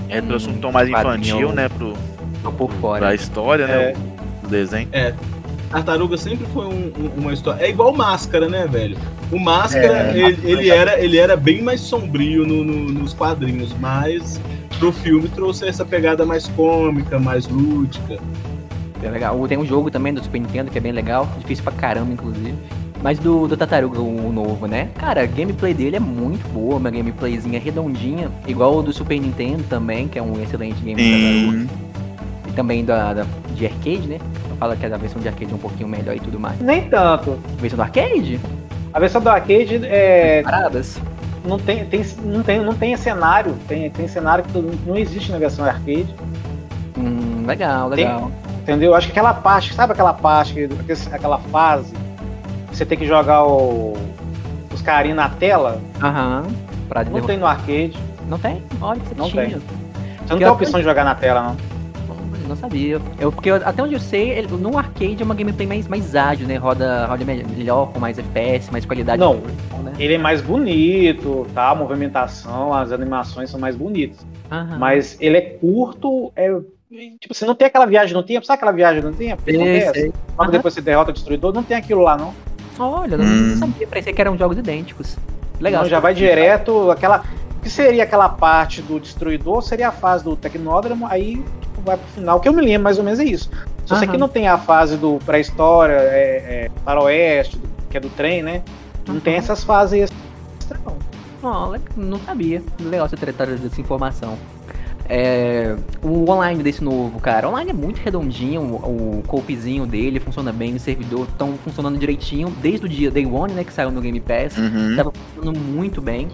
É, 0.09 0.21
trouxe 0.21 0.49
um 0.49 0.57
tom 0.59 0.71
mais 0.71 0.89
Quadrinho. 0.89 1.15
infantil, 1.17 1.53
né? 1.53 1.69
Pro, 1.69 1.93
por 2.51 2.67
pra 2.69 2.79
fora. 2.79 3.15
história, 3.15 3.65
né? 3.65 3.73
É. 3.91 3.95
O 4.43 4.47
desenho. 4.47 4.89
Tartaruga 5.71 6.17
sempre 6.17 6.45
foi 6.53 6.65
um- 6.67 6.91
um- 6.99 7.11
uma 7.21 7.33
história. 7.33 7.63
É 7.65 7.69
igual 7.69 7.91
Máscara, 7.93 8.47
né, 8.47 8.67
velho? 8.69 8.95
O 9.31 9.39
Máscara, 9.39 10.11
É, 10.11 10.17
ele, 10.17 10.39
ele 10.51 10.69
era, 10.69 10.99
ele 10.99 11.17
era 11.17 11.35
bem 11.35 11.63
mais 11.63 11.81
sombrio 11.81 12.45
no- 12.45 12.63
no- 12.63 12.91
nos 12.91 13.13
quadrinhos, 13.13 13.73
mas 13.79 14.39
pro 14.77 14.91
filme 14.91 15.27
trouxe 15.29 15.67
essa 15.67 15.83
pegada 15.85 16.25
mais 16.25 16.47
cômica, 16.49 17.19
mais 17.19 17.47
lúdica. 17.47 18.17
É 19.01 19.09
legal. 19.09 19.47
Tem 19.47 19.57
um 19.57 19.65
jogo 19.65 19.91
também 19.91 20.13
do 20.13 20.23
Super 20.23 20.39
Nintendo 20.39 20.71
que 20.71 20.77
é 20.77 20.81
bem 20.81 20.91
legal. 20.91 21.27
Difícil 21.39 21.63
pra 21.63 21.73
caramba, 21.73 22.11
inclusive. 22.13 22.53
Mas 23.01 23.19
do, 23.19 23.47
do 23.49 23.57
Tartaruga, 23.57 23.99
o 23.99 24.31
novo, 24.31 24.65
né? 24.65 24.87
Cara, 24.97 25.23
a 25.23 25.25
gameplay 25.25 25.73
dele 25.73 25.97
é 25.97 25.99
muito 25.99 26.47
boa, 26.53 26.77
uma 26.77 26.89
gameplayzinha 26.89 27.59
redondinha. 27.59 28.31
Igual 28.47 28.77
o 28.77 28.81
do 28.81 28.93
Super 28.93 29.19
Nintendo 29.19 29.61
também, 29.69 30.07
que 30.07 30.17
é 30.17 30.21
um 30.21 30.41
excelente 30.41 30.81
game 30.81 30.95
do 30.95 31.09
Tartaruga. 31.09 31.83
E 32.47 32.51
também 32.53 32.85
da, 32.85 33.13
da- 33.13 33.25
de 33.55 33.65
arcade, 33.65 34.07
né? 34.07 34.19
Eu 34.49 34.55
falo 34.55 34.77
que 34.77 34.85
a 34.85 34.97
versão 34.97 35.21
de 35.21 35.27
arcade 35.27 35.51
é 35.51 35.55
um 35.55 35.59
pouquinho 35.59 35.89
melhor 35.89 36.15
e 36.15 36.19
tudo 36.21 36.39
mais. 36.39 36.57
Nem 36.61 36.83
tanto. 36.89 37.37
Versão 37.59 37.75
do 37.75 37.81
arcade? 37.81 38.39
A 38.93 38.99
versão 38.99 39.21
do 39.21 39.27
arcade 39.29 39.81
é, 39.83 40.41
Paradas? 40.43 40.97
Não, 41.45 41.57
tem, 41.59 41.85
tem, 41.85 42.05
não, 42.23 42.43
tem, 42.43 42.59
não 42.61 42.73
tem 42.75 42.95
cenário. 42.97 43.55
Tem, 43.67 43.89
tem 43.89 44.07
cenário 44.07 44.43
que 44.43 44.57
não 44.85 44.95
existe 44.97 45.31
na 45.31 45.37
versão 45.37 45.65
arcade. 45.65 46.13
Hum, 46.97 47.43
legal, 47.45 47.89
Tem- 47.91 48.05
legal. 48.05 48.31
Entendeu? 48.61 48.95
Acho 48.95 49.07
que 49.07 49.11
aquela 49.11 49.33
parte, 49.33 49.73
sabe 49.73 49.91
aquela 49.91 50.13
parte, 50.13 50.53
que- 50.53 50.69
aquela 51.11 51.37
fase 51.37 51.93
que 52.69 52.77
você 52.77 52.85
tem 52.85 52.97
que 52.97 53.05
jogar 53.05 53.43
o- 53.43 53.93
os 54.73 54.81
carinhos 54.81 55.17
na 55.17 55.27
tela? 55.29 55.81
Aham. 56.01 56.43
Pra 56.87 57.03
Não 57.03 57.21
tem 57.21 57.37
no 57.37 57.45
arcade. 57.45 57.97
Não 58.29 58.39
tem? 58.39 58.63
Olha 58.79 58.99
que 59.01 59.07
você 59.09 59.15
Não 59.15 59.29
tinha. 59.29 59.41
tem. 59.43 59.51
Você 59.51 59.59
não 59.59 60.17
Porque 60.19 60.35
tem 60.37 60.45
a 60.45 60.47
eu- 60.49 60.53
opção 60.53 60.79
de 60.79 60.85
jogar 60.85 61.03
na 61.03 61.13
tela, 61.15 61.41
não. 61.43 61.57
Eu 62.53 62.55
não 62.55 62.69
sabia. 62.69 63.01
Eu, 63.19 63.31
porque 63.31 63.49
eu- 63.49 63.55
até 63.55 63.81
onde 63.81 63.93
eu 63.95 63.99
sei, 63.99 64.29
ele- 64.29 64.47
no 64.47 64.77
arcade 64.77 65.17
é 65.21 65.25
uma 65.25 65.33
gameplay 65.35 65.67
mais, 65.67 65.87
mais 65.87 66.15
ágil, 66.15 66.47
né? 66.47 66.55
Roda, 66.57 67.05
roda 67.07 67.25
melhor, 67.25 67.91
com 67.91 67.99
mais 67.99 68.17
FPS, 68.19 68.71
mais 68.71 68.85
qualidade. 68.85 69.19
Não. 69.19 69.37
de- 69.37 69.83
né? 69.83 69.93
Ele 69.99 70.13
é 70.13 70.17
mais 70.17 70.41
bonito, 70.41 71.45
tá? 71.53 71.69
A 71.71 71.75
movimentação, 71.75 72.73
as 72.73 72.91
animações 72.91 73.49
são 73.49 73.59
mais 73.59 73.75
bonitas. 73.75 74.25
Aham. 74.51 74.77
Mas 74.77 75.17
ele 75.19 75.37
é 75.37 75.41
curto, 75.41 76.31
é. 76.35 76.49
Tipo, 77.19 77.33
você 77.33 77.43
não 77.45 77.55
tem 77.55 77.65
aquela 77.67 77.85
viagem 77.87 78.13
no 78.13 78.21
tempo, 78.21 78.45
sabe 78.45 78.57
aquela 78.57 78.71
viagem 78.71 79.01
no 79.01 79.11
tempo? 79.11 79.41
Sei, 79.43 79.55
acontece? 79.55 79.99
sei. 79.99 80.13
Logo 80.37 80.51
depois 80.51 80.73
você 80.75 80.81
derrota 80.81 81.09
o 81.09 81.13
destruidor, 81.13 81.51
não 81.51 81.63
tem 81.63 81.75
aquilo 81.75 82.01
lá, 82.01 82.15
não. 82.15 82.33
Olha, 82.77 83.17
não, 83.17 83.25
Hum. 83.25 83.47
não 83.51 83.57
sabia. 83.57 83.87
Parecia 83.87 84.13
que 84.13 84.21
eram 84.21 84.37
jogos 84.37 84.57
idênticos. 84.57 85.17
Legal. 85.59 85.81
Não, 85.83 85.89
já 85.89 85.99
vai 85.99 86.13
direto, 86.13 86.91
aquela. 86.91 87.23
O 87.57 87.61
que 87.63 87.69
seria 87.69 88.03
aquela 88.03 88.29
parte 88.29 88.81
do 88.81 88.99
destruidor? 88.99 89.61
Seria 89.63 89.87
a 89.87 89.91
fase 89.91 90.23
do 90.23 90.35
Tecnódromo, 90.35 91.07
aí 91.07 91.43
vai 91.85 91.97
pro 91.97 92.07
final. 92.07 92.37
O 92.37 92.39
que 92.39 92.47
eu 92.49 92.53
me 92.53 92.61
lembro 92.61 92.83
mais 92.83 92.97
ou 92.97 93.03
menos 93.03 93.19
é 93.19 93.23
isso. 93.25 93.49
Só 93.85 93.95
sei 93.95 94.05
Aham. 94.05 94.13
que 94.13 94.17
não 94.19 94.29
tem 94.29 94.47
a 94.47 94.57
fase 94.57 94.95
do 94.97 95.19
pré-história, 95.25 95.93
é, 95.93 96.67
é, 96.67 96.71
faroeste, 96.85 97.57
do- 97.57 97.67
que 97.89 97.97
é 97.97 97.99
do 97.99 98.09
trem, 98.09 98.41
né? 98.41 98.61
Não 99.07 99.19
tem 99.19 99.35
essas 99.35 99.63
fases 99.63 100.03
extra, 100.03 100.79
não. 101.41 101.69
Le- 101.71 101.81
não 101.97 102.17
sabia. 102.19 102.61
Legal 102.79 103.07
você 103.09 103.17
tratar 103.17 103.45
dessa 103.47 103.81
informação. 103.81 104.37
É, 105.09 105.75
o 106.01 106.29
online 106.31 106.63
desse 106.63 106.81
novo, 106.81 107.19
cara, 107.19 107.45
o 107.47 107.51
online 107.51 107.71
é 107.71 107.73
muito 107.73 107.97
redondinho, 107.99 108.61
o, 108.61 109.19
o 109.19 109.23
copezinho 109.27 109.85
dele 109.85 110.17
funciona 110.17 110.53
bem, 110.53 110.73
o 110.75 110.79
servidor 110.79 111.27
estão 111.29 111.55
funcionando 111.61 111.99
direitinho 111.99 112.49
desde 112.61 112.85
o 112.85 112.89
dia 112.89 113.11
Day 113.11 113.25
One, 113.25 113.51
né, 113.53 113.65
que 113.65 113.73
saiu 113.73 113.91
no 113.91 113.99
Game 113.99 114.21
Pass, 114.21 114.57
Uhum. 114.57 114.95
tava 114.95 115.11
funcionando 115.35 115.59
muito 115.59 116.01
bem. 116.01 116.29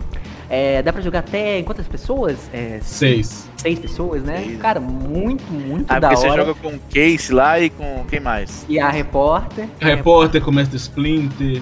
É, 0.48 0.84
dá 0.84 0.94
pra 0.94 1.02
jogar 1.02 1.20
até 1.20 1.58
em 1.58 1.64
quantas 1.64 1.88
pessoas? 1.88 2.38
É, 2.54 2.78
Seis. 2.84 3.49
Seis 3.60 3.78
pessoas, 3.80 4.24
né? 4.24 4.42
Seis. 4.46 4.60
Cara, 4.60 4.80
muito, 4.80 5.44
muito 5.52 5.92
Ah, 5.92 6.00
da 6.00 6.10
porque 6.10 6.28
hora. 6.28 6.32
você 6.44 6.48
joga 6.48 6.60
com 6.62 6.70
o 6.76 6.80
Case 6.90 7.34
lá 7.34 7.60
e 7.60 7.70
com 7.70 8.06
quem 8.10 8.20
mais? 8.20 8.66
E 8.70 8.80
a 8.80 8.90
repórter. 8.90 9.68
Repórter, 9.80 10.42
Comércio 10.42 10.76
Splinter. 10.76 11.62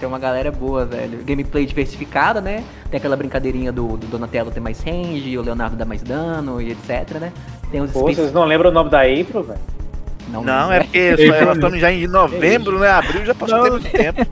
Tem 0.00 0.08
uma 0.08 0.18
galera 0.18 0.52
boa, 0.52 0.84
velho. 0.84 1.18
Gameplay 1.24 1.66
diversificada, 1.66 2.40
né? 2.40 2.62
Tem 2.90 2.98
aquela 2.98 3.16
brincadeirinha 3.16 3.72
do, 3.72 3.96
do 3.96 4.06
Donatello 4.06 4.50
ter 4.50 4.60
mais 4.60 4.80
range, 4.80 5.36
o 5.36 5.42
Leonardo 5.42 5.74
dá 5.76 5.84
mais 5.84 6.02
dano 6.02 6.60
e 6.62 6.70
etc, 6.70 7.18
né? 7.20 7.32
Tem 7.70 7.80
os 7.80 7.90
Pô, 7.90 8.00
space- 8.02 8.20
vocês 8.20 8.32
não 8.32 8.44
lembram 8.44 8.70
o 8.70 8.72
nome 8.72 8.90
da 8.90 9.00
April, 9.02 9.42
velho? 9.42 9.58
Não, 10.30 10.44
Não, 10.44 10.70
é 10.72 10.80
porque 10.84 10.98
Ei, 10.98 11.40
nós 11.44 11.56
estamos 11.56 11.80
já 11.80 11.90
em 11.90 12.06
novembro, 12.06 12.78
né? 12.78 12.88
Abril 12.90 13.24
já 13.26 13.34
passou 13.34 13.58
Não. 13.70 13.80
tempo. 13.80 14.24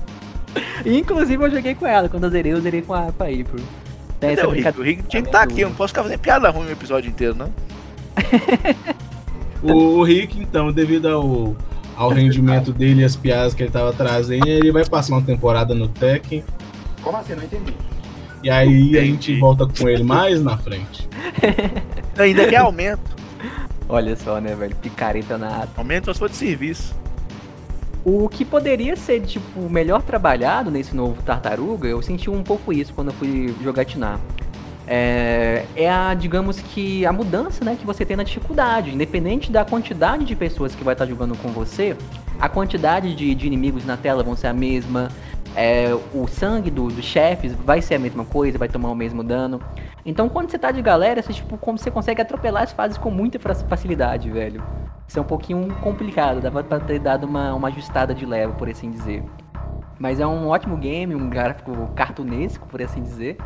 Inclusive 0.84 1.42
eu 1.44 1.50
joguei 1.50 1.74
com 1.74 1.86
ela. 1.86 2.08
Quando 2.08 2.24
eu 2.24 2.30
zerei, 2.30 2.52
eu 2.52 2.60
zerei 2.60 2.82
com 2.82 2.94
a, 2.94 3.10
com 3.12 3.22
a 3.22 3.26
April. 3.26 3.64
Cadê 4.20 4.32
essa 4.32 4.48
o 4.48 4.50
Rick? 4.50 4.80
O 4.80 4.82
Rick 4.82 5.02
tinha 5.04 5.22
que 5.22 5.28
estar 5.28 5.42
aqui, 5.42 5.60
eu 5.60 5.68
não 5.68 5.76
posso 5.76 5.92
ficar 5.92 6.02
fazendo 6.02 6.18
piada 6.18 6.50
ruim 6.50 6.66
o 6.66 6.72
episódio 6.72 7.08
inteiro, 7.08 7.34
não. 7.34 7.52
O, 9.62 9.98
o 9.98 10.04
Rick, 10.04 10.40
então, 10.40 10.72
devido 10.72 11.08
ao, 11.08 11.56
ao 11.96 12.10
rendimento 12.10 12.72
dele 12.72 13.00
e 13.02 13.04
as 13.04 13.16
piadas 13.16 13.54
que 13.54 13.62
ele 13.64 13.72
tava 13.72 13.92
trazendo, 13.92 14.46
ele 14.46 14.70
vai 14.70 14.84
passar 14.84 15.14
uma 15.14 15.22
temporada 15.22 15.74
no 15.74 15.88
Tekken. 15.88 16.44
Como 17.02 17.16
assim? 17.16 17.34
Não 17.34 17.42
entendi. 17.42 17.74
E 18.42 18.50
aí 18.50 18.96
a 18.96 19.00
gente 19.00 19.32
Entendi. 19.32 19.40
volta 19.40 19.66
com 19.66 19.88
ele 19.88 20.04
mais 20.04 20.40
na 20.40 20.56
frente. 20.56 21.08
Ainda 22.16 22.46
quer 22.46 22.58
aumento. 22.58 23.16
Olha 23.88 24.14
só, 24.14 24.40
né, 24.40 24.54
velho? 24.54 24.76
Picareta 24.76 25.36
na 25.36 25.66
só 26.04 26.12
se 26.12 26.18
for 26.18 26.28
de 26.28 26.36
serviço. 26.36 26.94
O 28.10 28.26
que 28.26 28.42
poderia 28.42 28.96
ser, 28.96 29.20
tipo, 29.20 29.68
melhor 29.68 30.00
trabalhado 30.00 30.70
nesse 30.70 30.96
novo 30.96 31.22
Tartaruga, 31.22 31.86
eu 31.86 32.00
senti 32.00 32.30
um 32.30 32.42
pouco 32.42 32.72
isso 32.72 32.94
quando 32.94 33.08
eu 33.08 33.12
fui 33.12 33.54
jogatinar. 33.62 34.18
É, 34.86 35.66
é 35.76 35.90
a, 35.90 36.14
digamos 36.14 36.58
que, 36.58 37.04
a 37.04 37.12
mudança, 37.12 37.62
né, 37.62 37.76
que 37.78 37.84
você 37.84 38.06
tem 38.06 38.16
na 38.16 38.22
dificuldade. 38.22 38.94
Independente 38.94 39.52
da 39.52 39.62
quantidade 39.62 40.24
de 40.24 40.34
pessoas 40.34 40.74
que 40.74 40.82
vai 40.82 40.94
estar 40.94 41.04
jogando 41.04 41.36
com 41.36 41.48
você, 41.48 41.94
a 42.40 42.48
quantidade 42.48 43.14
de, 43.14 43.34
de 43.34 43.46
inimigos 43.46 43.84
na 43.84 43.98
tela 43.98 44.22
vão 44.22 44.34
ser 44.34 44.46
a 44.46 44.54
mesma. 44.54 45.10
É, 45.58 45.92
o 46.14 46.26
sangue 46.28 46.70
do- 46.70 46.88
dos 46.88 47.04
chefes 47.04 47.52
vai 47.52 47.82
ser 47.82 47.96
a 47.96 47.98
mesma 47.98 48.24
coisa, 48.24 48.56
vai 48.56 48.68
tomar 48.68 48.90
o 48.90 48.94
mesmo 48.94 49.24
dano. 49.24 49.60
Então, 50.06 50.28
quando 50.28 50.50
você 50.50 50.58
tá 50.58 50.70
de 50.70 50.80
galera, 50.80 51.20
você, 51.20 51.32
tipo, 51.32 51.58
como 51.58 51.76
você 51.76 51.90
consegue 51.90 52.22
atropelar 52.22 52.62
as 52.62 52.72
fases 52.72 52.96
com 52.96 53.10
muita 53.10 53.38
fa- 53.38 53.54
facilidade, 53.54 54.30
velho. 54.30 54.62
Isso 55.06 55.18
é 55.18 55.22
um 55.22 55.24
pouquinho 55.24 55.74
complicado, 55.80 56.40
dava 56.40 56.62
pra 56.62 56.78
ter 56.78 56.98
dado 57.00 57.24
uma, 57.24 57.52
uma 57.54 57.68
ajustada 57.68 58.14
de 58.14 58.24
leva, 58.24 58.52
por 58.54 58.68
assim 58.68 58.90
dizer. 58.90 59.24
Mas 59.98 60.20
é 60.20 60.26
um 60.26 60.46
ótimo 60.48 60.76
game, 60.76 61.14
um 61.14 61.28
gráfico 61.28 61.72
cartunesco, 61.96 62.68
por 62.68 62.80
assim 62.80 63.02
dizer. 63.02 63.36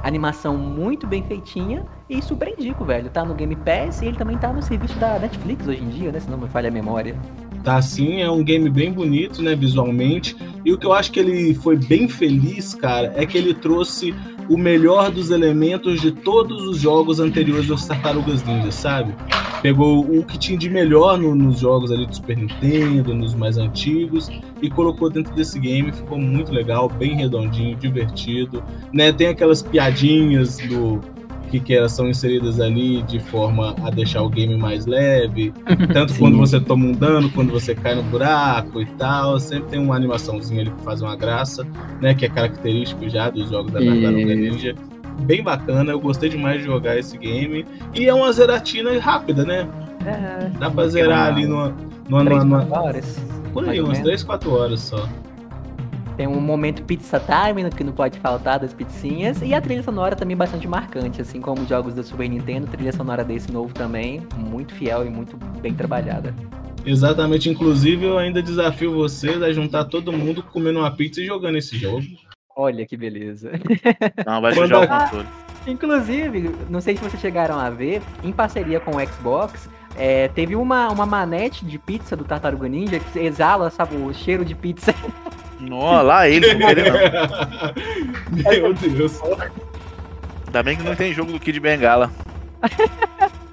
Animação 0.00 0.56
muito 0.56 1.08
bem 1.08 1.24
feitinha 1.24 1.84
e 2.08 2.22
super 2.22 2.48
indico, 2.48 2.84
velho. 2.84 3.10
Tá 3.10 3.24
no 3.24 3.34
Game 3.34 3.56
Pass 3.56 4.00
e 4.00 4.06
ele 4.06 4.16
também 4.16 4.38
tá 4.38 4.52
no 4.52 4.62
serviço 4.62 4.96
da 4.98 5.18
Netflix 5.18 5.66
hoje 5.66 5.82
em 5.82 5.88
dia, 5.88 6.12
né? 6.12 6.20
Se 6.20 6.30
não 6.30 6.38
me 6.38 6.46
falha 6.48 6.68
a 6.68 6.70
memória. 6.70 7.16
Tá 7.64 7.76
assim, 7.76 8.22
é 8.22 8.30
um 8.30 8.42
game 8.42 8.68
bem 8.70 8.92
bonito, 8.92 9.42
né, 9.42 9.54
visualmente. 9.54 10.36
E 10.64 10.72
o 10.72 10.78
que 10.78 10.86
eu 10.86 10.92
acho 10.92 11.12
que 11.12 11.20
ele 11.20 11.54
foi 11.54 11.76
bem 11.76 12.08
feliz, 12.08 12.74
cara, 12.74 13.12
é 13.16 13.26
que 13.26 13.36
ele 13.36 13.52
trouxe 13.54 14.14
o 14.48 14.56
melhor 14.56 15.10
dos 15.10 15.30
elementos 15.30 16.00
de 16.00 16.10
todos 16.10 16.66
os 16.66 16.78
jogos 16.78 17.20
anteriores 17.20 17.66
dos 17.66 17.86
Tartarugas 17.86 18.42
Ninja, 18.44 18.70
sabe? 18.70 19.14
Pegou 19.60 20.00
o 20.00 20.24
que 20.24 20.38
tinha 20.38 20.56
de 20.56 20.70
melhor 20.70 21.18
no- 21.18 21.34
nos 21.34 21.58
jogos 21.60 21.90
ali 21.90 22.06
do 22.06 22.14
Super 22.14 22.36
Nintendo, 22.38 23.14
nos 23.14 23.34
mais 23.34 23.58
antigos, 23.58 24.30
e 24.62 24.70
colocou 24.70 25.10
dentro 25.10 25.34
desse 25.34 25.58
game. 25.58 25.92
Ficou 25.92 26.18
muito 26.18 26.52
legal, 26.52 26.88
bem 26.88 27.16
redondinho, 27.16 27.76
divertido. 27.76 28.62
Né? 28.92 29.12
Tem 29.12 29.26
aquelas 29.26 29.62
piadinhas 29.62 30.56
do 30.58 31.00
que, 31.48 31.58
que 31.58 31.74
elas 31.74 31.92
são 31.92 32.08
inseridas 32.08 32.60
ali 32.60 33.02
de 33.02 33.18
forma 33.18 33.74
a 33.82 33.90
deixar 33.90 34.22
o 34.22 34.28
game 34.28 34.56
mais 34.56 34.86
leve. 34.86 35.52
Tanto 35.92 36.12
Sim. 36.12 36.18
quando 36.20 36.36
você 36.38 36.60
toma 36.60 36.86
um 36.86 36.92
dano, 36.92 37.30
quando 37.30 37.50
você 37.50 37.74
cai 37.74 37.94
no 37.94 38.02
buraco 38.04 38.80
e 38.80 38.86
tal. 38.86 39.40
Sempre 39.40 39.70
tem 39.70 39.80
uma 39.80 39.96
animaçãozinha 39.96 40.60
ali 40.62 40.70
que 40.70 40.82
faz 40.82 41.02
uma 41.02 41.16
graça, 41.16 41.66
né? 42.00 42.14
Que 42.14 42.26
é 42.26 42.28
característico 42.28 43.08
já 43.08 43.30
dos 43.30 43.48
jogos 43.50 43.72
da 43.72 43.80
Tartaruga 43.80 44.20
Isso. 44.34 44.36
Ninja. 44.54 44.74
Bem 45.22 45.42
bacana, 45.42 45.90
eu 45.90 45.98
gostei 45.98 46.28
demais 46.28 46.60
de 46.60 46.66
jogar 46.66 46.96
esse 46.96 47.18
game. 47.18 47.66
E 47.92 48.06
é 48.06 48.14
uma 48.14 48.30
zeratina 48.32 48.96
rápida, 49.00 49.44
né? 49.44 49.66
É, 50.06 50.48
Dá 50.60 50.70
pra 50.70 50.86
zerar 50.86 51.26
ali 51.34 51.44
numa, 51.44 51.74
numa, 52.08 52.22
numa, 52.24 52.44
numa- 52.44 52.78
horas. 52.80 53.18
por 53.52 53.64
mais 53.64 53.72
aí, 53.76 53.80
umas 53.80 53.94
menos. 53.98 54.04
3, 54.06 54.22
4 54.22 54.52
horas 54.52 54.80
só. 54.80 55.08
Tem 56.18 56.26
um 56.26 56.40
momento 56.40 56.82
pizza 56.82 57.20
time, 57.20 57.70
que 57.70 57.84
não 57.84 57.92
pode 57.92 58.18
faltar 58.18 58.58
das 58.58 58.74
pizzinhas. 58.74 59.40
E 59.40 59.54
a 59.54 59.60
trilha 59.60 59.84
sonora 59.84 60.16
também 60.16 60.36
bastante 60.36 60.66
marcante, 60.66 61.22
assim 61.22 61.40
como 61.40 61.62
os 61.62 61.68
jogos 61.68 61.94
da 61.94 62.02
Super 62.02 62.28
Nintendo. 62.28 62.66
A 62.66 62.70
trilha 62.70 62.92
sonora 62.92 63.22
desse 63.22 63.52
novo 63.52 63.72
também, 63.72 64.26
muito 64.36 64.74
fiel 64.74 65.06
e 65.06 65.10
muito 65.10 65.36
bem 65.60 65.72
trabalhada. 65.72 66.34
Exatamente, 66.84 67.48
inclusive 67.48 68.04
eu 68.04 68.18
ainda 68.18 68.42
desafio 68.42 68.92
vocês 68.92 69.40
a 69.40 69.52
juntar 69.52 69.84
todo 69.84 70.12
mundo 70.12 70.42
comendo 70.42 70.80
uma 70.80 70.90
pizza 70.90 71.20
e 71.20 71.24
jogando 71.24 71.56
esse 71.56 71.78
jogo. 71.78 72.04
Olha 72.56 72.84
que 72.84 72.96
beleza. 72.96 73.52
Não, 74.26 74.40
vai 74.40 74.52
sujar 74.54 74.82
o 74.82 74.88
controle. 74.88 75.28
Inclusive, 75.68 76.50
não 76.68 76.80
sei 76.80 76.96
se 76.96 77.02
vocês 77.02 77.20
chegaram 77.20 77.58
a 77.58 77.68
ver, 77.68 78.02
em 78.24 78.32
parceria 78.32 78.80
com 78.80 78.96
o 78.96 79.06
Xbox, 79.06 79.68
é, 79.96 80.26
teve 80.28 80.56
uma, 80.56 80.88
uma 80.88 81.04
manete 81.04 81.64
de 81.64 81.78
pizza 81.78 82.16
do 82.16 82.24
Tartaruga 82.24 82.66
Ninja 82.68 82.98
que 82.98 83.18
exala, 83.18 83.68
sabe, 83.68 83.94
o 83.96 84.12
cheiro 84.12 84.44
de 84.44 84.54
pizza. 84.54 84.92
Não, 85.60 86.02
lá 86.02 86.28
ele, 86.28 86.54
não 86.54 86.66
querer 86.68 86.92
não. 86.92 88.52
Meu 88.52 88.74
Deus. 88.74 89.20
Ainda 90.46 90.62
bem 90.62 90.76
que 90.76 90.82
não 90.82 90.94
tem 90.94 91.12
jogo 91.12 91.32
do 91.32 91.40
Kid 91.40 91.58
Bengala. 91.60 92.10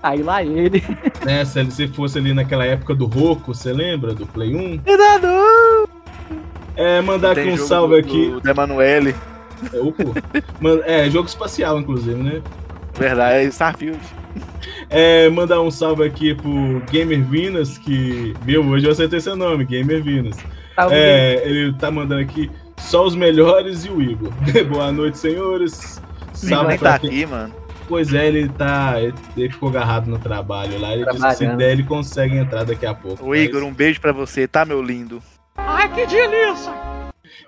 Aí 0.04 0.22
lá 0.22 0.44
ele. 0.44 0.84
Né, 1.26 1.44
se 1.46 1.60
ele- 1.60 1.72
se 1.72 1.88
fosse 1.88 2.20
ali 2.20 2.32
naquela 2.34 2.64
época 2.66 2.94
do 2.94 3.08
Roku, 3.08 3.54
você 3.56 3.74
lembra? 3.74 4.14
Do 4.14 4.26
Play 4.28 4.56
1? 4.56 4.78
Cuidado! 4.80 5.28
É, 6.76 7.02
mandar 7.02 7.32
aqui 7.32 7.48
um 7.50 7.58
salve 7.58 7.96
do- 8.02 8.08
aqui. 8.08 8.40
Do, 8.42 8.48
Emanuele. 8.50 9.16
É. 9.74 9.78
Man- 10.60 10.82
é, 10.86 11.10
jogo 11.10 11.28
espacial, 11.28 11.80
inclusive, 11.80 12.22
né? 12.22 12.42
Verdade, 12.94 13.38
é 13.38 13.44
Starfield. 13.46 14.00
É, 14.90 15.28
mandar 15.30 15.62
um 15.62 15.72
salve 15.72 16.04
aqui 16.04 16.36
pro 16.36 16.82
Gamer 16.92 17.24
Vinas, 17.24 17.78
que. 17.80 18.36
Viu? 18.44 18.64
Hoje 18.64 18.86
eu 18.86 18.92
acertei 18.92 19.20
seu 19.20 19.36
nome, 19.36 19.66
Gamer 19.66 20.04
Vinas. 20.04 20.38
Salve, 20.76 20.96
É, 20.96 21.48
ele 21.48 21.74
tá 21.74 21.90
mandando 21.90 22.22
aqui 22.22 22.52
só 22.78 23.06
os 23.06 23.16
melhores 23.16 23.86
e 23.86 23.90
o 23.90 24.02
Igor. 24.02 24.32
Boa 24.70 24.92
noite, 24.92 25.18
senhores. 25.18 26.02
Salve 26.34 26.68
nem 26.70 26.78
tá 26.78 27.00
quem- 27.00 27.10
aqui, 27.10 27.26
mano. 27.26 27.54
Pois 27.88 28.14
é, 28.14 28.28
ele 28.28 28.50
tá. 28.50 28.96
Ele, 29.00 29.50
ficou 29.50 29.70
agarrado 29.70 30.08
no 30.08 30.18
trabalho 30.18 30.80
lá. 30.80 30.92
Ele 30.94 31.06
disse 31.06 31.28
que 31.28 31.36
se 31.36 31.48
der, 31.56 31.72
ele 31.74 31.84
consegue 31.84 32.36
entrar 32.36 32.64
daqui 32.64 32.86
a 32.86 32.96
pouco. 32.96 33.24
Ô 33.24 33.30
mas- 33.30 33.42
Igor, 33.42 33.64
um 33.64 33.72
beijo 33.74 34.02
pra 34.02 34.12
você, 34.12 34.48
tá, 34.48 34.66
meu 34.66 34.82
lindo? 34.82 35.22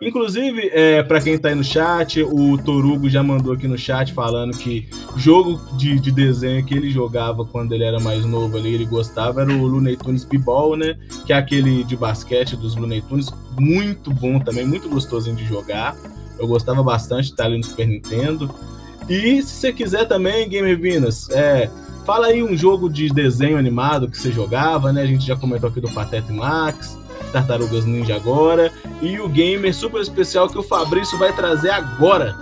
Inclusive, 0.02 0.70
é, 0.74 1.02
para 1.02 1.20
quem 1.20 1.38
tá 1.38 1.50
aí 1.50 1.56
no 1.56 1.64
chat, 1.64 2.22
o 2.22 2.58
Torugo 2.58 3.10
já 3.10 3.24
mandou 3.24 3.54
aqui 3.54 3.68
no 3.68 3.78
chat 3.78 4.14
falando 4.14 4.56
que 4.56 4.88
jogo 5.16 5.60
de, 5.76 6.00
de 6.00 6.12
desenho 6.12 6.64
que 6.64 6.76
ele 6.76 6.92
jogava 6.92 7.44
quando 7.44 7.74
ele 7.74 7.84
era 7.84 8.00
mais 8.00 8.24
novo 8.24 8.58
ali, 8.58 8.76
ele 8.76 8.86
gostava, 8.86 9.42
era 9.42 9.52
o 9.52 9.66
Looney 9.66 9.98
Tunes 9.98 10.24
B-Ball, 10.24 10.78
né? 10.78 10.98
Que 11.26 11.34
é 11.34 11.38
aquele 11.38 11.84
de 11.84 11.96
basquete 11.96 12.56
dos 12.56 12.76
Looney 12.76 13.02
Tunes, 13.02 13.32
muito 13.60 14.14
bom 14.14 14.40
também, 14.40 14.66
muito 14.66 14.88
gostosinho 14.88 15.36
de 15.36 15.46
jogar. 15.46 15.96
Eu 16.40 16.48
gostava 16.48 16.84
bastante 16.84 17.26
de 17.26 17.32
estar 17.32 17.46
ali 17.46 17.58
no 17.58 17.64
Super 17.64 17.88
Nintendo. 17.88 18.54
E 19.10 19.42
se 19.42 19.56
você 19.56 19.74
quiser 19.74 20.06
também, 20.06 20.48
Gamer 20.48 20.80
Vinas, 20.80 21.28
é, 21.32 21.72
fala 22.06 22.28
aí 22.28 22.44
um 22.44 22.56
jogo 22.56 22.88
de 22.88 23.10
desenho 23.10 23.58
animado 23.58 24.08
que 24.08 24.18
você 24.18 24.32
jogava, 24.32 24.94
né? 24.94 25.02
A 25.02 25.08
gente 25.08 25.26
já 25.26 25.36
comentou 25.36 25.70
aqui 25.70 25.82
do 25.82 25.90
Pateta 25.90 26.32
e 26.32 26.36
Max, 26.36 26.98
Tartarugas 27.32 27.86
Ninja 27.86 28.16
agora, 28.16 28.72
e 29.02 29.20
o 29.20 29.28
gamer 29.28 29.74
super 29.74 30.02
especial 30.02 30.50
que 30.50 30.58
o 30.58 30.64
Fabrício 30.64 31.18
vai 31.18 31.34
trazer 31.34 31.70
agora. 31.70 32.36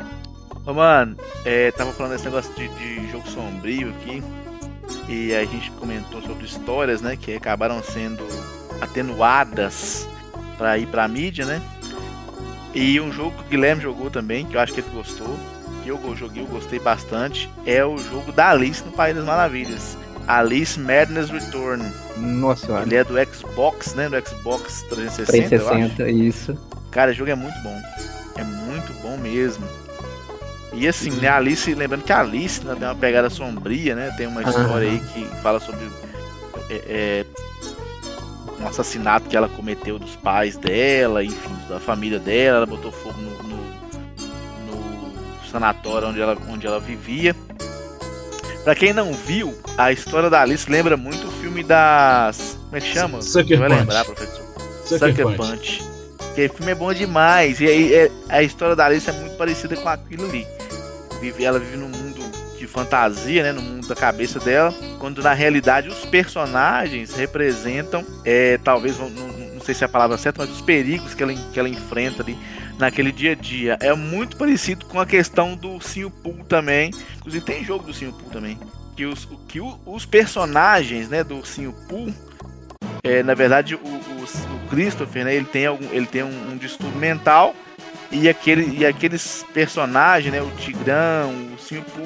Ô, 0.65 0.73
mano, 0.73 1.15
é, 1.43 1.71
tava 1.71 1.91
falando 1.91 2.13
desse 2.13 2.25
negócio 2.25 2.53
de, 2.55 2.67
de 2.69 3.11
jogo 3.11 3.27
sombrio 3.27 3.89
aqui. 3.89 4.23
E 5.07 5.33
a 5.33 5.45
gente 5.45 5.71
comentou 5.71 6.21
sobre 6.21 6.45
histórias, 6.45 7.01
né? 7.01 7.15
Que 7.15 7.35
acabaram 7.35 7.81
sendo 7.83 8.25
atenuadas 8.81 10.07
pra 10.57 10.77
ir 10.77 10.87
pra 10.87 11.07
mídia, 11.07 11.45
né? 11.45 11.61
E 12.73 12.99
um 12.99 13.11
jogo 13.11 13.31
que 13.31 13.43
o 13.43 13.49
Guilherme 13.49 13.81
jogou 13.81 14.09
também, 14.09 14.45
que 14.45 14.57
eu 14.57 14.61
acho 14.61 14.73
que 14.73 14.81
ele 14.81 14.89
gostou, 14.93 15.37
que 15.83 15.89
eu 15.89 16.15
joguei, 16.15 16.43
eu 16.43 16.47
gostei 16.47 16.79
bastante, 16.79 17.49
é 17.65 17.85
o 17.85 17.97
jogo 17.97 18.31
da 18.31 18.49
Alice 18.49 18.83
no 18.83 18.91
País 18.91 19.15
das 19.15 19.23
Maravilhas. 19.23 19.97
Alice 20.27 20.79
Madness 20.79 21.29
Return. 21.29 21.83
Nossa 22.17 22.65
senhora. 22.65 22.83
Ele 22.83 22.95
é 22.95 23.03
do 23.03 23.13
Xbox, 23.33 23.93
né? 23.93 24.09
Do 24.09 24.27
Xbox 24.27 24.83
360, 24.89 25.55
eu 25.55 25.61
acho. 25.61 25.95
360, 25.95 26.09
isso. 26.09 26.57
Cara, 26.91 27.11
o 27.11 27.13
jogo 27.13 27.31
é 27.31 27.35
muito 27.35 27.57
bom. 27.59 27.81
É 28.37 28.43
muito 28.43 28.93
bom 29.01 29.17
mesmo. 29.17 29.65
E 30.73 30.87
assim, 30.87 31.09
né, 31.11 31.29
a 31.29 31.37
Alice, 31.37 31.73
lembrando 31.73 32.03
que 32.03 32.11
a 32.11 32.19
Alice 32.19 32.63
né, 32.65 32.75
tem 32.77 32.87
uma 32.87 32.95
pegada 32.95 33.29
sombria, 33.29 33.95
né? 33.95 34.13
Tem 34.17 34.27
uma 34.27 34.43
história 34.43 34.89
aí 34.89 34.99
que 34.99 35.25
fala 35.41 35.59
sobre 35.59 35.85
é, 36.69 36.75
é, 36.87 37.25
um 38.61 38.67
assassinato 38.67 39.29
que 39.29 39.37
ela 39.37 39.47
cometeu 39.47 39.97
dos 39.97 40.15
pais 40.17 40.57
dela, 40.57 41.23
enfim, 41.23 41.55
da 41.69 41.79
família 41.79 42.19
dela, 42.19 42.57
ela 42.57 42.65
botou 42.65 42.91
fogo 42.91 43.21
no, 43.21 43.43
no, 43.43 43.57
no 44.65 45.49
sanatório 45.49 46.09
onde 46.09 46.19
ela, 46.19 46.37
onde 46.49 46.67
ela 46.67 46.79
vivia. 46.79 47.33
Pra 48.65 48.75
quem 48.75 48.91
não 48.91 49.13
viu, 49.13 49.55
a 49.77 49.91
história 49.93 50.29
da 50.29 50.41
Alice 50.41 50.69
lembra 50.69 50.97
muito 50.97 51.27
o 51.27 51.31
filme 51.31 51.63
das. 51.63 52.57
Como 52.65 52.75
é 52.75 52.81
que 52.81 52.91
chama? 52.93 53.21
Sucker 53.21 53.45
Você 53.45 53.55
vai 53.57 53.69
Punch. 53.69 53.79
lembrar, 53.79 54.03
professor? 54.05 54.43
Sucker 54.85 54.99
Sucker 55.09 55.25
Punch. 55.37 55.37
Punch. 55.37 55.83
Que 56.35 56.49
filme 56.49 56.71
é 56.71 56.75
bom 56.75 56.91
demais. 56.93 57.61
E 57.61 57.67
aí 57.67 57.93
é- 57.93 58.11
a 58.27 58.41
história 58.43 58.75
da 58.75 58.85
Alice 58.87 59.09
é 59.09 59.13
muito 59.13 59.37
parecida 59.37 59.75
com 59.77 59.87
aquilo 59.87 60.25
ali. 60.27 60.45
Vive, 61.21 61.45
ela 61.45 61.59
vive 61.59 61.77
num 61.77 61.87
mundo 61.87 62.21
de 62.57 62.67
fantasia, 62.67 63.43
né? 63.43 63.51
No 63.53 63.61
mundo 63.61 63.87
da 63.87 63.95
cabeça 63.95 64.39
dela. 64.39 64.73
Quando 64.99 65.21
na 65.21 65.33
realidade 65.33 65.87
os 65.87 66.03
personagens 66.05 67.13
representam, 67.15 68.03
é, 68.25 68.57
talvez, 68.63 68.97
não, 68.97 69.09
não- 69.09 69.35
sei 69.65 69.73
se 69.73 69.83
é 69.83 69.85
a 69.85 69.89
palavra 69.89 70.15
certa, 70.15 70.43
mas 70.45 70.51
os 70.53 70.61
perigos 70.61 71.15
que 71.15 71.23
ela, 71.23 71.33
que 71.33 71.59
ela 71.59 71.67
enfrenta 71.67 72.21
ali 72.21 72.37
naquele 72.77 73.11
dia 73.11 73.31
a 73.31 73.35
dia. 73.35 73.77
É 73.81 73.93
muito 73.93 74.37
parecido 74.37 74.85
com 74.85 74.99
a 74.99 75.05
questão 75.05 75.55
do 75.55 75.71
Ursinho 75.71 76.09
Pooh 76.09 76.43
também. 76.45 76.91
Inclusive 77.17 77.43
tem 77.45 77.63
jogo 77.63 77.83
do 77.83 77.89
Ursinho 77.89 78.13
Pooh 78.13 78.29
também. 78.29 78.57
Que 78.95 79.05
os, 79.05 79.27
que 79.47 79.59
os 79.85 80.05
personagens 80.05 81.09
né, 81.09 81.23
do 81.23 81.35
Ursinho 81.37 81.73
Pooh 81.89 82.13
é, 83.03 83.21
na 83.21 83.33
verdade, 83.35 83.75
o, 83.75 83.79
o- 83.79 84.25
o 84.25 84.69
Christopher, 84.69 85.25
né, 85.25 85.35
ele 85.35 85.45
tem, 85.45 85.67
algum, 85.67 85.85
ele 85.91 86.07
tem 86.07 86.23
um, 86.23 86.51
um 86.53 86.57
distúrbio 86.57 86.97
mental 86.99 87.55
e, 88.11 88.27
aquele, 88.27 88.79
e 88.79 88.85
aqueles 88.85 89.45
personagens, 89.53 90.33
né, 90.33 90.41
o 90.41 90.49
Tigrão, 90.57 91.31
o 91.53 91.59
Simpu, 91.59 92.01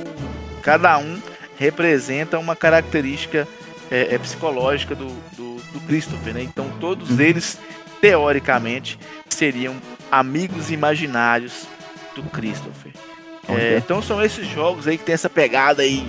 cada 0.61 0.97
um 0.97 1.22
representa 1.57 2.38
uma 2.38 2.55
característica 2.55 3.47
é, 3.89 4.13
é, 4.13 4.17
psicológica 4.17 4.93
do, 4.93 5.07
do, 5.38 5.55
do 5.72 5.80
Christopher, 5.88 6.34
né? 6.34 6.43
Então 6.43 6.70
todos 6.82 7.17
eles, 7.20 7.57
teoricamente, 8.01 8.99
seriam 9.40 9.76
amigos 10.12 10.70
imaginários 10.70 11.66
do 12.14 12.22
Christopher. 12.24 12.92
É, 13.48 13.78
então 13.78 14.02
são 14.02 14.22
esses 14.24 14.46
jogos 14.48 14.86
aí 14.88 14.98
que 14.98 15.04
tem 15.06 15.14
essa 15.16 15.30
pegada 15.30 15.82
aí 15.82 16.06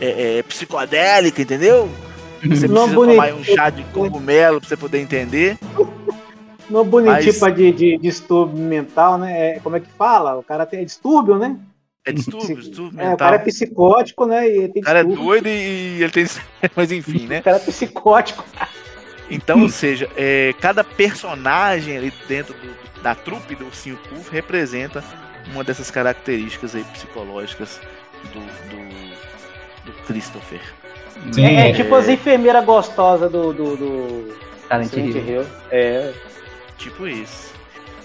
é, 0.00 0.38
é, 0.38 0.42
psicodélica, 0.42 1.42
entendeu? 1.42 1.88
Você 2.42 2.66
Não, 2.66 2.74
precisa 2.88 2.94
bonito. 2.96 3.10
tomar 3.16 3.34
um 3.34 3.44
chá 3.44 3.70
de 3.70 3.84
cogumelo 3.92 4.58
pra 4.58 4.68
você 4.68 4.76
poder 4.76 4.98
entender. 5.00 5.56
No 6.68 6.82
bonitinho 6.84 7.26
Mas- 7.26 7.38
pra 7.38 7.50
de, 7.50 7.70
de 7.70 7.98
distúrbio 7.98 8.58
mental, 8.58 9.18
né? 9.18 9.50
É, 9.56 9.60
como 9.60 9.76
é 9.76 9.80
que 9.80 9.88
fala? 9.96 10.36
O 10.38 10.42
cara 10.42 10.64
tem 10.66 10.84
distúrbio, 10.84 11.36
né? 11.38 11.56
É 12.04 12.10
distúrbio, 12.12 12.56
distúrbio 12.56 12.98
É, 13.00 13.04
o 13.04 13.10
mental. 13.10 13.16
cara 13.18 13.36
é 13.36 13.38
psicótico, 13.38 14.26
né? 14.26 14.48
E 14.48 14.56
ele 14.56 14.68
tem 14.70 14.82
O 14.82 14.84
cara 14.84 15.00
é 15.00 15.04
distúrbio. 15.04 15.28
doido 15.28 15.46
e 15.48 16.02
ele 16.02 16.10
tem. 16.10 16.26
Mas 16.74 16.90
enfim, 16.90 17.26
né? 17.28 17.38
O 17.40 17.42
cara 17.44 17.56
é 17.58 17.60
psicótico. 17.60 18.44
Então, 19.30 19.62
ou 19.62 19.68
seja, 19.68 20.08
é, 20.16 20.54
cada 20.60 20.84
personagem 20.84 21.96
ali 21.96 22.12
dentro 22.28 22.54
do- 22.54 23.02
da 23.02 23.14
trupe 23.14 23.54
do 23.54 23.64
Ursinho 23.66 23.96
Puff 24.08 24.30
representa 24.30 25.02
uma 25.52 25.64
dessas 25.64 25.90
características 25.90 26.74
aí 26.74 26.84
psicológicas 26.84 27.80
do, 28.32 28.40
do, 28.70 29.86
do 29.86 29.92
Christopher. 30.06 30.60
Sim, 31.32 31.44
É, 31.46 31.68
é 31.68 31.70
é. 31.70 31.72
tipo 31.72 31.94
as 31.94 32.08
enfermeiras 32.08 32.64
gostosas 32.64 33.30
do, 33.30 33.52
do, 33.52 33.76
do 33.76 34.36
Silent 34.68 34.90
Silent 34.90 35.14
Hill. 35.14 35.24
Hill. 35.42 35.46
É. 35.70 36.12
Tipo 36.78 37.06
isso. 37.06 37.52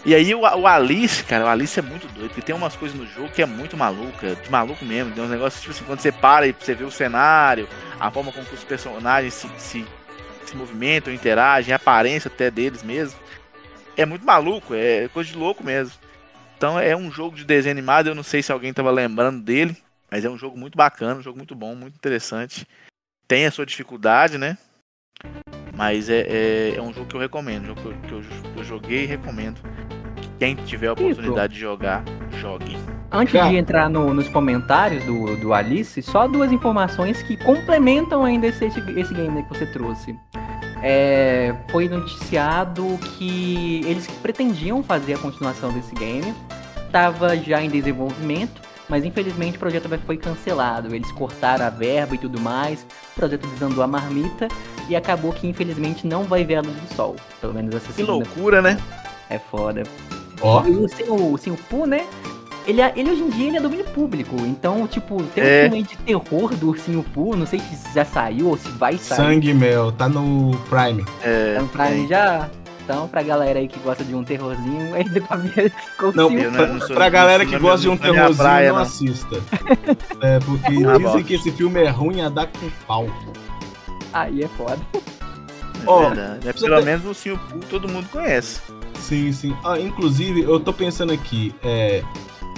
E 0.06 0.16
aí 0.16 0.34
o, 0.34 0.40
o 0.42 0.68
Alice, 0.68 1.24
cara, 1.24 1.46
o 1.46 1.48
Alice 1.50 1.78
é 1.78 1.82
muito 1.84 2.08
doido, 2.14 2.30
porque 2.30 2.42
tem 2.42 2.56
umas 2.56 2.76
coisas 2.76 2.98
no 2.98 3.06
jogo 3.06 3.30
que 3.30 3.42
é 3.42 3.46
muito 3.46 3.76
maluca, 3.76 4.36
de 4.36 4.50
maluco 4.50 4.86
mesmo. 4.86 5.12
Tem 5.14 5.24
uns 5.24 5.30
negócios, 5.30 5.62
tipo 5.62 5.74
assim, 5.76 5.84
quando 5.86 6.00
você 6.00 6.12
para 6.12 6.48
e 6.48 6.54
você 6.58 6.74
vê 6.74 6.86
o 6.86 6.92
cenário, 6.92 7.68
a 8.00 8.10
forma 8.10 8.32
como 8.32 8.46
que 8.46 8.56
os 8.56 8.64
personagens 8.64 9.34
se, 9.34 9.50
se, 9.58 9.86
se 10.50 10.58
movimentam, 10.58 11.14
interagem, 11.14 11.74
a 11.74 11.78
aparência 11.78 12.30
até 12.30 12.50
deles 12.50 12.84
mesmo. 12.84 13.20
É 13.96 14.06
muito 14.06 14.26
maluco, 14.26 14.74
é 14.74 15.08
coisa 15.10 15.30
de 15.30 15.38
louco 15.38 15.64
mesmo. 15.64 15.94
Então 16.58 16.80
é 16.80 16.96
um 16.96 17.12
jogo 17.12 17.36
de 17.36 17.46
desenho 17.46 17.74
animado, 17.74 18.08
eu 18.08 18.16
não 18.16 18.24
sei 18.24 18.42
se 18.42 18.52
alguém 18.52 18.74
tava 18.74 18.90
lembrando 18.90 19.42
dele, 19.42 19.76
mas 20.10 20.26
é 20.26 20.30
um 20.30 20.38
jogo 20.38 20.58
muito 20.58 20.76
bacana, 20.76 21.20
um 21.20 21.24
jogo 21.24 21.38
muito 21.38 21.56
bom, 21.56 21.76
muito 21.76 21.96
interessante. 21.96 22.68
Tem 23.28 23.46
a 23.46 23.52
sua 23.52 23.66
dificuldade, 23.66 24.38
né? 24.38 24.58
Mas 25.76 26.10
é, 26.10 26.22
é, 26.22 26.76
é 26.76 26.82
um 26.82 26.92
jogo 26.92 27.08
que 27.08 27.16
eu 27.16 27.20
recomendo, 27.20 27.64
um 27.64 27.68
jogo 27.68 27.82
que 27.82 27.88
eu, 27.88 27.94
que 28.02 28.12
eu, 28.12 28.24
eu 28.58 28.64
joguei 28.64 29.04
e 29.04 29.06
recomendo. 29.06 29.62
Quem 30.40 30.56
tiver 30.56 30.88
a 30.88 30.94
oportunidade 30.94 31.54
de 31.54 31.60
jogar, 31.60 32.04
jogue. 32.40 32.76
Antes 33.12 33.34
Cara. 33.34 33.50
de 33.50 33.56
entrar 33.56 33.90
no- 33.90 34.14
nos 34.14 34.28
comentários 34.28 35.04
do, 35.06 35.36
do 35.38 35.54
Alice, 35.54 36.02
só 36.02 36.28
duas 36.28 36.52
informações 36.52 37.22
que 37.24 37.38
complementam 37.38 38.24
ainda 38.26 38.48
esse, 38.48 38.66
esse 38.66 39.14
game 39.14 39.30
né, 39.30 39.44
que 39.44 39.58
você 39.58 39.66
trouxe. 39.66 40.16
É, 40.84 41.56
foi 41.72 41.88
noticiado 41.90 43.00
que 43.18 43.82
eles 43.86 44.06
pretendiam 44.22 44.84
fazer 44.84 45.14
a 45.16 45.18
continuação 45.18 45.72
desse 45.72 45.96
game, 45.96 46.34
estava 46.86 47.36
já 47.38 47.62
em 47.62 47.70
desenvolvimento, 47.70 48.62
mas 48.90 49.04
infelizmente 49.04 49.56
o 49.56 49.60
projeto 49.60 49.90
foi 50.06 50.18
cancelado. 50.18 50.94
Eles 50.94 51.12
cortaram 51.14 51.66
a 51.66 51.70
verba 51.70 52.14
e 52.16 52.18
tudo 52.18 52.40
mais, 52.40 52.86
o 53.14 53.16
projeto 53.20 53.48
desandou 53.48 53.84
a 53.84 53.88
marmita 53.88 54.48
e 54.90 54.96
acabou 54.96 55.32
que 55.34 55.48
infelizmente 55.48 56.06
não 56.06 56.24
vai 56.26 56.44
ver 56.44 56.56
a 56.58 56.62
luz 56.62 56.76
do 56.76 56.94
sol. 56.96 57.16
Pelo 57.42 57.54
menos 57.54 57.74
essa 57.74 57.88
Que 57.88 57.94
segunda. 57.94 58.14
loucura, 58.14 58.62
né? 58.62 58.78
É 59.30 59.40
foda. 59.40 59.84
Ó, 60.42 60.64
E 60.66 60.70
o 60.72 60.88
Senhor, 60.88 61.34
o 61.34 61.38
Senhor 61.38 61.58
Pooh, 61.70 61.88
né? 61.88 62.06
Ele, 62.68 62.82
é- 62.82 62.92
ele 62.96 63.12
hoje 63.12 63.22
em 63.22 63.30
dia 63.30 63.48
ele 63.48 63.58
é 63.58 63.62
domínio 63.62 63.86
público. 63.86 64.36
Então, 64.42 64.86
tipo, 64.88 65.24
tem 65.34 65.44
um 65.44 65.48
É. 65.48 65.62
filme 65.64 65.78
aí 65.78 65.84
de 65.84 65.96
terror 65.98 66.54
do 66.56 66.68
Ursinho 66.70 67.02
Pooh. 67.14 67.36
Não 67.36 67.46
sei 67.46 67.60
se 67.60 67.94
já 67.96 68.04
saiu 68.04 68.50
ou 68.50 68.58
se 68.58 68.68
vai 68.72 68.98
sair. 68.98 69.18
Sangue 69.18 69.54
Mel, 69.54 69.92
tá 69.94 70.10
no 70.10 70.52
Prime. 70.70 71.06
É, 71.24 71.54
Então, 71.56 71.68
pra 71.70 71.86
tem. 71.88 72.02
mim 72.02 72.08
já. 72.08 72.50
Então, 72.84 73.06
pra 73.08 73.22
galera 73.22 73.60
aí 73.60 73.68
que 73.68 73.78
gosta 73.80 74.02
de 74.04 74.16
um 74.16 74.24
terrorzinho, 74.24 74.96
ainda 74.96 75.20
com 75.20 75.34
a 75.34 75.38
minha. 75.38 75.72
Não, 76.16 76.32
Eu 76.32 76.52
pra, 76.52 76.68
não 76.68 76.80
sou- 76.80 76.96
pra 76.96 77.10
galera 77.10 77.44
não 77.44 77.52
que 77.52 77.58
gosta 77.60 77.82
de 77.82 77.90
um 77.90 77.98
terrorzinho, 77.98 78.38
praia, 78.38 78.70
não, 78.70 78.76
não. 78.78 78.82
assista. 78.84 79.42
É, 80.22 80.40
porque 80.40 80.70
dizem 80.72 81.00
bosta. 81.02 81.24
que 81.24 81.34
esse 81.36 81.52
filme 81.52 81.82
é 81.84 81.90
ruim 81.90 82.22
a 82.22 82.30
dar 82.30 82.48
com 82.48 82.70
pau. 82.88 83.08
Aí 84.14 84.42
é 84.44 84.48
foda. 84.48 84.80
É 84.94 85.00
Ó, 85.86 86.10
verdade. 86.10 86.48
É, 86.50 86.54
pelo 86.54 86.82
menos 86.84 87.06
o 87.06 87.10
Ursinho 87.10 87.38
Pooh 87.50 87.60
todo 87.70 87.88
mundo 87.90 88.08
conhece. 88.10 88.62
Sim, 89.00 89.32
sim. 89.32 89.56
Ah, 89.64 89.78
inclusive, 89.80 90.42
eu 90.42 90.60
tô 90.60 90.72
pensando 90.74 91.12
aqui, 91.14 91.54
é, 91.64 92.04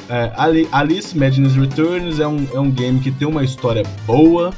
é, 0.09 0.31
Ali- 0.35 0.67
Alice 0.71 1.17
Madness 1.17 1.55
Returns 1.55 2.19
é 2.19 2.27
um, 2.27 2.47
é 2.53 2.59
um 2.59 2.71
game 2.71 2.99
que 2.99 3.11
tem 3.11 3.27
uma 3.27 3.43
história 3.43 3.83
boa, 4.05 4.51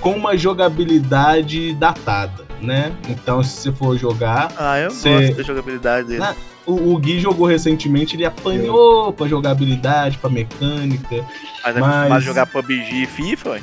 com 0.00 0.12
uma 0.12 0.36
jogabilidade 0.36 1.74
datada, 1.74 2.44
né? 2.60 2.92
Então, 3.08 3.42
se 3.42 3.50
você 3.62 3.72
for 3.72 3.96
jogar, 3.98 4.52
Ah, 4.56 4.78
eu 4.78 4.90
Cê- 4.90 5.10
gosto 5.26 5.36
da 5.36 5.42
jogabilidade 5.42 6.08
dele. 6.08 6.22
Ah, 6.22 6.34
o, 6.66 6.94
o 6.94 6.98
Gui 6.98 7.18
jogou 7.20 7.46
recentemente, 7.46 8.16
ele 8.16 8.24
apanhou 8.24 9.12
pra 9.12 9.26
jogabilidade, 9.26 10.18
pra 10.18 10.30
mecânica. 10.30 11.24
Mas 11.64 11.76
é 11.76 11.80
mas- 11.80 12.12
a 12.12 12.20
jogar 12.20 12.46
PUBG 12.46 13.02
e 13.02 13.06
FIFA, 13.06 13.50
ué. 13.50 13.60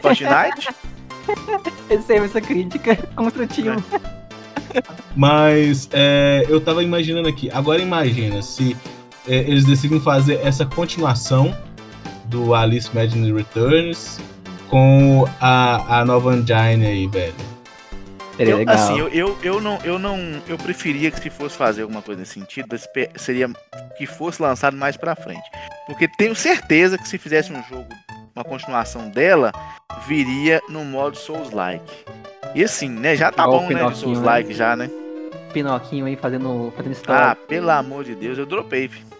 Fortnite? 0.00 0.68
Receba 1.88 2.24
essa 2.24 2.40
crítica 2.40 2.96
construtiva. 3.14 3.76
Mas 5.14 5.88
é, 5.92 6.46
eu 6.48 6.60
tava 6.60 6.82
imaginando 6.82 7.28
aqui, 7.28 7.50
agora 7.52 7.80
imagina 7.82 8.40
se 8.42 8.76
é, 9.28 9.36
eles 9.36 9.64
decidem 9.64 10.00
fazer 10.00 10.40
essa 10.44 10.64
continuação 10.66 11.56
do 12.26 12.54
Alice 12.54 12.88
Madness 12.94 13.34
Returns 13.34 14.20
com 14.68 15.26
a, 15.40 16.00
a 16.00 16.04
nova 16.04 16.34
engine 16.34 16.86
aí, 16.86 17.06
velho. 17.06 17.34
Seria 18.36 18.54
Eu, 18.54 18.58
legal. 18.58 18.74
assim, 18.74 18.98
eu, 18.98 19.08
eu, 19.08 19.38
eu 19.42 19.60
não, 19.60 19.78
eu 19.84 19.98
não. 19.98 20.18
Eu 20.48 20.56
preferia 20.56 21.10
que 21.10 21.20
se 21.20 21.28
fosse 21.28 21.56
fazer 21.56 21.82
alguma 21.82 22.00
coisa 22.00 22.20
nesse 22.20 22.32
sentido, 22.34 22.74
seria 23.16 23.50
que 23.98 24.06
fosse 24.06 24.40
lançado 24.40 24.74
mais 24.76 24.96
pra 24.96 25.14
frente. 25.14 25.44
Porque 25.86 26.08
tenho 26.08 26.34
certeza 26.34 26.96
que 26.96 27.06
se 27.06 27.18
fizesse 27.18 27.52
um 27.52 27.62
jogo, 27.68 27.86
uma 28.34 28.42
continuação 28.42 29.10
dela, 29.10 29.52
viria 30.08 30.62
no 30.70 30.82
modo 30.84 31.16
Souls-like. 31.18 31.92
E 32.54 32.64
assim, 32.64 32.88
né? 32.88 33.14
Já 33.14 33.30
tá 33.30 33.46
bom, 33.46 33.60
né? 33.62 33.68
De 33.68 33.74
Pinoquinho, 33.74 33.96
Souls-like 33.96 34.54
já, 34.54 34.74
né? 34.74 34.90
Pinoquinho 35.52 36.06
aí 36.06 36.16
fazendo, 36.16 36.72
fazendo 36.74 36.92
Ah, 36.92 36.96
história. 36.96 37.36
pelo 37.46 37.70
amor 37.70 38.04
de 38.04 38.14
Deus, 38.14 38.38
eu 38.38 38.46
dropei, 38.46 38.88
filho. 38.88 39.11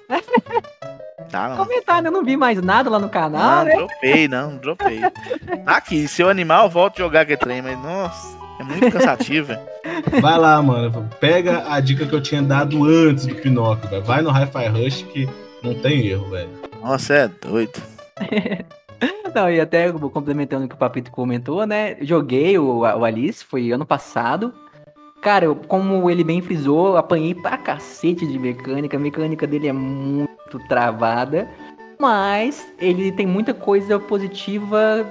Tá, 1.30 1.48
não. 1.50 1.56
Comentar, 1.56 2.02
né? 2.02 2.08
Eu 2.08 2.12
não 2.12 2.24
vi 2.24 2.36
mais 2.36 2.60
nada 2.62 2.90
lá 2.90 2.98
no 2.98 3.08
canal, 3.08 3.58
Não, 3.58 3.64
né? 3.64 3.74
dropei, 3.76 4.28
não, 4.28 4.56
dropei. 4.56 5.00
Aqui, 5.66 6.06
seu 6.08 6.28
animal, 6.28 6.68
volta 6.68 7.00
a 7.00 7.04
jogar 7.04 7.20
aquele 7.22 7.36
trem, 7.38 7.62
mas 7.62 7.78
nossa, 7.82 8.36
é 8.60 8.64
muito 8.64 8.90
cansativo, 8.90 9.48
velho. 9.48 9.60
Vai 10.20 10.38
lá, 10.38 10.60
mano. 10.62 11.08
Pega 11.20 11.64
a 11.72 11.80
dica 11.80 12.06
que 12.06 12.14
eu 12.14 12.22
tinha 12.22 12.42
dado 12.42 12.84
antes 12.84 13.26
do 13.26 13.34
Pinóquio, 13.34 13.88
velho. 13.88 14.02
Vai 14.02 14.22
no 14.22 14.30
Hi-Fi 14.30 14.68
Rush 14.68 15.02
que 15.12 15.28
não 15.62 15.74
tem 15.74 16.06
erro, 16.06 16.28
velho. 16.30 16.50
Nossa, 16.82 17.14
é 17.14 17.28
doido. 17.28 17.80
Não, 19.34 19.50
e 19.50 19.58
até 19.58 19.90
complementando 19.90 20.66
o 20.66 20.68
que 20.68 20.74
o 20.74 20.78
Papito 20.78 21.10
comentou, 21.10 21.66
né? 21.66 21.96
Joguei 22.02 22.58
o, 22.58 22.80
o 22.80 23.04
Alice, 23.04 23.42
foi 23.42 23.70
ano 23.72 23.86
passado. 23.86 24.52
Cara, 25.23 25.45
eu- 25.45 25.55
como 25.55 26.11
ele 26.11 26.25
bem 26.25 26.43
frisou, 26.43 26.97
apanhei 26.97 27.33
pra 27.33 27.57
cacete 27.57 28.27
de 28.27 28.37
mecânica. 28.41 28.97
A 28.97 29.01
mecânica 29.01 29.47
dele 29.47 29.68
é 29.68 29.73
muito 29.73 30.59
travada. 30.68 31.49
Mas 31.97 32.66
ele 32.77 33.12
tem 33.12 33.25
muita 33.25 33.55
coisa 33.55 34.01
positiva 34.01 35.07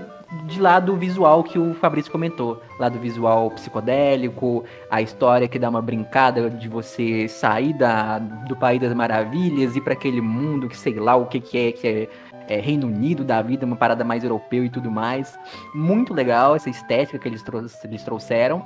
de 0.47 0.59
lado 0.59 0.97
visual 0.97 1.41
que 1.41 1.57
o 1.57 1.73
Fabrício 1.75 2.11
comentou. 2.11 2.61
Lado 2.77 2.99
visual 2.99 3.49
psicodélico, 3.51 4.65
a 4.89 5.01
história 5.01 5.47
que 5.47 5.57
dá 5.57 5.69
uma 5.69 5.81
brincada 5.81 6.49
de 6.49 6.67
você 6.67 7.29
sair 7.29 7.71
da, 7.71 8.19
do 8.19 8.55
País 8.57 8.81
das 8.81 8.93
Maravilhas 8.93 9.77
e 9.77 9.81
para 9.81 9.93
aquele 9.93 10.19
mundo 10.19 10.67
que 10.67 10.75
sei 10.75 10.95
lá 10.95 11.15
o 11.15 11.25
que, 11.27 11.39
que 11.39 11.57
é, 11.57 11.71
que 11.71 11.87
é, 11.87 12.09
é, 12.49 12.59
Reino 12.59 12.87
Unido 12.87 13.23
da 13.23 13.41
vida, 13.41 13.65
uma 13.65 13.77
parada 13.77 14.03
mais 14.03 14.25
europeu 14.25 14.65
e 14.65 14.69
tudo 14.69 14.91
mais. 14.91 15.39
Muito 15.73 16.13
legal 16.13 16.53
essa 16.53 16.69
estética 16.69 17.17
que 17.17 17.29
eles, 17.29 17.41
trou 17.43 17.63
eles 17.85 18.03
trouxeram. 18.03 18.61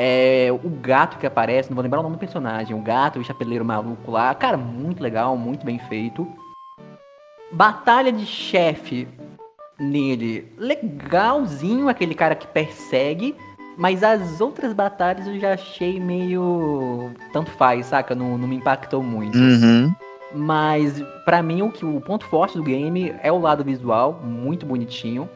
É, 0.00 0.48
o 0.52 0.68
gato 0.68 1.18
que 1.18 1.26
aparece, 1.26 1.68
não 1.68 1.74
vou 1.74 1.82
lembrar 1.82 1.98
o 1.98 2.04
nome 2.04 2.14
do 2.14 2.20
personagem, 2.20 2.72
o 2.72 2.80
gato, 2.80 3.18
o 3.18 3.24
chapeleiro 3.24 3.64
maluco 3.64 4.12
lá, 4.12 4.32
cara, 4.32 4.56
muito 4.56 5.02
legal, 5.02 5.36
muito 5.36 5.66
bem 5.66 5.76
feito. 5.76 6.24
Batalha 7.50 8.12
de 8.12 8.24
chefe 8.24 9.08
nele, 9.76 10.52
legalzinho, 10.56 11.88
aquele 11.88 12.14
cara 12.14 12.36
que 12.36 12.46
persegue, 12.46 13.34
mas 13.76 14.04
as 14.04 14.40
outras 14.40 14.72
batalhas 14.72 15.26
eu 15.26 15.40
já 15.40 15.54
achei 15.54 15.98
meio. 15.98 17.10
Tanto 17.32 17.50
faz, 17.50 17.86
saca? 17.86 18.14
Não, 18.14 18.38
não 18.38 18.46
me 18.46 18.54
impactou 18.54 19.02
muito. 19.02 19.36
Uhum. 19.36 19.92
Mas 20.32 21.02
para 21.24 21.42
mim 21.42 21.62
o, 21.62 21.72
que, 21.72 21.84
o 21.84 22.00
ponto 22.00 22.24
forte 22.26 22.56
do 22.56 22.62
game 22.62 23.12
é 23.20 23.32
o 23.32 23.40
lado 23.40 23.64
visual, 23.64 24.20
muito 24.22 24.64
bonitinho. 24.64 25.28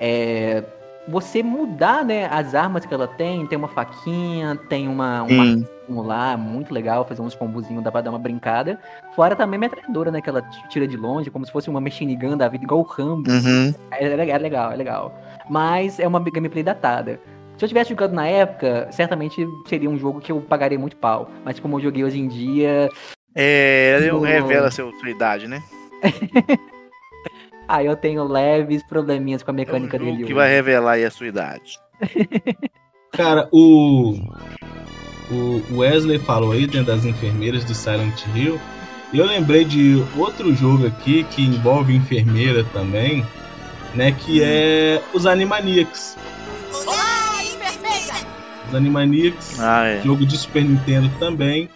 É, 0.00 0.64
você 1.08 1.42
mudar, 1.42 2.04
né, 2.04 2.26
as 2.26 2.54
armas 2.54 2.84
que 2.84 2.92
ela 2.92 3.06
tem, 3.06 3.46
tem 3.46 3.56
uma 3.56 3.68
faquinha, 3.68 4.56
tem 4.68 4.88
uma, 4.88 5.22
uma 5.22 5.64
um 5.88 6.02
lá, 6.02 6.36
muito 6.36 6.74
legal, 6.74 7.04
fazer 7.04 7.22
uns 7.22 7.34
combozinhos, 7.34 7.82
dá 7.82 7.92
pra 7.92 8.00
dar 8.00 8.10
uma 8.10 8.18
brincada. 8.18 8.78
Fora 9.14 9.36
também 9.36 9.56
a 9.56 9.60
metralhadora, 9.60 10.10
né, 10.10 10.20
que 10.20 10.28
ela 10.28 10.42
tira 10.68 10.86
de 10.86 10.96
longe, 10.96 11.30
como 11.30 11.46
se 11.46 11.52
fosse 11.52 11.70
uma 11.70 11.80
machine 11.80 12.16
gun 12.16 12.36
da 12.36 12.48
vida, 12.48 12.64
igual 12.64 12.80
o 12.80 12.84
Rambo. 12.84 13.30
Uhum. 13.30 13.74
É, 13.92 14.04
é 14.04 14.16
legal, 14.16 14.36
é 14.36 14.38
legal, 14.38 14.72
é 14.72 14.76
legal. 14.76 15.22
Mas 15.48 16.00
é 16.00 16.06
uma 16.06 16.20
gameplay 16.20 16.62
datada. 16.62 17.20
Se 17.56 17.64
eu 17.64 17.68
tivesse 17.68 17.90
jogado 17.90 18.12
na 18.12 18.26
época, 18.26 18.88
certamente 18.90 19.46
seria 19.66 19.88
um 19.88 19.96
jogo 19.96 20.20
que 20.20 20.30
eu 20.30 20.40
pagaria 20.40 20.78
muito 20.78 20.96
pau. 20.96 21.30
Mas 21.44 21.58
como 21.58 21.76
eu 21.76 21.82
joguei 21.82 22.04
hoje 22.04 22.18
em 22.18 22.28
dia, 22.28 22.90
É, 23.34 24.08
não 24.10 24.20
revela 24.20 24.70
seu, 24.70 24.92
sua 24.92 25.10
idade, 25.10 25.46
né? 25.46 25.62
ah, 27.68 27.82
eu 27.82 27.96
tenho 27.96 28.24
leves 28.24 28.82
probleminhas 28.86 29.42
com 29.42 29.50
a 29.50 29.54
É 29.54 29.56
mecânica 29.56 29.98
jogo 29.98 30.10
dele. 30.10 30.18
que 30.18 30.24
hoje. 30.26 30.34
vai 30.34 30.48
revelar 30.50 30.92
aí 30.92 31.04
a 31.04 31.10
sua 31.10 31.26
idade. 31.26 31.78
Cara, 33.12 33.48
o, 33.52 34.14
o 35.30 35.78
Wesley 35.78 36.18
falou 36.18 36.52
aí 36.52 36.66
dentro 36.66 36.86
das 36.92 37.04
enfermeiras 37.04 37.64
do 37.64 37.74
Silent 37.74 38.22
Hill. 38.34 38.60
E 39.12 39.18
eu 39.18 39.24
lembrei 39.26 39.64
de 39.64 40.02
outro 40.16 40.54
jogo 40.54 40.86
aqui 40.86 41.24
que 41.30 41.40
envolve 41.42 41.94
enfermeira 41.94 42.64
também, 42.72 43.24
né? 43.94 44.12
Que 44.12 44.42
é 44.42 45.00
os 45.14 45.24
Animaniacs. 45.26 46.16
Os 48.68 48.74
Animaniacs, 48.74 49.60
Ah, 49.60 49.84
é. 49.86 50.02
jogo 50.02 50.26
de 50.26 50.36
Super 50.36 50.64
Nintendo 50.64 51.08
também, 51.18 51.68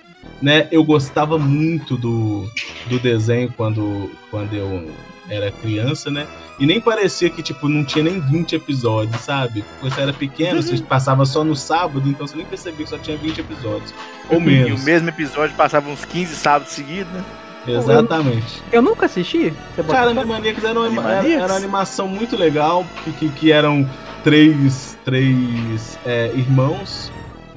né? 0.43 0.66
Eu 0.72 0.82
gostava 0.82 1.38
muito 1.38 1.97
do, 1.97 2.51
do 2.88 2.99
desenho 2.99 3.53
quando, 3.57 4.11
quando 4.30 4.55
eu 4.55 4.91
era 5.31 5.51
criança, 5.51 6.11
né? 6.11 6.26
E 6.59 6.66
nem 6.66 6.81
parecia 6.81 7.31
que, 7.31 7.43
tipo, 7.43 7.68
não 7.68 7.85
tinha 7.85 8.05
nem 8.05 8.20
20 8.20 8.57
episódios, 8.57 9.20
sabe? 9.22 9.62
Porque 9.62 9.89
você 9.91 10.01
era 10.03 10.12
pequeno, 10.12 10.61
você 10.62 10.76
passava 10.78 11.24
só 11.24 11.43
no 11.45 11.57
sábado, 11.57 12.07
então 12.09 12.26
você 12.26 12.37
nem 12.37 12.45
percebia 12.45 12.85
que 12.85 12.91
só 12.91 12.99
tinha 12.99 13.16
20 13.16 13.41
episódios. 13.41 13.95
Ou 14.28 14.37
E 14.37 14.43
o 14.43 14.45
menos. 14.45 14.85
mesmo 14.85 15.09
episódio 15.09 15.55
passava 15.57 15.89
uns 15.89 16.05
15 16.05 16.35
sábados 16.37 16.72
seguidos, 16.72 17.12
né? 17.12 17.24
Exatamente. 17.66 18.62
Eu 18.72 18.83
nunca 18.83 19.07
assisti. 19.07 19.53
Cara? 19.89 20.11
Animaniacs 20.11 20.64
era 20.64 20.78
uma, 20.78 20.87
era, 20.87 21.18
Animaniacs? 21.20 21.43
era 21.45 21.53
uma 21.53 21.57
animação 21.59 22.09
muito 22.09 22.37
legal, 22.37 22.87
que, 23.18 23.28
que, 23.28 23.53
eram 23.53 23.89
três, 24.24 24.99
três 25.05 25.99
é, 26.05 26.33
irmãos, 26.35 27.12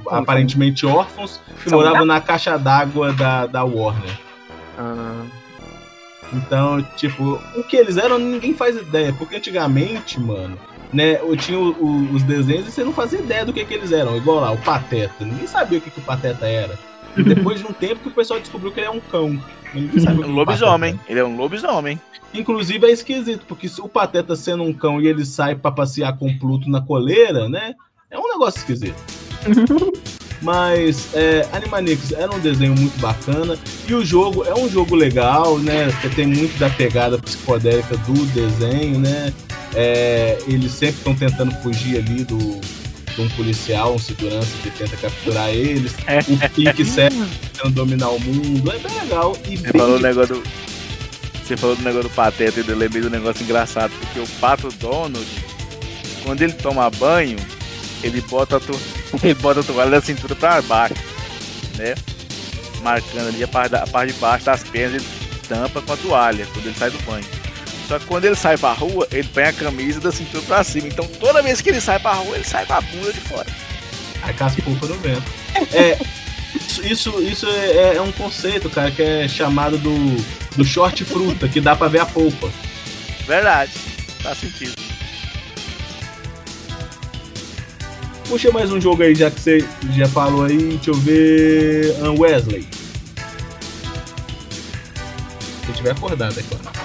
aparentemente 0.08 0.86
órfãos, 0.86 1.42
que 1.64 1.70
São 1.70 1.80
moravam 1.80 2.06
na 2.06 2.20
caixa 2.20 2.58
d'água 2.58 3.14
da, 3.14 3.46
da 3.48 3.64
Warner. 3.64 4.20
Ah, 4.78 5.24
Então, 6.32 6.82
tipo, 6.96 7.42
o 7.56 7.64
que 7.64 7.76
eles 7.76 7.98
eram, 7.98 8.18
ninguém 8.20 8.54
faz 8.54 8.76
ideia. 8.78 9.14
Porque 9.14 9.36
antigamente, 9.36 10.20
mano, 10.20 10.58
né, 10.92 11.20
eu 11.22 11.36
tinha 11.36 11.60
o- 11.60 11.72
o- 11.84 12.14
os 12.14 12.24
desenhos 12.24 12.68
e 12.68 12.72
você 12.72 12.84
não 12.84 12.94
fazia 12.94 13.20
ideia 13.20 13.46
do 13.46 13.52
que, 13.54 13.66
que 13.66 13.74
eles 13.74 13.92
eram. 13.92 14.16
Igual 14.16 14.40
lá, 14.40 14.52
o 14.52 14.58
Pateta. 14.58 15.26
Ninguém 15.26 15.48
sabia 15.48 15.78
o 15.80 15.82
que, 15.82 15.90
que 15.92 16.00
o 16.00 16.04
Pateta 16.04 16.48
era. 16.48 16.78
E 17.18 17.22
depois 17.24 17.60
de 17.60 17.66
um 17.68 17.74
tempo 17.74 18.02
que 18.02 18.08
o 18.08 18.12
pessoal 18.12 18.40
descobriu 18.40 18.72
que 18.72 18.80
ele 18.80 18.88
é 18.88 18.92
um 18.92 19.00
cão. 19.00 19.40
Que 19.72 19.80
Um 20.10 20.32
lobisomem. 20.34 21.00
Ele 21.08 21.20
é 21.20 21.24
um 21.26 21.36
lobisomem. 21.36 22.00
Inclusive 22.34 22.88
é 22.88 22.92
esquisito, 22.92 23.46
porque 23.48 23.68
se 23.68 23.80
o 23.82 23.88
Pateta 23.88 24.36
sendo 24.36 24.64
um 24.64 24.74
cão 24.74 25.00
e 25.02 25.08
ele 25.08 25.24
sai 25.26 25.56
pra 25.56 25.72
passear 25.72 26.18
com 26.18 26.28
o 26.28 26.40
Pluto 26.40 26.68
na 26.70 26.82
coleira, 26.82 27.48
né? 27.48 27.74
É 28.10 28.18
um 28.18 28.28
negócio 28.32 28.58
esquisito. 28.60 28.96
Mas 30.44 31.08
é, 31.14 31.48
Animaniacs 31.54 32.12
era 32.12 32.34
um 32.36 32.40
desenho 32.40 32.76
muito 32.76 33.00
bacana 33.00 33.58
e 33.88 33.94
o 33.94 34.06
jogo 34.06 34.44
é 34.44 34.54
um 34.54 34.70
jogo 34.70 34.94
legal, 34.94 35.58
né? 35.58 35.88
Tem 36.16 36.28
muito 36.28 36.60
da 36.60 36.70
pegada 36.70 37.18
psicodélica 37.18 37.96
do 37.98 38.26
desenho, 38.28 39.00
né? 39.00 39.34
É, 39.74 40.38
eles 40.46 40.72
sempre 40.74 40.98
estão 40.98 41.16
tentando 41.16 41.52
fugir 41.64 41.98
ali 41.98 42.26
do, 42.26 42.38
de 43.16 43.22
um 43.22 43.30
policial, 43.30 43.96
um 43.96 44.00
segurança 44.00 44.50
que 44.62 44.70
tenta 44.70 44.98
capturar 44.98 45.50
eles. 45.50 45.94
O 46.28 46.50
Pink 46.50 46.86
serve 46.86 47.24
tentando 47.54 47.74
dominar 47.74 48.10
o 48.10 48.20
mundo. 48.20 48.70
É 48.70 48.78
bem 48.78 49.00
legal. 49.00 49.38
E 49.48 49.56
Você 49.56 49.72
bem 49.72 49.82
falou, 49.82 49.98
do 49.98 50.04
negócio 50.04 50.36
do, 50.36 50.44
você 51.44 51.58
falou 51.58 51.76
do 51.76 51.84
negócio 51.84 52.10
do 52.10 52.16
pateta 52.16 52.60
e 52.60 52.68
eu 52.68 52.78
lembrei 52.78 53.02
do 53.02 53.10
negócio 53.10 53.44
engraçado, 53.44 53.92
porque 54.00 54.20
o 54.20 54.28
pato 54.40 54.70
Donald, 54.80 55.26
quando 56.24 56.42
ele 56.42 56.54
toma 56.54 56.90
banho, 56.90 57.38
ele 58.04 58.22
bota 58.22 58.58
a, 58.58 58.60
to... 58.60 58.80
ele 59.24 59.34
bota 59.36 59.62
a 59.62 59.64
toalha 59.64 59.92
da 59.92 60.02
cintura 60.02 60.36
pra 60.36 60.62
baixo, 60.62 60.96
né? 61.78 61.96
Marcando 62.82 63.30
ali 63.30 63.44
a 63.44 63.48
parte, 63.48 63.72
da- 63.72 63.84
a 63.84 63.88
parte 63.88 64.14
de 64.14 64.20
baixo 64.20 64.46
das 64.46 64.64
pernas, 64.64 65.02
ele 65.02 65.06
tampa 65.48 65.82
com 65.82 65.94
a 65.94 65.98
toalha 65.98 66.46
quando 66.54 66.66
ele 66.68 66.76
sai 66.78 66.90
do 66.90 67.00
banho. 67.04 67.26
Só 67.88 68.00
que 68.00 68.06
quando 68.06 68.26
ele 68.26 68.36
sai 68.36 68.58
pra 68.58 68.74
rua, 68.74 69.08
ele 69.12 69.28
põe 69.28 69.44
a 69.44 69.54
camisa 69.54 70.00
da 70.00 70.12
cintura 70.12 70.42
pra 70.44 70.64
cima. 70.64 70.88
Então 70.88 71.06
toda 71.20 71.42
vez 71.42 71.62
que 71.62 71.70
ele 71.70 71.82
sai 71.82 72.00
pra 72.00 72.14
rua, 72.14 72.36
ele 72.36 72.46
sai 72.46 72.66
com 72.66 72.74
a 72.74 72.82
bunda 72.82 73.12
de 73.14 73.20
fora. 73.20 73.48
A 74.22 74.32
cascupa 74.34 74.88
no 74.88 74.96
vento. 74.96 75.24
É, 75.74 75.98
isso, 76.56 76.82
isso, 76.86 77.22
isso 77.22 77.48
é, 77.48 77.96
é 77.98 78.02
um 78.02 78.12
conceito, 78.14 78.70
cara, 78.70 78.90
que 78.90 79.02
é 79.02 79.28
chamado 79.28 79.78
do, 79.78 79.94
do 80.56 80.64
short 80.64 81.04
fruta, 81.04 81.48
que 81.50 81.60
dá 81.60 81.76
pra 81.76 81.90
ver 81.90 82.00
a 82.00 82.06
polpa. 82.06 82.50
Verdade, 83.28 83.72
faz 84.22 84.38
sentido. 84.38 84.74
Puxa 88.34 88.52
mais 88.52 88.72
um 88.72 88.82
jogo 88.82 89.04
aí, 89.04 89.14
já 89.14 89.30
que 89.30 89.40
você 89.40 89.64
já 89.92 90.08
falou 90.08 90.46
aí. 90.46 90.58
Deixa 90.58 90.90
eu 90.90 90.96
ver. 90.96 91.96
ah, 92.02 92.10
Wesley. 92.20 92.68
Se 95.64 95.70
eu 95.70 95.76
tiver 95.76 95.92
acordado, 95.92 96.40
é 96.40 96.42
claro. 96.42 96.76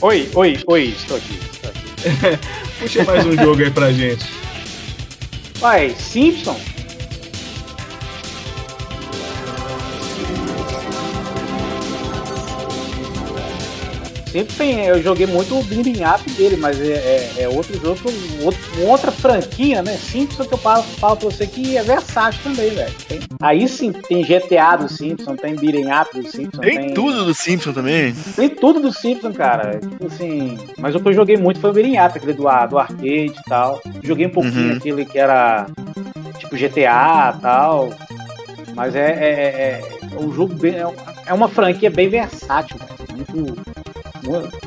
Oi, 0.00 0.30
oi, 0.34 0.58
oi, 0.68 0.84
estou 0.84 1.18
aqui. 1.18 1.38
Estou 1.52 1.70
aqui. 1.70 2.38
Puxa 2.80 3.04
mais 3.04 3.26
um 3.26 3.36
jogo 3.36 3.62
aí 3.62 3.70
pra 3.70 3.92
gente. 3.92 4.24
Vai, 5.60 5.90
Simpson. 5.90 6.58
Sempre 14.36 14.54
tem, 14.56 14.84
eu 14.84 15.02
joguei 15.02 15.26
muito 15.26 15.58
o 15.58 15.62
Binding 15.62 16.04
Up 16.04 16.30
dele, 16.32 16.58
mas 16.58 16.78
é, 16.78 16.92
é- 17.38 17.42
é 17.44 17.48
outro 17.48 17.72
jogo, 17.80 17.98
outro- 18.42 18.86
outra 18.86 19.10
franquia, 19.10 19.82
né? 19.82 19.92
Simpson 19.96 20.44
que 20.44 20.52
eu 20.52 20.58
falo, 20.58 20.82
falo 20.82 21.16
pra 21.16 21.30
você 21.30 21.46
que 21.46 21.74
é 21.74 21.82
versátil 21.82 22.40
também, 22.42 22.68
velho. 22.68 22.92
Tem- 23.08 23.20
Aí 23.40 23.66
sim, 23.66 23.92
tem 23.92 24.22
GTA 24.22 24.76
do 24.76 24.90
Simpson, 24.90 25.36
tem 25.36 25.54
Beating 25.56 25.86
Up 25.90 26.20
do 26.20 26.30
Simpson. 26.30 26.60
Tem 26.60 26.92
tudo 26.92 27.24
do 27.24 27.32
Simpson 27.34 27.72
também. 27.72 28.14
Tem 28.34 28.48
tudo 28.50 28.78
do 28.80 28.92
Simpson, 28.92 29.32
cara. 29.32 29.78
Tipo 29.80 30.06
assim. 30.06 30.58
Mas 30.78 30.94
o 30.94 31.00
que 31.00 31.08
eu 31.08 31.14
joguei 31.14 31.38
muito 31.38 31.58
foi 31.58 31.70
o 31.70 31.72
Beating 31.72 31.98
Up, 31.98 32.18
aquele 32.18 32.34
do, 32.34 32.42
do 32.42 32.78
arcade 32.78 33.04
e 33.06 33.32
tal. 33.48 33.80
Joguei 34.02 34.26
um 34.26 34.30
pouquinho 34.30 34.72
Uhum. 34.72 34.76
aquele 34.76 35.04
que 35.06 35.18
era 35.18 35.66
tipo 36.38 36.54
GTA 36.56 37.34
e 37.38 37.40
tal. 37.40 37.90
Mas 38.74 38.94
é, 38.94 39.10
é, 39.12 39.30
é, 39.30 39.82
é 40.14 40.18
um 40.20 40.30
jogo 40.30 40.54
bem. 40.54 40.74
É, 40.74 40.86
é 41.28 41.32
uma 41.32 41.48
franquia 41.48 41.90
bem 41.90 42.10
versátil, 42.10 42.76
cara. 42.78 42.96
Muito, 43.14 43.56
muito, 44.26 44.58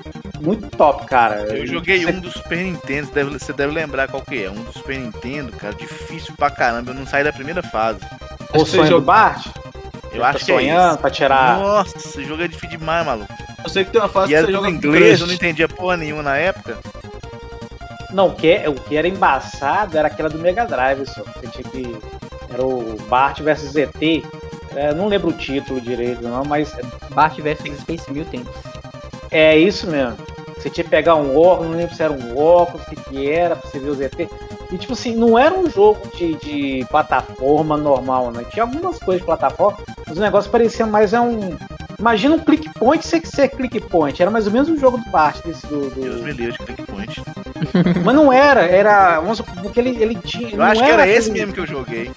muito 0.41 0.69
top, 0.77 1.05
cara. 1.05 1.41
Eu 1.55 1.67
joguei 1.67 2.03
Você- 2.05 2.11
um 2.11 2.19
do 2.19 2.31
Super 2.31 2.57
Nintendo, 2.57 3.07
você 3.07 3.13
deve, 3.13 3.29
você 3.39 3.53
deve 3.53 3.73
lembrar 3.73 4.07
qual 4.07 4.21
que 4.23 4.43
é. 4.43 4.49
Um 4.49 4.63
do 4.63 4.71
Super 4.73 4.97
Nintendo, 4.99 5.51
cara, 5.51 5.73
difícil 5.73 6.33
pra 6.37 6.49
caramba. 6.49 6.91
Eu 6.91 6.95
não 6.95 7.05
saí 7.05 7.23
da 7.23 7.33
primeira 7.33 7.61
fase. 7.63 7.99
O 8.53 8.59
Você 8.59 8.71
sonho 8.71 8.83
do 8.83 8.89
jogou- 8.89 9.05
Bart? 9.05 9.47
Eu 10.11 10.21
Tá 10.21 10.29
acho 10.29 10.45
que 10.45 10.51
é 10.51 10.55
sonhando 10.55 10.89
isso. 10.89 10.97
pra 10.99 11.09
tirar. 11.11 11.59
Nossa, 11.59 11.97
esse 11.97 12.23
jogo 12.25 12.41
é 12.43 12.47
difícil 12.47 12.79
demais, 12.79 13.05
maluco. 13.05 13.31
Eu 13.63 13.69
sei 13.69 13.85
que 13.85 13.91
tem 13.91 14.01
uma 14.01 14.09
fase 14.09 14.33
E 14.33 14.37
que 14.39 14.45
você 14.45 14.51
joga 14.51 14.69
inglês, 14.69 15.05
crush. 15.09 15.21
eu 15.21 15.27
não 15.27 15.33
entendia 15.33 15.67
porra 15.67 15.97
nenhuma 15.97 16.23
na 16.23 16.35
época. 16.37 16.77
Não, 18.11 18.27
o 18.29 18.33
que, 18.35 18.67
o 18.67 18.73
que 18.73 18.97
era 18.97 19.07
embaçado 19.07 19.95
era 19.97 20.07
aquela 20.07 20.29
do 20.29 20.39
Mega 20.39 20.65
Drive, 20.65 21.05
só. 21.05 21.21
Você 21.23 21.47
tinha 21.47 21.63
que. 21.63 21.95
Era 22.51 22.65
o 22.65 22.97
Bart 23.07 23.39
versus 23.41 23.71
ZT. 23.73 24.23
É, 24.75 24.93
não 24.95 25.07
lembro 25.07 25.29
o 25.29 25.33
título 25.33 25.79
direito, 25.79 26.23
não, 26.23 26.43
mas 26.43 26.75
Bart 27.13 27.37
vs 27.39 27.79
Space 27.81 28.11
Mutants. 28.11 28.47
É 29.31 29.57
isso 29.57 29.87
mesmo. 29.87 30.15
Você 30.57 30.69
tinha 30.69 30.83
que 30.83 30.89
pegar 30.89 31.15
um 31.15 31.37
óculos, 31.37 31.71
não 31.71 31.77
lembro 31.77 31.95
se 31.95 32.03
era 32.03 32.11
um 32.11 32.37
óculos, 32.37 32.85
o 32.85 32.89
que, 32.89 32.95
que 32.97 33.29
era, 33.31 33.55
pra 33.55 33.69
você 33.69 33.79
ver 33.79 33.89
os 33.89 34.01
ET. 34.01 34.13
E 34.71 34.77
tipo 34.77 34.91
assim, 34.93 35.15
não 35.15 35.39
era 35.39 35.57
um 35.57 35.69
jogo 35.69 36.01
de, 36.17 36.35
de 36.35 36.85
plataforma 36.89 37.77
normal, 37.77 38.29
né? 38.31 38.43
Tinha 38.51 38.63
algumas 38.63 38.99
coisas 38.99 39.21
de 39.21 39.25
plataforma, 39.25 39.77
mas 40.05 40.17
o 40.17 40.21
negócio 40.21 40.51
parecia 40.51 40.85
mais 40.85 41.13
é 41.13 41.21
um. 41.21 41.55
Imagina 41.97 42.35
um 42.35 42.39
click 42.39 42.69
point 42.77 43.05
sem 43.05 43.23
ser 43.25 43.49
click 43.49 43.79
point. 43.81 44.21
Era 44.21 44.29
mais 44.31 44.47
ou 44.47 44.53
menos 44.53 44.69
um 44.69 44.77
jogo 44.77 44.97
do 44.97 45.09
Bart 45.09 45.37
desse 45.45 45.65
do. 45.67 45.89
do- 45.89 46.01
Deus 46.01 46.21
me 46.21 46.31
livre 46.33 46.51
de 46.51 46.57
click 46.59 46.83
point. 46.83 47.21
Mas 48.05 48.15
não 48.15 48.31
era, 48.31 48.61
era. 48.61 49.19
Vamos 49.21 49.39
porque 49.41 49.79
ele, 49.79 49.97
ele 50.01 50.15
tinha. 50.15 50.49
Eu 50.55 50.61
acho 50.61 50.83
que 50.83 50.89
era 50.89 51.03
aquele- 51.03 51.17
esse 51.17 51.31
mesmo 51.31 51.53
que 51.53 51.59
eu 51.61 51.65
joguei. 51.67 52.11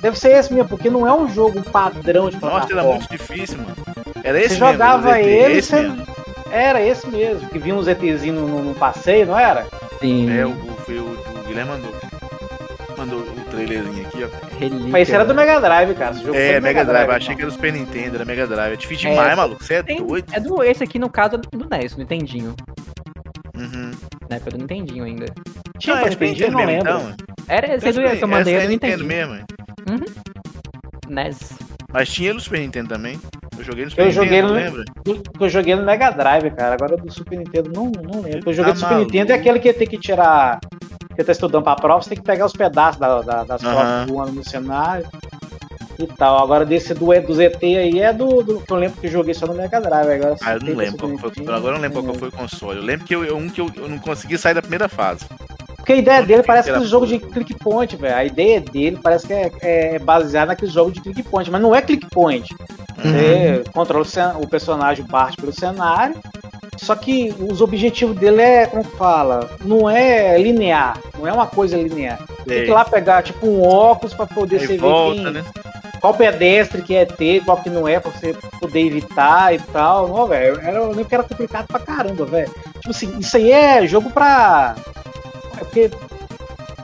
Deve 0.00 0.16
ser 0.18 0.30
esse 0.32 0.52
mesmo, 0.52 0.68
porque 0.68 0.88
não 0.88 1.06
é 1.06 1.12
um 1.12 1.28
jogo 1.28 1.60
padrão 1.62 2.30
de 2.30 2.36
Nossa, 2.40 2.46
era 2.46 2.66
plataforma. 2.66 2.94
muito 2.94 3.10
difícil, 3.10 3.58
mano. 3.58 3.76
Era 4.22 4.38
esse 4.38 4.54
Você 4.54 4.60
mesmo. 4.60 4.72
jogava 4.72 5.20
ele, 5.20 5.58
esse 5.58 5.68
você... 5.70 5.82
mesmo. 5.82 6.17
Era 6.52 6.80
esse 6.82 7.06
mesmo, 7.08 7.48
que 7.48 7.58
vinha 7.58 7.74
uns 7.74 7.86
ETzinhos 7.88 8.40
no, 8.42 8.62
no 8.64 8.74
passeio, 8.74 9.26
não 9.26 9.38
era? 9.38 9.66
Sim. 10.00 10.30
É, 10.36 10.44
o, 10.46 10.50
o, 10.50 10.76
foi 10.84 10.98
o, 10.98 11.04
o 11.04 11.44
Guilherme 11.46 11.70
mandou. 11.72 11.94
Mandou 12.96 13.20
o 13.20 13.40
trailerzinho 13.50 14.06
aqui, 14.08 14.24
ó. 14.24 14.56
relíquia, 14.58 14.88
Mas 14.88 15.02
esse 15.02 15.14
era 15.14 15.24
do 15.24 15.32
velho. 15.32 15.46
Mega 15.46 15.60
Drive, 15.60 15.94
cara. 15.94 16.10
Esse 16.10 16.20
jogo 16.20 16.34
foi 16.34 16.42
É, 16.42 16.58
do 16.60 16.62
Mega 16.64 16.84
Drive. 16.84 17.04
então. 17.04 17.16
Achei 17.16 17.34
que 17.36 17.42
era 17.42 17.50
do 17.50 17.54
Super 17.54 17.72
Nintendo, 17.72 18.14
era 18.16 18.24
Mega 18.24 18.46
Drive. 18.46 18.72
É 18.72 18.76
difícil 18.76 19.08
É, 19.08 19.12
demais, 19.12 19.36
maluco. 19.36 19.62
Você 19.62 19.74
é 19.74 19.82
Tem- 19.84 20.04
doido. 20.04 20.26
é 20.32 20.40
do, 20.40 20.62
esse 20.64 20.82
aqui, 20.82 20.98
no 20.98 21.08
caso, 21.08 21.36
é 21.36 21.38
do 21.38 21.68
NES, 21.68 21.92
do 21.94 21.98
Nintendinho. 22.00 22.54
Uhum. 23.56 23.90
Na 24.28 24.36
época 24.36 24.50
do 24.50 24.58
Nintendinho 24.58 25.04
ainda. 25.04 25.26
Tinha 25.78 25.94
Não, 25.94 26.02
pra 26.02 26.08
é 26.08 26.12
Super 26.12 26.28
Nintendinho, 26.28 26.48
Nintendo 26.50 26.52
não 26.58 26.66
mesmo, 26.66 26.90
lembro. 26.90 27.14
então. 27.14 27.26
Era 27.48 27.74
esse 27.76 27.92
do, 27.92 28.16
que 28.18 28.24
eu 28.24 28.28
mandei, 28.28 28.54
era 28.54 28.62
é 28.64 28.66
do 28.66 28.70
Nintendo 28.70 29.02
Nintendinho. 29.04 29.28
mesmo. 29.30 29.46
NES. 31.08 31.52
Mas 31.92 32.08
tinha 32.10 32.34
no 32.34 32.40
Super 32.40 32.60
Nintendo 32.60 32.88
também. 32.88 33.18
Eu 33.68 33.72
joguei 33.72 33.84
no 33.84 33.90
Super 33.90 34.06
Eu 34.06 34.10
joguei 34.12 34.42
Nintendo, 34.42 34.48
no- 34.48 34.54
lembra? 34.54 34.84
Do- 35.04 35.14
que 35.38 35.44
eu 35.44 35.48
joguei 35.48 35.74
no 35.76 35.82
Mega 35.84 36.10
Drive, 36.10 36.50
cara. 36.52 36.74
Agora 36.74 36.96
do 36.96 37.12
Super 37.12 37.38
Nintendo 37.38 37.70
não, 37.74 37.84
não 37.90 38.20
lembro. 38.22 38.42
Que 38.42 38.48
eu 38.48 38.54
joguei 38.54 38.72
Tá 38.72 38.74
do 38.74 38.78
Super 38.80 38.92
maluco. 38.94 39.12
Nintendo 39.12 39.32
é 39.32 39.34
aquele 39.34 39.58
que 39.58 39.72
tem 39.72 39.86
que 39.86 39.98
tirar. 39.98 40.58
Você 41.14 41.24
tá 41.24 41.32
estudando 41.32 41.64
pra 41.64 41.74
prova, 41.76 42.02
você 42.02 42.10
tem 42.10 42.18
que 42.18 42.24
pegar 42.24 42.46
os 42.46 42.52
pedaços 42.52 42.98
da- 43.00 43.22
da- 43.22 43.44
das 43.44 43.62
Aham. 43.64 43.74
provas 43.74 44.06
voando 44.10 44.32
no 44.32 44.44
cenário 44.48 45.06
e 45.98 46.06
tal. 46.06 46.38
Agora 46.42 46.64
desse 46.64 46.94
do, 46.94 47.06
do 47.20 47.34
ZT 47.34 47.64
aí 47.76 48.00
é 48.00 48.12
do, 48.12 48.42
do 48.42 48.60
que 48.60 48.72
eu 48.72 48.76
lembro 48.76 49.00
que 49.00 49.06
eu 49.08 49.10
joguei 49.10 49.34
só 49.34 49.46
no 49.46 49.54
Mega 49.54 49.80
Drive. 49.80 50.10
Agora, 50.12 50.36
Ah, 50.42 50.54
eu 50.54 50.60
não 50.60 50.74
lembro 50.76 51.08
do 51.08 51.18
qual 51.18 51.32
foi. 51.32 51.42
Agora 51.54 51.68
eu 51.68 51.72
não 51.74 51.80
lembro 51.80 52.02
qual 52.02 52.12
que 52.14 52.18
foi 52.20 52.28
o 52.28 52.32
console. 52.32 52.78
Eu 52.78 52.84
lembro 52.84 53.04
que 53.06 53.14
eu, 53.14 53.36
um 53.36 53.48
que 53.48 53.60
eu, 53.60 53.68
eu 53.76 53.88
não 53.88 53.98
consegui 53.98 54.38
sair 54.38 54.54
da 54.54 54.62
primeira 54.62 54.88
fase. 54.88 55.24
Porque 55.76 55.92
a 55.94 55.96
ideia 55.96 56.22
dele 56.22 56.42
parece 56.42 56.68
Era 56.68 56.76
aquele 56.78 56.90
jogo 56.90 57.06
de 57.06 57.18
click 57.18 57.54
point, 57.54 57.96
velho. 57.96 58.14
A 58.14 58.22
ideia 58.24 58.60
dele 58.60 58.98
parece 59.02 59.26
que 59.26 59.32
é, 59.32 59.50
é 59.62 59.98
baseada 59.98 60.48
naquele 60.48 60.70
jogo 60.70 60.92
de 60.92 61.00
click 61.00 61.22
point, 61.24 61.50
mas 61.50 61.60
não 61.62 61.74
é 61.74 61.80
click 61.82 62.06
point. 62.10 62.54
Você 63.02 63.64
controla 63.72 64.04
o, 64.38 64.42
o 64.42 64.48
personagem 64.48 65.04
Bart 65.04 65.36
pelo 65.36 65.52
cenário, 65.52 66.16
só 66.76 66.94
que 66.94 67.34
os 67.38 67.60
objetivos 67.60 68.16
dele 68.16 68.42
é, 68.42 68.66
como 68.66 68.84
que 68.84 68.96
fala, 68.96 69.48
não 69.64 69.88
é 69.88 70.36
linear, 70.38 70.98
não 71.18 71.26
é 71.26 71.32
uma 71.32 71.46
coisa 71.46 71.76
linear. 71.76 72.18
Tem 72.46 72.64
que 72.64 72.70
ir 72.70 72.72
lá 72.72 72.84
pegar 72.84 73.22
tipo 73.22 73.46
um 73.46 73.62
óculos 73.66 74.14
pra 74.14 74.26
poder 74.26 74.60
Aí 74.60 74.66
você 74.66 74.78
volta, 74.78 75.14
ver 75.16 75.22
quem, 75.24 75.32
né? 75.32 75.44
qual 76.00 76.14
pedestre 76.14 76.82
que 76.82 76.94
é 76.94 77.04
ter, 77.04 77.44
qual 77.44 77.56
que 77.58 77.68
não 77.68 77.86
é, 77.88 77.98
pra 78.00 78.10
você 78.12 78.34
poder 78.60 78.80
evitar 78.86 79.54
e 79.54 79.58
tal. 79.58 80.08
Não, 80.08 80.26
velho, 80.26 80.60
era- 80.60 80.76
eu 80.78 80.88
lembro 80.88 81.04
que 81.06 81.14
era 81.14 81.24
complicado 81.24 81.66
pra 81.66 81.80
caramba, 81.80 82.24
velho. 82.24 82.50
Tipo 82.76 82.90
assim, 82.90 83.18
isso 83.18 83.36
aí 83.36 83.50
é 83.50 83.86
jogo 83.86 84.10
pra. 84.10 84.74
É 85.60 85.64
porque 85.64 85.90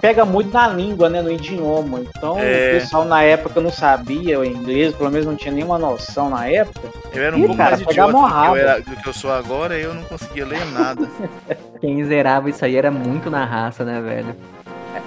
pega 0.01 0.24
muito 0.24 0.53
na 0.53 0.68
língua, 0.68 1.09
né, 1.09 1.22
no 1.22 1.30
idioma. 1.30 2.01
Então 2.01 2.38
É. 2.38 2.70
o 2.76 2.80
pessoal 2.80 3.05
na 3.05 3.22
época 3.22 3.61
não 3.61 3.70
sabia 3.70 4.38
o 4.40 4.45
inglês, 4.45 4.95
pelo 4.95 5.11
menos 5.11 5.26
não 5.26 5.36
tinha 5.36 5.53
nenhuma 5.53 5.78
noção 5.78 6.28
na 6.30 6.47
época. 6.49 6.88
Eu 7.12 7.22
era 7.22 7.34
um 7.36 7.38
Ih, 7.38 7.42
pouco 7.47 7.57
cara, 7.57 7.70
mais 7.70 7.82
pegar 7.86 8.09
idiota 8.09 8.12
do 8.28 8.32
que, 8.42 8.49
eu 8.49 8.57
era- 8.57 8.80
do 8.80 8.97
que 8.97 9.09
eu 9.09 9.12
sou 9.12 9.32
agora 9.32 9.78
eu 9.78 9.95
não 9.95 10.03
conseguia 10.05 10.47
ler 10.47 10.64
nada. 10.72 11.09
Quem 11.80 12.05
zerava 12.05 12.49
isso 12.51 12.64
aí 12.64 12.76
era 12.76 12.90
muito 12.90 13.30
na 13.30 13.45
raça, 13.45 13.84
né, 13.84 14.01
velho? 14.01 14.34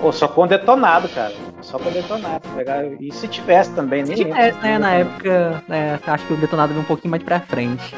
Ou 0.02 0.12
só 0.12 0.28
com 0.28 0.46
detonado, 0.46 1.08
cara. 1.10 1.34
Só 1.62 1.80
com 1.80 1.90
detonado. 1.90 2.42
Pegar... 2.56 2.84
E 3.00 3.12
se 3.12 3.28
tivesse 3.28 3.72
também, 3.72 4.04
nem 4.04 4.16
Se 4.18 4.24
tivesse, 4.26 4.58
se 4.60 4.64
né, 4.64 4.78
na 4.78 4.94
época, 4.94 5.64
né, 5.68 6.00
acho 6.06 6.26
que 6.26 6.34
o 6.34 6.38
detonado 6.38 6.70
veio 6.74 6.82
um 6.82 6.86
pouquinho 6.88 7.12
mais 7.12 7.24
pra 7.24 7.40
frente. 7.40 7.96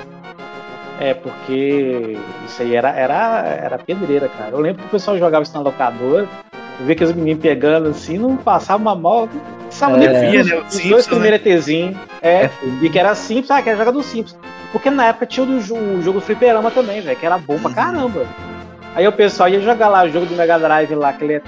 É, 0.99 1.13
porque 1.13 2.17
isso 2.45 2.61
aí 2.61 2.75
era, 2.75 2.89
era, 2.91 3.39
era 3.45 3.77
pedreira, 3.79 4.29
cara. 4.29 4.51
Eu 4.51 4.59
lembro 4.59 4.81
que 4.81 4.87
o 4.87 4.91
pessoal 4.91 5.17
jogava 5.17 5.43
isso 5.43 5.53
na 5.53 5.61
locadora, 5.61 6.27
eu 6.79 6.85
via 6.85 6.93
aqueles 6.95 7.13
meninos 7.13 7.41
pegando 7.41 7.89
assim, 7.89 8.17
não 8.17 8.35
passava 8.37 8.81
uma 8.81 8.95
mal. 8.95 9.27
Nem 9.97 10.07
É. 10.07 10.11
ver 10.11 10.25
os, 10.25 10.31
Via, 10.31 10.43
né, 10.43 10.61
os 10.67 10.73
Simpsons, 10.73 10.89
dois 10.89 11.07
primeiros 11.07 11.39
ETzinhos. 11.45 11.97
É, 12.21 12.45
É, 12.45 12.49
e 12.81 12.89
que 12.89 12.97
era 12.99 13.13
simples, 13.15 13.51
ah, 13.51 13.61
que 13.61 13.69
era 13.69 13.77
jogar 13.77 13.91
do 13.91 14.01
Simples. 14.03 14.35
Porque 14.71 14.89
na 14.89 15.05
época 15.07 15.25
tinha 15.25 15.45
o, 15.45 15.47
do, 15.47 15.75
o 15.75 16.01
jogo 16.01 16.19
Fliperama 16.19 16.69
também, 16.71 17.01
velho, 17.01 17.17
que 17.17 17.25
era 17.25 17.37
bom 17.37 17.57
pra 17.59 17.69
Uhum. 17.69 17.75
caramba. 17.75 18.25
Aí 18.95 19.07
o 19.07 19.11
pessoal 19.11 19.47
ia 19.49 19.61
jogar 19.61 19.87
lá 19.89 20.03
o 20.05 20.09
jogo 20.09 20.25
do 20.25 20.35
Mega 20.35 20.57
Drive 20.57 20.93
lá, 20.95 21.09
aquele 21.09 21.35
é 21.35 21.41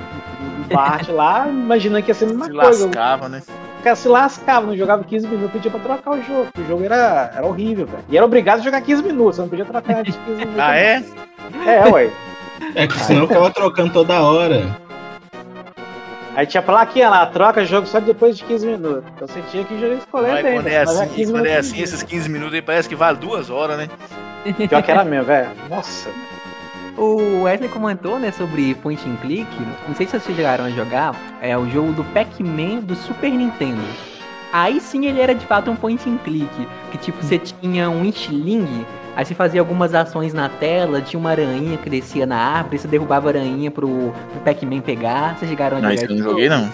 Bart 0.72 1.08
lá, 1.10 1.48
imaginando 1.50 2.04
que 2.04 2.12
ia 2.12 2.16
ser 2.16 2.26
a 2.26 2.28
mesma 2.28 2.46
Se 2.46 2.52
coisa. 2.52 2.86
lascava, 2.86 3.30
né? 3.30 3.42
O 3.80 3.84
cara 3.84 3.96
se 3.96 4.08
lascava, 4.08 4.68
não 4.68 4.78
jogava 4.78 5.04
15 5.04 5.28
minutos, 5.28 5.52
pedia 5.52 5.72
pra 5.72 5.80
trocar 5.80 6.12
o 6.12 6.22
jogo. 6.24 6.46
porque 6.46 6.62
O 6.62 6.68
jogo 6.68 6.84
era, 6.84 7.32
era 7.36 7.46
horrível, 7.46 7.88
velho. 7.88 8.04
E 8.10 8.16
era 8.16 8.26
obrigado 8.26 8.60
a 8.60 8.64
jogar 8.64 8.82
15 8.82 9.02
minutos, 9.02 9.36
você 9.38 9.42
não 9.42 9.50
podia 9.50 9.66
trocar 9.66 10.04
de 10.04 10.12
15 10.12 10.22
minutos. 10.38 10.60
Ah, 10.60 10.78
é? 10.78 11.04
É, 11.66 11.90
ué. 11.90 12.10
É 12.76 12.86
que 12.88 13.00
senão 13.00 13.22
eu 13.22 13.28
ficava 13.28 13.50
trocando 13.50 13.92
toda 13.92 14.22
hora. 14.22 14.64
Aí 16.36 16.46
tinha 16.46 16.64
plaquinha 16.64 17.10
lá, 17.10 17.26
troca 17.26 17.66
jogo 17.66 17.86
só 17.88 18.00
depois 18.00 18.38
de 18.38 18.44
15 18.46 18.66
minutos. 18.66 19.04
Então 19.16 19.28
você 19.28 19.42
tinha 19.52 19.64
que 19.66 19.80
jogar 19.80 19.96
escolher 19.96 20.32
Mas 20.32 20.44
bem. 20.44 20.54
quando 20.56 20.68
é 20.68 20.78
assim, 20.78 21.08
15 21.08 21.32
quando 21.32 21.46
é 21.46 21.58
assim, 21.58 21.82
esses 21.82 22.04
15 22.04 22.30
minutos 22.30 22.54
aí 22.54 22.62
parece 22.62 22.88
que 22.88 22.96
vale 22.96 23.18
duas 23.18 23.50
horas, 23.50 23.78
né? 23.78 23.90
Pior 24.68 24.82
que 24.82 24.92
era 24.92 25.04
mesmo, 25.04 25.26
velho. 25.26 25.50
Nossa. 25.70 26.10
O 26.98 27.44
Wesley 27.44 27.70
comentou, 27.70 28.20
né, 28.20 28.32
sobre 28.32 28.76
point 28.76 29.02
and 29.08 29.16
click. 29.18 29.48
Não 29.88 29.96
sei 29.96 30.06
se 30.08 30.20
vocês 30.20 30.36
chegaram 30.36 30.66
a 30.66 30.70
jogar. 30.70 31.16
É 31.42 31.58
o 31.58 31.70
jogo 31.70 31.92
do 31.94 32.04
Pac-Man 32.06 32.80
do 32.82 32.96
Super 32.96 33.32
Nintendo. 33.32 33.82
Aí 34.54 34.82
sim 34.82 35.06
ele 35.06 35.22
era 35.22 35.34
de 35.34 35.46
fato 35.46 35.72
um 35.72 35.76
point 35.76 36.10
and 36.10 36.18
click. 36.18 36.68
Que 36.92 36.98
tipo, 36.98 37.22
você 37.24 37.40
tinha 37.40 37.90
um 37.90 38.04
estilingue, 38.06 38.86
aí 39.16 39.26
você 39.26 39.34
fazia 39.36 39.60
algumas 39.60 39.94
ações 39.94 40.34
na 40.34 40.50
tela, 40.50 41.02
tinha 41.02 41.20
uma 41.20 41.32
aranha 41.32 41.78
que 41.78 41.90
descia 41.90 42.26
na 42.26 42.38
árvore, 42.38 42.80
você 42.80 42.88
derrubava 42.88 43.28
a 43.28 43.32
aranha 43.32 43.70
pro, 43.72 43.88
pro 44.32 44.42
Pac-Man 44.44 44.82
pegar. 44.82 45.38
Vocês 45.38 45.50
chegaram 45.50 45.78
a 45.78 45.82
Não, 45.82 45.92
isso 45.92 46.06
eu 46.06 46.16
não 46.16 46.24
joguei, 46.24 46.50
não. 46.50 46.72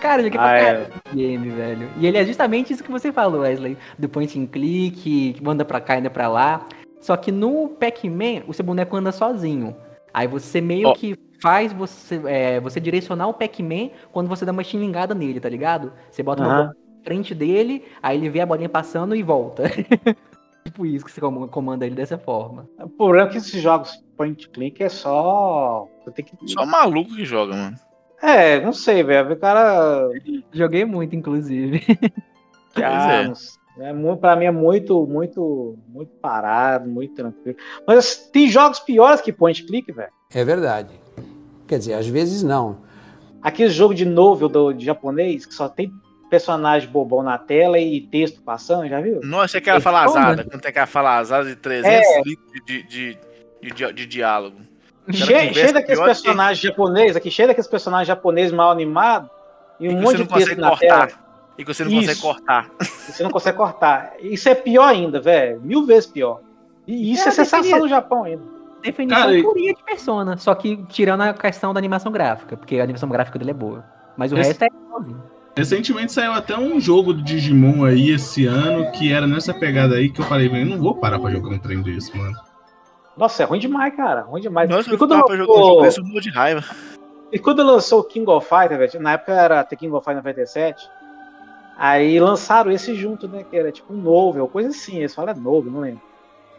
Cara, 0.00 0.20
eu 0.22 0.26
joguei 0.26 0.38
Ah, 0.38 0.42
pra 0.42 0.58
é. 0.58 0.64
caralho 0.64 0.86
esse 1.06 1.16
game, 1.16 1.48
velho. 1.50 1.88
E 1.96 2.06
ele 2.06 2.18
é 2.18 2.24
justamente 2.24 2.72
isso 2.72 2.84
que 2.84 2.90
você 2.90 3.10
falou, 3.12 3.40
Wesley. 3.40 3.76
Do 3.98 4.08
point 4.08 4.38
and 4.38 4.46
click, 4.46 5.32
que 5.32 5.42
manda 5.42 5.64
pra 5.64 5.80
cá 5.80 5.96
e 5.96 5.98
anda 5.98 6.10
pra 6.10 6.28
lá. 6.28 6.64
Só 7.00 7.16
que 7.16 7.32
no 7.32 7.68
Pac-Man, 7.68 8.42
o 8.46 8.52
seu 8.54 8.64
boneco 8.64 8.96
anda 8.96 9.10
sozinho. 9.12 9.76
Aí 10.12 10.26
você 10.26 10.60
meio 10.60 10.88
Ó. 10.88 10.92
que 10.94 11.16
faz 11.40 11.72
você, 11.72 12.20
é, 12.26 12.60
você 12.60 12.80
direcionar 12.80 13.28
o 13.28 13.34
Pac-Man 13.34 13.90
quando 14.12 14.28
você 14.28 14.44
dá 14.44 14.52
uma 14.52 14.64
xingada 14.64 15.14
nele, 15.14 15.40
tá 15.40 15.48
ligado? 15.48 15.92
Você 16.10 16.22
bota 16.22 16.42
uma 16.42 16.48
bola 16.48 16.64
na 16.66 17.04
frente 17.04 17.34
dele, 17.34 17.84
aí 18.02 18.16
ele 18.16 18.28
vê 18.28 18.40
a 18.40 18.46
bolinha 18.46 18.68
passando 18.68 19.14
e 19.14 19.22
volta. 19.22 19.64
tipo 20.64 20.84
isso 20.86 21.04
que 21.04 21.10
você 21.12 21.20
com- 21.20 21.48
comanda 21.48 21.86
ele 21.86 21.94
dessa 21.94 22.18
forma. 22.18 22.68
O 22.78 22.88
problema 22.88 23.28
é 23.28 23.30
que 23.30 23.38
esses 23.38 23.60
jogos 23.60 24.02
point 24.16 24.48
click 24.50 24.82
é 24.82 24.88
só. 24.88 25.86
Você 26.04 26.10
tem 26.12 26.24
que. 26.24 26.36
Só 26.50 26.64
maluco 26.66 27.14
que 27.14 27.24
joga, 27.24 27.54
mano. 27.54 27.76
É, 28.20 28.60
não 28.60 28.72
sei, 28.72 29.02
velho. 29.02 29.32
O 29.32 29.36
cara. 29.36 30.08
Joguei 30.52 30.84
muito, 30.84 31.14
inclusive. 31.16 31.80
Pois 32.74 32.84
Ah, 32.86 33.22
é. 33.78 33.88
É, 33.88 33.92
mu- 33.92 34.16
pra 34.16 34.34
mim 34.36 34.44
é 34.44 34.50
muito, 34.50 35.06
muito, 35.06 35.76
muito 35.88 36.10
parado, 36.20 36.88
muito 36.88 37.14
tranquilo. 37.14 37.56
Mas 37.86 38.16
tem 38.32 38.48
jogos 38.48 38.78
piores 38.80 39.20
que 39.20 39.32
point 39.32 39.64
click, 39.64 39.90
velho. 39.92 40.10
É 40.34 40.44
verdade. 40.44 40.90
Quer 41.66 41.78
dizer, 41.78 41.94
às 41.94 42.06
vezes 42.06 42.42
não. 42.42 42.78
Aquele 43.40 43.70
jogo 43.70 43.94
de 43.94 44.04
novel 44.04 44.48
do, 44.48 44.72
de 44.72 44.84
japonês 44.84 45.46
que 45.46 45.54
só 45.54 45.68
tem 45.68 45.92
personagem 46.28 46.88
bobão 46.88 47.22
na 47.22 47.38
tela 47.38 47.78
e 47.78 48.00
texto 48.00 48.40
passando, 48.42 48.88
já 48.88 49.00
viu? 49.00 49.20
Nossa, 49.22 49.56
é 49.56 49.58
aquela 49.58 49.76
Ele 49.76 49.82
fala, 49.84 50.08
falazada. 50.08 50.44
Quando 50.44 50.60
tem 50.62 50.68
aquela 50.70 50.86
falazada 50.86 51.44
de 51.46 51.56
300 51.56 51.90
É. 52.08 52.22
litros 52.22 52.52
de, 52.52 52.82
de, 52.82 53.18
de, 53.62 53.72
de, 53.74 53.92
de 53.92 54.06
diálogo. 54.06 54.56
Cheio, 55.10 55.72
daqueles 55.72 56.00
personagens 56.00 56.58
japoneses 56.58 57.16
aqui, 57.16 57.30
cheio 57.30 57.48
daqueles 57.48 57.66
personagens 57.68 58.06
japoneses 58.08 58.52
mal 58.52 58.70
animados 58.70 59.30
e 59.80 59.86
E 59.86 59.88
um 59.88 59.96
que 59.96 60.02
monte 60.02 60.16
você 60.16 60.16
de 60.16 60.18
não 60.18 60.26
texto 60.26 60.48
consegue 60.56 60.60
na 60.60 60.68
cortar. 60.70 61.06
tela. 61.06 61.28
E 61.56 61.64
que 61.64 61.74
você 61.74 61.84
não 61.84 61.90
consegue 61.92 62.20
cortar. 62.20 62.70
E 62.80 62.84
você 63.12 63.22
não 63.22 63.30
consegue 63.30 63.56
cortar. 63.56 64.12
Isso 64.20 64.48
é 64.48 64.54
pior 64.54 64.84
ainda, 64.84 65.20
velho. 65.20 65.60
Mil 65.62 65.86
vezes 65.86 66.06
pior. 66.06 66.40
E 66.86 67.12
isso 67.12 67.24
é, 67.24 67.28
É, 67.28 67.30
sensação 67.32 67.78
no 67.80 67.88
Japão 67.88 68.24
ainda. 68.24 68.42
Definição 68.82 69.22
Cara, 69.22 69.42
purinha 69.42 69.74
de 69.74 69.82
persona, 69.82 70.36
só 70.36 70.54
que 70.54 70.76
tirando 70.88 71.22
a 71.22 71.32
questão 71.34 71.74
da 71.74 71.78
animação 71.80 72.12
gráfica, 72.12 72.56
porque 72.56 72.78
a 72.78 72.84
animação 72.84 73.08
gráfica 73.08 73.36
dele 73.38 73.50
é 73.50 73.54
boa. 73.54 73.84
Mas 74.16 74.30
o 74.30 74.36
Esse- 74.38 74.48
resto 74.50 74.62
é. 74.64 74.68
Recentemente 75.58 76.12
saiu 76.12 76.32
até 76.32 76.56
um 76.56 76.80
jogo 76.80 77.12
do 77.12 77.20
Digimon 77.20 77.84
aí 77.84 78.10
esse 78.10 78.46
ano 78.46 78.90
que 78.92 79.12
era 79.12 79.26
nessa 79.26 79.52
pegada 79.52 79.96
aí 79.96 80.08
que 80.08 80.20
eu 80.20 80.24
falei, 80.24 80.48
"Velho, 80.48 80.62
eu 80.62 80.76
não 80.76 80.78
vou 80.78 80.94
parar 80.94 81.18
pra 81.18 81.30
jogar 81.32 81.50
um 81.50 81.58
trem 81.58 81.82
desse, 81.82 82.16
mano. 82.16 82.36
Nossa, 83.16 83.42
é 83.42 83.46
ruim 83.46 83.58
demais, 83.58 83.94
cara. 83.96 84.20
Ruim 84.20 84.40
demais. 84.40 84.70
Nossa, 84.70 84.88
e, 84.88 84.92
eu 84.92 84.98
quando 84.98 85.10
ficava 85.10 85.26
pra 85.26 85.36
jogar 85.36 85.52
um 85.52 85.80
lançou, 85.80 86.04
eu 86.14 86.20
de 86.20 86.30
raiva. 86.30 86.64
e 87.32 87.38
quando 87.40 87.64
lançou 87.64 88.00
o 88.00 88.04
King 88.04 88.30
of 88.30 88.48
Fighters, 88.48 88.78
velho, 88.78 89.02
na 89.02 89.14
época 89.14 89.32
era 89.32 89.64
The 89.64 89.74
King 89.74 89.92
of 89.92 90.04
Fighters 90.04 90.24
97, 90.24 90.88
Aí 91.76 92.18
lançaram 92.18 92.72
esse 92.72 92.92
junto, 92.92 93.28
né? 93.28 93.44
Que 93.48 93.56
era 93.56 93.70
tipo 93.70 93.94
um 93.94 93.96
novo, 93.96 94.40
ou 94.40 94.48
coisa 94.48 94.68
assim. 94.68 94.98
Eles 94.98 95.14
falam 95.14 95.32
é 95.32 95.38
novo, 95.38 95.70
não 95.70 95.80
lembro. 95.80 96.02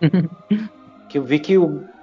que 1.10 1.18
eu 1.18 1.24
vi 1.24 1.40
que 1.40 1.56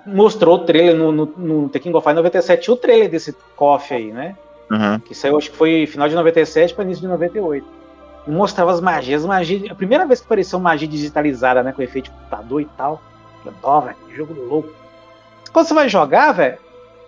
mostrou 0.05 0.57
o 0.57 0.65
trailer 0.65 0.95
no, 0.95 1.11
no, 1.11 1.27
no 1.27 1.69
The 1.71 1.79
King 1.79 1.97
of 1.97 2.05
Fighters 2.05 2.25
97, 2.25 2.63
tinha 2.63 2.75
o 2.75 2.77
trailer 2.77 3.11
desse 3.11 3.35
KOF 3.57 3.95
aí, 3.95 4.13
né? 4.13 4.37
Uhum. 4.71 4.99
Que 5.01 5.15
saiu, 5.15 5.37
acho 5.37 5.51
que 5.51 5.57
foi 5.57 5.87
final 5.87 6.09
de 6.09 6.15
97 6.15 6.75
para 6.75 6.85
início 6.85 7.03
de 7.03 7.09
98. 7.09 7.67
E 8.27 8.31
mostrava 8.31 8.73
as 8.73 8.81
magias, 8.81 9.25
magia, 9.25 9.71
a 9.71 9.75
primeira 9.75 10.05
vez 10.05 10.21
que 10.21 10.27
apareceu 10.27 10.59
magia 10.59 10.89
digitalizada, 10.89 11.63
né? 11.63 11.73
Com 11.73 11.83
efeito 11.83 12.07
de 12.07 12.11
computador 12.11 12.61
e 12.61 12.69
tal. 12.77 13.01
Eu 13.45 13.53
falei, 13.53 13.59
Ó, 13.63 13.81
velho, 13.81 13.97
que 14.07 14.17
jogo 14.17 14.35
louco. 14.35 14.71
Quando 15.53 15.67
você 15.67 15.75
vai 15.75 15.89
jogar, 15.89 16.33
velho, 16.33 16.59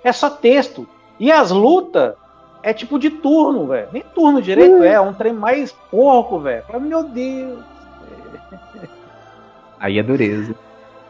é 0.04 0.12
só 0.12 0.30
texto. 0.30 0.86
E 1.18 1.32
as 1.32 1.50
lutas 1.50 2.14
é 2.62 2.72
tipo 2.72 2.98
de 2.98 3.10
turno, 3.10 3.66
velho. 3.66 3.88
Nem 3.92 4.02
turno 4.14 4.40
direito 4.40 4.82
é, 4.82 4.92
é 4.92 5.00
um 5.00 5.12
trem 5.12 5.32
mais 5.32 5.72
porco, 5.90 6.38
velho. 6.38 6.64
Meu 6.80 7.02
Deus. 7.02 7.58
Aí 9.80 9.98
é 9.98 10.02
dureza. 10.02 10.54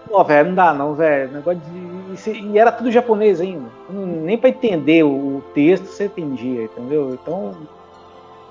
Pô, 0.08 0.24
velho, 0.24 0.48
não 0.48 0.54
dá 0.54 0.72
não, 0.72 0.94
velho. 0.94 1.32
Negócio 1.32 1.60
de. 1.60 1.87
E 2.26 2.30
E 2.52 2.58
era 2.58 2.70
tudo 2.72 2.90
japonês 2.90 3.40
ainda. 3.40 3.68
Nem 3.90 4.36
pra 4.38 4.48
entender 4.50 5.04
o 5.04 5.28
o 5.38 5.42
texto 5.54 5.86
você 5.86 6.06
entendia, 6.06 6.64
entendeu? 6.64 7.10
Então. 7.14 7.54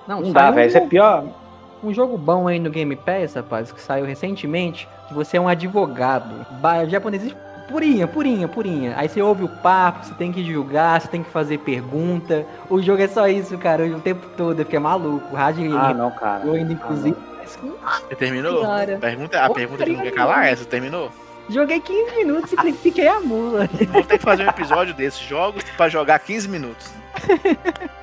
Não, 0.08 0.22
Não 0.22 0.32
dá, 0.32 0.52
velho. 0.52 0.68
Isso 0.68 0.78
é 0.78 0.82
pior. 0.88 1.26
Um 1.84 1.94
jogo 1.94 2.18
bom 2.18 2.48
aí 2.48 2.60
no 2.60 2.70
Game 2.70 2.96
Pass, 2.96 3.36
rapaz, 3.36 3.72
que 3.72 3.80
saiu 3.82 4.06
recentemente, 4.06 4.88
que 5.08 5.14
você 5.14 5.38
é 5.38 5.42
um 5.42 5.48
advogado. 5.48 6.46
Japonês 6.88 7.36
purinha, 7.70 8.08
purinha, 8.08 8.48
purinha. 8.48 8.94
Aí 8.98 9.10
você 9.10 9.22
ouve 9.22 9.44
o 9.44 9.50
papo, 9.50 10.06
você 10.06 10.14
tem 10.16 10.32
que 10.32 10.44
julgar, 10.44 11.02
você 11.02 11.08
tem 11.10 11.22
que 11.22 11.30
fazer 11.30 11.58
pergunta. 11.60 12.46
O 12.70 12.82
jogo 12.82 13.02
é 13.02 13.08
só 13.08 13.28
isso, 13.28 13.58
cara, 13.58 13.84
o 13.86 14.00
tempo 14.00 14.26
todo. 14.38 14.60
Eu 14.60 14.66
fiquei 14.66 14.80
maluco. 14.80 15.34
O 15.34 15.36
rádio 15.36 15.78
Ah, 15.78 15.94
não, 15.94 16.10
cara. 16.12 16.46
eu 16.46 16.54
ainda, 16.54 16.72
inclusive. 16.74 17.16
hum, 17.64 17.72
Você 18.08 18.16
terminou? 18.16 18.64
Pergunta, 19.00 19.42
a 19.42 19.50
Ô, 19.50 19.54
pergunta 19.54 19.84
que 19.84 19.92
não 19.92 20.02
quer 20.02 20.12
calar 20.12 20.38
não. 20.38 20.44
é 20.46 20.52
essa, 20.52 20.66
terminou? 20.66 21.12
Joguei 21.50 21.80
15 21.80 22.16
minutos 22.18 22.54
e 22.54 22.74
fiquei 22.74 23.08
a 23.08 23.20
mula. 23.22 23.70
Vamos 23.92 24.08
ter 24.08 24.18
que 24.18 24.24
fazer 24.24 24.44
um 24.46 24.50
episódio 24.50 24.94
desses 24.94 25.20
jogos 25.22 25.64
pra 25.78 25.88
jogar 25.88 26.20
15 26.20 26.48
minutos. 26.50 26.92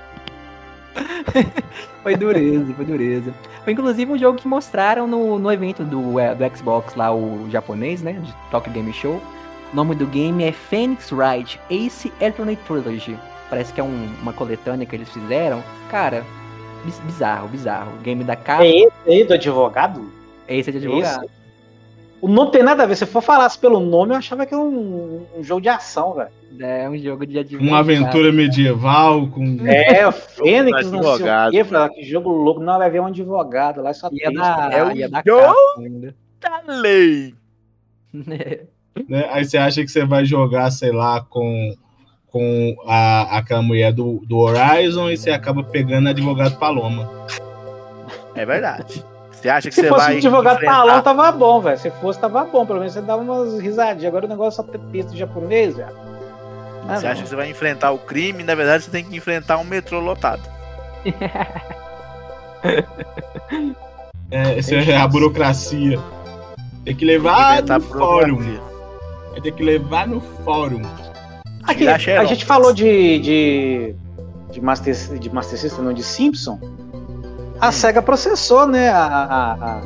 Foi 2.02 2.16
dureza, 2.16 2.72
foi 2.74 2.84
dureza. 2.84 3.34
Foi 3.64 3.72
inclusive 3.72 4.12
um 4.12 4.18
jogo 4.18 4.38
que 4.38 4.46
mostraram 4.46 5.06
no, 5.06 5.38
no 5.38 5.50
evento 5.50 5.82
do, 5.82 6.20
eh, 6.20 6.34
do 6.34 6.56
Xbox 6.56 6.94
lá, 6.94 7.12
o 7.14 7.48
japonês, 7.50 8.02
né? 8.02 8.12
De 8.12 8.32
Tokyo 8.50 8.72
Game 8.72 8.92
Show. 8.92 9.20
O 9.72 9.76
nome 9.76 9.94
do 9.94 10.06
game 10.06 10.44
é 10.44 10.52
Phoenix 10.52 11.10
Wright 11.10 11.58
Ace 11.70 12.12
Attorney 12.20 12.56
Trilogy. 12.66 13.16
Parece 13.48 13.72
que 13.72 13.80
é 13.80 13.84
um- 13.84 14.08
uma 14.22 14.32
coletânea 14.32 14.86
que 14.86 14.94
eles 14.94 15.08
fizeram. 15.08 15.64
Cara, 15.90 16.24
bizarro, 17.04 17.48
bizarro. 17.48 17.92
Game 18.02 18.22
da 18.22 18.36
capa. 18.36 18.64
É 18.64 18.68
esse 18.84 18.92
aí 19.06 19.24
do 19.24 19.34
advogado? 19.34 20.12
Esse 20.46 20.68
é 20.68 20.72
de 20.72 20.78
advogado. 20.78 21.30
Esse? 22.24 22.26
O 22.26 22.28
nome 22.28 22.50
tem 22.50 22.62
nada 22.62 22.82
a 22.82 22.86
ver. 22.86 22.96
Se 22.96 23.06
for 23.06 23.20
falasse 23.20 23.58
pelo 23.58 23.80
nome, 23.80 24.14
eu 24.14 24.18
achava 24.18 24.46
que 24.46 24.54
era 24.54 24.62
um, 24.62 25.26
um 25.36 25.42
jogo 25.42 25.60
de 25.60 25.68
ação, 25.68 26.14
velho. 26.14 26.30
É 26.60 26.88
um 26.88 26.96
jogo 26.96 27.26
de 27.26 27.38
advogado. 27.38 27.68
Uma 27.68 27.80
aventura 27.80 28.32
medieval 28.32 29.26
com. 29.28 29.58
É, 29.66 30.06
o 30.08 30.12
Fênix, 30.12 30.90
não 30.90 31.02
sei 31.16 31.26
o 31.26 31.50
quê. 31.50 31.64
Falei, 31.64 31.88
que 31.96 32.04
jogo 32.04 32.30
louco. 32.30 32.60
Não, 32.60 32.78
vai 32.78 32.90
ver 32.90 33.00
um 33.00 33.06
advogado 33.06 33.82
lá, 33.82 33.92
só 33.92 34.08
Ia 34.12 34.28
texto. 34.28 34.40
dar, 34.40 34.72
É 34.72 34.84
o 34.84 34.92
ia 34.92 35.10
ainda. 35.78 36.14
Da 36.40 36.62
lei! 36.72 37.34
né? 38.12 39.28
Aí 39.30 39.44
você 39.44 39.58
acha 39.58 39.82
que 39.82 39.88
você 39.88 40.04
vai 40.04 40.24
jogar, 40.24 40.70
sei 40.70 40.92
lá, 40.92 41.20
com, 41.20 41.74
com 42.28 42.76
a, 42.86 43.38
aquela 43.38 43.62
mulher 43.62 43.92
do, 43.92 44.22
do 44.26 44.38
Horizon 44.38 45.10
e 45.10 45.16
você 45.16 45.30
acaba 45.30 45.64
pegando 45.64 46.08
advogado 46.08 46.58
Paloma. 46.58 47.10
É 48.34 48.46
verdade. 48.46 49.04
Você 49.44 49.50
acha 49.50 49.68
que 49.68 49.74
Se 49.74 49.82
você 49.82 49.88
fosse 49.88 50.04
vai. 50.06 50.14
um 50.14 50.16
advogado 50.16 50.54
enfrentar- 50.54 50.72
talão, 50.74 51.02
tava 51.02 51.30
bom, 51.32 51.60
velho. 51.60 51.78
Se 51.78 51.90
fosse, 51.90 52.18
tava 52.18 52.44
bom. 52.44 52.64
Pelo 52.64 52.78
menos 52.78 52.94
você 52.94 53.02
dava 53.02 53.20
umas 53.20 53.60
risadinhas. 53.60 54.06
Agora 54.06 54.24
o 54.24 54.28
negócio 54.30 54.62
é 54.62 54.64
só 54.64 54.72
ter 54.72 54.78
texto 54.90 55.14
japonês, 55.14 55.76
velho. 55.76 55.90
Ah, 56.88 56.96
Você 56.96 57.04
não. 57.04 57.12
acha 57.12 57.22
que 57.22 57.28
você 57.28 57.36
vai 57.36 57.50
enfrentar 57.50 57.90
o 57.90 57.98
crime, 57.98 58.42
na 58.42 58.54
verdade 58.54 58.84
você 58.84 58.90
tem 58.90 59.04
que 59.04 59.14
enfrentar 59.14 59.58
um 59.58 59.64
metrô 59.64 60.00
lotado. 60.00 60.40
É, 64.30 64.58
essa 64.58 64.74
é 64.76 64.96
a 64.96 65.06
burocracia. 65.06 65.98
Tem 65.98 65.98
que 65.98 66.84
Tem 66.84 66.96
que 66.96 67.04
levar 67.04 67.62
no 67.62 67.80
fórum. 67.82 68.58
Vai 69.30 69.40
ter 69.42 69.52
que 69.52 69.62
levar 69.62 70.08
no 70.08 70.20
fórum. 70.42 70.80
Aqui, 71.64 71.86
a 71.86 72.24
gente 72.24 72.44
falou 72.46 72.72
de, 72.72 73.18
de, 73.18 73.94
de, 74.50 74.60
Master, 74.62 74.94
de 75.18 75.30
Master 75.30 75.58
System, 75.58 75.84
não, 75.84 75.92
de 75.92 76.02
Simpson. 76.02 76.58
A 77.60 77.72
SEGA 77.72 78.02
processou, 78.02 78.66
né? 78.66 78.88
A, 78.90 79.04
a- 79.06 79.52
a- 79.54 79.80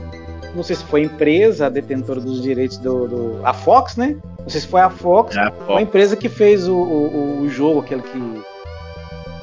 não 0.54 0.62
sei 0.62 0.76
se 0.76 0.84
foi 0.84 1.02
a 1.02 1.04
empresa, 1.04 1.66
a 1.66 1.68
detentora 1.68 2.20
dos 2.20 2.42
direitos 2.42 2.78
do, 2.78 3.06
do- 3.06 3.40
A 3.44 3.52
Fox, 3.52 3.96
né? 3.96 4.16
Não 4.40 4.48
sei 4.48 4.60
se 4.62 4.66
foi 4.66 4.80
a 4.80 4.88
Fox, 4.90 5.36
É, 5.36 5.40
a 5.40 5.52
ó, 5.68 5.78
empresa 5.78 6.16
que 6.16 6.28
fez 6.28 6.66
o, 6.66 6.74
o, 6.74 7.42
o 7.42 7.48
jogo, 7.48 7.80
aquele 7.80 8.02
que. 8.02 8.42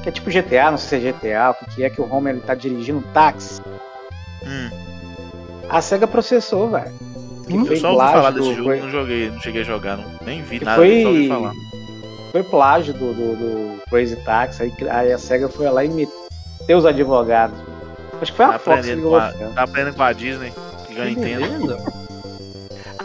Que 0.02 0.08
é 0.10 0.12
tipo 0.12 0.30
GTA, 0.30 0.70
não 0.70 0.78
sei 0.78 1.00
se 1.00 1.06
é 1.08 1.12
GTA, 1.12 1.50
o 1.50 1.74
que, 1.74 1.84
é, 1.84 1.90
que 1.90 2.00
o 2.00 2.12
Homer 2.12 2.34
ele 2.34 2.42
tá 2.42 2.54
dirigindo 2.54 2.98
um 2.98 3.02
táxi. 3.12 3.60
hum. 4.44 4.70
A 5.68 5.80
SEGA 5.80 6.06
processou, 6.06 6.70
velho. 6.70 6.92
Que 7.48 7.56
Eu 7.56 7.64
foi 7.66 7.76
só 7.76 7.88
ouvi 7.88 7.96
plágio 7.98 8.16
falar 8.16 8.30
do- 8.30 8.40
desse 8.40 8.54
jogo, 8.54 8.64
foi- 8.68 8.80
não 8.80 8.90
joguei, 8.90 9.30
não 9.30 9.40
cheguei 9.40 9.60
a 9.62 9.64
jogar, 9.64 9.96
não, 9.96 10.04
nem 10.24 10.42
vi 10.42 10.58
Que 10.58 10.64
nada, 10.64 10.76
foi- 10.76 11.02
só 11.02 11.08
ouvi 11.08 11.28
falar. 11.28 11.52
foi 12.32 12.42
plágio 12.42 12.92
do, 12.94 13.14
do, 13.14 13.36
do 13.36 13.82
Crazy 13.88 14.16
Taxi, 14.24 14.62
aí, 14.64 14.72
aí 14.90 15.12
a 15.12 15.18
SEGA 15.18 15.48
foi 15.48 15.68
lá 15.70 15.84
e 15.84 15.88
meteu 15.88 16.76
os 16.78 16.84
advogados. 16.86 17.56
Acho 18.20 18.32
que 18.32 18.36
foi 18.36 18.44
a 18.46 18.52
Tá 18.52 18.58
Fox 18.58 18.64
que 18.64 18.70
aprendendo, 18.92 18.96
ligou 18.96 19.10
com 19.12 19.16
a, 19.16 19.28
pra 19.28 19.40
ela. 19.40 19.52
tá 19.54 19.62
aprendendo 19.62 19.94
com 19.96 20.02
a 20.02 20.12
Disney, 20.12 20.52
que 20.86 20.94
ganha 20.94 21.10
Nintendo. 21.10 21.76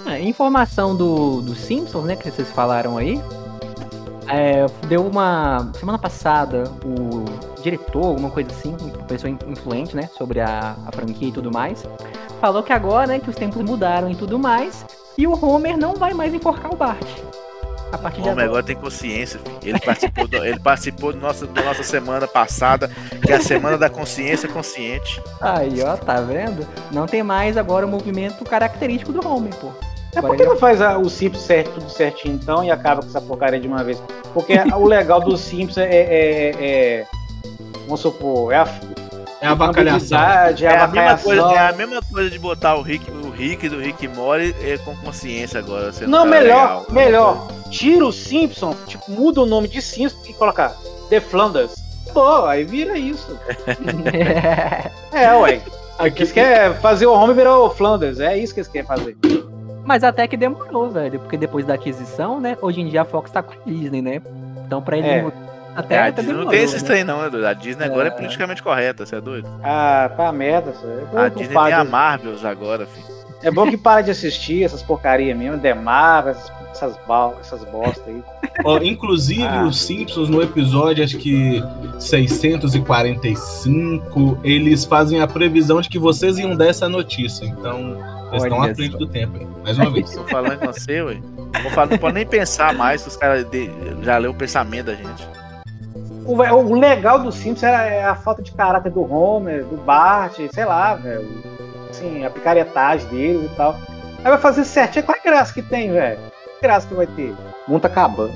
Ah, 0.03 0.19
informação 0.19 0.95
do, 0.95 1.41
do 1.41 1.53
Simpsons, 1.53 2.03
né, 2.05 2.15
que 2.15 2.29
vocês 2.29 2.49
falaram 2.49 2.97
aí. 2.97 3.21
É, 4.27 4.65
deu 4.87 5.05
uma. 5.05 5.71
Semana 5.75 5.99
passada, 5.99 6.63
o 6.83 7.23
diretor, 7.61 8.05
alguma 8.05 8.31
coisa 8.31 8.49
assim, 8.49 8.75
uma 8.81 9.03
pessoa 9.05 9.29
in- 9.29 9.37
influente, 9.47 9.95
né, 9.95 10.09
sobre 10.17 10.39
a, 10.39 10.75
a 10.87 10.91
franquia 10.91 11.27
e 11.27 11.31
tudo 11.31 11.51
mais, 11.51 11.85
falou 12.39 12.63
que 12.63 12.73
agora, 12.73 13.05
né, 13.07 13.19
que 13.19 13.29
os 13.29 13.35
tempos 13.35 13.61
mudaram 13.61 14.09
e 14.09 14.15
tudo 14.15 14.39
mais, 14.39 14.85
e 15.17 15.27
o 15.27 15.33
Homer 15.45 15.77
não 15.77 15.93
vai 15.93 16.13
mais 16.15 16.33
enforcar 16.33 16.73
o 16.73 16.75
Bart. 16.75 17.05
A 17.91 17.97
partir 17.97 18.19
O 18.19 18.23
de 18.23 18.29
homem 18.29 18.45
agora. 18.45 18.59
agora 18.59 18.63
tem 18.63 18.75
consciência, 18.75 19.39
filho. 19.39 19.57
Ele 19.63 19.79
participou, 19.79 20.27
do, 20.27 20.37
ele 20.45 20.59
participou 20.59 21.11
do 21.13 21.19
nosso, 21.19 21.45
da 21.47 21.61
nossa 21.63 21.83
semana 21.83 22.27
passada, 22.27 22.89
que 23.23 23.31
é 23.31 23.35
a 23.35 23.41
semana 23.41 23.77
da 23.77 23.89
consciência 23.89 24.47
consciente. 24.47 25.21
Aí, 25.41 25.81
ó, 25.83 25.95
tá 25.97 26.21
vendo? 26.21 26.65
Não 26.91 27.05
tem 27.05 27.21
mais 27.21 27.57
agora 27.57 27.85
o 27.85 27.89
movimento 27.89 28.43
característico 28.45 29.11
do 29.11 29.27
Homer, 29.27 29.53
pô. 29.55 29.69
É 30.15 30.21
por 30.21 30.35
que 30.35 30.41
ele- 30.41 30.49
não 30.49 30.57
faz 30.57 30.81
a- 30.81 30.97
o 30.97 31.09
Simpsons 31.09 31.45
certo, 31.45 31.71
tudo 31.75 31.89
certinho 31.89 32.35
então 32.35 32.63
e 32.63 32.69
acaba 32.71 33.01
com 33.01 33.07
essa 33.07 33.21
porcaria 33.21 33.59
de 33.59 33.67
uma 33.67 33.83
vez? 33.83 34.01
Porque 34.33 34.53
o 34.75 34.85
legal 34.85 35.21
do 35.21 35.37
Simpsons 35.37 35.77
é, 35.77 35.89
é- 35.89 36.55
é- 36.59 37.05
Vamos 37.85 37.99
supor, 38.01 38.53
é 38.53 38.57
a 38.57 38.67
É 39.41 39.47
a 39.47 39.51
avacalhação. 39.51 40.17
habilidade, 40.17 40.65
É 40.65 40.69
é 40.69 40.77
a 40.77 40.83
a, 40.83 40.87
mesma 40.87 41.17
coisa, 41.17 41.41
é 41.53 41.59
a 41.59 41.73
mesma 41.73 42.01
coisa 42.01 42.29
de 42.29 42.39
botar 42.39 42.75
o 42.75 42.81
Rick, 42.81 43.09
o 43.11 43.20
Rick 43.41 43.69
do 43.69 43.79
Rick 43.79 44.07
Mori 44.09 44.55
é, 44.61 44.77
com 44.77 44.95
consciência 44.97 45.59
agora. 45.59 45.91
Não, 46.01 46.19
cara 46.19 46.29
melhor, 46.29 46.67
legal. 46.69 46.85
melhor. 46.89 47.47
Tira 47.69 48.05
o 48.05 48.11
Simpsons, 48.11 48.75
tipo, 48.87 49.09
muda 49.11 49.41
o 49.41 49.45
nome 49.45 49.67
de 49.67 49.81
Simpsons 49.81 50.27
e 50.29 50.33
coloca 50.33 50.75
The 51.09 51.19
Flanders. 51.21 51.75
Pô, 52.13 52.45
aí 52.45 52.63
vira 52.63 52.97
isso. 52.97 53.37
É, 55.13 55.33
ué. 55.35 55.61
Aqui, 55.99 56.19
Eles 56.23 56.31
querem 56.31 56.73
fazer 56.79 57.05
o 57.05 57.13
Homer 57.13 57.35
virar 57.35 57.57
o 57.59 57.69
Flanders. 57.69 58.19
É 58.19 58.37
isso 58.37 58.53
que 58.53 58.59
eles 58.59 58.67
querem 58.69 58.87
fazer. 58.87 59.15
Mas 59.85 60.03
até 60.03 60.27
que 60.27 60.35
demorou, 60.37 60.89
velho. 60.89 61.19
Porque 61.19 61.37
depois 61.37 61.65
da 61.65 61.73
aquisição, 61.75 62.39
né? 62.39 62.57
Hoje 62.61 62.81
em 62.81 62.87
dia 62.87 63.01
a 63.01 63.05
Fox 63.05 63.29
tá 63.31 63.41
com 63.43 63.53
a 63.53 63.55
Disney, 63.65 64.01
né? 64.01 64.21
Então 64.65 64.81
pra 64.81 64.97
ele 64.97 65.07
É. 65.07 65.31
até, 65.75 65.95
É, 65.95 65.99
a 65.99 66.01
até 66.07 66.11
Disney 66.11 66.27
demorou, 66.27 66.43
não 66.45 66.51
tem 66.51 66.63
esses 66.63 66.81
né? 66.81 66.87
trem, 66.87 67.03
não, 67.03 67.25
Edu. 67.25 67.45
A 67.45 67.53
Disney 67.53 67.85
agora 67.85 68.07
é 68.09 68.11
É. 68.11 68.15
politicamente 68.15 68.63
correta, 68.63 69.05
você 69.05 69.15
é 69.15 69.21
doido? 69.21 69.47
Ah, 69.63 70.09
tá 70.15 70.31
merda. 70.31 70.71
isso. 70.71 70.85
É 71.13 71.19
A 71.19 71.27
Disney 71.29 71.47
tem 71.63 71.73
a 71.73 71.83
Marvels 71.83 72.43
agora, 72.45 72.85
filho. 72.87 73.20
É 73.43 73.51
bom 73.51 73.69
que 73.69 73.77
para 73.77 74.01
de 74.01 74.11
assistir 74.11 74.63
essas 74.63 74.81
porcarias 74.83 75.37
mesmo, 75.37 75.59
Marvel, 75.81 76.31
essas, 76.31 76.51
essas, 76.71 76.95
essas 77.41 77.63
bosta 77.65 78.01
aí. 78.07 78.23
ó, 78.63 78.77
inclusive, 78.79 79.43
Ah. 79.43 79.65
os 79.65 79.81
Simpsons, 79.81 80.29
no 80.29 80.41
episódio, 80.41 81.03
acho 81.03 81.17
que 81.17 81.61
645, 81.99 84.37
eles 84.43 84.85
fazem 84.85 85.21
a 85.21 85.27
previsão 85.27 85.81
de 85.81 85.89
que 85.89 85.99
vocês 85.99 86.37
iam 86.37 86.55
dar 86.55 86.67
essa 86.67 86.87
notícia. 86.89 87.45
Então, 87.45 87.97
eles 88.31 88.43
estão 88.43 88.61
à 88.61 88.73
frente 88.73 88.97
do 88.97 89.07
tempo, 89.07 89.37
hein? 89.37 89.47
Mais 89.63 89.77
uma 89.77 89.89
vez. 89.89 90.11
Tô 90.15 90.23
falando 90.25 90.59
com 90.59 90.65
você, 90.67 91.01
ué. 91.01 91.17
Vou 91.61 91.71
falar, 91.71 91.87
não 91.91 91.97
pode 91.97 92.13
nem 92.15 92.25
pensar 92.25 92.73
mais, 92.73 93.05
os 93.05 93.15
caras 93.17 93.45
de- 93.49 93.69
já 94.03 94.17
leu 94.17 94.31
o 94.31 94.35
pensamento 94.35 94.85
da 94.87 94.95
gente. 94.95 95.27
O, 96.25 96.33
o 96.35 96.75
legal 96.79 97.19
do 97.19 97.31
Simpsons 97.31 97.63
era 97.63 97.85
é 97.87 98.03
a 98.03 98.15
falta 98.15 98.41
de 98.41 98.51
caráter 98.51 98.91
do 98.91 99.01
Homer, 99.11 99.63
do 99.65 99.75
Bart, 99.77 100.37
sei 100.53 100.65
lá, 100.65 100.95
velho. 100.95 101.27
Assim, 101.91 102.23
a 102.23 102.29
picaretagem 102.29 103.07
deles 103.09 103.51
e 103.51 103.55
tal. 103.55 103.77
Aí 104.23 104.31
vai 104.31 104.37
fazer 104.37 104.63
certinho. 104.63 105.03
Qual 105.05 105.15
é 105.15 105.19
a 105.19 105.23
graça 105.31 105.53
que 105.53 105.61
tem, 105.61 105.91
velho? 105.91 106.19
Que 106.55 106.61
graça 106.61 106.87
que 106.87 106.93
vai 106.93 107.05
ter? 107.07 107.35
O 107.67 107.71
mundo 107.71 107.81
tá 107.81 107.87
acabando. 107.89 108.33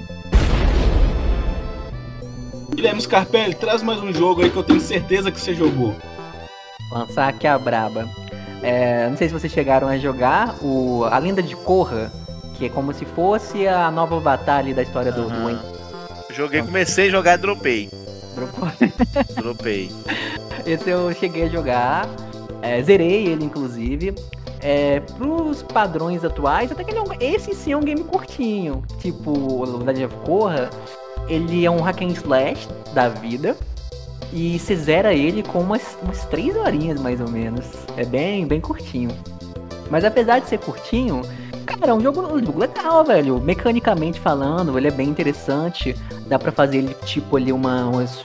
Guilherme 2.75 3.01
Scarpelli, 3.01 3.55
traz 3.55 3.81
mais 3.81 3.99
um 4.01 4.11
jogo 4.13 4.43
aí 4.43 4.49
que 4.49 4.57
eu 4.57 4.63
tenho 4.63 4.81
certeza 4.81 5.31
que 5.31 5.39
você 5.39 5.53
jogou. 5.55 5.95
lançar 6.91 7.29
aqui 7.29 7.47
a 7.47 7.57
braba. 7.57 8.07
É, 8.61 9.07
não 9.07 9.15
sei 9.15 9.27
se 9.29 9.33
vocês 9.33 9.51
chegaram 9.51 9.87
a 9.87 9.97
jogar 9.97 10.55
o 10.61 11.05
A 11.05 11.17
Lenda 11.17 11.41
de 11.41 11.55
Korra, 11.55 12.11
que 12.57 12.65
é 12.65 12.69
como 12.69 12.93
se 12.93 13.05
fosse 13.05 13.67
a 13.67 13.89
nova 13.89 14.19
batalha 14.19 14.73
da 14.73 14.81
história 14.81 15.11
do, 15.11 15.29
do 15.29 15.43
Wayne. 15.43 15.59
Joguei, 16.31 16.61
comecei 16.61 17.07
a 17.07 17.11
jogar 17.11 17.35
e 17.35 17.37
dropei. 17.37 17.89
Dropou. 18.35 18.67
Dropei. 19.41 19.89
Esse 20.65 20.89
eu 20.89 21.13
cheguei 21.13 21.43
a 21.43 21.49
jogar, 21.49 22.05
é, 22.65 22.81
zerei 22.81 23.27
ele 23.27 23.45
inclusive. 23.45 24.15
É, 24.61 24.99
pros 24.99 25.61
padrões 25.61 26.25
atuais, 26.25 26.71
até 26.71 26.83
que 26.83 26.89
ele 26.89 26.97
é 26.97 27.01
um, 27.01 27.05
esse 27.19 27.53
sim 27.53 27.73
é 27.73 27.77
um 27.77 27.81
game 27.81 28.03
curtinho. 28.03 28.83
Tipo, 28.99 29.31
o 29.31 29.83
Legend 29.83 30.05
of 30.05 30.15
Korra, 30.25 30.69
ele 31.27 31.63
é 31.65 31.69
um 31.69 31.81
hack 31.81 32.01
and 32.01 32.13
slash 32.13 32.67
da 32.93 33.07
vida. 33.09 33.55
E 34.33 34.57
você 34.57 34.75
zera 34.75 35.13
ele 35.13 35.43
com 35.43 35.59
umas, 35.59 35.97
umas 36.01 36.25
3 36.25 36.55
horinhas 36.57 36.99
mais 36.99 37.21
ou 37.21 37.29
menos. 37.29 37.65
É 37.95 38.03
bem, 38.03 38.47
bem 38.47 38.59
curtinho. 38.59 39.11
Mas 39.89 40.03
apesar 40.03 40.39
de 40.39 40.49
ser 40.49 40.57
curtinho, 40.57 41.21
cara, 41.65 41.91
é 41.91 41.93
um 41.93 42.01
jogo, 42.01 42.21
um 42.21 42.43
jogo 42.43 42.59
legal, 42.59 43.03
velho. 43.05 43.39
Mecanicamente 43.39 44.19
falando, 44.19 44.77
ele 44.77 44.87
é 44.87 44.91
bem 44.91 45.07
interessante. 45.07 45.95
Dá 46.27 46.39
pra 46.39 46.51
fazer 46.51 46.79
ele 46.79 46.93
tipo 47.05 47.37
ali 47.37 47.51
uma, 47.51 47.85
umas 47.85 48.23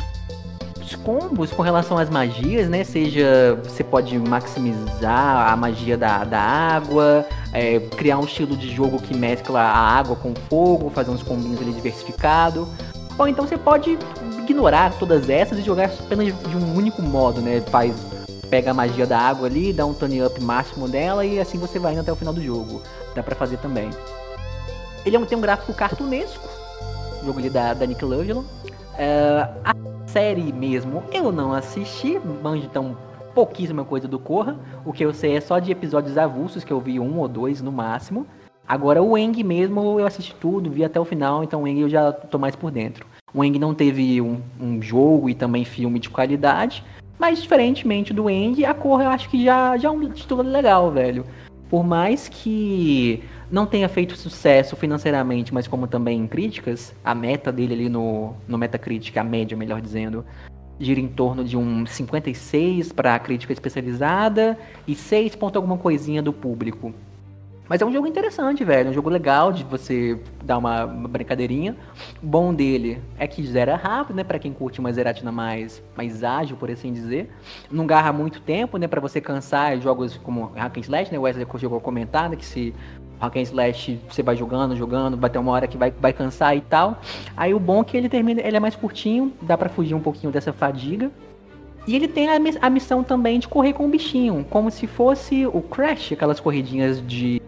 os 0.91 0.97
combos 0.97 1.53
com 1.53 1.63
relação 1.63 1.97
às 1.99 2.11
magias, 2.11 2.69
né? 2.69 2.83
Seja 2.83 3.59
você 3.63 3.85
pode 3.85 4.19
maximizar 4.19 5.53
a 5.53 5.57
magia 5.57 5.97
da, 5.97 6.25
da 6.25 6.41
água, 6.41 7.25
é, 7.53 7.79
criar 7.79 8.19
um 8.19 8.25
estilo 8.25 8.57
de 8.57 8.75
jogo 8.75 9.01
que 9.01 9.17
mescla 9.17 9.61
a 9.61 9.79
água 9.79 10.17
com 10.17 10.35
fogo, 10.49 10.91
fazer 10.91 11.11
uns 11.11 11.23
combinhos 11.23 11.61
ali 11.61 11.73
diversificado. 11.73 12.69
Ou 13.17 13.29
então 13.29 13.47
você 13.47 13.57
pode 13.57 13.99
ignorar 14.39 14.93
todas 14.99 15.29
essas 15.29 15.59
e 15.59 15.63
jogar 15.63 15.91
apenas 16.01 16.27
de 16.27 16.57
um 16.57 16.77
único 16.77 17.01
modo, 17.03 17.41
né? 17.41 17.61
Faz 17.71 17.95
pega 18.49 18.73
a 18.73 18.75
magia 18.75 19.07
da 19.07 19.17
água 19.17 19.47
ali, 19.47 19.73
dá 19.73 19.87
um 19.87 19.95
turn 19.95 20.25
up 20.25 20.43
máximo 20.43 20.89
dela 20.89 21.25
e 21.25 21.39
assim 21.39 21.57
você 21.57 21.79
vai 21.79 21.93
indo 21.93 22.01
até 22.01 22.11
o 22.11 22.17
final 22.17 22.35
do 22.35 22.43
jogo. 22.43 22.83
Dá 23.15 23.23
pra 23.23 23.37
fazer 23.37 23.59
também. 23.59 23.91
Ele 25.07 25.15
é 25.15 25.19
um, 25.19 25.25
tem 25.25 25.39
um 25.39 25.41
gráfico 25.41 25.73
cartunesco, 25.73 26.49
jogo 27.25 27.39
ali 27.39 27.49
da, 27.49 27.75
da 27.75 27.87
Nickelodeon. 27.87 28.41
Uh, 28.41 29.61
a 29.65 29.73
série 30.13 30.53
mesmo 30.53 31.05
eu 31.13 31.31
não 31.31 31.53
assisti, 31.53 32.19
manjo 32.43 32.65
então 32.65 32.97
pouquíssima 33.33 33.85
coisa 33.85 34.09
do 34.09 34.19
Corra. 34.19 34.59
O 34.85 34.93
que 34.93 35.05
eu 35.05 35.15
sei 35.15 35.37
é 35.37 35.41
só 35.41 35.61
de 35.61 35.71
episódios 35.71 36.19
avulsos, 36.19 36.65
que 36.65 36.73
eu 36.73 36.81
vi 36.81 36.99
um 36.99 37.19
ou 37.19 37.29
dois 37.29 37.63
no 37.63 37.71
máximo. 37.71 38.27
Agora 38.67 39.01
o 39.01 39.17
Eng 39.17 39.43
mesmo 39.45 40.01
eu 40.01 40.07
assisti 40.07 40.35
tudo, 40.35 40.71
vi 40.71 40.85
até 40.85 40.99
o 40.99 41.05
final, 41.05 41.45
então 41.45 41.63
o 41.63 41.69
Eng 41.69 41.81
eu 41.81 41.89
já 41.89 42.13
tô 42.13 42.39
mais 42.39 42.57
por 42.57 42.73
dentro. 42.73 43.07
O 43.33 43.45
Eng 43.45 43.57
não 43.59 43.73
teve 43.73 44.21
um, 44.21 44.41
um 44.61 44.83
jogo 44.83 45.31
e 45.31 45.35
também 45.35 45.65
filme 45.65 46.01
de 46.01 46.11
qualidade, 46.11 46.85
mas 47.17 47.41
diferentemente 47.41 48.13
do 48.13 48.29
Eng, 48.29 48.65
a 48.65 48.75
Corra 48.75 49.05
eu 49.05 49.11
acho 49.11 49.29
que 49.29 49.45
já, 49.45 49.77
já 49.77 49.89
é 49.89 49.93
um 49.93 50.11
título 50.11 50.43
legal, 50.43 50.91
velho. 50.91 51.25
Por 51.71 51.85
mais 51.85 52.29
que 52.29 53.23
não 53.49 53.65
tenha 53.65 53.89
feito 53.89 54.17
sucesso 54.17 54.75
financeiramente, 54.75 55.55
mas 55.55 55.69
como 55.69 55.87
também 55.87 56.19
em 56.19 56.27
críticas, 56.27 56.93
a 57.05 57.15
meta 57.15 57.53
dele 57.53 57.75
ali 57.75 57.89
no, 57.89 58.35
no 58.49 58.59
Metacritic, 58.59 59.17
a 59.17 59.23
média, 59.23 59.57
melhor 59.57 59.81
dizendo, 59.81 60.25
gira 60.81 60.99
em 60.99 61.07
torno 61.07 61.45
de 61.45 61.57
um 61.57 61.87
56 61.87 62.93
para 62.93 63.15
a 63.15 63.19
crítica 63.21 63.53
especializada 63.53 64.59
e 64.85 64.97
6 64.97 65.37
ponto 65.37 65.55
alguma 65.55 65.79
coisinha 65.79 66.21
do 66.21 66.33
público. 66.33 66.93
Mas 67.71 67.81
é 67.81 67.87
um 67.87 67.93
jogo 67.93 68.09
interessante, 68.09 68.65
velho. 68.65 68.89
É 68.89 68.91
um 68.91 68.93
jogo 68.93 69.09
legal 69.09 69.53
de 69.53 69.63
você 69.63 70.19
dar 70.43 70.59
uma, 70.59 70.85
uma 70.85 71.07
brincadeirinha. 71.07 71.77
O 72.21 72.27
bom 72.27 72.53
dele 72.53 73.01
é 73.17 73.29
que 73.29 73.47
zera 73.47 73.77
rápido, 73.77 74.17
né? 74.17 74.25
Pra 74.25 74.41
quem 74.41 74.53
curte 74.53 74.81
uma 74.81 74.93
zeratina 74.93 75.31
mais, 75.31 75.81
mais 75.97 76.25
ágil, 76.25 76.57
por 76.57 76.69
assim 76.69 76.93
dizer. 76.93 77.31
Não 77.71 77.87
garra 77.87 78.13
muito 78.13 78.41
tempo, 78.41 78.77
né? 78.77 78.89
Pra 78.89 79.01
você 79.01 79.21
cansar 79.21 79.81
jogos 79.81 80.17
como 80.17 80.47
Hack 80.47 80.79
and 80.79 80.81
Slash, 80.81 81.13
né? 81.13 81.19
O 81.21 81.23
Wesley 81.23 81.47
chegou 81.59 81.79
a 81.79 81.81
comentar, 81.81 82.29
né? 82.29 82.35
Que 82.35 82.45
se 82.45 82.75
Hack 83.21 83.37
and 83.37 83.43
Slash 83.43 84.01
você 84.09 84.21
vai 84.21 84.35
jogando, 84.35 84.75
jogando, 84.75 85.17
vai 85.17 85.31
ter 85.31 85.39
uma 85.39 85.53
hora 85.53 85.69
que 85.69 85.79
vai, 85.79 85.93
vai 85.93 86.13
cansar 86.13 86.57
e 86.57 86.63
tal. 86.63 87.01
Aí 87.37 87.55
o 87.55 87.61
bom 87.61 87.83
é 87.83 87.85
que 87.85 87.97
ele 87.97 88.09
termina, 88.09 88.41
ele 88.41 88.57
é 88.57 88.61
mais 88.61 88.75
curtinho, 88.75 89.33
dá 89.43 89.57
para 89.57 89.69
fugir 89.69 89.95
um 89.95 90.01
pouquinho 90.01 90.33
dessa 90.33 90.53
fadiga. 90.53 91.09
E 91.87 91.95
ele 91.95 92.09
tem 92.09 92.29
a, 92.29 92.35
a 92.63 92.69
missão 92.69 93.05
também 93.05 93.39
de 93.39 93.47
correr 93.47 93.75
com 93.75 93.87
o 93.87 93.89
bichinho, 93.89 94.45
como 94.51 94.73
se 94.73 94.89
fosse 94.89 95.47
o 95.47 95.63
Crash, 95.63 96.13
aquelas 96.13 96.41
corridinhas 96.41 97.01
de 97.07 97.41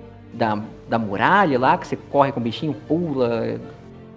da, 0.43 0.59
da 0.89 0.99
muralha 0.99 1.57
lá, 1.57 1.79
que 1.79 1.87
você 1.87 1.97
corre 1.97 2.33
com 2.33 2.41
o 2.41 2.43
bichinho, 2.43 2.75
pula, 2.89 3.61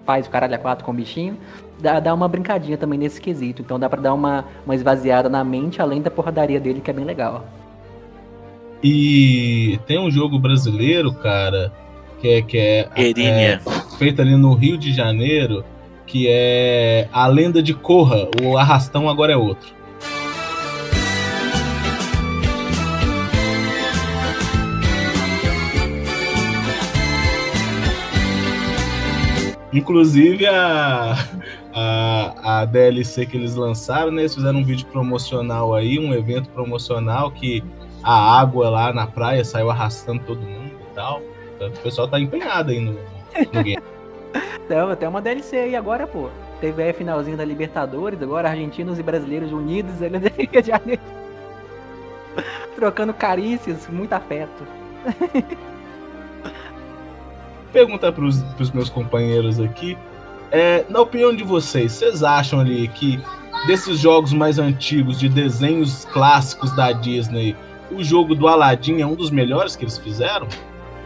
faz 0.05 0.25
o 0.25 0.29
caralho 0.29 0.55
a 0.55 0.57
quatro 0.57 0.83
com 0.83 0.91
o 0.91 0.95
bichinho. 0.95 1.37
Dá, 1.79 1.99
dá 1.99 2.13
uma 2.13 2.27
brincadinha 2.27 2.77
também 2.77 2.97
nesse 2.97 3.21
quesito. 3.21 3.61
Então 3.61 3.79
dá 3.79 3.87
pra 3.87 4.01
dar 4.01 4.13
uma, 4.13 4.45
uma 4.65 4.73
esvaziada 4.73 5.29
na 5.29 5.43
mente, 5.43 5.81
além 5.81 6.01
da 6.01 6.09
porradaria 6.09 6.59
dele, 6.59 6.81
que 6.81 6.89
é 6.89 6.93
bem 6.93 7.05
legal. 7.05 7.45
E 8.83 9.79
tem 9.85 9.99
um 9.99 10.09
jogo 10.09 10.39
brasileiro, 10.39 11.13
cara, 11.13 11.71
que 12.19 12.27
é, 12.27 12.41
que 12.41 12.57
é, 12.57 12.89
é 12.95 13.59
feito 13.97 14.21
ali 14.21 14.35
no 14.35 14.53
Rio 14.53 14.77
de 14.77 14.91
Janeiro, 14.91 15.63
que 16.07 16.27
é 16.27 17.07
A 17.13 17.27
Lenda 17.27 17.61
de 17.61 17.73
Corra, 17.73 18.27
o 18.43 18.57
Arrastão 18.57 19.07
agora 19.07 19.33
é 19.33 19.37
outro. 19.37 19.73
Inclusive 29.75 30.47
a, 30.47 31.15
a, 31.73 32.61
a 32.61 32.65
DLC 32.65 33.25
que 33.25 33.35
eles 33.35 33.55
lançaram, 33.55 34.09
né? 34.09 34.21
Eles 34.21 34.33
fizeram 34.33 34.59
um 34.59 34.63
vídeo 34.63 34.85
promocional 34.87 35.75
aí, 35.75 35.99
um 35.99 36.13
evento 36.13 36.49
promocional 36.49 37.29
que 37.29 37.61
a 38.01 38.39
água 38.39 38.69
lá 38.69 38.93
na 38.93 39.05
praia 39.05 39.43
saiu 39.43 39.69
arrastando 39.69 40.23
todo 40.23 40.39
mundo 40.39 40.71
e 40.91 40.95
tal. 40.95 41.21
Então, 41.55 41.67
o 41.67 41.71
pessoal 41.79 42.07
tá 42.07 42.17
empenhado 42.17 42.71
aí 42.71 42.79
no, 42.79 42.93
no 42.93 43.63
game. 43.63 43.83
Não, 44.69 44.89
até 44.89 45.09
uma 45.09 45.21
DLC 45.21 45.57
aí 45.57 45.75
agora, 45.75 46.07
pô. 46.07 46.29
Teve 46.61 46.81
aí 46.81 46.93
finalzinho 46.93 47.35
da 47.35 47.43
Libertadores, 47.43 48.21
agora 48.21 48.49
argentinos 48.49 48.97
e 48.97 49.03
brasileiros 49.03 49.51
unidos 49.51 50.01
ali 50.01 50.17
no 50.17 50.29
Rio 50.29 50.61
de 50.61 50.67
Janeiro. 50.69 51.01
Trocando 52.75 53.13
carícias, 53.13 53.89
muito 53.89 54.13
afeto. 54.13 54.65
perguntar 57.75 58.13
para 58.13 58.23
os 58.23 58.71
meus 58.71 58.89
companheiros 58.89 59.59
aqui. 59.59 59.97
É, 60.49 60.85
na 60.87 61.01
opinião 61.01 61.35
de 61.35 61.43
vocês, 61.43 61.91
vocês 61.91 62.23
acham 62.23 62.61
ali 62.61 62.87
que 62.87 63.19
desses 63.67 63.99
jogos 63.99 64.31
mais 64.31 64.57
antigos, 64.57 65.19
de 65.19 65.27
desenhos 65.27 66.05
clássicos 66.05 66.73
da 66.73 66.93
Disney, 66.93 67.53
o 67.91 68.01
jogo 68.01 68.33
do 68.33 68.47
Aladdin 68.47 69.01
é 69.01 69.05
um 69.05 69.13
dos 69.13 69.29
melhores 69.29 69.75
que 69.75 69.83
eles 69.83 69.97
fizeram? 69.97 70.47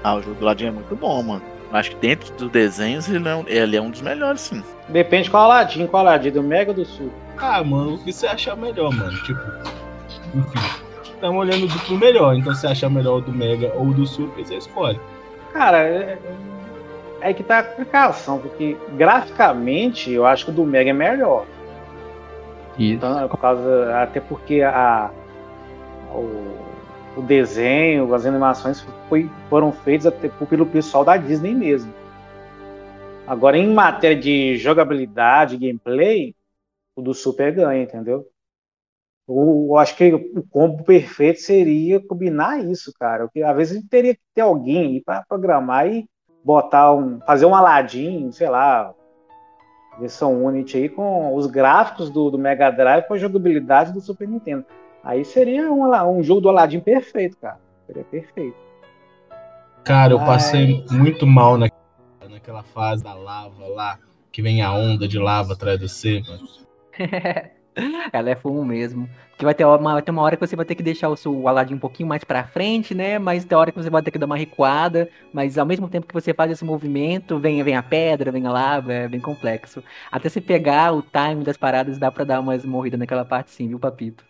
Ah, 0.04 0.16
o 0.16 0.22
jogo 0.22 0.36
do 0.36 0.46
Aladdin 0.46 0.68
é 0.68 0.72
muito 0.72 0.96
bom, 0.96 1.24
mano. 1.24 1.42
Acho 1.72 1.92
que 1.92 1.96
dentro 1.98 2.32
dos 2.36 2.52
desenhos 2.52 3.10
ele 3.10 3.28
é 3.28 3.36
um, 3.36 3.44
ele 3.48 3.76
é 3.76 3.82
um 3.82 3.90
dos 3.90 4.02
melhores, 4.02 4.42
sim. 4.42 4.64
Depende 4.90 5.30
qual 5.30 5.46
Aladdin, 5.46 5.88
qual 5.88 6.06
Aladdin, 6.06 6.30
do 6.30 6.44
Mega 6.44 6.70
ou 6.70 6.76
do 6.76 6.86
Sul? 6.86 7.12
Ah, 7.36 7.64
mano, 7.64 7.96
o 7.96 7.98
que 8.04 8.14
você 8.14 8.28
achar 8.28 8.56
melhor, 8.56 8.94
mano? 8.94 9.18
Tipo, 9.24 9.42
enfim. 10.36 10.60
Estamos 11.04 11.40
olhando 11.40 11.68
do 11.68 11.80
pro 11.80 11.98
melhor, 11.98 12.36
então 12.36 12.54
você 12.54 12.68
achar 12.68 12.90
melhor 12.90 13.18
o 13.18 13.22
do 13.22 13.32
Mega 13.32 13.74
ou 13.76 13.92
do 13.92 14.06
Sul, 14.06 14.30
que 14.36 14.44
você 14.44 14.58
escolhe. 14.58 15.00
Cara, 15.52 15.80
é, 15.80 16.18
é 17.22 17.34
que 17.34 17.44
tá 17.44 17.60
a 17.60 17.64
complicação, 17.64 18.40
porque 18.40 18.78
graficamente 18.96 20.12
eu 20.12 20.26
acho 20.26 20.46
que 20.46 20.52
o 20.52 20.54
do 20.54 20.66
Mega 20.66 20.90
é 20.90 20.94
melhor. 20.94 21.46
Isso. 22.78 22.96
Então, 22.96 23.28
por 23.28 23.38
causa, 23.38 24.02
até 24.02 24.20
porque 24.20 24.62
a, 24.62 25.12
o, 26.14 27.20
o 27.20 27.22
desenho, 27.22 28.14
as 28.14 28.26
animações 28.26 28.86
foi, 29.08 29.30
foram 29.50 29.72
feitas 29.72 30.08
até 30.08 30.30
pelo 30.30 30.66
pessoal 30.66 31.04
da 31.04 31.18
Disney 31.18 31.54
mesmo. 31.54 31.94
Agora, 33.28 33.58
em 33.58 33.72
matéria 33.72 34.18
de 34.18 34.58
jogabilidade, 34.58 35.58
gameplay, 35.58 36.34
o 36.96 37.02
do 37.02 37.14
Super 37.14 37.54
ganha, 37.54 37.84
entendeu? 37.84 38.26
Eu, 39.28 39.68
eu 39.70 39.78
acho 39.78 39.96
que 39.96 40.12
o 40.12 40.42
combo 40.50 40.84
perfeito 40.84 41.40
seria 41.40 42.00
combinar 42.00 42.66
isso, 42.66 42.92
cara. 43.00 43.26
Porque 43.26 43.44
às 43.44 43.56
vezes 43.56 43.88
teria 43.88 44.16
que 44.16 44.22
ter 44.34 44.42
alguém 44.42 44.80
aí 44.80 45.04
para 45.04 45.24
programar 45.28 45.88
e 45.88 46.10
botar 46.44 46.94
um, 46.94 47.20
fazer 47.22 47.46
um 47.46 47.56
Aladdin, 47.56 48.32
sei 48.32 48.50
lá, 48.50 48.94
versão 50.00 50.44
Unity 50.44 50.78
aí 50.78 50.90
com 50.90 51.36
os 51.36 51.46
gráficos 51.46 52.10
do, 52.10 52.30
do 52.32 52.38
Mega 52.38 52.70
Drive 52.72 53.08
com 53.08 53.14
a 53.14 53.18
jogabilidade 53.18 53.92
do 53.92 54.02
Super 54.02 54.28
Nintendo. 54.28 54.66
Aí 55.04 55.24
seria 55.24 55.72
um, 55.72 55.90
um 56.18 56.24
jogo 56.24 56.42
do 56.42 56.50
Aladdin 56.50 56.80
perfeito, 56.80 57.38
cara. 57.38 57.60
Seria 57.86 58.04
perfeito. 58.04 58.58
Cara, 59.84 60.14
eu 60.14 60.20
passei 60.20 60.86
Ai. 60.90 60.98
muito 60.98 61.26
mal 61.26 61.58
na, 61.58 61.68
naquela 62.30 62.64
fase 62.64 63.04
da 63.04 63.14
lava 63.14 63.68
lá, 63.68 63.98
que 64.32 64.42
vem 64.42 64.62
a 64.62 64.72
onda 64.72 65.08
de 65.08 65.18
lava 65.18 65.54
atrás 65.54 65.80
do 65.80 65.88
C, 65.88 66.22
mano. 66.28 66.48
Ela 68.12 68.32
é 68.32 68.36
fumo 68.36 68.64
mesmo. 68.66 69.10
Que 69.38 69.46
vai 69.46 69.54
ter, 69.54 69.64
uma, 69.64 69.94
vai 69.94 70.02
ter 70.02 70.12
uma 70.12 70.22
hora 70.22 70.36
que 70.36 70.46
você 70.46 70.56
vai 70.56 70.66
ter 70.66 70.76
que 70.76 70.84
deixar 70.84 71.08
o 71.08 71.16
seu 71.16 71.48
Aladdin 71.48 71.76
um 71.76 71.80
pouquinho 71.80 72.10
mais 72.10 72.24
pra 72.24 72.44
frente, 72.44 72.94
né? 72.94 73.18
Mas 73.18 73.46
tem 73.46 73.58
hora 73.58 73.72
que 73.72 73.78
você 73.78 73.90
vai 73.90 74.02
ter 74.02 74.12
que 74.12 74.18
dar 74.18 74.26
uma 74.26 74.36
recuada. 74.36 75.10
Mas 75.32 75.58
ao 75.58 75.66
mesmo 75.66 75.88
tempo 75.88 76.08
que 76.08 76.14
você 76.14 76.34
faz 76.34 76.52
esse 76.52 76.66
movimento, 76.66 77.40
vem, 77.40 77.64
vem 77.64 77.76
a 77.76 77.84
pedra, 77.84 78.32
vem 78.32 78.46
a 78.46 78.52
lava, 78.52 78.92
é 78.92 79.08
bem 79.08 79.20
complexo. 79.20 79.82
Até 80.12 80.28
se 80.28 80.42
pegar 80.42 80.94
o 80.94 81.02
time 81.02 81.44
das 81.44 81.56
paradas, 81.56 81.98
dá 81.98 82.12
pra 82.12 82.26
dar 82.26 82.42
umas 82.42 82.66
morridas 82.66 83.00
naquela 83.00 83.24
parte 83.24 83.52
sim, 83.52 83.68
viu, 83.70 83.80
Papito? 83.80 84.26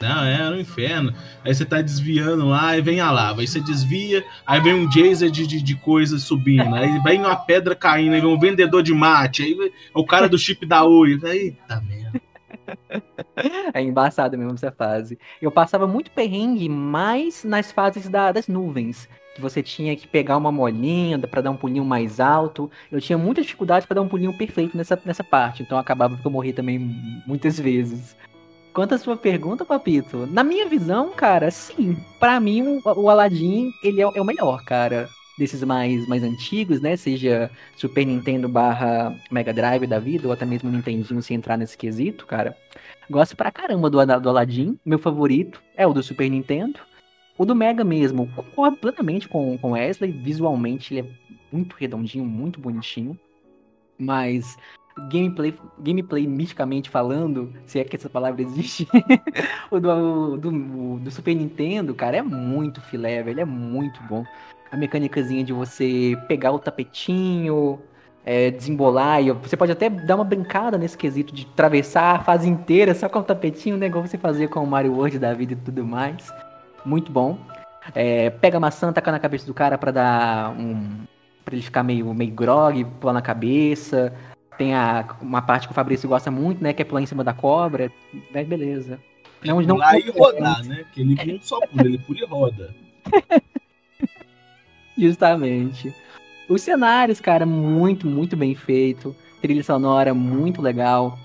Não, 0.00 0.24
é 0.24 0.50
no 0.50 0.60
inferno. 0.60 1.14
Aí 1.42 1.54
você 1.54 1.64
tá 1.64 1.80
desviando 1.80 2.46
lá 2.46 2.76
e 2.76 2.82
vem 2.82 3.00
a 3.00 3.10
lava. 3.10 3.40
Aí 3.40 3.46
você 3.46 3.60
desvia, 3.60 4.22
aí 4.46 4.60
vem 4.60 4.74
um 4.74 4.90
geyser 4.90 5.30
de, 5.30 5.46
de, 5.46 5.62
de 5.62 5.74
coisas 5.76 6.22
subindo. 6.22 6.74
Aí 6.74 6.98
vem 7.02 7.20
uma 7.20 7.36
pedra 7.36 7.74
caindo, 7.74 8.14
aí 8.14 8.20
vem 8.20 8.28
um 8.28 8.38
vendedor 8.38 8.82
de 8.82 8.92
mate. 8.92 9.42
Aí 9.42 9.56
o 9.94 10.04
cara 10.04 10.28
do 10.28 10.36
chip 10.36 10.66
da 10.66 10.84
Oi. 10.84 11.18
Eita 11.24 11.80
merda. 11.80 12.20
É 13.74 13.80
embaçado 13.82 14.36
mesmo 14.38 14.54
essa 14.54 14.70
fase. 14.72 15.18
Eu 15.40 15.50
passava 15.50 15.86
muito 15.86 16.10
perrengue 16.10 16.68
mais 16.68 17.44
nas 17.44 17.72
fases 17.72 18.08
da- 18.08 18.32
das 18.32 18.48
nuvens. 18.48 19.08
Que 19.34 19.40
você 19.40 19.62
tinha 19.62 19.96
que 19.96 20.06
pegar 20.06 20.36
uma 20.36 20.52
molinha 20.52 21.18
para 21.18 21.40
dar 21.40 21.50
um 21.50 21.56
pulinho 21.56 21.84
mais 21.84 22.20
alto. 22.20 22.70
Eu 22.90 23.00
tinha 23.00 23.18
muita 23.18 23.42
dificuldade 23.42 23.86
para 23.86 23.96
dar 23.96 24.02
um 24.02 24.08
pulinho 24.08 24.32
perfeito 24.36 24.76
nessa, 24.76 25.00
nessa 25.04 25.24
parte. 25.24 25.62
Então 25.62 25.76
acabava 25.76 26.16
que 26.16 26.24
eu 26.24 26.30
morri 26.30 26.52
também 26.52 26.78
muitas 27.26 27.58
vezes. 27.58 28.16
Quanto 28.72 28.94
à 28.94 28.98
sua 28.98 29.16
pergunta, 29.16 29.64
Papito, 29.64 30.26
na 30.26 30.42
minha 30.44 30.68
visão, 30.68 31.10
cara, 31.12 31.50
sim. 31.50 31.96
Pra 32.18 32.40
mim, 32.40 32.80
o, 32.84 33.08
Aladdin, 33.10 33.70
ele 33.82 34.00
é, 34.00 34.04
é 34.04 34.20
o 34.20 34.24
melhor, 34.24 34.64
cara. 34.64 35.08
Desses 35.38 35.62
mais, 35.64 36.06
mais 36.06 36.22
antigos, 36.22 36.80
né? 36.80 36.96
Seja 36.96 37.50
Super 37.76 38.04
Nintendo 38.04 38.48
barra 38.48 39.16
Mega 39.30 39.52
Drive 39.52 39.86
da 39.86 39.98
vida, 39.98 40.28
ou 40.28 40.32
até 40.32 40.46
mesmo 40.46 40.70
Nintendinho, 40.70 41.20
se 41.20 41.34
entrar 41.34 41.56
nesse 41.56 41.76
quesito, 41.76 42.24
cara. 42.26 42.56
Gosto 43.10 43.36
pra 43.36 43.50
caramba 43.50 43.90
do, 43.90 43.98
do 44.20 44.28
Aladdin. 44.28 44.78
Meu 44.84 44.98
favorito 44.98 45.62
é 45.76 45.86
o 45.86 45.92
do 45.92 46.02
Super 46.02 46.30
Nintendo. 46.30 46.78
O 47.36 47.44
do 47.44 47.54
Mega 47.54 47.82
mesmo, 47.82 48.30
concordo 48.32 48.76
plenamente 48.76 49.28
com 49.28 49.58
o 49.60 49.70
Wesley. 49.70 50.12
Visualmente, 50.12 50.94
ele 50.94 51.08
é 51.08 51.10
muito 51.52 51.74
redondinho, 51.74 52.24
muito 52.24 52.60
bonitinho. 52.60 53.18
Mas 53.98 54.56
gameplay, 55.10 55.52
gameplay 55.80 56.26
misticamente 56.26 56.88
falando, 56.88 57.52
se 57.66 57.80
é 57.80 57.84
que 57.84 57.96
essa 57.96 58.08
palavra 58.08 58.42
existe, 58.42 58.86
o 59.70 59.80
do, 59.80 60.36
do, 60.36 60.98
do 61.00 61.10
Super 61.10 61.34
Nintendo, 61.34 61.94
cara, 61.94 62.18
é 62.18 62.22
muito 62.22 62.80
filé, 62.80 63.22
velho. 63.22 63.40
É 63.40 63.44
muito 63.44 64.00
bom. 64.04 64.24
A 64.74 64.76
mecânicazinha 64.76 65.44
de 65.44 65.52
você 65.52 66.18
pegar 66.26 66.50
o 66.50 66.58
tapetinho, 66.58 67.80
é, 68.26 68.50
desembolar, 68.50 69.22
e 69.22 69.30
você 69.30 69.56
pode 69.56 69.70
até 69.70 69.88
dar 69.88 70.16
uma 70.16 70.24
brincada 70.24 70.76
nesse 70.76 70.98
quesito 70.98 71.32
de 71.32 71.46
atravessar 71.52 72.16
a 72.16 72.18
fase 72.18 72.48
inteira 72.48 72.92
só 72.92 73.08
com 73.08 73.20
o 73.20 73.22
tapetinho, 73.22 73.76
né? 73.76 73.86
Igual 73.86 74.04
você 74.04 74.18
fazia 74.18 74.48
com 74.48 74.58
o 74.58 74.66
Mario 74.66 74.94
World 74.94 75.16
da 75.20 75.32
vida 75.32 75.52
e 75.52 75.56
tudo 75.56 75.84
mais. 75.84 76.28
Muito 76.84 77.12
bom. 77.12 77.38
É, 77.94 78.30
pega 78.30 78.56
a 78.56 78.60
maçã, 78.60 78.92
taca 78.92 79.12
na 79.12 79.20
cabeça 79.20 79.46
do 79.46 79.54
cara 79.54 79.78
pra 79.78 79.92
dar 79.92 80.50
um. 80.58 81.04
pra 81.44 81.54
ele 81.54 81.62
ficar 81.62 81.84
meio, 81.84 82.12
meio 82.12 82.32
grog, 82.32 82.84
pular 83.00 83.12
na 83.12 83.22
cabeça. 83.22 84.12
Tem 84.58 84.74
a, 84.74 85.06
uma 85.22 85.40
parte 85.40 85.68
que 85.68 85.72
o 85.72 85.74
Fabrício 85.74 86.08
gosta 86.08 86.32
muito, 86.32 86.60
né? 86.60 86.72
Que 86.72 86.82
é 86.82 86.84
pular 86.84 87.00
em 87.00 87.06
cima 87.06 87.22
da 87.22 87.32
cobra. 87.32 87.92
Mas 88.32 88.44
beleza. 88.44 88.98
Não, 89.44 89.60
não 89.60 89.76
Pular 89.76 89.98
e 89.98 90.10
rodar, 90.10 90.64
né? 90.64 90.82
Porque 90.82 91.00
ele 91.00 91.14
não 91.32 91.40
só 91.40 91.60
pula, 91.60 91.86
ele 91.86 91.98
pula 91.98 92.18
e 92.18 92.26
roda. 92.26 92.74
Justamente. 94.98 95.94
Os 96.48 96.62
cenários, 96.62 97.20
cara, 97.20 97.46
muito, 97.46 98.06
muito 98.06 98.36
bem 98.36 98.54
feito. 98.54 99.14
Trilha 99.40 99.62
sonora 99.62 100.14
muito 100.14 100.60
legal. 100.62 101.18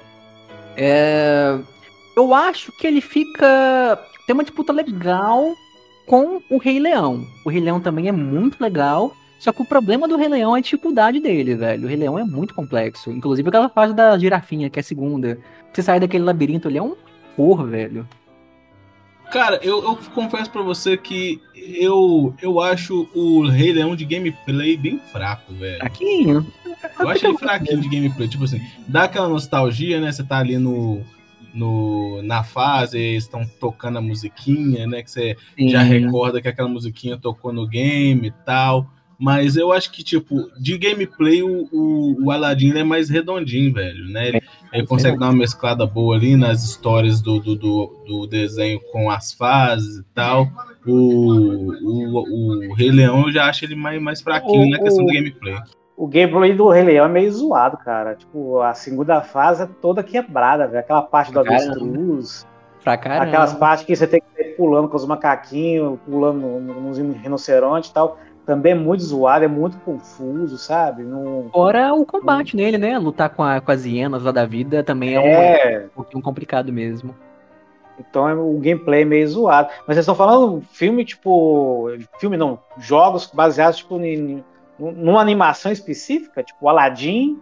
É, 0.76 1.58
Eu 2.16 2.34
acho 2.34 2.72
que 2.74 2.88
ele 2.88 3.02
fica. 3.02 4.00
Tem 4.26 4.34
uma 4.34 4.44
disputa 4.44 4.72
legal 4.72 5.54
com 6.06 6.42
o 6.50 6.58
Rei 6.58 6.80
Leão. 6.80 7.26
O 7.46 7.50
Rei 7.50 7.62
Leão 7.62 7.80
também 7.80 8.08
é 8.08 8.12
muito 8.12 8.62
legal. 8.62 9.14
Só 9.40 9.54
que 9.54 9.62
o 9.62 9.66
problema 9.66 10.08
do 10.08 10.18
Rei 10.18 10.28
Leão 10.28 10.54
é 10.56 10.60
a 10.60 10.62
dificuldade 10.62 11.20
dele, 11.20 11.56
velho. 11.56 11.86
O 11.86 11.88
Rei 11.88 11.96
Leão 11.96 12.20
é 12.20 12.24
muito 12.26 12.54
complexo. 12.54 13.10
Inclusive 13.10 13.48
aquela 13.48 13.70
fase 13.70 13.94
da 13.94 14.18
girafinha, 14.18 14.70
que 14.70 14.80
é 14.80 14.82
a 14.82 14.84
segunda. 14.84 15.40
Você 15.72 15.82
sai 15.82 16.00
daquele 16.00 16.26
labirinto 16.26 16.68
ali, 16.68 16.78
é 16.78 16.84
um 16.84 16.96
horror, 17.38 17.68
velho. 17.68 18.08
Cara, 19.32 19.60
eu, 19.62 19.84
eu 19.84 19.96
confesso 20.14 20.50
pra 20.50 20.62
você 20.62 20.98
que 20.98 21.40
eu, 21.56 22.34
eu 22.42 22.60
acho 22.60 23.08
o 23.14 23.48
Rei 23.48 23.72
Leão 23.72 23.96
de 23.96 24.06
gameplay 24.06 24.76
bem 24.76 25.00
fraco, 25.12 25.54
velho. 25.54 25.78
Fraquinho. 25.78 26.48
Eu 27.00 27.10
acho 27.10 27.28
ele 27.28 27.38
fraquinho 27.38 27.82
de 27.82 27.90
gameplay. 27.90 28.28
Tipo 28.28 28.46
assim, 28.46 28.62
dá 28.88 29.04
aquela 29.04 29.28
nostalgia, 29.28 30.02
né? 30.02 30.12
Você 30.12 30.24
tá 30.24 30.40
ali 30.40 30.58
no, 30.58 31.04
no, 31.54 32.22
na 32.24 32.44
fase, 32.44 32.98
eles 32.98 33.24
estão 33.24 33.46
tocando 33.60 33.98
a 33.98 34.02
musiquinha, 34.02 34.88
né? 34.88 35.04
Que 35.04 35.12
você 35.12 35.38
Sim. 35.58 35.70
já 35.70 35.82
recorda 35.82 36.42
que 36.42 36.48
aquela 36.48 36.70
musiquinha 36.70 37.18
tocou 37.18 37.54
no 37.54 37.68
game 37.68 38.28
e 38.28 38.32
tal. 38.46 38.90
Mas 39.20 39.58
eu 39.58 39.74
acho 39.74 39.92
que, 39.92 40.02
tipo, 40.02 40.50
de 40.58 40.78
gameplay, 40.78 41.44
o, 41.44 41.68
o, 41.74 42.24
o 42.24 42.32
Aladdin 42.32 42.72
é 42.78 42.86
mais 42.86 43.10
redondinho, 43.10 43.74
velho, 43.74 44.06
né? 44.06 44.30
Ele, 44.30 44.42
ele 44.74 44.86
consegue 44.88 45.18
dar 45.18 45.28
uma 45.28 45.34
mesclada 45.38 45.86
boa 45.86 46.16
ali 46.16 46.36
nas 46.38 46.64
histórias 46.64 47.22
do, 47.22 47.40
do, 47.40 47.56
do, 47.56 48.04
do 48.08 48.28
desenho 48.28 48.80
com 48.92 49.10
as 49.10 49.34
fases 49.34 49.98
e 49.98 50.04
tal. 50.14 50.48
O, 50.86 50.94
o, 51.84 52.70
o 52.70 52.74
Rei 52.76 52.92
Leão 52.92 53.24
eu 53.28 53.32
já 53.32 53.48
acho 53.50 53.66
ele 53.66 53.76
mais, 53.76 54.02
mais 54.02 54.22
fraquinho 54.22 54.68
O- 54.68 54.70
na 54.70 54.80
questão 54.80 55.04
o- 55.04 55.08
do 55.08 55.14
gameplay. 55.14 55.56
O 55.98 56.08
gameplay 56.08 56.54
do 56.56 56.70
Rei 56.70 56.84
Leão 56.84 57.06
é 57.06 57.10
meio 57.10 57.32
zoado, 57.32 57.78
cara. 57.78 58.16
Tipo, 58.16 58.62
a 58.62 58.74
segunda 58.74 59.22
fase 59.22 59.64
é 59.64 59.70
toda 59.82 60.02
quebrada, 60.02 60.66
velho. 60.66 60.80
Aquela 60.80 61.02
parte 61.02 61.32
do 61.34 61.44
Caramba. 61.44 61.62
avestruz. 61.74 62.48
Pra 62.82 62.96
caramba. 62.96 63.26
Aquelas 63.26 63.54
partes 63.54 63.86
que 63.86 63.94
você 63.94 64.08
tem 64.08 64.22
que 64.22 64.42
ir 64.42 64.56
pulando 64.56 64.88
com 64.88 64.96
os 64.96 65.06
macaquinhos, 65.06 66.00
pulando 66.06 66.40
nos 66.40 66.98
rinocerontes 66.98 67.90
e 67.90 67.94
tal. 67.94 68.18
Também 68.50 68.72
é 68.72 68.76
muito 68.76 69.04
zoado, 69.04 69.46
é 69.46 69.48
muito 69.48 69.78
confuso, 69.86 70.58
sabe? 70.58 71.04
Não... 71.04 71.50
Fora 71.54 71.94
o 71.94 72.04
combate 72.04 72.56
nele, 72.56 72.80
né? 72.80 72.98
Lutar 72.98 73.30
com, 73.30 73.44
a- 73.44 73.62
com 73.62 73.72
as 73.72 73.86
hienas 73.86 74.24
lá 74.24 74.32
da 74.32 74.44
vida 74.44 74.84
também 74.84 75.14
é, 75.14 75.20
um- 75.20 75.24
É, 75.24 75.86
um 75.86 75.90
pouquinho 75.90 76.24
complicado 76.24 76.74
mesmo. 76.74 77.14
então 78.00 78.28
é 78.28 78.34
o 78.34 78.58
gameplay 78.58 79.04
é 79.04 79.06
meio 79.06 79.28
zoado. 79.28 79.70
Mas 79.86 79.96
vocês 79.96 80.00
estão 80.00 80.16
falando 80.16 80.64
filme, 80.72 81.06
tipo. 81.06 81.90
Filme 82.20 82.38
não, 82.38 82.58
jogos 82.80 83.28
baseados, 83.32 83.78
tipo, 83.78 84.00
em, 84.02 84.14
em- 84.16 84.44
numa 84.80 85.22
animação 85.22 85.72
específica, 85.72 86.42
tipo 86.42 86.68
Aladdin, 86.68 87.38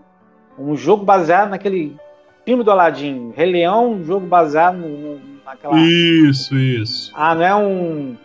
um 0.60 0.76
jogo 0.76 1.06
baseado 1.06 1.52
naquele 1.52 1.96
filme 2.44 2.66
do 2.66 2.72
Aladdin. 2.72 3.32
Rei 3.34 3.50
Leão, 3.50 3.92
um 3.94 4.04
jogo 4.04 4.28
baseado 4.28 4.76
no, 4.76 4.90
no- 4.90 5.22
naquela. 5.46 5.80
Isso, 5.80 6.54
isso. 6.58 7.14
Ah, 7.16 7.34
não 7.34 7.46
é 7.46 7.56
um. 7.56 8.18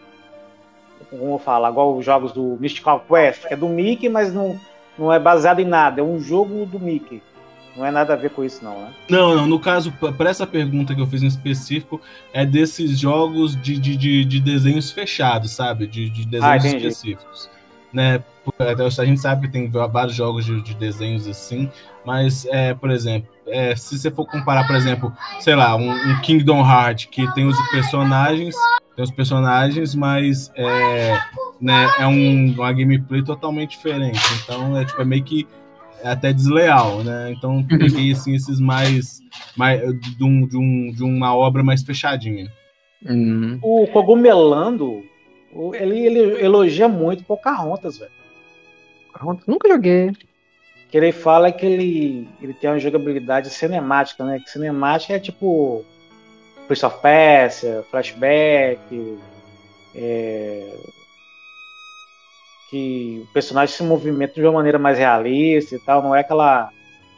Como 1.19 1.35
eu 1.35 1.39
falo, 1.39 1.69
igual 1.69 1.97
os 1.97 2.05
jogos 2.05 2.33
do 2.33 2.57
Mystical 2.59 3.05
Quest, 3.07 3.47
que 3.47 3.53
é 3.53 3.57
do 3.57 3.69
Mickey, 3.69 4.09
mas 4.09 4.33
não, 4.33 4.59
não 4.99 5.13
é 5.13 5.19
baseado 5.19 5.61
em 5.61 5.65
nada, 5.65 6.01
é 6.01 6.05
um 6.05 6.19
jogo 6.19 6.65
do 6.65 6.81
Mickey. 6.81 7.23
Não 7.77 7.87
é 7.87 7.91
nada 7.91 8.13
a 8.13 8.17
ver 8.17 8.31
com 8.31 8.45
isso, 8.45 8.63
não, 8.63 8.79
né? 8.79 8.93
Não, 9.09 9.35
não, 9.35 9.47
no 9.47 9.59
caso, 9.59 9.93
para 9.93 10.31
essa 10.31 10.47
pergunta 10.47 10.95
que 10.95 11.01
eu 11.01 11.07
fiz 11.07 11.23
em 11.23 11.27
específico, 11.27 12.01
é 12.33 12.45
desses 12.45 12.99
jogos 12.99 13.55
de, 13.61 13.79
de, 13.79 13.97
de, 13.97 14.25
de 14.25 14.41
desenhos 14.41 14.91
fechados, 14.91 15.53
sabe? 15.53 15.87
De, 15.87 16.11
de 16.11 16.27
desenhos 16.27 16.65
entendi. 16.65 16.87
específicos. 16.87 17.51
Né? 17.93 18.23
Porque 18.45 18.63
até 18.63 18.85
A 18.85 19.05
gente 19.05 19.21
sabe 19.21 19.47
que 19.47 19.53
tem 19.53 19.71
vários 19.71 20.15
jogos 20.15 20.45
de, 20.45 20.61
de 20.63 20.75
desenhos 20.75 21.27
assim, 21.27 21.71
mas, 22.05 22.45
é, 22.47 22.75
por 22.75 22.91
exemplo, 22.91 23.29
é, 23.47 23.75
se 23.77 23.99
você 23.99 24.11
for 24.11 24.27
comparar, 24.27 24.67
por 24.67 24.77
exemplo, 24.77 25.13
sei 25.41 25.55
lá, 25.55 25.77
um, 25.77 25.91
um 25.91 26.21
Kingdom 26.21 26.61
Hearts 26.61 27.07
que 27.07 27.31
tem 27.35 27.47
os 27.47 27.57
personagens, 27.71 28.55
tem 28.95 29.03
os 29.03 29.11
personagens, 29.11 29.95
mas 29.95 30.53
é, 30.55 31.19
né, 31.61 31.91
é 31.99 32.07
um, 32.07 32.53
uma 32.53 32.73
gameplay 32.73 33.23
totalmente 33.23 33.71
diferente. 33.71 34.21
Então, 34.43 34.77
é, 34.77 34.85
tipo, 34.85 35.01
é 35.01 35.05
meio 35.05 35.25
que 35.25 35.47
é 36.03 36.11
até 36.11 36.33
desleal, 36.33 37.03
né? 37.05 37.33
Então 37.33 37.65
peguei 37.65 38.13
assim 38.13 38.35
esses 38.35 38.61
mais, 38.61 39.21
mais 39.57 39.81
de, 40.01 40.25
um, 40.25 40.47
de, 40.47 40.57
um, 40.57 40.93
de 40.93 41.03
uma 41.05 41.35
obra 41.35 41.63
mais 41.63 41.83
fechadinha. 41.83 42.51
Hum. 43.09 43.59
O 43.63 43.87
Cogumelando, 43.87 45.03
ele, 45.75 46.07
ele 46.07 46.45
elogia 46.45 46.89
muito 46.89 47.25
Pocahontas, 47.25 47.99
velho. 47.99 48.11
Nunca 49.47 49.69
joguei. 49.69 50.09
O 50.09 50.15
que 50.91 50.97
ele 50.97 51.13
fala 51.13 51.49
é 51.49 51.53
que 51.53 51.65
ele, 51.65 52.29
ele 52.41 52.53
tem 52.53 52.69
uma 52.69 52.79
jogabilidade 52.79 53.49
cinemática, 53.51 54.25
né? 54.25 54.41
Que 54.41 54.51
cinemática 54.51 55.15
é 55.15 55.19
tipo 55.19 55.85
Prince 56.73 56.87
of 56.87 56.99
Persia, 57.03 57.85
Flashback, 57.91 59.19
é, 59.95 60.75
que 62.71 63.27
o 63.29 63.33
personagem 63.35 63.77
se 63.77 63.83
movimenta 63.83 64.33
de 64.33 64.43
uma 64.43 64.53
maneira 64.53 64.79
mais 64.79 64.97
realista 64.97 65.77
e 65.77 65.79
tal, 65.81 66.03
não 66.03 66.15
é 66.15 66.21
aquela, 66.21 66.71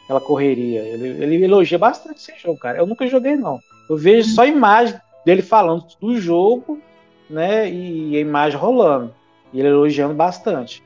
aquela 0.03 0.19
correria. 0.19 0.81
Ele, 0.81 1.23
ele 1.23 1.45
elogia 1.45 1.79
bastante 1.79 2.17
esse 2.17 2.37
jogo, 2.37 2.59
cara. 2.59 2.79
Eu 2.79 2.85
nunca 2.85 3.07
joguei, 3.07 3.37
não. 3.37 3.61
Eu 3.89 3.95
vejo 3.95 4.27
só 4.27 4.45
imagem 4.45 4.99
dele 5.25 5.41
falando 5.41 5.85
do 6.01 6.19
jogo, 6.19 6.81
né? 7.29 7.71
E 7.71 8.17
a 8.17 8.19
imagem 8.19 8.59
rolando. 8.59 9.15
E 9.53 9.59
ele 9.59 9.69
elogiando 9.69 10.13
bastante. 10.13 10.83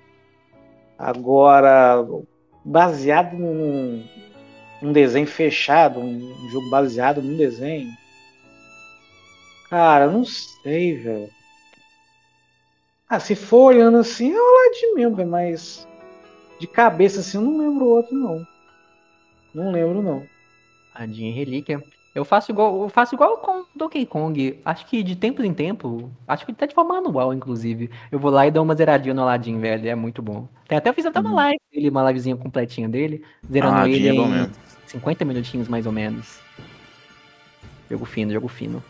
Agora, 0.96 2.06
baseado 2.64 3.34
num, 3.34 4.04
num 4.80 4.94
desenho 4.94 5.26
fechado, 5.26 6.00
um 6.00 6.50
jogo 6.52 6.70
baseado 6.70 7.20
num 7.20 7.36
desenho. 7.36 7.90
Cara, 9.70 10.06
eu 10.06 10.12
não 10.12 10.26
sei, 10.26 10.98
velho. 10.98 11.30
Ah, 13.08 13.20
se 13.20 13.36
for 13.36 13.74
olhando 13.74 13.98
assim, 13.98 14.32
é 14.32 14.36
o 14.36 14.44
Aladdin 14.44 14.94
mesmo, 14.96 15.16
velho, 15.16 15.30
mas 15.30 15.88
de 16.60 16.68
cabeça 16.68 17.22
assim 17.22 17.38
eu 17.38 17.44
não 17.44 17.58
lembro 17.58 17.86
outro, 17.88 18.16
não. 18.16 18.46
Não 19.54 19.72
lembro, 19.72 20.02
não. 20.02 20.24
Adinha 20.94 21.30
e 21.30 21.34
Relíquia. 21.34 21.84
Eu 22.14 22.26
faço 22.26 22.52
igual, 22.52 22.82
eu 22.82 22.90
faço 22.90 23.16
igual 23.16 23.38
com 23.38 23.64
Donkey 23.76 24.06
Kong. 24.06 24.60
Acho 24.66 24.86
que 24.88 25.02
de 25.04 25.16
tempo 25.16 25.44
em 25.44 25.54
tempo, 25.54 26.12
acho 26.28 26.46
que 26.46 26.54
tá 26.54 26.66
de 26.66 26.74
forma 26.74 26.98
anual, 26.98 27.34
inclusive. 27.34 27.90
Eu 28.12 28.20
vou 28.20 28.32
lá 28.32 28.46
e 28.48 28.52
dou 28.52 28.64
uma 28.64 28.76
zeradinha 28.76 29.14
no 29.14 29.22
Aladdin, 29.22 29.60
velho. 29.60 29.88
É 29.88 29.96
muito 29.96 30.22
bom. 30.22 30.48
Tem 30.68 30.78
até 30.78 30.90
eu 30.90 30.94
fiz 30.94 31.06
até 31.06 31.20
uma 31.20 31.34
live 31.34 31.60
dele, 31.72 31.90
uma 31.90 32.04
livezinha 32.08 32.36
completinha 32.36 32.90
dele, 32.90 33.24
zerando 33.50 33.76
Aladdin 33.76 33.94
ele 33.94 34.08
é 34.08 34.14
bom 34.14 34.26
em 34.26 34.32
mesmo. 34.32 34.54
50 34.88 35.24
minutinhos 35.24 35.68
mais 35.68 35.86
ou 35.86 35.92
menos. 35.92 36.40
Jogo 37.90 38.06
fino, 38.06 38.34
jogo 38.34 38.48
fino. 38.48 38.84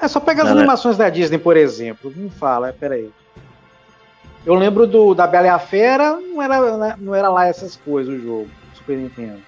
É 0.00 0.08
só 0.08 0.20
pegar 0.20 0.44
as 0.44 0.50
Ela- 0.50 0.60
animações 0.60 0.96
da 0.96 1.08
Disney, 1.08 1.38
por 1.38 1.56
exemplo. 1.56 2.12
Me 2.14 2.28
fala, 2.30 2.74
peraí. 2.78 3.10
Eu 4.44 4.54
lembro 4.54 4.86
do 4.86 5.14
da 5.14 5.26
Bela 5.26 5.46
e 5.46 5.50
a 5.50 5.58
Fera, 5.58 6.12
não 6.20 6.40
era, 6.40 6.76
né, 6.76 6.94
não 6.98 7.14
era 7.14 7.28
lá 7.28 7.46
essas 7.46 7.74
coisas 7.76 8.14
o 8.14 8.22
jogo, 8.22 8.48
Super 8.74 8.96
Nintendo. 8.96 9.40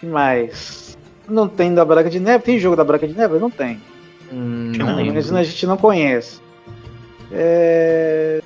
Que 0.00 0.06
mais? 0.06 0.98
Não 1.28 1.46
tem 1.48 1.72
da 1.72 1.84
Branca 1.84 2.10
de 2.10 2.18
Neve? 2.18 2.44
Tem 2.44 2.58
jogo 2.58 2.74
da 2.74 2.84
Branca 2.84 3.06
de 3.06 3.14
Neve? 3.16 3.38
Não 3.38 3.50
tem. 3.50 3.80
Hum, 4.32 4.72
não 4.76 4.96
não, 4.96 5.38
a 5.38 5.42
gente 5.44 5.66
não 5.66 5.76
conhece. 5.76 6.40
É... 7.30 8.42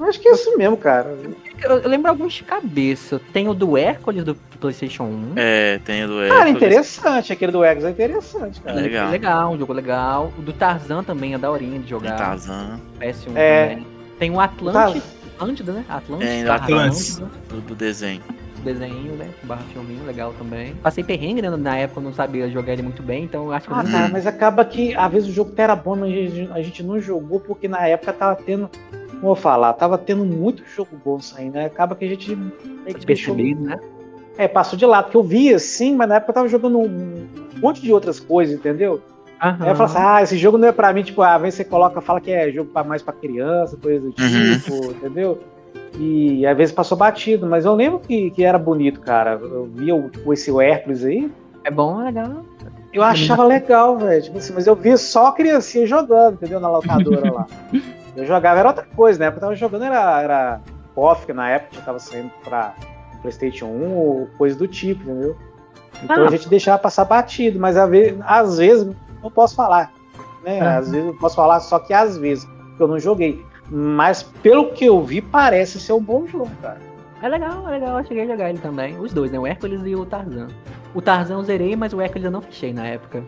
Acho 0.00 0.20
que 0.20 0.28
é 0.28 0.32
isso 0.32 0.56
mesmo, 0.58 0.76
cara. 0.76 1.16
Eu, 1.62 1.78
eu 1.78 1.88
lembro 1.88 2.10
alguns 2.10 2.32
de 2.34 2.42
cabeça. 2.42 3.20
Tem 3.32 3.48
o 3.48 3.54
do 3.54 3.76
Hércules 3.76 4.24
do 4.24 4.34
PlayStation 4.60 5.04
1. 5.04 5.32
É, 5.36 5.78
tem 5.84 6.04
o 6.04 6.08
do 6.08 6.14
Cara, 6.14 6.26
Hércules. 6.48 6.56
interessante. 6.56 7.32
Aquele 7.32 7.52
do 7.52 7.64
Eggs 7.64 7.86
é 7.86 7.90
interessante, 7.90 8.60
cara. 8.60 8.80
legal. 8.80 9.10
legal, 9.10 9.52
um 9.52 9.58
jogo 9.58 9.72
legal. 9.72 10.32
O 10.38 10.42
do 10.42 10.52
Tarzan 10.52 11.02
também 11.04 11.34
é 11.34 11.38
daorinha 11.38 11.72
de 11.78 11.78
Tem 11.80 11.88
jogar. 11.88 12.16
Tarzan. 12.16 12.80
PS1 13.00 13.32
É. 13.36 13.68
também. 13.68 13.86
Tem 14.18 14.30
o 14.30 14.38
Atlântida, 14.40 15.04
Atlântida, 15.36 15.72
né? 15.72 15.84
Atlântida, 15.88 16.30
Tem 16.30 16.44
barra 16.44 16.64
Atlantis. 16.64 17.14
Atlântida, 17.16 17.40
Do, 17.48 17.60
do 17.60 17.74
desenho. 17.74 18.20
desenho, 18.62 19.12
né? 19.16 19.28
Barra 19.42 19.62
filminho, 19.72 20.04
legal 20.06 20.32
também. 20.38 20.74
Passei 20.76 21.02
perrengue, 21.02 21.42
né? 21.42 21.50
Na 21.50 21.76
época 21.76 21.98
eu 21.98 22.04
não 22.04 22.12
sabia 22.14 22.48
jogar 22.48 22.72
ele 22.74 22.82
muito 22.82 23.02
bem, 23.02 23.24
então 23.24 23.46
eu 23.46 23.52
acho 23.52 23.66
que 23.66 23.72
eu 23.72 23.76
Ah, 23.76 23.82
não 23.82 23.90
cara, 23.90 24.08
mas 24.08 24.24
acaba 24.26 24.64
que 24.64 24.94
às 24.94 25.10
vezes 25.12 25.28
o 25.28 25.32
jogo 25.32 25.50
até 25.52 25.64
era 25.64 25.74
bom, 25.74 25.96
mas 25.96 26.12
a 26.52 26.62
gente 26.62 26.84
não 26.84 27.00
jogou 27.00 27.40
porque 27.40 27.66
na 27.66 27.84
época 27.88 28.12
tava 28.12 28.36
tendo. 28.36 28.70
Como 29.22 29.30
eu 29.30 29.36
vou 29.36 29.36
falar, 29.36 29.72
tava 29.74 29.96
tendo 29.96 30.24
muito 30.24 30.64
jogo 30.66 30.96
bom 31.04 31.20
saindo, 31.20 31.52
né? 31.54 31.66
Acaba 31.66 31.94
que 31.94 32.04
a 32.04 32.08
gente 32.08 32.36
que 32.84 33.06
percebido, 33.06 33.62
né? 33.62 33.78
é, 34.36 34.48
passou 34.48 34.76
de 34.76 34.84
lado, 34.84 35.04
porque 35.04 35.16
eu 35.16 35.22
via 35.22 35.60
sim, 35.60 35.94
mas 35.94 36.08
na 36.08 36.16
época 36.16 36.30
eu 36.32 36.34
tava 36.34 36.48
jogando 36.48 36.80
um 36.80 37.24
monte 37.58 37.80
de 37.80 37.92
outras 37.92 38.18
coisas, 38.18 38.52
entendeu? 38.52 39.00
Aí 39.38 39.68
eu 39.68 39.76
falo 39.76 39.88
assim, 39.88 39.98
ah, 40.00 40.22
esse 40.24 40.36
jogo 40.36 40.58
não 40.58 40.66
é 40.66 40.72
pra 40.72 40.92
mim, 40.92 41.04
tipo, 41.04 41.22
às 41.22 41.40
vezes 41.40 41.54
você 41.58 41.64
coloca, 41.64 42.00
fala 42.00 42.20
que 42.20 42.32
é 42.32 42.50
jogo 42.50 42.72
pra, 42.72 42.82
mais 42.82 43.00
pra 43.00 43.12
criança, 43.12 43.76
coisa 43.80 44.00
do 44.00 44.06
Uhum. 44.20 44.58
tipo, 44.58 44.90
entendeu? 44.90 45.38
E 46.00 46.44
às 46.44 46.56
vezes 46.56 46.74
passou 46.74 46.98
batido, 46.98 47.46
mas 47.46 47.64
eu 47.64 47.74
lembro 47.76 48.00
que, 48.00 48.32
que 48.32 48.42
era 48.42 48.58
bonito, 48.58 49.00
cara. 49.00 49.38
Eu 49.40 49.70
via 49.72 49.94
o, 49.94 50.10
tipo, 50.10 50.32
esse 50.32 50.50
Hércules 50.60 51.04
aí, 51.04 51.30
É 51.62 51.70
bom, 51.70 52.00
é 52.00 52.06
legal. 52.06 52.44
eu 52.92 53.04
achava 53.04 53.44
legal, 53.44 53.96
velho. 53.98 54.20
Tipo 54.20 54.38
assim, 54.38 54.52
mas 54.52 54.66
eu 54.66 54.74
via 54.74 54.96
só 54.96 55.28
a 55.28 55.32
criancinha 55.32 55.86
jogando, 55.86 56.34
entendeu? 56.34 56.58
Na 56.58 56.68
locadora 56.68 57.30
lá. 57.32 57.46
Eu 58.16 58.26
jogava, 58.26 58.58
era 58.60 58.68
outra 58.68 58.86
coisa, 58.94 59.18
né? 59.18 59.28
Eu 59.28 59.40
tava 59.40 59.54
jogando, 59.54 59.84
era, 59.84 60.22
era 60.22 60.60
KOF, 60.94 61.26
que 61.26 61.32
na 61.32 61.48
época 61.48 61.76
já 61.76 61.82
tava 61.82 61.98
saindo 61.98 62.30
pra 62.44 62.74
PlayStation 63.22 63.66
1 63.66 63.94
ou 63.96 64.26
coisa 64.38 64.56
do 64.56 64.68
tipo, 64.68 65.02
entendeu? 65.02 65.36
Então 66.02 66.24
Ah. 66.24 66.26
a 66.28 66.30
gente 66.30 66.48
deixava 66.48 66.78
passar 66.78 67.04
batido, 67.04 67.58
mas 67.58 67.76
às 67.76 67.88
vezes, 67.88 68.18
às 68.24 68.58
vezes 68.58 68.94
não 69.22 69.30
posso 69.30 69.54
falar, 69.54 69.92
né? 70.44 70.60
Ah. 70.60 70.78
Às 70.78 70.90
vezes 70.90 71.06
eu 71.06 71.14
posso 71.18 71.36
falar 71.36 71.60
só 71.60 71.78
que 71.78 71.94
às 71.94 72.18
vezes, 72.18 72.44
porque 72.44 72.82
eu 72.82 72.88
não 72.88 72.98
joguei. 72.98 73.42
Mas 73.70 74.22
pelo 74.22 74.72
que 74.72 74.84
eu 74.84 75.00
vi, 75.02 75.22
parece 75.22 75.80
ser 75.80 75.92
um 75.94 76.02
bom 76.02 76.26
jogo, 76.26 76.50
cara. 76.60 76.78
É 77.22 77.28
legal, 77.28 77.66
é 77.68 77.70
legal. 77.70 77.98
Eu 77.98 78.04
cheguei 78.04 78.24
a 78.24 78.26
jogar 78.26 78.50
ele 78.50 78.58
também. 78.58 78.98
Os 78.98 79.12
dois, 79.12 79.30
né? 79.30 79.38
O 79.38 79.46
Hércules 79.46 79.80
e 79.86 79.94
o 79.94 80.04
Tarzan. 80.04 80.48
O 80.92 81.00
Tarzan 81.00 81.34
eu 81.34 81.42
zerei, 81.44 81.76
mas 81.76 81.94
o 81.94 82.00
Hércules 82.00 82.24
eu 82.24 82.30
não 82.32 82.42
fechei 82.42 82.72
na 82.72 82.84
época. 82.86 83.22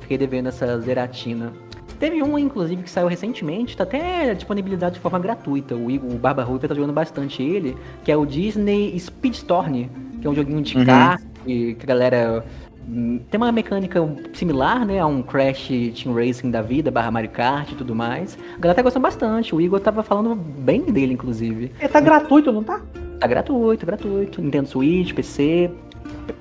Fiquei 0.00 0.16
devendo 0.16 0.48
essa 0.48 0.78
zeratina. 0.80 1.52
Teve 1.98 2.22
um, 2.22 2.38
inclusive, 2.38 2.82
que 2.82 2.90
saiu 2.90 3.08
recentemente, 3.08 3.76
tá 3.76 3.82
até 3.82 4.32
disponibilidade 4.34 4.94
de 4.94 5.00
forma 5.00 5.18
gratuita. 5.18 5.74
O 5.74 5.90
Igor, 5.90 6.10
o 6.12 6.18
Barba 6.18 6.44
Ruiva 6.44 6.68
tá 6.68 6.74
jogando 6.74 6.92
bastante 6.92 7.42
ele, 7.42 7.76
que 8.04 8.12
é 8.12 8.16
o 8.16 8.24
Disney 8.24 8.98
Speedstorm, 8.98 9.86
que 10.20 10.26
é 10.26 10.30
um 10.30 10.34
joguinho 10.34 10.62
de 10.62 10.76
Uhum. 10.78 10.84
carro, 10.84 11.22
que 11.44 11.74
que 11.74 11.84
a 11.84 11.86
galera 11.86 12.44
hum, 12.88 13.20
tem 13.30 13.38
uma 13.38 13.50
mecânica 13.50 14.00
similar, 14.32 14.86
né, 14.86 14.98
a 15.00 15.06
um 15.06 15.22
Crash 15.22 15.68
Team 15.68 16.14
Racing 16.14 16.50
da 16.50 16.62
vida, 16.62 16.90
barra 16.90 17.10
Mario 17.10 17.30
Kart 17.30 17.70
e 17.72 17.74
tudo 17.74 17.94
mais. 17.94 18.38
A 18.56 18.60
galera 18.60 18.76
tá 18.76 18.82
gostando 18.82 19.02
bastante, 19.02 19.54
o 19.54 19.60
Igor 19.60 19.80
tava 19.80 20.02
falando 20.02 20.34
bem 20.34 20.82
dele, 20.82 21.14
inclusive. 21.14 21.72
Ele 21.80 21.88
tá 21.88 22.00
gratuito, 22.00 22.52
não 22.52 22.62
tá? 22.62 22.80
Tá 23.18 23.26
gratuito, 23.26 23.84
gratuito. 23.84 24.40
Nintendo 24.40 24.68
Switch, 24.68 25.12
PC, 25.12 25.70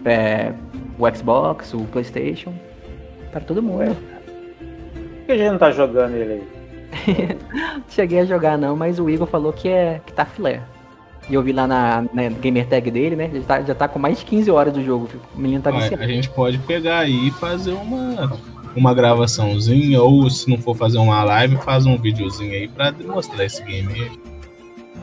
é, 0.06 0.54
o 1.00 1.16
Xbox, 1.16 1.74
o 1.74 1.80
Playstation. 1.86 2.54
Para 3.32 3.42
todo 3.42 3.62
mundo. 3.62 3.96
Por 3.96 4.17
que 5.28 5.34
a 5.34 5.38
gente 5.38 5.52
não 5.52 5.58
tá 5.58 5.72
jogando 5.72 6.16
ele 6.16 6.34
aí? 6.34 7.38
Cheguei 7.90 8.22
a 8.22 8.26
jogar 8.26 8.58
não, 8.58 8.76
mas 8.76 8.98
o 8.98 9.10
Igor 9.10 9.28
falou 9.28 9.54
que, 9.54 9.68
é, 9.68 10.02
que 10.06 10.14
tá 10.14 10.26
filé. 10.26 10.64
E 11.30 11.34
eu 11.34 11.44
vi 11.44 11.52
lá 11.52 11.68
na, 11.68 12.06
na 12.14 12.30
gamer 12.30 12.66
tag 12.66 12.90
dele, 12.90 13.16
né? 13.16 13.30
Já 13.34 13.42
tá, 13.42 13.62
já 13.62 13.76
tá 13.76 13.88
com 13.88 14.00
mais 14.00 14.20
de 14.20 14.26
15 14.26 14.50
horas 14.50 14.74
do 14.74 14.84
jogo. 14.84 15.10
O 15.36 15.40
menino 15.40 15.62
tá 15.62 15.70
viciado. 15.70 16.02
a 16.02 16.08
gente 16.08 16.30
pode 16.30 16.58
pegar 16.60 17.00
aí 17.00 17.28
e 17.28 17.32
fazer 17.32 17.74
uma, 17.74 18.40
uma 18.74 18.94
gravaçãozinha, 18.94 20.02
ou 20.02 20.30
se 20.30 20.50
não 20.50 20.58
for 20.58 20.76
fazer 20.76 20.98
uma 20.98 21.22
live, 21.24 21.58
faz 21.58 21.86
um 21.86 21.98
videozinho 21.98 22.54
aí 22.54 22.70
pra 22.70 22.92
demonstrar 22.92 23.46
esse 23.46 23.62
game 23.64 23.94
aí. 23.94 24.12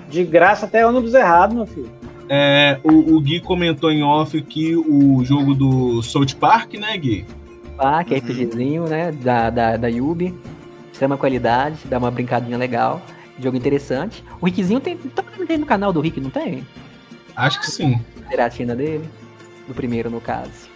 De 0.08 0.24
graça 0.24 0.64
até 0.64 0.86
ônibus 0.86 1.12
errado, 1.12 1.54
meu 1.54 1.66
filho. 1.66 1.90
É, 2.26 2.78
o, 2.82 3.16
o 3.16 3.20
Gui 3.20 3.40
comentou 3.40 3.92
em 3.92 4.02
off 4.02 4.40
que 4.40 4.74
o 4.74 5.22
jogo 5.24 5.54
do 5.54 6.02
South 6.02 6.34
Park, 6.40 6.74
né, 6.74 6.96
Gui? 6.96 7.26
Ah, 7.78 8.02
que 8.04 8.14
é 8.14 8.18
Uhum. 8.18 8.22
RPGzinho, 8.24 8.84
né? 8.84 9.12
Da, 9.12 9.50
da, 9.50 9.76
da 9.76 9.88
Yubi. 9.88 10.34
Extrema 10.92 11.16
qualidade, 11.16 11.78
dá 11.86 11.98
uma 11.98 12.10
brincadinha 12.10 12.56
legal. 12.56 13.02
Jogo 13.40 13.56
interessante. 13.56 14.22
O 14.40 14.46
Rickzinho 14.46 14.78
tem. 14.80 14.96
Tem 14.96 15.58
no 15.58 15.66
canal 15.66 15.92
do 15.92 16.00
Rick, 16.00 16.20
não 16.20 16.30
tem? 16.30 16.64
Acho 17.34 17.58
que 17.60 17.66
sim. 17.70 18.00
Zeratina 18.28 18.76
dele. 18.76 19.08
Do 19.66 19.74
primeiro, 19.74 20.08
no 20.08 20.20
caso. 20.20 20.68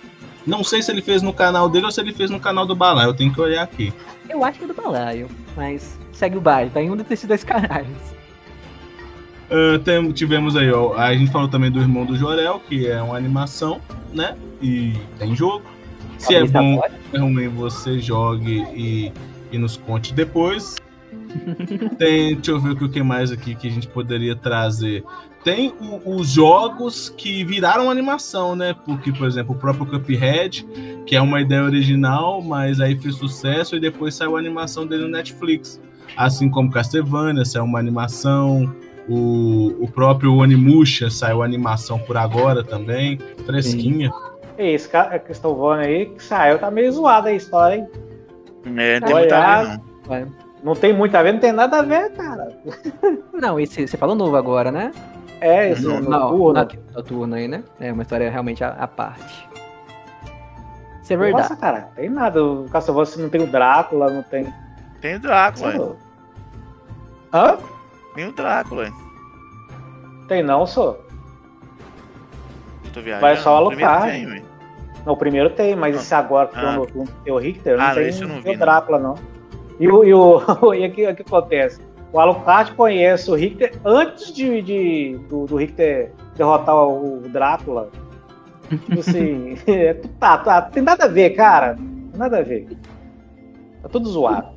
Não 0.46 0.64
sei 0.64 0.82
se 0.82 0.90
ele 0.90 1.02
fez 1.02 1.22
no 1.22 1.32
canal 1.32 1.68
dele 1.68 1.84
ou 1.86 1.92
se 1.92 2.00
ele 2.00 2.12
fez 2.12 2.30
no 2.30 2.40
canal 2.40 2.66
do 2.66 2.74
Balá, 2.74 3.04
eu 3.04 3.14
tenho 3.14 3.32
que 3.32 3.40
olhar 3.40 3.62
aqui. 3.62 3.92
Eu 4.28 4.42
acho 4.44 4.58
que 4.58 4.64
é 4.64 4.68
do 4.68 4.74
Balaio, 4.74 5.28
mas 5.56 5.98
segue 6.12 6.36
o 6.38 6.40
baile, 6.40 6.70
tá 6.70 6.80
em 6.82 6.90
um 6.90 6.96
desses 6.96 7.26
dois 7.28 7.44
canais. 7.44 7.86
Ah, 9.50 9.78
tem- 9.84 10.10
tivemos 10.12 10.56
aí, 10.56 10.70
ó, 10.72 10.94
a 10.96 11.14
gente 11.14 11.30
falou 11.30 11.48
também 11.48 11.70
do 11.70 11.80
Irmão 11.80 12.04
do 12.04 12.16
Jorel, 12.16 12.60
que 12.68 12.86
é 12.86 13.00
uma 13.02 13.16
animação, 13.16 13.80
né? 14.12 14.36
E 14.60 14.94
tem 15.18 15.34
jogo. 15.36 15.64
Se 16.18 16.34
é 16.34 16.44
bom 16.44 16.80
é 17.12 17.18
ruim, 17.18 17.48
você 17.48 17.98
jogue 17.98 18.64
e, 18.74 19.12
e 19.52 19.58
nos 19.58 19.76
conte 19.76 20.12
depois. 20.12 20.76
Tem, 21.98 22.34
deixa 22.34 22.50
eu 22.50 22.60
ver 22.60 22.70
o 22.72 22.88
que 22.88 23.02
mais 23.02 23.30
aqui 23.30 23.54
que 23.54 23.66
a 23.68 23.70
gente 23.70 23.86
poderia 23.86 24.34
trazer. 24.34 25.04
Tem 25.44 25.72
o- 25.80 26.16
os 26.16 26.28
jogos 26.30 27.12
que 27.16 27.44
viraram 27.44 27.90
animação, 27.90 28.56
né? 28.56 28.74
Porque, 28.84 29.12
por 29.12 29.26
exemplo, 29.26 29.54
o 29.54 29.58
próprio 29.58 29.86
Cuphead, 29.86 30.66
que 31.06 31.14
é 31.14 31.20
uma 31.20 31.40
ideia 31.40 31.62
original, 31.62 32.42
mas 32.42 32.80
aí 32.80 32.96
fez 32.98 33.14
sucesso 33.16 33.76
e 33.76 33.80
depois 33.80 34.14
saiu 34.14 34.36
a 34.36 34.38
animação 34.38 34.86
dele 34.86 35.04
no 35.04 35.10
Netflix. 35.10 35.80
Assim 36.16 36.48
como 36.50 36.70
Castlevania 36.70 37.44
saiu 37.44 37.64
uma 37.64 37.78
animação, 37.78 38.74
o, 39.08 39.74
o 39.84 39.88
próprio 39.90 40.34
Onimusha 40.34 41.10
saiu 41.10 41.42
animação 41.42 41.98
por 41.98 42.16
agora 42.16 42.64
também, 42.64 43.18
fresquinha. 43.46 44.10
E 44.58 44.74
esse 44.74 44.88
cara 44.88 45.18
que 45.18 45.30
estão 45.32 45.54
voando 45.54 45.82
aí, 45.82 46.06
que 46.06 46.22
saiu, 46.22 46.58
tá 46.58 46.70
meio 46.70 46.90
zoada 46.92 47.28
a 47.28 47.32
história, 47.32 47.76
hein? 47.76 47.88
É, 48.76 48.98
não 49.00 49.06
tem 49.06 49.14
Olha, 49.16 49.22
muita 49.26 49.62
ver, 49.62 49.68
não. 49.68 50.12
Ué. 50.12 50.26
Não 50.64 50.74
tem 50.74 50.92
muito 50.92 51.14
a 51.16 51.22
ver, 51.22 51.32
não 51.32 51.40
tem 51.40 51.52
nada 51.52 51.78
a 51.78 51.82
ver, 51.82 52.12
cara. 52.12 52.48
Não, 53.32 53.60
esse 53.60 53.86
você 53.86 53.96
falou 53.96 54.16
novo 54.16 54.36
agora, 54.36 54.72
né? 54.72 54.90
É, 55.40 55.70
esse 55.70 55.84
Não, 55.84 56.00
Não, 56.00 56.20
noturno. 56.32 56.52
não, 56.54 56.68
noturno 56.94 57.34
aí, 57.36 57.46
né? 57.46 57.62
É 57.78 57.92
uma 57.92 58.02
história 58.02 58.28
realmente 58.28 58.64
à, 58.64 58.70
à 58.70 58.88
parte. 58.88 59.48
Isso 61.00 61.12
é 61.12 61.16
verdade. 61.16 61.48
Nossa, 61.48 61.56
cara, 61.56 61.82
tem 61.94 62.10
nada. 62.10 62.44
O 62.44 62.66
Castlevania 62.68 63.16
não 63.22 63.28
tem 63.30 63.42
o 63.42 63.46
Drácula, 63.46 64.10
não 64.10 64.22
tem. 64.24 64.52
Tem 65.00 65.14
o 65.14 65.20
Drácula, 65.20 65.68
ué. 65.68 65.96
Hã? 67.32 67.58
Tem 68.16 68.26
o 68.26 68.32
Drácula, 68.32 68.82
ué. 68.82 68.92
Tem 70.26 70.42
não, 70.42 70.66
só. 70.66 70.98
Eu 72.84 72.90
tô 72.92 73.00
viajando. 73.00 73.20
Vai 73.20 73.36
só 73.36 73.56
Alucard. 73.56 74.10
tem, 74.10 74.42
ué. 74.98 75.02
Não, 75.06 75.12
o 75.14 75.16
primeiro 75.16 75.50
tem, 75.50 75.74
mas 75.76 75.96
esse 75.96 76.14
agora 76.14 76.48
que 76.48 76.54
tem 76.54 76.64
Ah. 76.64 76.72
o 76.72 76.76
noturno, 76.76 77.08
tem 77.24 77.32
o 77.32 77.38
Richter, 77.38 77.76
não 77.76 77.84
Ah, 77.84 77.88
não, 77.88 77.94
tem, 77.94 78.08
esse 78.08 78.22
eu 78.22 78.28
não 78.28 78.42
tem 78.42 78.52
vi, 78.52 78.56
o 78.56 78.60
Drácula, 78.60 78.98
não. 78.98 79.14
E 79.80 79.88
o. 79.88 80.04
E, 80.04 80.12
o, 80.14 80.40
e 80.74 80.84
aqui, 80.84 81.06
o 81.06 81.14
que 81.14 81.22
acontece? 81.22 81.80
O 82.12 82.18
Alucard 82.18 82.72
conhece 82.74 83.30
o 83.30 83.34
Richter 83.34 83.72
antes 83.84 84.32
de, 84.32 84.62
de- 84.62 85.18
do, 85.28 85.44
do 85.46 85.56
Richter 85.56 86.10
derrotar 86.36 86.74
o 86.76 87.20
Drácula. 87.28 87.90
Tipo 88.68 89.00
assim, 89.00 89.56
é, 89.66 89.94
tá, 90.18 90.38
tá, 90.38 90.62
tem 90.62 90.82
nada 90.82 91.04
a 91.04 91.08
ver, 91.08 91.30
cara. 91.30 91.74
Tem 91.74 92.18
nada 92.18 92.38
a 92.38 92.42
ver. 92.42 92.66
Tá 93.82 93.88
tudo 93.88 94.08
zoado. 94.08 94.48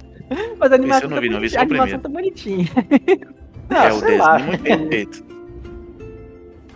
Mas 0.57 0.71
a 0.71 0.75
animação, 0.75 1.09
não 1.09 1.19
vi, 1.19 1.27
tá 1.29 1.33
não 1.33 1.41
vi 1.41 1.49
bonitinha, 1.49 1.49
só 1.49 1.57
a 1.57 1.59
o 1.59 1.63
animação 1.63 1.99
primeiro. 1.99 2.01
tá 2.01 2.09
bonitinha. 2.09 2.69
Não, 3.69 3.77
é 3.77 3.91
o 3.93 3.99
sei 3.99 4.17
lá. 4.17 4.31
desenho 4.37 4.47
muito 4.47 4.63
bem 4.63 4.87
feito. 4.87 5.30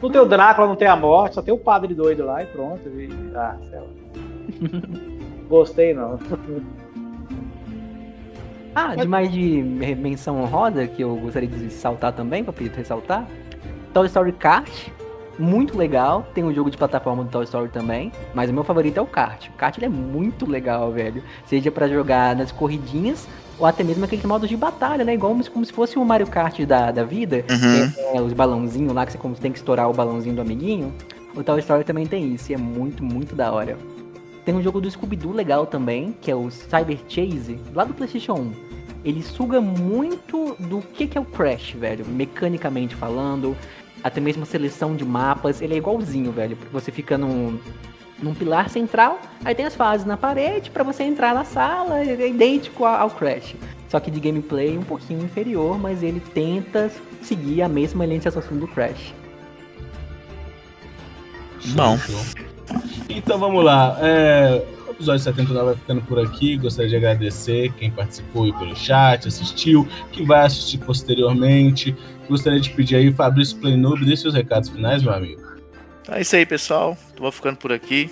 Não 0.02 0.10
tem 0.10 0.22
o 0.22 0.26
Drácula, 0.26 0.68
não 0.68 0.76
tem 0.76 0.88
a 0.88 0.96
morte, 0.96 1.36
só 1.36 1.42
tem 1.42 1.54
o 1.54 1.58
padre 1.58 1.94
doido 1.94 2.26
lá 2.26 2.44
e 2.44 2.46
pronto. 2.46 2.88
E, 2.90 3.10
ah, 3.36 3.56
sei 3.70 3.80
lá. 3.80 3.88
Gostei 5.48 5.94
não. 5.94 6.20
Ah, 8.74 8.94
demais 8.96 9.32
de 9.32 9.64
menção 9.98 10.42
honrosa, 10.42 10.86
que 10.86 11.02
eu 11.02 11.16
gostaria 11.16 11.48
de 11.48 11.70
saltar 11.70 12.12
também, 12.12 12.44
Papito, 12.44 12.76
ressaltar. 12.76 13.26
Toy 13.94 14.06
Story 14.08 14.34
Kart, 14.34 14.90
muito 15.40 15.78
legal. 15.78 16.26
Tem 16.34 16.44
um 16.44 16.54
jogo 16.54 16.70
de 16.70 16.78
plataforma 16.78 17.24
do 17.24 17.30
Toy 17.30 17.46
Story 17.46 17.70
também, 17.70 18.12
mas 18.34 18.50
o 18.50 18.54
meu 18.54 18.66
favorito 18.66 18.98
é 18.98 19.02
o 19.02 19.06
kart. 19.06 19.48
O 19.48 19.54
kart 19.54 19.78
ele 19.78 19.86
é 19.86 19.90
muito 19.90 20.46
legal, 20.50 20.92
velho. 20.92 21.24
Seja 21.46 21.72
para 21.72 21.88
jogar 21.88 22.36
nas 22.36 22.52
corridinhas 22.52 23.28
ou 23.58 23.66
até 23.66 23.84
mesmo 23.84 24.04
aquele 24.06 24.26
modo 24.28 24.48
de 24.48 24.58
batalha, 24.58 25.04
né? 25.04 25.14
Igual 25.14 25.36
como 25.52 25.66
se 25.66 25.72
fosse 25.72 25.98
o 25.98 26.06
Mario 26.06 26.28
Kart 26.28 26.60
da, 26.62 26.92
da 26.92 27.04
vida. 27.04 27.46
Uhum. 27.50 28.18
É, 28.18 28.22
os 28.22 28.34
balãozinhos 28.34 28.94
lá 28.94 29.06
que 29.06 29.18
você 29.18 29.42
tem 29.42 29.52
que 29.52 29.58
estourar 29.58 29.90
o 29.90 29.94
balãozinho 29.94 30.36
do 30.36 30.42
amiguinho. 30.42 30.94
O 31.36 31.44
Toy 31.44 31.60
Story 31.60 31.84
também 31.84 32.06
tem 32.06 32.34
isso, 32.34 32.52
e 32.52 32.56
é 32.56 32.58
muito, 32.58 33.04
muito 33.04 33.36
da 33.36 33.52
hora. 33.52 33.78
Tem 34.46 34.56
um 34.56 34.62
jogo 34.62 34.80
do 34.80 34.90
Scooby-Doo 34.90 35.34
legal 35.34 35.66
também, 35.66 36.16
que 36.22 36.32
é 36.32 36.36
o 36.36 36.50
Cyber 36.50 37.00
Chase, 37.10 37.60
lá 37.74 37.84
do 37.84 37.94
PlayStation 37.94 38.34
1. 38.34 38.52
Ele 39.04 39.22
suga 39.22 39.60
muito 39.60 40.56
do 40.60 40.82
que, 40.82 41.08
que 41.08 41.18
é 41.18 41.22
o 41.22 41.26
Crash, 41.26 41.72
velho, 41.74 42.06
mecanicamente 42.06 42.96
falando, 42.96 43.56
até 44.04 44.22
mesmo 44.22 44.44
a 44.44 44.46
seleção 44.46 44.96
de 44.96 45.04
mapas, 45.04 45.62
ele 45.62 45.74
é 45.74 45.78
igualzinho, 45.78 46.32
velho. 46.32 46.58
Você 46.72 46.92
fica 46.92 47.18
num, 47.18 47.60
num 48.22 48.34
pilar 48.34 48.70
central, 48.70 49.20
aí 49.44 49.54
tem 49.54 49.66
as 49.66 49.76
fases 49.76 50.06
na 50.06 50.18
parede 50.18 50.70
para 50.70 50.84
você 50.84 51.04
entrar 51.04 51.34
na 51.34 51.44
sala, 51.44 52.04
ele 52.04 52.24
é 52.24 52.30
idêntico 52.30 52.86
ao 52.86 53.10
Crash. 53.10 53.56
Só 53.90 54.00
que 54.00 54.10
de 54.10 54.20
gameplay 54.20 54.78
um 54.78 54.84
pouquinho 54.84 55.24
inferior, 55.24 55.80
mas 55.80 56.02
ele 56.02 56.20
tenta 56.20 56.92
seguir 57.22 57.62
a 57.62 57.70
mesma 57.70 58.06
linha 58.06 58.20
de 58.20 58.26
raciocínio 58.26 58.62
do 58.62 58.68
Crash. 58.68 59.14
Bom. 61.74 61.98
Então 63.10 63.38
vamos 63.38 63.64
lá. 63.64 63.98
É, 64.02 64.64
o 64.88 64.92
episódio 64.92 65.24
79 65.24 65.66
vai 65.66 65.76
ficando 65.76 66.02
por 66.02 66.20
aqui. 66.20 66.58
Gostaria 66.58 66.90
de 66.90 66.96
agradecer 66.96 67.72
quem 67.74 67.92
participou 67.92 68.46
aí 68.46 68.54
pelo 68.54 68.76
chat, 68.76 69.28
assistiu, 69.28 69.88
que 70.12 70.24
vai 70.24 70.46
assistir 70.46 70.80
posteriormente. 70.80 71.96
Gostaria 72.28 72.60
de 72.60 72.72
pedir 72.72 72.96
aí, 72.96 73.14
Fabrício 73.14 73.58
Playnoob, 73.58 74.04
dê 74.04 74.18
seus 74.18 74.34
recados 74.34 74.70
finais, 74.70 75.04
meu 75.04 75.14
amigo. 75.14 75.45
É 76.08 76.22
isso 76.22 76.36
aí, 76.36 76.46
pessoal. 76.46 76.98
Vou 77.18 77.32
ficando 77.32 77.58
por 77.58 77.72
aqui. 77.72 78.12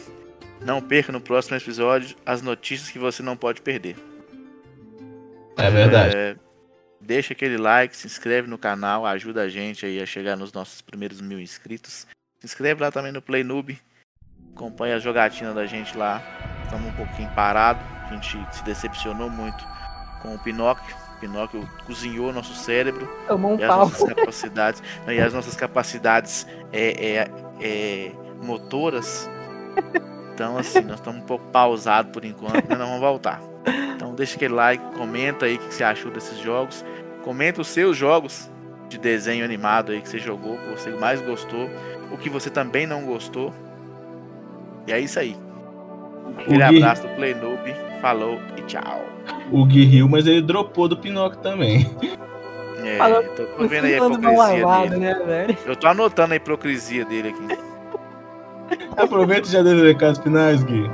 Não 0.61 0.82
perca 0.82 1.11
no 1.11 1.22
próximo 1.22 1.57
episódio 1.57 2.15
as 2.26 2.41
notícias 2.41 2.90
que 2.90 2.98
você 2.98 3.22
não 3.22 3.36
pode 3.36 3.61
perder. 3.61 3.95
É 5.57 5.70
verdade. 5.70 6.15
É, 6.15 6.36
deixa 6.99 7.34
aquele 7.34 7.57
like, 7.57 7.95
se 7.95 8.07
inscreve 8.07 8.48
no 8.48 8.57
canal, 8.57 9.06
ajuda 9.06 9.44
a 9.44 9.49
gente 9.49 9.86
aí 9.86 10.02
a 10.02 10.06
chegar 10.06 10.36
nos 10.36 10.52
nossos 10.53 10.82
primeiros 10.82 11.22
mil 11.22 11.40
inscritos. 11.40 12.07
Se 12.40 12.45
inscreve 12.45 12.82
lá 12.82 12.91
também 12.91 13.11
no 13.11 13.22
Play 13.22 13.44
Noob. 13.44 13.78
Acompanha 14.56 14.95
a 14.95 14.99
jogatina 14.99 15.53
da 15.53 15.65
gente 15.65 15.98
lá. 15.98 16.22
Estamos 16.64 16.88
um 16.90 16.94
pouquinho 16.94 17.30
parados. 17.36 17.84
A 18.10 18.14
gente 18.15 18.38
se 18.56 18.64
decepcionou 18.64 19.30
muito 19.30 19.64
com 20.22 20.34
o 20.34 20.40
Pinóquio. 20.40 21.03
O 21.24 21.30
Pinóquio 21.30 21.70
cozinhou 21.86 22.34
nosso 22.34 22.54
cérebro. 22.54 23.08
Tomou 23.28 23.54
um 23.56 23.60
e 23.60 23.64
as 23.64 23.68
pau. 23.70 23.80
nossas 23.86 24.04
capacidades. 24.14 24.84
não, 25.06 25.14
e 25.14 25.20
as 25.22 25.34
nossas 25.34 25.56
capacidades 25.56 26.45
é, 26.72 27.16
é, 27.18 27.32
é, 27.62 28.12
motoras. 28.44 29.30
Então, 30.34 30.58
assim, 30.58 30.82
nós 30.82 30.95
estamos 30.95 31.22
um 31.22 31.26
pouco 31.26 31.45
pausados 31.48 32.12
por 32.12 32.26
enquanto, 32.26 32.66
mas 32.68 32.78
nós 32.78 32.88
vamos 32.88 33.00
voltar. 33.00 33.40
Então, 33.95 34.14
deixa 34.14 34.36
aquele 34.36 34.54
like, 34.54 34.84
comenta 34.98 35.45
aí 35.45 35.56
o 35.56 35.60
que 35.60 35.74
você 35.74 35.84
achou 35.84 36.12
desses 36.12 36.38
jogos. 36.40 36.84
Comenta 37.24 37.62
os 37.62 37.68
seus 37.68 37.95
jogos 37.95 38.50
de 38.90 38.98
desenho 38.98 39.45
animado 39.45 39.91
aí 39.91 40.02
que 40.02 40.10
você 40.10 40.20
jogou, 40.20 40.58
que 40.58 40.70
você 40.72 40.90
mais 40.91 41.22
gostou, 41.22 41.70
o 42.12 42.18
que 42.18 42.30
você 42.30 42.50
também 42.50 42.86
não 42.86 43.04
gostou. 43.06 43.54
E 44.88 44.91
é 44.91 45.00
isso 45.00 45.20
aí. 45.20 45.38
Aquele 46.38 46.58
Gui- 46.58 46.64
abraço 46.84 47.04
do 47.04 47.10
Play 47.16 47.34
Noob, 47.36 47.74
falou 48.02 48.40
e 48.58 48.62
tchau. 48.64 49.06
O 49.52 49.66
Gui 49.66 49.86
riu, 49.86 50.08
mas 50.10 50.26
ele 50.28 50.41
dropou 50.41 50.88
do 50.88 50.98
Pinóquio 50.98 51.40
também. 51.40 51.90
É, 52.84 52.98
Falou- 52.98 53.24
tô, 53.24 53.44
tô 53.45 53.68
vendo 53.68 53.86
aí 53.86 53.94
a 53.94 53.98
hipocrisia 53.98 54.90
dele. 54.90 54.98
né, 54.98 55.14
velho? 55.26 55.58
Eu 55.66 55.76
tô 55.76 55.88
anotando 55.88 56.34
a 56.34 56.36
hipocrisia 56.36 57.06
dele 57.06 57.30
aqui. 57.30 57.58
Aproveita 58.98 59.48
e 59.48 59.52
já 59.52 59.62
deu 59.64 59.76
os 59.78 59.84
recados 59.84 60.20
finais, 60.20 60.64
Gui. 60.64 60.90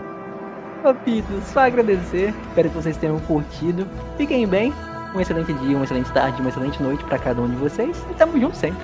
Papitos, 0.84 1.44
só 1.46 1.62
agradecer. 1.62 2.34
Espero 2.50 2.70
que 2.70 2.76
vocês 2.76 2.96
tenham 2.98 3.20
curtido. 3.22 3.88
Fiquem 4.18 4.48
bem. 4.48 4.74
Um 5.16 5.20
excelente 5.20 5.52
dia, 5.54 5.76
uma 5.76 5.84
excelente 5.86 6.12
tarde, 6.12 6.40
uma 6.40 6.50
excelente 6.50 6.82
noite 6.84 7.04
pra 7.06 7.18
cada 7.18 7.42
um 7.42 7.50
de 7.50 7.56
vocês. 7.56 8.06
E 8.12 8.14
tamo 8.14 8.40
junto 8.40 8.56
sempre. 8.56 8.84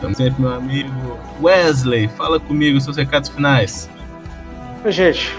Tamo 0.00 0.14
sempre, 0.14 0.40
meu 0.40 0.52
amigo 0.54 0.90
Wesley. 1.42 2.08
Fala 2.08 2.40
comigo 2.40 2.80
seus 2.80 2.96
recados 2.96 3.28
finais. 3.28 3.90
Ô, 4.84 4.90
Gente, 4.90 5.36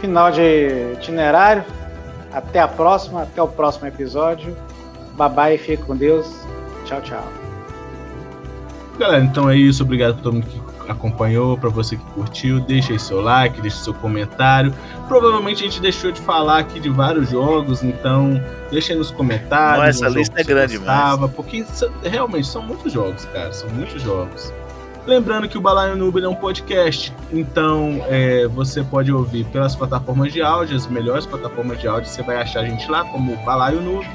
final 0.00 0.30
de 0.30 0.92
itinerário. 0.94 1.64
Até 2.32 2.60
a 2.60 2.68
próxima, 2.68 3.22
até 3.22 3.42
o 3.42 3.48
próximo 3.48 3.86
episódio. 3.88 4.56
Babai, 5.16 5.58
fique 5.58 5.82
com 5.82 5.96
Deus. 5.96 6.26
Tchau, 6.84 7.00
tchau. 7.02 7.24
Galera, 8.98 9.22
então 9.24 9.48
é 9.50 9.56
isso. 9.56 9.82
Obrigado 9.82 10.14
por 10.16 10.22
todo 10.22 10.34
mundo 10.34 10.46
que 10.46 10.60
acompanhou, 10.90 11.56
pra 11.56 11.68
você 11.70 11.96
que 11.96 12.04
curtiu. 12.12 12.60
Deixa 12.60 12.92
aí 12.92 12.98
seu 12.98 13.20
like, 13.20 13.60
deixa 13.60 13.78
seu 13.78 13.94
comentário. 13.94 14.72
Provavelmente 15.08 15.62
a 15.64 15.66
gente 15.68 15.80
deixou 15.80 16.12
de 16.12 16.20
falar 16.20 16.58
aqui 16.58 16.78
de 16.78 16.88
vários 16.88 17.30
jogos, 17.30 17.82
então 17.82 18.40
deixa 18.70 18.92
aí 18.92 18.98
nos 18.98 19.10
comentários. 19.10 19.78
Não, 20.00 20.06
essa 20.06 20.08
lista 20.08 20.34
que 20.34 20.40
é 20.40 20.44
você 20.44 20.50
grande 20.54 20.76
gostava, 20.78 21.28
Porque 21.28 21.64
são- 21.64 21.90
realmente 22.02 22.46
são 22.46 22.62
muitos 22.62 22.92
jogos, 22.92 23.24
cara. 23.26 23.52
São 23.52 23.68
muitos 23.70 24.02
jogos. 24.02 24.52
Lembrando 25.06 25.48
que 25.48 25.56
o 25.56 25.60
Balaio 25.60 25.96
Noob 25.96 26.22
é 26.22 26.28
um 26.28 26.34
podcast, 26.34 27.12
então 27.32 28.04
é, 28.08 28.46
você 28.46 28.82
pode 28.82 29.10
ouvir 29.10 29.44
pelas 29.46 29.74
plataformas 29.74 30.32
de 30.32 30.42
áudio, 30.42 30.76
as 30.76 30.86
melhores 30.86 31.24
plataformas 31.24 31.80
de 31.80 31.88
áudio, 31.88 32.08
você 32.08 32.22
vai 32.22 32.36
achar 32.36 32.60
a 32.60 32.64
gente 32.64 32.88
lá 32.88 33.04
como 33.04 33.34
Balaio 33.38 33.80
Noob. 33.80 34.06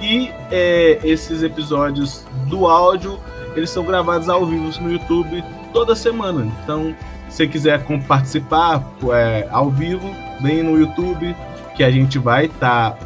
E 0.00 0.32
é, 0.50 0.98
esses 1.04 1.42
episódios 1.42 2.24
do 2.48 2.66
áudio, 2.66 3.20
eles 3.54 3.70
são 3.70 3.84
gravados 3.84 4.28
ao 4.28 4.44
vivo 4.46 4.70
no 4.80 4.90
YouTube 4.90 5.44
toda 5.72 5.94
semana. 5.94 6.50
Então, 6.64 6.94
se 7.28 7.46
quiser 7.46 7.84
participar 8.08 8.82
é, 9.12 9.46
ao 9.50 9.70
vivo, 9.70 10.10
vem 10.40 10.62
no 10.62 10.78
YouTube, 10.78 11.36
que 11.76 11.84
a 11.84 11.90
gente 11.90 12.18
vai 12.18 12.46
estar 12.46 12.98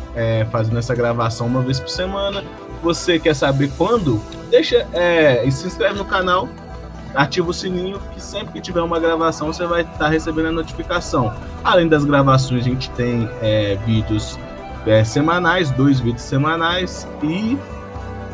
fazendo 0.50 0.78
essa 0.78 0.94
gravação 0.94 1.46
uma 1.46 1.60
vez 1.60 1.78
por 1.78 1.90
semana. 1.90 2.42
Você 2.82 3.18
quer 3.18 3.34
saber 3.34 3.70
quando? 3.76 4.22
Deixa 4.50 4.86
é, 4.94 5.44
e 5.44 5.52
se 5.52 5.66
inscreve 5.66 5.98
no 5.98 6.04
canal, 6.04 6.48
ativa 7.16 7.50
o 7.50 7.54
sininho, 7.54 7.98
que 8.12 8.22
sempre 8.22 8.52
que 8.52 8.60
tiver 8.60 8.82
uma 8.82 9.00
gravação 9.00 9.52
você 9.52 9.66
vai 9.66 9.82
estar 9.82 10.08
recebendo 10.08 10.48
a 10.48 10.52
notificação. 10.52 11.32
Além 11.64 11.88
das 11.88 12.04
gravações, 12.04 12.60
a 12.60 12.64
gente 12.64 12.90
tem 12.90 13.28
é, 13.42 13.76
vídeos 13.86 14.38
é, 14.86 15.02
semanais, 15.02 15.70
dois 15.70 15.98
vídeos 15.98 16.22
semanais 16.22 17.08
e 17.22 17.58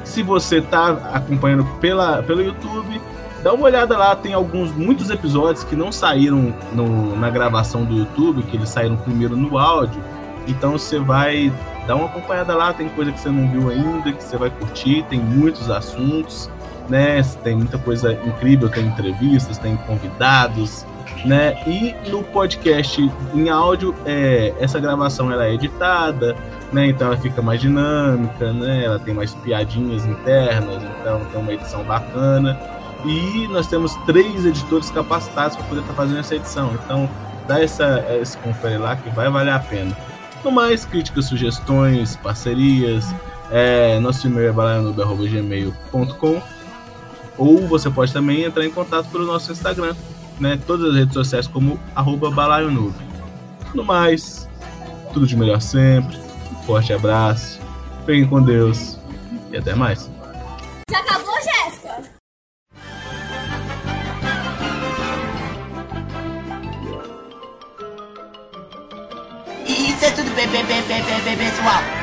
se 0.05 0.23
você 0.23 0.59
está 0.59 0.91
acompanhando 1.13 1.65
pela, 1.81 2.23
pelo 2.23 2.43
YouTube, 2.43 3.01
dá 3.43 3.53
uma 3.55 3.65
olhada 3.65 3.97
lá, 3.97 4.15
tem 4.17 4.35
alguns 4.35 4.73
muitos 4.73 5.11
episódios 5.11 5.65
que 5.65 5.77
não 5.77 5.91
saíram 5.93 6.53
no- 6.75 7.17
na 7.17 7.31
gravação 7.31 7.85
do 7.85 7.95
YouTube, 7.97 8.43
que 8.43 8.57
eles 8.57 8.69
saíram 8.69 8.97
primeiro 8.97 9.37
no 9.37 9.57
áudio. 9.59 10.03
Então 10.47 10.73
você 10.73 10.99
vai 10.99 11.53
dar 11.87 11.95
uma 11.95 12.07
acompanhada 12.07 12.55
lá, 12.55 12.73
tem 12.73 12.89
coisa 12.91 13.13
que 13.13 13.21
você 13.21 13.31
não 13.31 13.49
viu 13.49 13.71
ainda, 13.71 14.13
que 14.13 14.23
você 14.23 14.37
vai 14.37 14.51
curtir, 14.51 15.05
tem 15.09 15.21
muitos 15.21 15.71
assuntos, 15.71 16.51
né? 16.89 17.23
Tem 17.43 17.57
muita 17.57 17.79
coisa 17.79 18.13
incrível, 18.25 18.69
tem 18.69 18.87
entrevistas, 18.87 19.59
tem 19.59 19.77
convidados, 19.77 20.85
né? 21.25 21.63
E 21.67 21.95
no 22.11 22.23
podcast 22.23 23.11
em 23.35 23.49
áudio, 23.49 23.95
é, 24.05 24.55
essa 24.59 24.81
gravação 24.81 25.31
ela 25.31 25.47
é 25.47 25.55
editada, 25.55 26.37
né? 26.73 26.87
Então 26.87 27.09
ela 27.09 27.17
fica 27.17 27.41
mais 27.41 27.61
dinâmica, 27.61 28.53
né? 28.53 28.85
Ela 28.85 28.99
tem 28.99 29.15
mais 29.15 29.35
piadinhas 29.35 30.05
internas, 30.05 30.83
então 31.01 31.21
tem 31.31 31.41
uma 31.41 31.53
edição 31.53 31.85
bacana. 31.85 32.59
E 33.05 33.49
nós 33.49 33.67
temos 33.67 33.95
três 34.07 34.45
editores 34.47 34.91
capacitados 34.91 35.57
para 35.57 35.67
poder 35.67 35.81
estar 35.81 35.95
fazendo 35.95 36.21
essa 36.21 36.37
edição. 36.37 36.73
Então 36.75 37.09
dá 37.47 37.61
essa, 37.61 38.05
esse 38.21 38.37
confere 38.39 38.79
lá 38.79 38.97
que 38.97 39.11
vai 39.11 39.29
valer 39.29 39.53
a 39.53 39.59
pena. 39.59 39.97
No 40.45 40.51
mais, 40.51 40.85
críticas, 40.85 41.27
sugestões, 41.27 42.17
parcerias, 42.17 43.15
é, 43.51 43.99
nosso 44.01 44.27
e-mail 44.27 44.49
é 44.49 44.53
balaionube.gmail.com 44.53 46.43
ou 47.39 47.67
você 47.67 47.91
pode 47.91 48.13
também 48.13 48.45
entrar 48.45 48.65
em 48.65 48.71
contato 48.71 49.09
pelo 49.11 49.25
nosso 49.25 49.53
Instagram, 49.53 49.95
né? 50.39 50.59
Todas 50.67 50.91
as 50.91 50.95
redes 50.95 51.15
sociais 51.15 51.47
como 51.47 51.79
arroba 51.95 52.31
balaionube. 52.31 52.95
No 53.75 53.85
mais, 53.85 54.49
tudo 55.13 55.27
de 55.27 55.37
melhor 55.37 55.61
sempre. 55.61 56.17
Um 56.51 56.63
forte 56.65 56.93
abraço. 56.93 57.61
Fiquem 58.01 58.27
com 58.27 58.43
Deus 58.43 58.99
e 59.51 59.57
até 59.57 59.75
mais. 59.75 60.11
Já 60.91 60.99
acabou, 60.99 61.35
Jéssica? 61.37 62.03
Isso 69.67 70.05
é 70.05 70.11
tudo 70.11 70.35
bem, 70.35 70.49
bem, 70.49 70.65
bem, 70.65 71.37
pessoal. 71.37 72.02